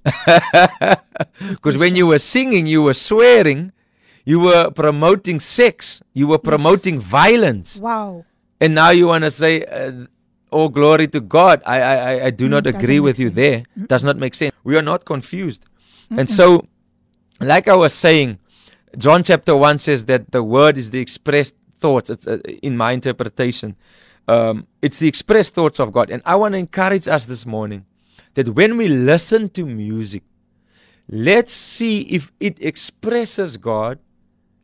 Because 1.40 1.78
when 1.78 1.96
you 1.96 2.08
were 2.08 2.20
singing, 2.20 2.68
you 2.68 2.82
were 2.84 2.94
swearing, 2.94 3.72
you 4.26 4.40
were 4.40 4.70
promoting 4.72 5.40
sex, 5.40 6.02
you 6.14 6.28
were 6.28 6.38
promoting 6.38 7.00
violence, 7.00 7.80
Wow. 7.80 8.26
and 8.60 8.76
now 8.76 8.90
you 8.90 9.08
want 9.08 9.24
to 9.24 9.32
say, 9.32 9.64
uh, 9.66 10.06
"All 10.52 10.70
glory 10.70 11.08
to 11.10 11.20
God." 11.22 11.62
I 11.66 11.78
I, 11.82 12.26
I- 12.28 12.30
do 12.32 12.48
not 12.50 12.64
doesn't 12.64 12.82
agree 12.82 13.00
with 13.00 13.18
you 13.20 13.28
sense. 13.30 13.36
there. 13.36 13.64
Does 13.88 14.04
not 14.04 14.18
make 14.18 14.34
sense. 14.36 14.54
We 14.64 14.78
are 14.78 14.82
not 14.86 15.06
confused, 15.06 15.64
and 16.10 16.30
so, 16.30 16.66
like 17.40 17.68
I 17.68 17.76
was 17.76 17.94
saying, 17.94 18.38
John 18.98 19.24
chapter 19.24 19.56
one 19.56 19.78
says 19.78 20.06
that 20.06 20.32
the 20.32 20.44
word 20.44 20.78
is 20.78 20.92
the 20.92 21.00
expressed 21.00 21.56
thoughts. 21.80 22.10
It's 22.10 22.28
uh, 22.28 22.40
in 22.62 22.78
my 22.78 22.92
interpretation. 22.92 23.76
Um, 24.28 24.68
it's 24.82 25.00
the 25.00 25.08
expressed 25.08 25.54
thoughts 25.54 25.80
of 25.80 25.92
God, 25.92 26.10
and 26.10 26.22
I 26.26 26.36
want 26.36 26.54
to 26.54 26.60
encourage 26.60 27.08
us 27.08 27.26
this 27.26 27.46
morning 27.46 27.86
that 28.36 28.50
when 28.50 28.78
we 28.78 28.88
listen 28.88 29.50
to 29.50 29.66
music, 29.66 30.24
let's 31.10 31.54
see 31.54 32.02
if 32.02 32.32
it 32.40 32.58
expresses 32.62 33.58
God. 33.58 34.00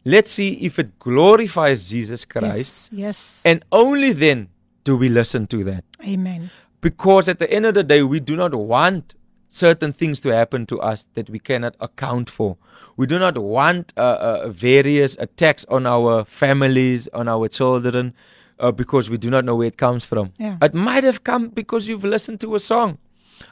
Let's 0.06 0.32
see 0.32 0.54
if 0.66 0.80
it 0.80 1.00
glorifies 1.00 1.90
Jesus 1.90 2.24
Christ. 2.24 2.56
Yes. 2.56 2.90
Yes. 2.94 3.44
And 3.46 3.66
only 3.74 4.14
then 4.14 4.48
do 4.86 4.96
we 4.96 5.10
listen 5.10 5.48
to 5.48 5.66
that. 5.66 5.84
Amen. 6.02 6.50
Because 6.80 7.28
at 7.28 7.40
the 7.40 7.52
end 7.52 7.66
of 7.66 7.74
the 7.74 7.84
day, 7.84 8.04
we 8.04 8.22
do 8.22 8.38
not 8.38 8.54
want 8.56 9.16
certain 9.58 9.92
things 9.94 10.22
to 10.22 10.30
happen 10.30 10.66
to 10.68 10.80
us 10.80 11.06
that 11.16 11.30
we 11.30 11.40
cannot 11.40 11.76
account 11.80 12.30
for. 12.30 12.58
We 12.96 13.08
do 13.08 13.20
not 13.20 13.38
want 13.38 13.94
uh, 13.98 14.02
uh, 14.02 14.50
various 14.50 15.18
attacks 15.20 15.66
on 15.70 15.86
our 15.86 16.24
families, 16.26 17.08
on 17.14 17.28
our 17.28 17.48
children, 17.48 18.14
uh, 18.60 18.72
because 18.72 19.10
we 19.10 19.18
do 19.18 19.30
not 19.30 19.46
know 19.46 19.56
where 19.56 19.68
it 19.68 19.78
comes 19.78 20.06
from. 20.06 20.34
Yeah. 20.38 20.58
It 20.62 20.74
might 20.74 21.04
have 21.04 21.24
come 21.24 21.50
because 21.50 21.88
you've 21.88 22.04
listened 22.04 22.40
to 22.42 22.56
a 22.56 22.60
song. 22.60 22.98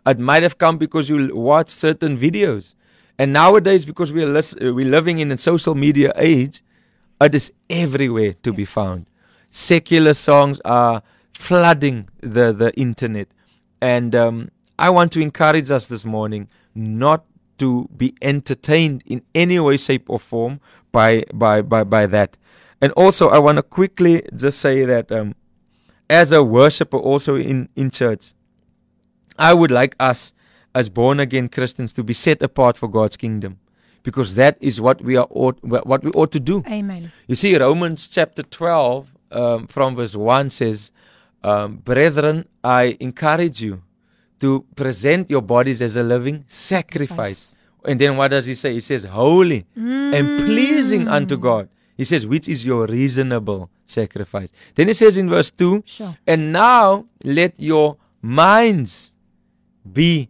It 0.05 0.19
might 0.19 0.43
have 0.43 0.57
come 0.57 0.77
because 0.77 1.09
you 1.09 1.35
watched 1.35 1.69
certain 1.69 2.17
videos. 2.17 2.75
And 3.17 3.31
nowadays, 3.31 3.85
because 3.85 4.11
we 4.11 4.23
are 4.23 4.27
lis- 4.27 4.57
uh, 4.61 4.73
we're 4.73 4.89
living 4.89 5.19
in 5.19 5.31
a 5.31 5.37
social 5.37 5.75
media 5.75 6.11
age, 6.17 6.63
it 7.21 7.33
is 7.33 7.53
everywhere 7.69 8.33
to 8.43 8.51
be 8.51 8.65
found. 8.65 9.05
Secular 9.47 10.13
songs 10.13 10.59
are 10.65 11.01
flooding 11.33 12.09
the, 12.19 12.51
the 12.51 12.73
internet. 12.75 13.27
And 13.79 14.15
um, 14.15 14.49
I 14.77 14.89
want 14.89 15.11
to 15.13 15.21
encourage 15.21 15.71
us 15.71 15.87
this 15.87 16.05
morning 16.05 16.49
not 16.73 17.25
to 17.57 17.89
be 17.95 18.15
entertained 18.21 19.03
in 19.05 19.21
any 19.33 19.59
way, 19.59 19.77
shape, 19.77 20.09
or 20.09 20.19
form 20.19 20.59
by, 20.91 21.23
by, 21.33 21.61
by, 21.61 21.83
by 21.83 22.05
that. 22.07 22.37
And 22.81 22.91
also, 22.93 23.29
I 23.29 23.39
want 23.39 23.57
to 23.57 23.63
quickly 23.63 24.23
just 24.35 24.59
say 24.59 24.83
that 24.85 25.11
um, 25.11 25.35
as 26.09 26.31
a 26.31 26.43
worshiper, 26.43 26.97
also 26.97 27.35
in, 27.35 27.69
in 27.75 27.89
church, 27.89 28.33
I 29.39 29.53
would 29.53 29.71
like 29.71 29.95
us 29.99 30.33
as 30.73 30.89
born 30.89 31.19
again 31.19 31.47
Christians 31.47 31.93
to 31.93 32.03
be 32.03 32.13
set 32.13 32.41
apart 32.41 32.75
for 32.75 32.89
God's 32.89 33.15
kingdom 33.15 33.59
because 34.03 34.35
that 34.35 34.57
is 34.61 34.79
what 34.79 35.01
we 35.01 35.15
are 35.15 35.27
ought, 35.29 35.57
what 35.63 36.03
we 36.03 36.11
ought 36.11 36.31
to 36.33 36.39
do. 36.39 36.63
Amen. 36.69 37.11
You 37.27 37.35
see, 37.35 37.57
Romans 37.57 38.07
chapter 38.07 38.43
12 38.43 39.11
um, 39.31 39.67
from 39.67 39.95
verse 39.95 40.15
1 40.15 40.49
says, 40.51 40.91
um, 41.43 41.77
Brethren, 41.77 42.47
I 42.63 42.97
encourage 42.99 43.61
you 43.61 43.81
to 44.39 44.65
present 44.75 45.29
your 45.29 45.41
bodies 45.41 45.81
as 45.81 45.95
a 45.95 46.03
living 46.03 46.43
sacrifice. 46.47 47.55
And 47.85 47.99
then 48.01 48.17
what 48.17 48.29
does 48.29 48.45
he 48.45 48.55
say? 48.55 48.73
He 48.73 48.81
says, 48.81 49.05
Holy 49.05 49.65
Mm. 49.77 50.13
and 50.15 50.39
pleasing 50.45 51.07
unto 51.07 51.37
God. 51.37 51.69
He 51.97 52.03
says, 52.03 52.25
Which 52.27 52.47
is 52.49 52.65
your 52.65 52.85
reasonable 52.87 53.69
sacrifice. 53.85 54.49
Then 54.75 54.87
he 54.87 54.93
says 54.93 55.17
in 55.17 55.29
verse 55.29 55.51
2, 55.51 55.83
Sure. 55.85 56.17
And 56.27 56.51
now 56.51 57.05
let 57.23 57.53
your 57.59 57.97
minds 58.21 59.11
be 59.89 60.29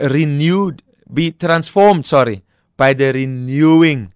renewed, 0.00 0.82
be 1.12 1.32
transformed, 1.32 2.04
sorry, 2.04 2.44
by 2.76 2.92
the 2.92 3.12
renewing 3.12 4.12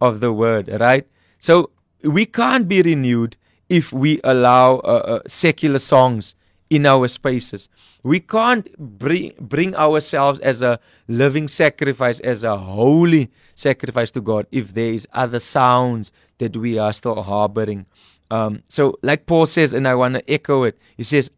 of 0.00 0.20
the 0.20 0.32
word, 0.32 0.68
right? 0.80 1.06
So 1.38 1.70
we 2.04 2.26
can't 2.26 2.68
be 2.68 2.82
renewed 2.82 3.36
if 3.68 3.92
we 3.92 4.20
allow 4.22 4.76
uh, 4.76 5.02
uh, 5.18 5.20
secular 5.26 5.80
songs 5.80 6.34
in 6.68 6.86
our 6.86 7.08
spaces. 7.08 7.68
We 8.02 8.20
can't 8.20 8.76
bring, 8.78 9.32
bring 9.40 9.74
ourselves 9.76 10.40
as 10.40 10.62
a 10.62 10.80
living 11.08 11.48
sacrifice, 11.48 12.20
as 12.20 12.44
a 12.44 12.56
holy 12.56 13.30
sacrifice 13.54 14.10
to 14.12 14.20
God, 14.20 14.46
if 14.50 14.74
there 14.74 14.92
is 14.92 15.06
other 15.12 15.40
sounds 15.40 16.12
that 16.38 16.56
we 16.56 16.78
are 16.78 16.92
still 16.92 17.22
harboring. 17.22 17.86
Um, 18.30 18.62
so, 18.68 18.98
like 19.02 19.26
Paul 19.26 19.46
says, 19.46 19.72
and 19.72 19.86
I 19.86 19.94
want 19.94 20.14
to 20.14 20.30
echo 20.30 20.64
it, 20.64 20.78
he 20.96 21.04
says, 21.04 21.30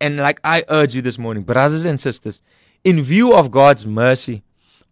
and 0.00 0.16
like 0.16 0.40
I 0.42 0.64
urge 0.68 0.94
you 0.94 1.02
this 1.02 1.18
morning, 1.18 1.44
brothers 1.44 1.84
and 1.84 2.00
sisters, 2.00 2.42
in 2.82 3.02
view 3.02 3.34
of 3.34 3.50
God's 3.50 3.86
mercy, 3.86 4.42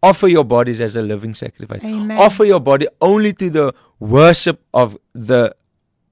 offer 0.02 0.28
your 0.28 0.44
bodies 0.44 0.80
as 0.80 0.94
a 0.94 1.02
living 1.02 1.34
sacrifice. 1.34 1.82
Amen. 1.82 2.16
Offer 2.16 2.44
your 2.44 2.60
body 2.60 2.86
only 3.00 3.32
to 3.34 3.50
the 3.50 3.74
worship 3.98 4.62
of 4.72 4.96
the 5.14 5.54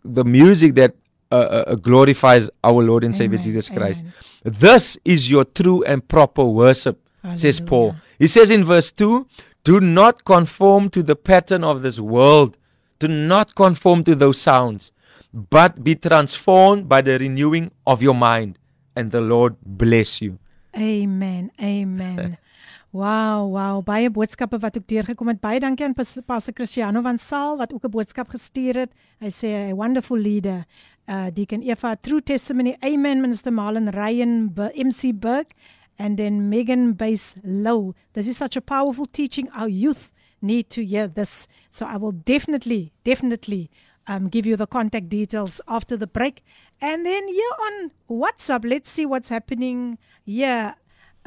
the 0.05 0.25
music 0.25 0.75
that 0.75 0.95
uh, 1.31 1.37
uh, 1.37 1.75
glorifies 1.77 2.49
our 2.65 2.83
Lord 2.83 3.05
and 3.05 3.15
Savior 3.15 3.39
Amen. 3.39 3.45
Jesus 3.45 3.69
Christ. 3.71 4.01
Amen. 4.01 4.13
This 4.45 4.99
is 5.05 5.31
your 5.31 5.45
true 5.45 5.83
and 5.85 6.07
proper 6.07 6.45
worship, 6.45 6.99
says 7.37 7.61
Paul. 7.61 7.93
Hallelujah. 7.93 8.03
He 8.19 8.27
says 8.27 8.51
in 8.51 8.65
verse 8.65 8.91
2 8.93 9.27
Do 9.65 9.81
not 9.81 10.25
conform 10.25 10.91
to 10.91 11.03
the 11.03 11.17
pattern 11.17 11.65
of 11.65 11.83
this 11.83 12.01
world, 12.01 12.57
do 12.99 13.09
not 13.09 13.55
conform 13.55 14.05
to 14.05 14.15
those 14.15 14.41
sounds, 14.41 14.93
but 15.33 15.85
be 15.85 15.95
transformed 15.95 16.89
by 16.89 17.03
the 17.03 17.19
renewing 17.19 17.71
of 17.87 18.03
your 18.03 18.15
mind, 18.15 18.59
and 18.97 19.13
the 19.13 19.21
Lord 19.21 19.57
bless 19.65 20.21
you. 20.23 20.39
Amen. 20.77 21.51
Amen. 21.61 22.39
Wow, 22.91 23.53
wow, 23.53 23.83
baie 23.85 24.09
boodskappe 24.09 24.57
wat 24.59 24.79
ook 24.79 24.87
deurgekom 24.89 25.29
het. 25.29 25.41
Baie 25.43 25.61
dankie 25.61 25.85
aan 25.85 25.93
Pas- 25.95 26.17
Pastor 26.25 26.55
Cristiano 26.57 27.03
van 27.05 27.19
Saal 27.21 27.59
wat 27.61 27.73
ook 27.73 27.85
'n 27.85 27.91
boodskap 27.91 28.29
gestuur 28.33 28.75
het. 28.75 28.91
Hy 29.21 29.29
sê 29.29 29.49
a 29.71 29.75
wonderful 29.75 30.17
leader. 30.17 30.65
Uh 31.09 31.31
Deacon 31.31 31.63
Eva 31.63 31.99
True 32.03 32.21
Testimony. 32.21 32.77
Amen 32.85 33.23
Minister 33.23 33.51
Marlon 33.51 33.95
Ryan 33.95 34.49
B- 34.49 34.69
MC 34.77 35.13
Burke 35.13 35.55
and 35.99 36.19
then 36.19 36.51
Megan 36.51 36.95
Baselow. 36.95 37.95
This 38.13 38.29
is 38.29 38.37
such 38.37 38.57
a 38.57 38.61
powerful 38.61 39.07
teaching 39.07 39.49
our 39.51 39.69
youth 39.69 40.13
need 40.43 40.69
to 40.71 40.85
hear 40.85 41.09
this. 41.09 41.49
So 41.71 41.87
I 41.87 41.97
will 41.97 42.13
definitely 42.13 42.93
definitely 43.05 43.71
um, 44.07 44.29
give 44.29 44.47
you 44.47 44.57
the 44.57 44.67
contact 44.67 45.09
details 45.09 45.61
after 45.67 45.97
the 45.97 46.07
break. 46.07 46.45
And 46.81 47.05
then 47.05 47.27
here 47.29 47.55
on 47.67 47.91
WhatsApp, 48.11 48.69
let's 48.69 48.91
see 48.91 49.07
what's 49.07 49.29
happening 49.31 49.99
here. 50.25 50.75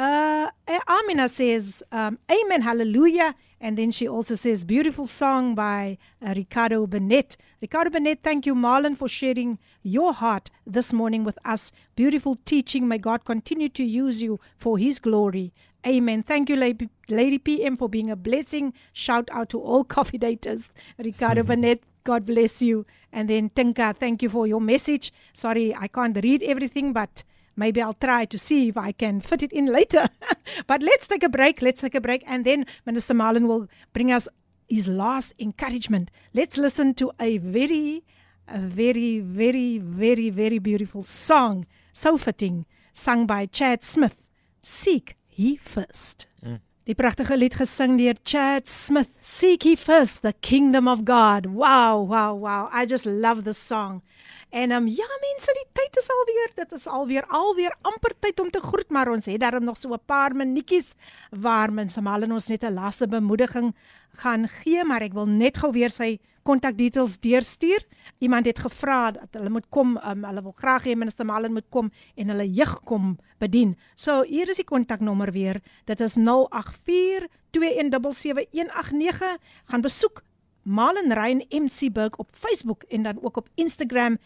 Uh, 0.02 0.50
Amina 0.88 1.30
says, 1.30 1.84
um, 1.92 2.18
Amen, 2.32 2.64
hallelujah. 2.64 3.36
And 3.60 3.78
then 3.78 3.92
she 3.92 4.08
also 4.08 4.34
says, 4.34 4.66
beautiful 4.66 5.06
song 5.06 5.54
by 5.54 6.00
uh, 6.26 6.34
Ricardo 6.36 6.88
Bennett. 6.88 7.38
Ricardo 7.62 7.92
Bennett, 7.92 8.24
thank 8.24 8.48
you, 8.48 8.56
Marlon, 8.56 8.98
for 8.98 9.08
sharing 9.08 9.60
your 9.84 10.12
heart 10.12 10.50
this 10.66 10.92
morning 10.92 11.24
with 11.24 11.38
us. 11.46 11.72
Beautiful 11.96 12.40
teaching. 12.46 12.88
May 12.88 12.98
God 12.98 13.26
continue 13.26 13.70
to 13.70 13.84
use 13.84 14.24
you 14.24 14.40
for 14.58 14.80
his 14.80 14.98
glory. 14.98 15.54
Amen. 15.86 16.24
Thank 16.24 16.50
you, 16.50 16.56
Lady, 16.56 16.90
Lady 17.08 17.38
PM, 17.38 17.78
for 17.78 17.88
being 17.88 18.10
a 18.10 18.16
blessing. 18.16 18.74
Shout 18.94 19.30
out 19.32 19.50
to 19.50 19.62
all 19.62 19.84
coffee 19.98 20.18
daters. 20.18 20.72
Ricardo 20.98 21.44
Bennett, 21.52 21.84
God 22.04 22.26
bless 22.26 22.60
you. 22.60 22.88
And 23.14 23.30
then 23.30 23.52
Tinka, 23.52 23.94
thank 24.00 24.24
you 24.24 24.30
for 24.30 24.48
your 24.48 24.62
message. 24.62 25.14
Sorry, 25.36 25.76
I 25.76 25.88
can't 25.88 26.18
read 26.24 26.42
everything, 26.42 26.92
but 26.92 27.24
maybe 27.62 27.80
I'll 27.80 28.02
try 28.10 28.26
to 28.26 28.38
see 28.38 28.70
if 28.70 28.78
I 28.78 28.92
can 28.92 29.22
fit 29.22 29.44
it 29.44 29.54
in 29.54 29.68
later. 29.68 30.10
but 30.68 30.82
let's 30.82 31.08
take 31.08 31.24
a 31.24 31.30
break. 31.30 31.62
Let's 31.62 31.82
take 31.82 31.94
a 31.96 32.02
break. 32.02 32.24
And 32.26 32.44
then 32.44 32.66
Minister 32.88 33.14
Marlon 33.14 33.48
will 33.48 33.68
bring 33.94 34.12
us 34.12 34.28
his 34.68 34.88
last 34.88 35.34
encouragement. 35.38 36.10
Let's 36.34 36.58
listen 36.58 36.96
to 36.96 37.12
a 37.20 37.38
very, 37.38 38.04
a 38.48 38.60
very, 38.60 39.20
very, 39.20 39.78
very, 39.78 40.30
very 40.32 40.60
beautiful 40.60 41.04
song. 41.04 41.68
So 41.94 42.18
fitting, 42.18 42.66
sung 42.94 43.28
by 43.28 43.46
Chad 43.46 43.84
Smith. 43.84 44.18
Seek 44.64 45.16
ye 45.30 45.58
first. 45.58 46.26
Mm. 46.44 46.60
Die 46.88 46.96
pragtige 46.98 47.36
lied 47.38 47.54
gesing 47.54 48.00
deur 48.00 48.18
Chad 48.26 48.68
Smith. 48.68 49.12
Seek 49.22 49.66
ye 49.66 49.76
first 49.76 50.24
the 50.24 50.34
kingdom 50.34 50.88
of 50.88 51.06
God. 51.06 51.46
Wow, 51.46 52.02
wow, 52.02 52.34
wow. 52.34 52.70
I 52.72 52.88
just 52.88 53.06
love 53.06 53.44
this 53.44 53.60
song. 53.60 54.02
En 54.50 54.72
um 54.72 54.88
ja 54.88 55.08
mense, 55.22 55.54
die 55.54 55.68
tyd 55.74 55.98
is 55.98 56.10
alweer, 56.10 56.52
dit 56.56 56.72
is 56.72 56.88
alweer 56.88 57.26
alweer 57.28 57.76
amper 57.82 58.14
tyd 58.20 58.40
om 58.40 58.50
te 58.50 58.60
groet, 58.60 58.90
maar 58.90 59.12
ons 59.12 59.26
het 59.26 59.40
daarom 59.40 59.64
nog 59.64 59.78
so 59.78 59.94
'n 59.94 60.06
paar 60.06 60.36
minuutjies 60.36 60.96
waar 61.30 61.74
mense 61.74 62.02
mal 62.02 62.24
en 62.24 62.32
ons 62.32 62.48
net 62.48 62.64
'n 62.64 62.74
laaste 62.74 63.08
bemoediging 63.08 63.76
gaan 64.16 64.48
gee, 64.48 64.84
maar 64.84 65.02
ek 65.02 65.14
wil 65.14 65.26
net 65.26 65.58
gou 65.58 65.72
weer 65.72 65.90
sy 65.90 66.20
kontakdetails 66.44 67.20
deurstuur. 67.20 67.86
Iemand 68.20 68.46
het 68.46 68.60
gevra 68.60 69.12
dat 69.12 69.28
hulle 69.32 69.50
moet 69.50 69.70
kom, 69.70 69.98
um, 69.98 70.24
hulle 70.26 70.42
wil 70.42 70.56
graag 70.58 70.84
hê 70.86 70.96
minister 70.98 71.26
Malen 71.26 71.54
moet 71.54 71.70
kom 71.70 71.92
en 72.16 72.34
hulle 72.34 72.48
jeug 72.50 72.84
kom 72.84 73.18
bedien. 73.40 73.78
So 73.96 74.24
hier 74.24 74.50
is 74.50 74.58
die 74.62 74.66
kontaknommer 74.66 75.32
weer. 75.32 75.62
Dit 75.86 76.02
is 76.02 76.16
084 76.18 77.28
2177189. 77.52 79.38
Gaan 79.66 79.82
besoek 79.82 80.24
Malen 80.64 81.14
Rein 81.14 81.46
MC 81.50 81.92
Burg 81.92 82.16
op 82.18 82.30
Facebook 82.34 82.84
en 82.84 83.04
dan 83.04 83.18
ook 83.22 83.38
op 83.38 83.50
Instagram 83.56 84.18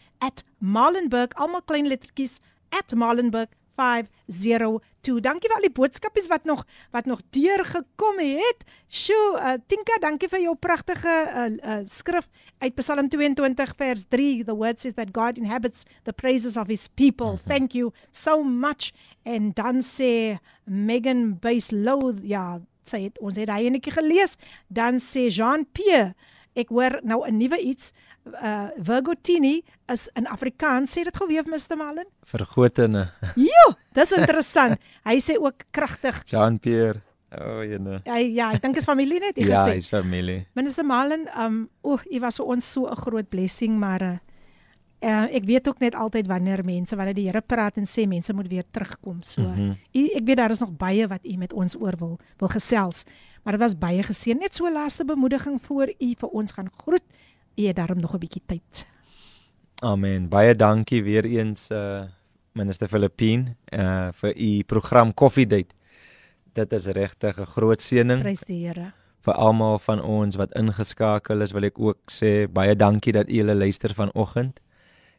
@malenburg 0.58 1.32
almal 1.34 1.62
klein 1.62 1.86
lettertjies 1.86 2.38
@malenburg 2.94 3.48
502. 3.76 5.20
Dankie 5.22 5.50
vir 5.50 5.58
al 5.58 5.66
die 5.68 5.74
boodskapies 5.76 6.28
wat 6.32 6.46
nog 6.48 6.64
wat 6.94 7.08
nog 7.08 7.22
deurgekom 7.36 8.20
het. 8.22 8.64
Sjoe, 8.88 9.36
uh, 9.36 9.56
Tinka, 9.68 9.98
dankie 10.02 10.30
vir 10.32 10.42
jou 10.46 10.54
pragtige 10.56 11.14
uh, 11.26 11.46
uh, 11.56 11.78
skrif 11.92 12.28
uit 12.64 12.74
Psalm 12.80 13.10
22 13.12 13.74
vers 13.78 14.06
3. 14.12 14.44
The 14.48 14.56
word 14.56 14.80
says 14.80 14.96
that 14.96 15.12
God 15.16 15.38
inhabits 15.38 15.84
the 16.04 16.12
praises 16.12 16.56
of 16.56 16.72
his 16.72 16.88
people. 16.88 17.38
Thank 17.46 17.76
you 17.76 17.92
so 18.10 18.42
much. 18.42 18.92
En 19.24 19.52
dan 19.54 19.82
sê 19.84 20.38
Megan 20.64 21.38
Baselow, 21.38 22.16
ja, 22.22 22.60
sy 22.90 23.02
het 23.08 23.18
ons 23.20 23.36
het 23.36 23.48
hy 23.50 23.66
enetjie 23.66 23.92
gelees. 23.92 24.36
Dan 24.68 24.94
sê 25.02 25.28
Jean 25.28 25.64
P. 25.72 25.80
Ek 26.56 26.68
hoor 26.68 27.00
nou 27.02 27.24
'n 27.26 27.36
nuwe 27.38 27.58
iets. 27.60 27.92
Uh 28.42 28.68
Virgo 28.78 29.14
Tini 29.22 29.62
is 29.92 30.08
in 30.16 30.26
Afrikaans. 30.26 30.90
Sê 30.96 31.04
dit 31.04 31.16
gou 31.16 31.28
weer 31.28 31.44
Mr. 31.46 31.76
Malen. 31.76 32.06
Vergotene. 32.24 33.10
Jo, 33.36 33.74
dis 33.94 34.12
interessant. 34.12 34.78
hy 35.04 35.16
sê 35.20 35.36
ook 35.38 35.64
kragtig. 35.70 36.22
Jean 36.24 36.58
Pierre. 36.58 37.02
O, 37.36 37.58
oh, 37.58 37.62
jene. 37.64 38.00
Hy 38.06 38.34
ja, 38.34 38.52
ek 38.54 38.62
dink 38.62 38.76
is 38.76 38.84
familie 38.84 39.18
net, 39.20 39.36
jy 39.36 39.48
Ja, 39.48 39.64
gesê. 39.66 39.74
hy's 39.74 39.88
familie. 39.88 40.46
Minister 40.54 40.84
Malen, 40.84 41.26
um 41.36 41.68
o, 41.82 41.98
u 42.10 42.20
was 42.20 42.36
vir 42.38 42.46
ons 42.46 42.64
so 42.72 42.86
'n 42.86 42.94
groot 42.96 43.28
blessing, 43.28 43.78
maar 43.78 44.02
uh, 44.02 44.16
uh 45.06 45.26
ek 45.38 45.44
weet 45.46 45.68
ook 45.68 45.78
net 45.78 45.94
altyd 45.94 46.26
wanneer 46.26 46.64
mense 46.64 46.96
wanneer 46.96 47.14
die 47.14 47.26
Here 47.28 47.40
praat 47.40 47.76
en 47.76 47.86
sê 47.86 48.06
mense 48.08 48.32
moet 48.34 48.48
weer 48.48 48.64
terugkom. 48.70 49.22
So 49.22 49.42
mm 49.42 49.52
Mhm. 49.54 49.72
u 49.94 50.02
ek 50.16 50.24
weet 50.24 50.36
daar 50.36 50.50
is 50.50 50.60
nog 50.60 50.76
baie 50.76 51.06
wat 51.06 51.24
u 51.24 51.36
met 51.36 51.52
ons 51.52 51.76
oor 51.80 51.94
wil 51.98 52.18
wil 52.38 52.48
gesels. 52.48 53.04
Maar 53.42 53.52
dit 53.52 53.62
was 53.62 53.78
baie 53.78 54.02
geseën. 54.02 54.38
Net 54.38 54.54
so 54.54 54.70
laaste 54.72 55.04
bemoediging 55.04 55.60
voor 55.62 55.88
u 55.98 56.14
vir 56.18 56.28
ons 56.28 56.52
gaan 56.52 56.70
groet. 56.76 57.02
U 57.56 57.62
het 57.66 57.76
daarom 57.76 58.00
nog 58.00 58.14
'n 58.14 58.18
bietjie 58.18 58.42
tyd. 58.46 58.86
Amen. 59.82 60.28
Baie 60.28 60.54
dankie 60.56 61.02
weer 61.02 61.24
eens 61.24 61.70
uh 61.70 62.04
minister 62.52 62.88
Filippine 62.88 63.54
uh 63.72 64.08
vir 64.12 64.32
u 64.36 64.62
program 64.64 65.14
Coffee 65.14 65.46
Date. 65.46 65.74
Dit 66.54 66.72
is 66.72 66.86
regtig 66.86 67.38
'n 67.38 67.44
groot 67.44 67.80
seëning 67.82 68.20
Prys 68.22 68.40
die 68.46 68.66
Here. 68.66 68.92
vir 69.20 69.34
almal 69.34 69.78
van 69.78 70.00
ons 70.02 70.36
wat 70.36 70.54
ingeskakel 70.54 71.40
is. 71.42 71.52
Wil 71.52 71.64
ek 71.64 71.78
ook 71.78 71.98
sê 72.10 72.46
baie 72.52 72.74
dankie 72.76 73.12
dat 73.12 73.28
u 73.30 73.34
julle 73.34 73.54
luister 73.54 73.94
vanoggend. 73.94 74.60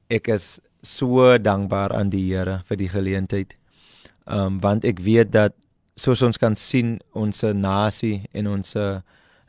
Ek 0.09 0.27
is 0.27 0.59
so 0.81 1.37
dankbaar 1.37 1.93
aan 1.93 2.09
die 2.09 2.23
Here 2.33 2.61
vir 2.67 2.77
die 2.77 2.89
geleentheid. 2.89 3.55
Um 4.25 4.59
want 4.59 4.85
ek 4.85 4.99
weet 4.99 5.31
dat 5.31 5.53
soos 5.95 6.21
ons 6.21 6.37
kan 6.37 6.55
sien 6.55 6.99
ons 7.13 7.43
nasie 7.43 8.27
en 8.33 8.47
ons 8.47 8.75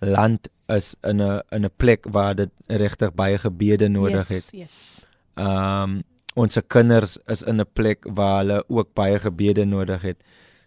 land 0.01 0.49
is 0.69 0.95
in 1.05 1.21
'n 1.23 1.41
in 1.53 1.65
'n 1.65 1.71
plek 1.77 2.07
waar 2.07 2.35
dit 2.35 2.51
regtig 2.67 3.15
baie 3.15 3.39
gebede 3.39 3.89
nodig 3.89 4.29
yes, 4.29 4.29
het. 4.29 4.47
Yes. 4.53 5.05
Ehm 5.37 5.83
um, 5.83 6.03
ons 6.35 6.59
kinders 6.67 7.19
is 7.27 7.43
in 7.43 7.61
'n 7.61 7.67
plek 7.73 8.05
waar 8.05 8.39
hulle 8.39 8.65
ook 8.69 8.95
baie 8.95 9.19
gebede 9.19 9.65
nodig 9.65 10.03
het. 10.03 10.19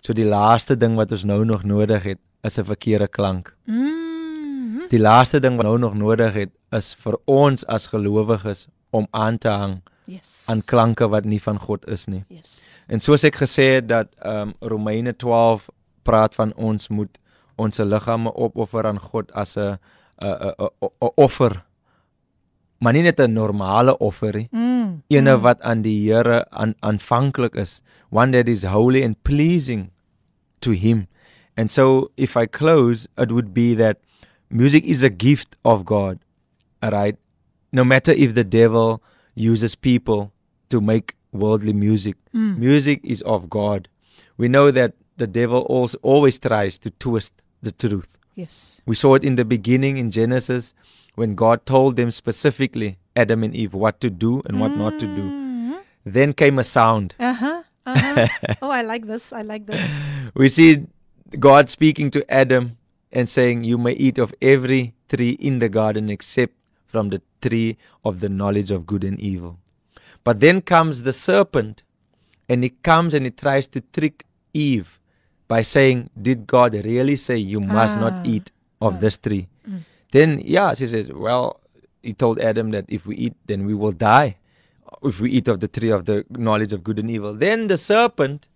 So 0.01 0.13
die 0.13 0.25
laaste 0.25 0.77
ding 0.77 0.95
wat 0.95 1.11
ons 1.11 1.23
nou 1.23 1.45
nog 1.45 1.63
nodig 1.63 2.03
het, 2.03 2.19
is 2.43 2.57
'n 2.57 2.65
verkeerde 2.65 3.07
klank. 3.07 3.55
Mm. 3.65 4.87
Die 4.89 4.99
laaste 4.99 5.39
ding 5.39 5.55
wat 5.55 5.65
nou 5.65 5.77
nog 5.77 5.93
nodig 5.93 6.33
het, 6.33 6.49
is 6.71 6.95
vir 6.95 7.17
ons 7.25 7.65
as 7.65 7.87
gelowiges 7.87 8.67
om 8.91 9.07
aan 9.11 9.37
te 9.37 9.49
hang 9.49 9.81
Yes. 10.05 10.45
aan 10.49 10.61
klanke 10.65 11.07
wat 11.07 11.25
nie 11.25 11.39
van 11.41 11.59
God 11.59 11.87
is 11.87 12.07
nie. 12.07 12.23
Yes. 12.27 12.81
En 12.91 12.99
soos 12.99 13.23
ek 13.23 13.35
gesê 13.39 13.75
het 13.79 13.87
dat 13.87 14.09
ehm 14.19 14.49
um, 14.49 14.53
Romeine 14.59 15.13
12 15.15 15.69
praat 16.03 16.35
van 16.35 16.53
ons 16.57 16.87
moet 16.89 17.19
ons 17.55 17.77
liggame 17.77 18.33
opoffer 18.33 18.85
aan 18.89 18.99
God 18.99 19.31
as 19.31 19.55
'n 19.57 19.77
'n 20.21 20.53
'n 20.59 21.11
offer. 21.15 21.63
Maar 22.81 22.93
nie 22.93 23.03
net 23.03 23.19
'n 23.19 23.33
normale 23.33 23.97
offer 23.97 24.35
nie. 24.35 24.47
Mm. 24.51 25.03
Eene 25.07 25.37
wat 25.39 25.61
aan 25.61 25.81
die 25.81 26.11
Here 26.11 26.45
aan 26.49 26.73
aanvanklik 26.79 27.55
is, 27.55 27.81
one 28.09 28.31
that 28.31 28.47
is 28.47 28.63
holy 28.63 29.03
and 29.03 29.15
pleasing 29.23 29.91
to 30.59 30.71
him. 30.71 31.07
And 31.55 31.71
so 31.71 32.11
if 32.17 32.35
I 32.35 32.47
close, 32.47 33.07
it 33.17 33.31
would 33.31 33.53
be 33.53 33.75
that 33.75 33.97
music 34.49 34.83
is 34.85 35.03
a 35.03 35.09
gift 35.09 35.55
of 35.63 35.85
God. 35.85 36.17
All 36.81 36.91
right? 36.91 37.17
No 37.71 37.83
matter 37.83 38.11
if 38.11 38.35
the 38.35 38.43
devil 38.43 39.01
uses 39.35 39.75
people 39.75 40.31
to 40.69 40.81
make 40.81 41.15
worldly 41.31 41.73
music, 41.73 42.15
Mm. 42.33 42.57
music 42.57 42.99
is 43.03 43.21
of 43.23 43.49
God. 43.49 43.87
We 44.37 44.47
know 44.47 44.71
that 44.71 44.93
the 45.17 45.27
devil 45.27 45.61
also 45.69 45.97
always 46.01 46.39
tries 46.39 46.77
to 46.79 46.89
twist 46.91 47.33
the 47.61 47.71
truth. 47.71 48.09
Yes. 48.35 48.81
We 48.85 48.95
saw 48.95 49.15
it 49.15 49.23
in 49.23 49.35
the 49.35 49.45
beginning 49.45 49.97
in 49.97 50.09
Genesis 50.11 50.73
when 51.15 51.35
God 51.35 51.65
told 51.65 51.95
them 51.95 52.11
specifically, 52.11 52.97
Adam 53.15 53.43
and 53.43 53.55
Eve, 53.55 53.73
what 53.73 53.99
to 54.01 54.09
do 54.09 54.41
and 54.45 54.59
what 54.59 54.75
not 54.75 54.99
to 54.99 55.05
do. 55.05 55.21
Mm. 55.23 55.79
Then 56.05 56.33
came 56.33 56.57
a 56.59 56.63
sound. 56.63 57.15
Uh-huh. 57.19 57.63
Uh-huh. 57.85 58.27
oh, 58.61 58.69
I 58.69 58.81
like 58.81 59.05
this. 59.07 59.31
I 59.33 59.41
like 59.43 59.65
this. 59.67 59.81
We 60.33 60.49
see 60.49 60.85
God 61.39 61.69
speaking 61.69 62.09
to 62.11 62.23
Adam 62.33 62.77
and 63.11 63.27
saying, 63.29 63.63
You 63.65 63.77
may 63.77 63.93
eat 63.93 64.17
of 64.17 64.33
every 64.41 64.93
tree 65.09 65.31
in 65.31 65.59
the 65.59 65.69
garden 65.69 66.09
except 66.09 66.53
from 66.87 67.09
the 67.09 67.21
tree 67.41 67.77
of 68.05 68.19
the 68.19 68.29
knowledge 68.29 68.71
of 68.71 68.85
good 68.85 69.03
and 69.03 69.19
evil. 69.19 69.57
But 70.23 70.39
then 70.39 70.61
comes 70.61 71.03
the 71.03 71.13
serpent, 71.13 71.83
and 72.47 72.63
he 72.63 72.69
comes 72.69 73.13
and 73.13 73.25
he 73.25 73.31
tries 73.31 73.67
to 73.69 73.81
trick 73.81 74.25
Eve 74.53 74.99
by 75.47 75.61
saying, 75.63 76.09
Did 76.21 76.45
God 76.47 76.73
really 76.73 77.15
say 77.15 77.37
you 77.37 77.59
must 77.59 77.97
Ah. 77.97 78.01
not 78.09 78.27
eat 78.27 78.51
of 78.79 78.99
this 79.01 79.17
tree? 79.17 79.47
Mm. 79.67 79.79
Then, 80.11 80.41
yeah, 80.43 80.73
she 80.73 80.87
says, 80.87 81.07
Well, 81.11 81.59
he 82.03 82.13
told 82.13 82.39
Adam 82.39 82.71
that 82.71 82.85
if 82.87 83.05
we 83.05 83.15
eat, 83.15 83.35
then 83.47 83.65
we 83.65 83.73
will 83.73 83.91
die. 83.93 84.37
If 85.03 85.19
we 85.19 85.31
eat 85.31 85.47
of 85.47 85.59
the 85.61 85.67
tree 85.67 85.89
of 85.89 86.05
the 86.05 86.25
knowledge 86.29 86.73
of 86.73 86.83
good 86.83 86.99
and 86.99 87.09
evil. 87.09 87.33
Then 87.33 87.67
the 87.67 87.77
serpent, 87.77 88.47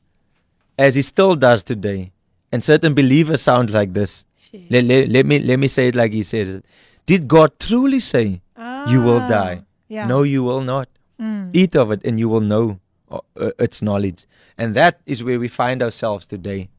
as 0.77 0.95
he 0.95 1.01
still 1.01 1.35
does 1.35 1.63
today, 1.63 2.11
and 2.51 2.63
certain 2.63 2.93
believers 2.93 3.41
sound 3.41 3.71
like 3.71 3.93
this. 3.93 4.25
Let, 4.69 4.85
let, 4.85 5.09
let 5.09 5.25
me 5.25 5.39
let 5.39 5.59
me 5.59 5.67
say 5.67 5.87
it 5.89 5.95
like 5.95 6.13
he 6.13 6.23
said 6.23 6.47
it. 6.47 6.65
Did 7.05 7.27
God 7.27 7.59
truly 7.59 7.99
say 7.99 8.41
you 8.87 9.01
will 9.01 9.21
Ah, 9.21 9.27
die? 9.27 9.61
Yeah. 9.87 10.07
No, 10.07 10.23
you 10.23 10.43
will 10.43 10.61
not. 10.61 10.87
Mm. 11.19 11.49
Eat 11.53 11.75
of 11.75 11.91
it, 11.91 12.01
and 12.03 12.19
you 12.19 12.27
will 12.29 12.41
know 12.41 12.79
uh, 13.09 13.19
uh, 13.39 13.51
its 13.59 13.81
knowledge. 13.81 14.25
And 14.57 14.75
that 14.75 14.99
is 15.05 15.23
where 15.23 15.39
we 15.39 15.47
find 15.47 15.81
ourselves 15.81 16.25
today. 16.27 16.69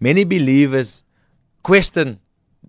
Many 0.00 0.24
believers 0.24 1.04
question 1.62 2.18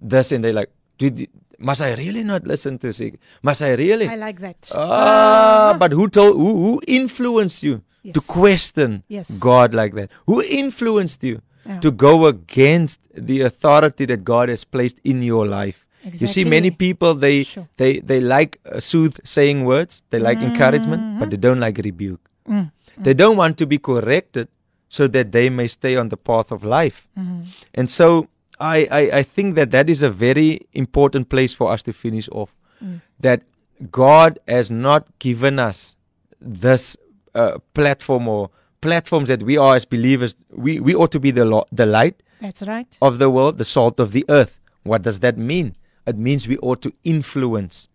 this, 0.01 0.31
and 0.31 0.43
they're 0.43 0.53
like, 0.53 0.69
"Did 0.97 1.27
must 1.59 1.81
I 1.81 1.93
really 1.95 2.23
not 2.23 2.45
listen 2.47 2.77
to 2.79 2.93
Sig? 2.93 3.19
Must 3.43 3.61
I 3.61 3.73
really?" 3.73 4.07
I 4.07 4.15
like 4.15 4.39
that. 4.41 4.69
Ah, 4.73 5.75
but 5.77 5.91
who 5.91 6.07
told 6.07 6.35
who, 6.37 6.55
who 6.63 6.81
influenced 6.87 7.63
you 7.63 7.81
to 8.13 8.21
question 8.21 9.03
Yes. 9.07 9.37
God 9.39 9.73
like 9.73 9.93
that? 9.95 10.09
Who 10.27 10.41
influenced 10.41 11.23
you 11.23 11.41
Yeah. 11.65 11.79
to 11.81 11.91
go 11.91 12.25
against 12.27 13.01
the 13.13 13.41
authority 13.41 14.05
that 14.05 14.23
God 14.23 14.49
has 14.49 14.63
placed 14.63 14.97
in 15.03 15.21
your 15.21 15.45
life? 15.45 15.85
You 16.03 16.27
see, 16.27 16.43
many 16.45 16.71
people 16.71 17.13
they 17.13 17.43
Sure. 17.43 17.67
they 17.77 17.99
they 17.99 18.19
like 18.21 18.59
uh, 18.65 18.79
soothsaying 18.79 19.65
words, 19.65 20.03
they 20.11 20.19
like 20.19 20.39
encouragement, 20.41 21.19
but 21.19 21.29
they 21.29 21.37
don't 21.37 21.59
like 21.59 21.77
rebuke. 21.77 22.21
Mm. 22.47 22.71
They 22.97 23.13
don't 23.13 23.37
want 23.37 23.57
to 23.57 23.65
be 23.65 23.77
corrected 23.77 24.47
so 24.89 25.07
that 25.07 25.31
they 25.31 25.49
may 25.49 25.67
stay 25.67 25.95
on 25.95 26.09
the 26.09 26.17
path 26.17 26.51
of 26.51 26.63
life. 26.63 27.07
Mm. 27.17 27.45
And 27.73 27.89
so 27.89 28.27
I, 28.59 28.87
I, 28.91 28.99
I 29.19 29.23
think 29.23 29.55
that 29.55 29.71
that 29.71 29.89
is 29.89 30.01
a 30.01 30.09
very 30.09 30.61
important 30.73 31.29
place 31.29 31.53
for 31.53 31.71
us 31.71 31.83
to 31.83 31.93
finish 31.93 32.27
off. 32.31 32.55
Mm. 32.83 33.01
That 33.19 33.43
God 33.91 34.39
has 34.47 34.71
not 34.71 35.07
given 35.19 35.59
us 35.59 35.95
this 36.41 36.97
uh, 37.35 37.59
platform 37.73 38.27
or 38.27 38.49
platforms 38.81 39.27
that 39.27 39.43
we 39.43 39.57
are 39.57 39.75
as 39.75 39.85
believers. 39.85 40.35
We, 40.51 40.79
we 40.79 40.95
ought 40.95 41.11
to 41.11 41.19
be 41.19 41.31
the, 41.31 41.45
lo- 41.45 41.65
the 41.71 41.85
light 41.85 42.21
That's 42.41 42.61
right. 42.63 42.87
of 43.01 43.19
the 43.19 43.29
world, 43.29 43.57
the 43.57 43.65
salt 43.65 43.99
of 43.99 44.11
the 44.11 44.25
earth. 44.29 44.59
What 44.83 45.03
does 45.03 45.19
that 45.19 45.37
mean? 45.37 45.75
It 46.05 46.17
means 46.17 46.47
we 46.47 46.57
ought 46.59 46.81
to 46.81 46.93
influence. 47.03 47.87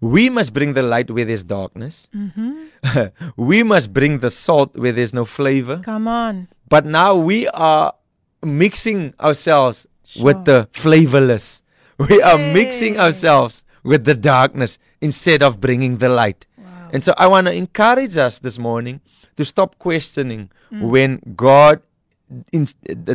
We 0.00 0.30
must 0.30 0.54
bring 0.54 0.72
the 0.74 0.82
light 0.82 1.10
where 1.10 1.24
there's 1.24 1.44
darkness. 1.44 2.08
Mm-hmm. 2.14 3.02
we 3.36 3.62
must 3.62 3.92
bring 3.92 4.20
the 4.20 4.30
salt 4.30 4.76
where 4.76 4.92
there's 4.92 5.12
no 5.12 5.24
flavor. 5.24 5.78
Come 5.84 6.08
on. 6.08 6.48
But 6.68 6.86
now 6.86 7.14
we 7.16 7.48
are 7.48 7.94
mixing 8.42 9.12
ourselves 9.20 9.86
with 10.18 10.44
the 10.44 10.68
flavorless. 10.72 11.60
We 12.08 12.22
are 12.22 12.38
mixing 12.38 12.98
ourselves 12.98 13.64
with 13.82 14.04
the 14.06 14.14
darkness 14.14 14.78
instead 15.02 15.42
of 15.42 15.60
bringing 15.60 15.98
the 15.98 16.08
light. 16.08 16.46
Wow. 16.56 16.64
And 16.94 17.04
so 17.04 17.12
I 17.18 17.26
want 17.26 17.46
to 17.48 17.52
encourage 17.52 18.16
us 18.16 18.40
this 18.40 18.58
morning 18.58 19.00
to 19.36 19.44
stop 19.44 19.78
questioning 19.78 20.50
Mm. 20.70 20.88
when 20.88 21.20
God 21.34 21.82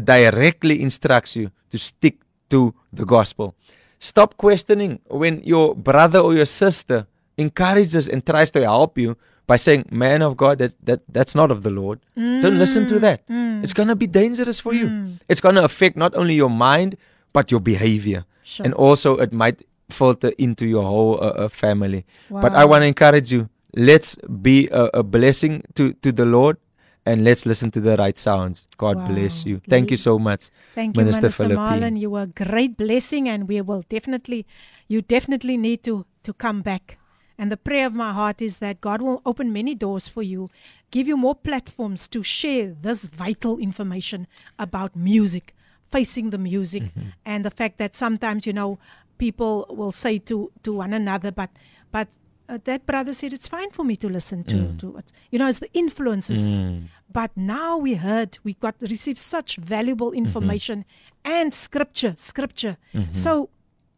directly 0.03 0.81
instructs 0.81 1.35
you 1.35 1.51
to 1.71 1.77
stick 1.77 2.17
to 2.49 2.73
the 2.91 3.05
gospel. 3.05 3.55
Stop 3.99 4.37
questioning 4.37 4.99
when 5.09 5.41
your 5.43 5.75
brother 5.75 6.19
or 6.19 6.33
your 6.35 6.45
sister 6.45 7.07
encourages 7.37 8.07
and 8.07 8.25
tries 8.25 8.51
to 8.51 8.61
help 8.63 8.97
you 8.97 9.17
by 9.47 9.57
saying, 9.57 9.85
"Man 9.91 10.21
of 10.21 10.37
God, 10.37 10.57
that, 10.59 10.73
that 10.83 11.01
that's 11.11 11.35
not 11.35 11.51
of 11.51 11.63
the 11.63 11.69
Lord." 11.69 11.99
Don't 12.15 12.57
listen 12.59 12.85
to 12.87 12.99
that. 12.99 13.27
Mm. 13.27 13.63
It's 13.63 13.73
going 13.73 13.89
to 13.89 13.95
be 13.95 14.07
dangerous 14.07 14.59
for 14.59 14.73
you. 14.73 14.87
Mm. 14.87 15.19
It's 15.29 15.41
going 15.41 15.55
to 15.55 15.63
affect 15.63 15.97
not 15.97 16.15
only 16.15 16.33
your 16.35 16.49
mind 16.49 16.97
but 17.33 17.51
your 17.51 17.59
behavior, 17.59 18.25
Sure. 18.43 18.63
and 18.65 18.73
also 18.73 19.17
it 19.17 19.33
might 19.33 19.65
filter 19.89 20.31
into 20.37 20.65
your 20.65 20.83
whole 20.83 21.19
uh, 21.21 21.45
uh, 21.45 21.47
family. 21.49 22.05
But 22.29 22.53
I 22.55 22.65
want 22.65 22.81
to 22.83 22.87
encourage 22.87 23.31
you. 23.31 23.49
Let's 23.75 24.15
be 24.41 24.69
a, 24.69 25.01
a 25.01 25.03
blessing 25.03 25.63
to, 25.75 25.91
to 25.99 26.11
the 26.11 26.23
Lord 26.25 26.57
and 27.05 27.23
let's 27.23 27.45
listen 27.45 27.69
to 27.71 27.79
the 27.81 27.95
right 27.97 28.17
sounds. 28.17 28.67
God 28.77 28.97
Wow. 28.97 29.07
bless 29.07 29.45
you. 29.45 29.61
Thank 29.69 29.91
you 29.91 29.97
so 29.97 30.17
much. 30.19 30.49
Thank 30.73 30.95
you, 30.97 31.03
Minister 31.03 31.23
Minister, 31.23 31.43
Philippine. 31.43 31.81
Marlon. 31.81 31.99
You 31.99 32.09
were 32.09 32.23
a 32.23 32.27
great 32.27 32.77
blessing, 32.77 33.29
and 33.29 33.47
we 33.47 33.61
will 33.61 33.83
definitely, 33.89 34.45
you 34.87 35.01
definitely 35.01 35.57
need 35.57 35.83
to 35.83 36.05
to 36.23 36.33
come 36.33 36.61
back. 36.61 36.97
And 37.37 37.51
the 37.51 37.57
prayer 37.57 37.85
of 37.87 37.93
my 37.93 38.11
heart 38.13 38.41
is 38.41 38.59
that 38.59 38.79
God 38.81 39.01
will 39.01 39.21
open 39.25 39.51
many 39.53 39.75
doors 39.75 40.07
for 40.07 40.23
you, 40.23 40.49
give 40.89 41.05
you 41.07 41.17
more 41.17 41.35
platforms 41.35 42.07
to 42.07 42.23
share 42.23 42.73
this 42.81 43.05
vital 43.07 43.57
information 43.59 44.25
about 44.57 44.95
music, 44.95 45.53
facing 45.91 46.29
the 46.31 46.37
music, 46.37 46.83
Mm-hmm. 46.83 47.09
and 47.25 47.43
the 47.45 47.51
fact 47.51 47.77
that 47.77 47.95
sometimes 47.95 48.47
you 48.47 48.53
know 48.53 48.79
people 49.17 49.65
will 49.69 49.91
say 49.91 50.17
to 50.19 50.51
to 50.63 50.73
one 50.73 50.93
another, 50.93 51.31
but 51.31 51.49
but. 51.91 52.07
Uh, 52.47 52.59
that 52.65 52.85
brother 52.85 53.11
said 53.13 53.33
it's 53.33 53.47
fine 53.47 53.71
for 53.71 53.83
me 53.83 53.95
to 53.95 54.07
listen 54.07 54.43
to 54.43 54.55
Mm. 54.55 54.79
to 54.79 54.97
it. 54.97 55.11
You 55.31 55.39
know, 55.39 55.47
it's 55.47 55.59
the 55.59 55.73
influences. 55.73 56.61
But 57.11 57.31
now 57.35 57.77
we 57.77 57.95
heard 57.95 58.37
we 58.43 58.53
got 58.55 58.75
received 58.81 59.17
such 59.17 59.57
valuable 59.57 60.11
information 60.11 60.85
and 61.23 61.53
scripture 61.53 62.13
scripture. 62.17 62.77
So 63.11 63.49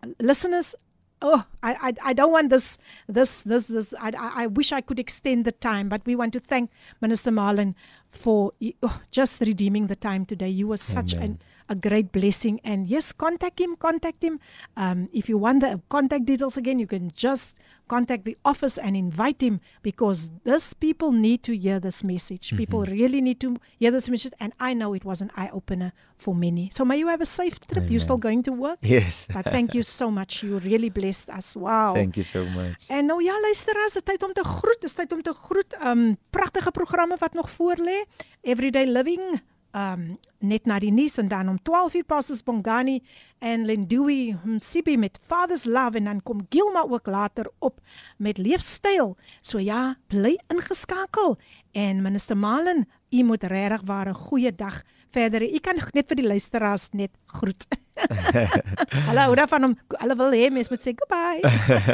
uh, 0.03 0.07
listeners 0.19 0.75
oh 1.23 1.43
I, 1.63 1.71
I 1.87 1.93
i 2.09 2.13
don't 2.13 2.31
want 2.31 2.51
this 2.51 2.77
this 3.09 3.41
this 3.41 3.65
this 3.65 3.91
I, 3.99 4.09
I 4.09 4.43
i 4.43 4.45
wish 4.45 4.71
i 4.71 4.81
could 4.81 4.99
extend 4.99 5.45
the 5.45 5.51
time 5.51 5.89
but 5.89 6.05
we 6.05 6.15
want 6.15 6.31
to 6.33 6.39
thank 6.39 6.69
minister 7.01 7.31
Marlon 7.31 7.73
for 8.11 8.51
oh, 8.83 9.01
just 9.09 9.41
redeeming 9.41 9.87
the 9.87 9.95
time 9.95 10.25
today. 10.25 10.49
You 10.49 10.67
were 10.67 10.77
such 10.77 11.13
an 11.13 11.39
a 11.69 11.75
great 11.75 12.11
blessing. 12.11 12.59
And 12.63 12.87
yes 12.87 13.11
contact 13.11 13.59
him 13.59 13.75
contact 13.75 14.23
him. 14.23 14.39
Um, 14.75 15.09
if 15.13 15.29
you 15.29 15.37
want 15.37 15.61
the 15.61 15.81
contact 15.89 16.25
details 16.25 16.57
again 16.57 16.79
you 16.79 16.87
can 16.87 17.11
just 17.15 17.55
contact 17.87 18.25
the 18.25 18.37
office 18.43 18.77
and 18.77 18.95
invite 18.95 19.41
him 19.41 19.59
because 19.81 20.29
this 20.43 20.73
people 20.73 21.11
need 21.11 21.43
to 21.43 21.57
hear 21.57 21.79
this 21.79 22.03
message. 22.03 22.55
People 22.55 22.83
really 22.83 23.21
need 23.21 23.39
to 23.39 23.57
hear 23.79 23.91
this 23.91 24.09
message. 24.09 24.33
And 24.39 24.53
i 24.59 24.73
know 24.73 24.93
it 24.93 25.05
was 25.05 25.21
an 25.21 25.31
eye-opener 25.35 25.93
for 26.17 26.35
many. 26.35 26.69
So 26.73 26.85
may 26.85 26.97
you 26.97 27.07
have 27.07 27.21
a 27.21 27.25
safe 27.25 27.59
trip. 27.59 27.89
You're 27.89 27.99
still 28.01 28.17
going 28.17 28.43
to 28.43 28.51
work? 28.51 28.79
Yes. 28.81 29.27
but 29.33 29.45
thank 29.45 29.73
you 29.73 29.83
so 29.83 30.11
much. 30.11 30.43
You 30.43 30.59
really 30.59 30.89
blessed 30.89 31.29
us. 31.29 31.55
Wow. 31.55 31.93
Thank 31.93 32.17
you 32.17 32.23
so 32.23 32.45
much. 32.45 32.87
En 32.89 33.05
nou 33.05 33.23
ja, 33.23 33.39
luisteraars, 33.41 33.93
dit 33.93 34.07
is 34.07 34.13
tyd 34.13 34.23
om 34.23 34.33
te 34.33 34.43
groet. 34.43 34.81
Dit 34.81 34.89
is 34.89 34.95
tyd 34.95 35.13
om 35.13 35.21
te 35.21 35.33
groet. 35.33 35.77
Um 35.83 36.17
pragtige 36.29 36.71
programme 36.71 37.15
wat 37.19 37.33
nog 37.33 37.49
voor 37.49 37.75
lê. 37.77 38.05
Everyday 38.41 38.85
Living 38.85 39.41
um 39.77 40.17
net 40.39 40.65
na 40.69 40.77
die 40.81 40.91
nuus 40.93 41.17
en 41.21 41.27
dan 41.27 41.49
om 41.49 41.57
12:00 41.69 42.05
Pastors 42.05 42.43
Bongani 42.43 43.01
en 43.39 43.65
Lindui 43.65 44.35
Msibi 44.43 44.97
met 44.97 45.19
Father's 45.21 45.65
Love 45.65 45.97
en 45.97 46.03
dan 46.03 46.23
kom 46.23 46.45
Gilma 46.49 46.85
ook 46.89 47.07
later 47.07 47.49
op 47.59 47.79
met 48.17 48.37
leefstyl. 48.37 49.15
So 49.41 49.59
ja, 49.59 49.97
bly 50.07 50.37
ingeskakel 50.47 51.37
en 51.71 52.01
minister 52.01 52.37
Malen, 52.37 52.87
u 53.09 53.23
moet 53.23 53.43
regtig 53.43 53.81
waar 53.85 54.07
'n 54.09 54.13
goeie 54.13 54.55
dag 54.55 54.83
verder. 55.11 55.41
U 55.41 55.59
kan 55.59 55.75
net 55.93 56.07
vir 56.07 56.15
die 56.15 56.27
luisteraars 56.27 56.89
net 56.91 57.11
groet. 57.25 57.65
Hallo, 59.07 59.25
hoe 59.25 59.35
daarvan 59.35 59.63
om 59.63 59.77
hulle 59.87 60.15
wil 60.15 60.31
hê 60.31 60.49
mens 60.53 60.69
moet 60.69 60.81
sê 60.81 60.93
goodbye. 60.93 61.41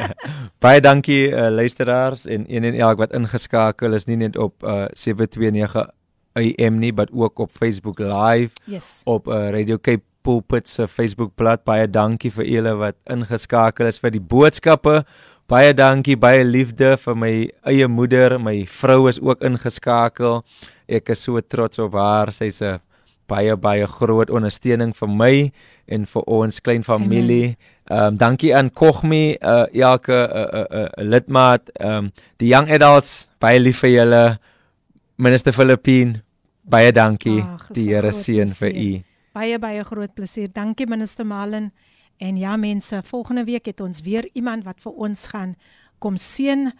Baie 0.64 0.82
dankie 0.82 1.32
uh, 1.32 1.50
luisteraars 1.50 2.26
en 2.26 2.46
een 2.48 2.64
en 2.64 2.76
elk 2.76 2.98
wat 2.98 3.14
ingeskakel 3.14 3.94
is 3.94 4.06
nie 4.06 4.18
net 4.18 4.38
op 4.38 4.64
uh, 4.64 4.86
729 4.92 5.88
AM 6.34 6.80
nie, 6.80 6.94
maar 6.94 7.12
ook 7.12 7.40
op 7.40 7.52
Facebook 7.52 8.00
Live. 8.00 8.52
Yes. 8.66 9.02
Op 9.06 9.28
uh, 9.28 9.50
Radio 9.50 9.78
Cape 9.78 10.04
Pulpit 10.22 10.70
se 10.70 10.88
Facebookblad. 10.88 11.64
Baie 11.68 11.88
dankie 11.90 12.32
vir 12.32 12.48
julle 12.48 12.74
wat 12.80 12.96
ingeskakel 13.12 13.90
is 13.92 14.00
vir 14.00 14.14
die 14.16 14.24
boodskappe. 14.24 15.02
Baie 15.52 15.74
dankie, 15.76 16.16
baie 16.16 16.46
liefde 16.48 16.96
vir 17.04 17.18
my 17.20 17.34
eie 17.68 17.88
moeder. 17.92 18.38
My 18.40 18.64
vrou 18.80 19.10
is 19.12 19.20
ook 19.22 19.44
ingeskakel. 19.44 20.42
Ek 20.88 21.12
is 21.12 21.26
so 21.28 21.42
trots 21.42 21.82
op 21.84 21.98
haar. 22.00 22.32
Sy's 22.32 22.62
'n 22.62 22.80
baie 23.28 23.56
baie 23.56 23.88
groot 23.88 24.30
ondersteuning 24.30 24.94
vir 24.96 25.10
my 25.10 25.52
en 25.88 26.06
vir 26.06 26.24
ons 26.28 26.60
klein 26.60 26.84
familie. 26.84 27.58
Ehm 27.92 28.14
um, 28.14 28.18
dankie 28.18 28.56
aan 28.56 28.70
Kogmi, 28.72 29.36
uh, 29.42 29.66
elke 29.74 30.16
uh, 30.16 30.44
uh, 30.62 30.66
uh, 30.72 30.90
lidmaat, 31.04 31.70
ehm 31.80 32.06
um, 32.06 32.12
die 32.40 32.48
young 32.48 32.72
adults, 32.72 33.28
baie 33.40 33.60
lief 33.60 33.84
vir 33.84 33.90
julle. 33.90 34.24
Minister 35.18 35.54
Filippine, 35.54 36.23
baie 36.64 36.92
dankie. 36.92 37.42
Ach, 37.42 37.68
die 37.76 37.88
Here 37.90 38.12
seën 38.12 38.50
vir 38.60 38.72
u. 38.72 38.90
Baie 39.34 39.60
baie 39.60 39.84
groot 39.84 40.14
plesier. 40.14 40.52
Dankie 40.54 40.88
minister 40.88 41.26
Malen. 41.26 41.72
En 42.18 42.38
ja 42.38 42.56
mense, 42.58 43.02
volgende 43.04 43.44
week 43.44 43.66
het 43.66 43.82
ons 43.82 44.02
weer 44.02 44.30
iemand 44.34 44.64
wat 44.64 44.82
vir 44.82 44.92
ons 44.92 45.28
gaan 45.28 45.56
kom 46.00 46.18
seën 46.18 46.72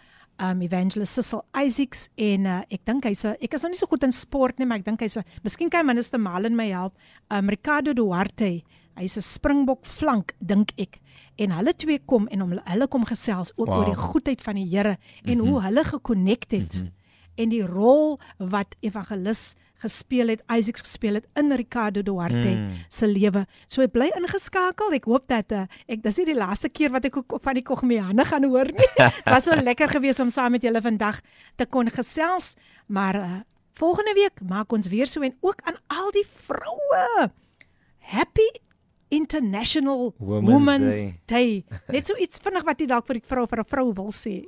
um 0.42 0.62
Evangelist 0.62 1.14
Cecil 1.14 1.42
Isaacs 1.54 2.08
en 2.18 2.46
uh, 2.46 2.60
ek 2.72 2.82
dink 2.88 3.04
hy's 3.06 3.22
ek 3.24 3.54
is 3.54 3.62
nog 3.62 3.74
nie 3.74 3.78
so 3.78 3.90
goed 3.90 4.02
in 4.06 4.14
sport 4.14 4.58
nie, 4.58 4.66
maar 4.66 4.80
ek 4.82 4.88
dink 4.88 5.04
hy's 5.04 5.18
miskien 5.44 5.70
kan 5.70 5.86
minister 5.86 6.18
Malen 6.18 6.56
my 6.58 6.66
help. 6.72 6.96
Um 7.30 7.50
Ricardo 7.52 7.94
Duarte, 7.94 8.64
hy's 8.98 9.16
'n 9.16 9.22
Springbok 9.22 9.86
flank 9.86 10.34
dink 10.40 10.72
ek. 10.78 11.00
En 11.38 11.50
hulle 11.50 11.74
twee 11.74 11.98
kom 11.98 12.26
en 12.28 12.40
hom 12.40 12.58
hulle 12.58 12.88
kom 12.88 13.04
gesels 13.04 13.52
ook 13.56 13.66
wow. 13.68 13.78
oor 13.78 13.90
die 13.92 14.02
goedheid 14.10 14.42
van 14.42 14.54
die 14.54 14.66
Here 14.66 14.98
en 15.24 15.38
mm 15.38 15.40
-hmm. 15.40 15.48
hoe 15.48 15.62
hulle 15.62 15.84
gekonnekt 15.84 16.50
het. 16.52 16.74
Mm 16.74 16.80
-hmm. 16.80 16.92
En 17.36 17.48
die 17.48 17.66
rol 17.66 18.20
wat 18.38 18.76
evangelis 18.80 19.54
gespeel 19.84 20.32
het, 20.32 20.42
Isaacs 20.48 20.84
gespeel 20.86 21.20
het 21.20 21.28
in 21.38 21.52
Ricardo 21.52 22.02
Duarte 22.02 22.54
mm. 22.56 22.84
se 22.88 23.08
lewe. 23.08 23.44
So 23.68 23.84
hy 23.84 23.88
bly 23.92 24.10
ingeskakel. 24.18 24.96
Ek 24.96 25.08
hoop 25.10 25.28
dat 25.30 25.54
uh, 25.54 25.64
ek 25.90 26.02
dis 26.04 26.20
nie 26.20 26.28
die 26.32 26.38
laaste 26.38 26.70
keer 26.72 26.92
wat 26.94 27.06
ek 27.08 27.20
ook 27.20 27.38
van 27.44 27.58
die 27.58 27.64
Kogmiane 27.66 28.26
gaan 28.28 28.48
hoor 28.48 28.72
nie. 28.72 28.90
Was 29.32 29.48
so 29.48 29.56
lekker 29.56 29.92
geweest 29.92 30.24
om 30.24 30.32
saam 30.32 30.56
met 30.56 30.64
julle 30.64 30.82
vandag 30.84 31.20
te 31.60 31.68
kon 31.70 31.90
gesels, 31.92 32.54
maar 32.86 33.18
uh, 33.20 33.40
volgende 33.78 34.14
week 34.16 34.44
maak 34.48 34.72
ons 34.72 34.90
weer 34.92 35.08
so 35.10 35.24
en 35.26 35.36
ook 35.44 35.64
aan 35.68 35.80
al 35.92 36.12
die 36.16 36.26
vroue. 36.26 37.30
Happy 38.04 38.50
International 39.10 40.14
Women's, 40.18 40.50
Women's 40.50 40.94
Day. 40.94 41.14
Day. 41.26 41.64
Net 41.88 42.06
so 42.06 42.16
iets 42.16 42.38
vinnig 42.38 42.64
wat 42.64 42.80
jy 42.80 42.86
dalk 42.86 43.06
vir 43.06 43.20
die 43.20 43.26
vrou 43.28 43.46
vir 43.46 43.60
'n 43.60 43.64
vrou 43.64 43.92
wil 43.92 44.12
sê. 44.12 44.44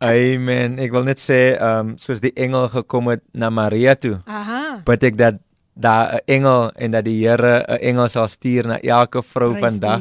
Amen. 0.00 0.78
Ek 0.78 0.92
wil 0.92 1.04
net 1.04 1.18
sê, 1.18 1.56
ehm 1.56 1.94
um, 1.94 1.98
soos 1.98 2.20
die 2.20 2.32
engel 2.36 2.68
gekom 2.68 3.08
het 3.08 3.22
na 3.32 3.50
Maria 3.50 3.94
toe. 3.94 4.22
Aha. 4.26 4.82
Bid 4.84 5.02
ek 5.04 5.16
dat 5.16 5.40
daar 5.76 6.14
'n 6.14 6.20
engel 6.26 6.70
en 6.72 6.90
dat 6.90 7.04
die 7.04 7.26
Here 7.26 7.64
'n 7.68 7.78
engel 7.80 8.08
sal 8.08 8.28
stuur 8.28 8.66
na 8.66 8.80
elke 8.80 9.22
vrou 9.22 9.52
Prijs 9.52 9.72
vandag 9.72 10.00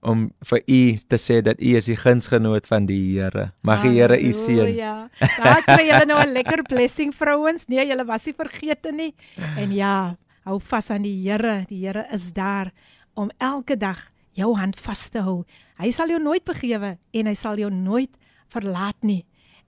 om 0.00 0.30
vir 0.40 0.62
u 0.66 0.98
te 1.08 1.16
sê 1.16 1.42
dat 1.42 1.60
u 1.60 1.76
is 1.76 1.84
die 1.84 1.96
gunsgenoot 1.96 2.66
van 2.66 2.86
die 2.86 3.18
Here. 3.18 3.52
Mag 3.62 3.82
die 3.82 3.98
Here 4.00 4.20
u 4.20 4.32
seën. 4.32 4.74
Ja. 4.74 5.08
Daar 5.18 5.62
kry 5.62 5.88
julle 5.88 6.06
nou 6.06 6.20
'n 6.22 6.32
lekker 6.32 6.62
blessing 6.62 7.14
vrouens. 7.14 7.66
Nee, 7.66 7.86
julle 7.86 8.04
was 8.04 8.26
nie 8.26 8.34
vergeete 8.34 8.92
nie. 8.92 9.14
En 9.56 9.72
ja, 9.72 10.16
hou 10.44 10.60
vas 10.60 10.90
aan 10.90 11.02
die 11.02 11.28
Here. 11.28 11.64
Die 11.68 11.86
Here 11.86 12.06
is 12.12 12.32
daar 12.32 12.72
om 13.18 13.30
elke 13.42 13.76
dag 13.76 13.98
jou 14.38 14.54
hand 14.56 14.78
vas 14.86 15.08
te 15.10 15.22
hou. 15.26 15.42
Hy 15.82 15.90
sal 15.94 16.12
jou 16.12 16.20
nooit 16.22 16.44
begewe 16.46 16.94
en 16.96 17.30
hy 17.30 17.34
sal 17.34 17.58
jou 17.58 17.70
nooit 17.74 18.12
verlaat 18.54 18.98
nie. 19.02 19.24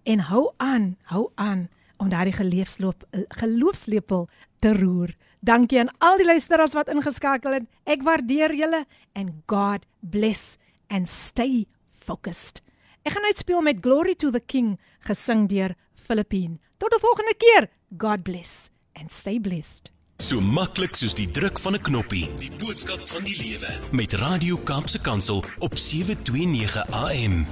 En 0.06 0.22
hou 0.30 0.46
aan, 0.62 0.94
hou 1.10 1.28
aan 1.34 1.66
om 2.00 2.08
daardie 2.12 2.36
geleefsloop 2.36 3.04
geloofslepel 3.42 4.28
te 4.62 4.72
roer. 4.78 5.12
Dankie 5.44 5.80
aan 5.82 5.92
al 6.04 6.20
die 6.20 6.28
luisteraars 6.28 6.76
wat 6.78 6.88
ingeskakel 6.92 7.58
het. 7.58 7.68
Ek 7.84 8.04
waardeer 8.06 8.54
julle 8.56 8.84
en 9.18 9.34
God 9.50 9.84
bless 10.00 10.56
and 10.88 11.08
stay 11.08 11.66
focused. 12.06 12.62
Ek 13.04 13.16
gaan 13.16 13.28
uitspeel 13.32 13.62
met 13.64 13.80
Glory 13.84 14.14
to 14.14 14.30
the 14.30 14.40
King 14.40 14.76
gesing 15.08 15.48
deur 15.48 15.74
Filippine. 15.96 16.58
Tot 16.78 16.94
'n 16.94 17.00
volgende 17.00 17.34
keer. 17.36 17.68
God 17.98 18.22
bless 18.22 18.70
and 18.94 19.10
stay 19.10 19.38
blessed. 19.40 19.90
So 20.20 20.36
maklik 20.44 20.98
soos 21.00 21.14
die 21.16 21.30
druk 21.32 21.58
van 21.64 21.74
'n 21.74 21.80
knoppie. 21.80 22.28
Die 22.38 22.50
boodskap 22.58 23.00
van 23.08 23.24
die 23.24 23.36
lewe 23.36 23.80
met 23.90 24.12
Radio 24.12 24.56
Kaapse 24.56 24.98
Kansel 24.98 25.44
op 25.58 25.78
729 25.78 26.86
AM. 26.90 27.46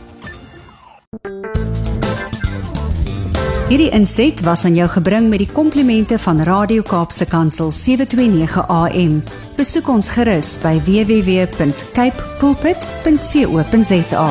Hierdie 3.69 3.91
inset 3.91 4.41
was 4.41 4.65
aan 4.65 4.75
jou 4.75 4.89
gebring 4.89 5.29
met 5.29 5.39
die 5.39 5.53
komplimente 5.53 6.19
van 6.19 6.41
Radio 6.41 6.83
Kaapse 6.83 7.27
Kansel 7.27 7.71
729 7.71 8.69
AM. 8.69 9.23
Besoek 9.57 9.89
ons 9.89 10.11
gerus 10.11 10.59
by 10.63 10.81
www.cape 10.85 12.23
pulpit.co.za. 12.39 14.29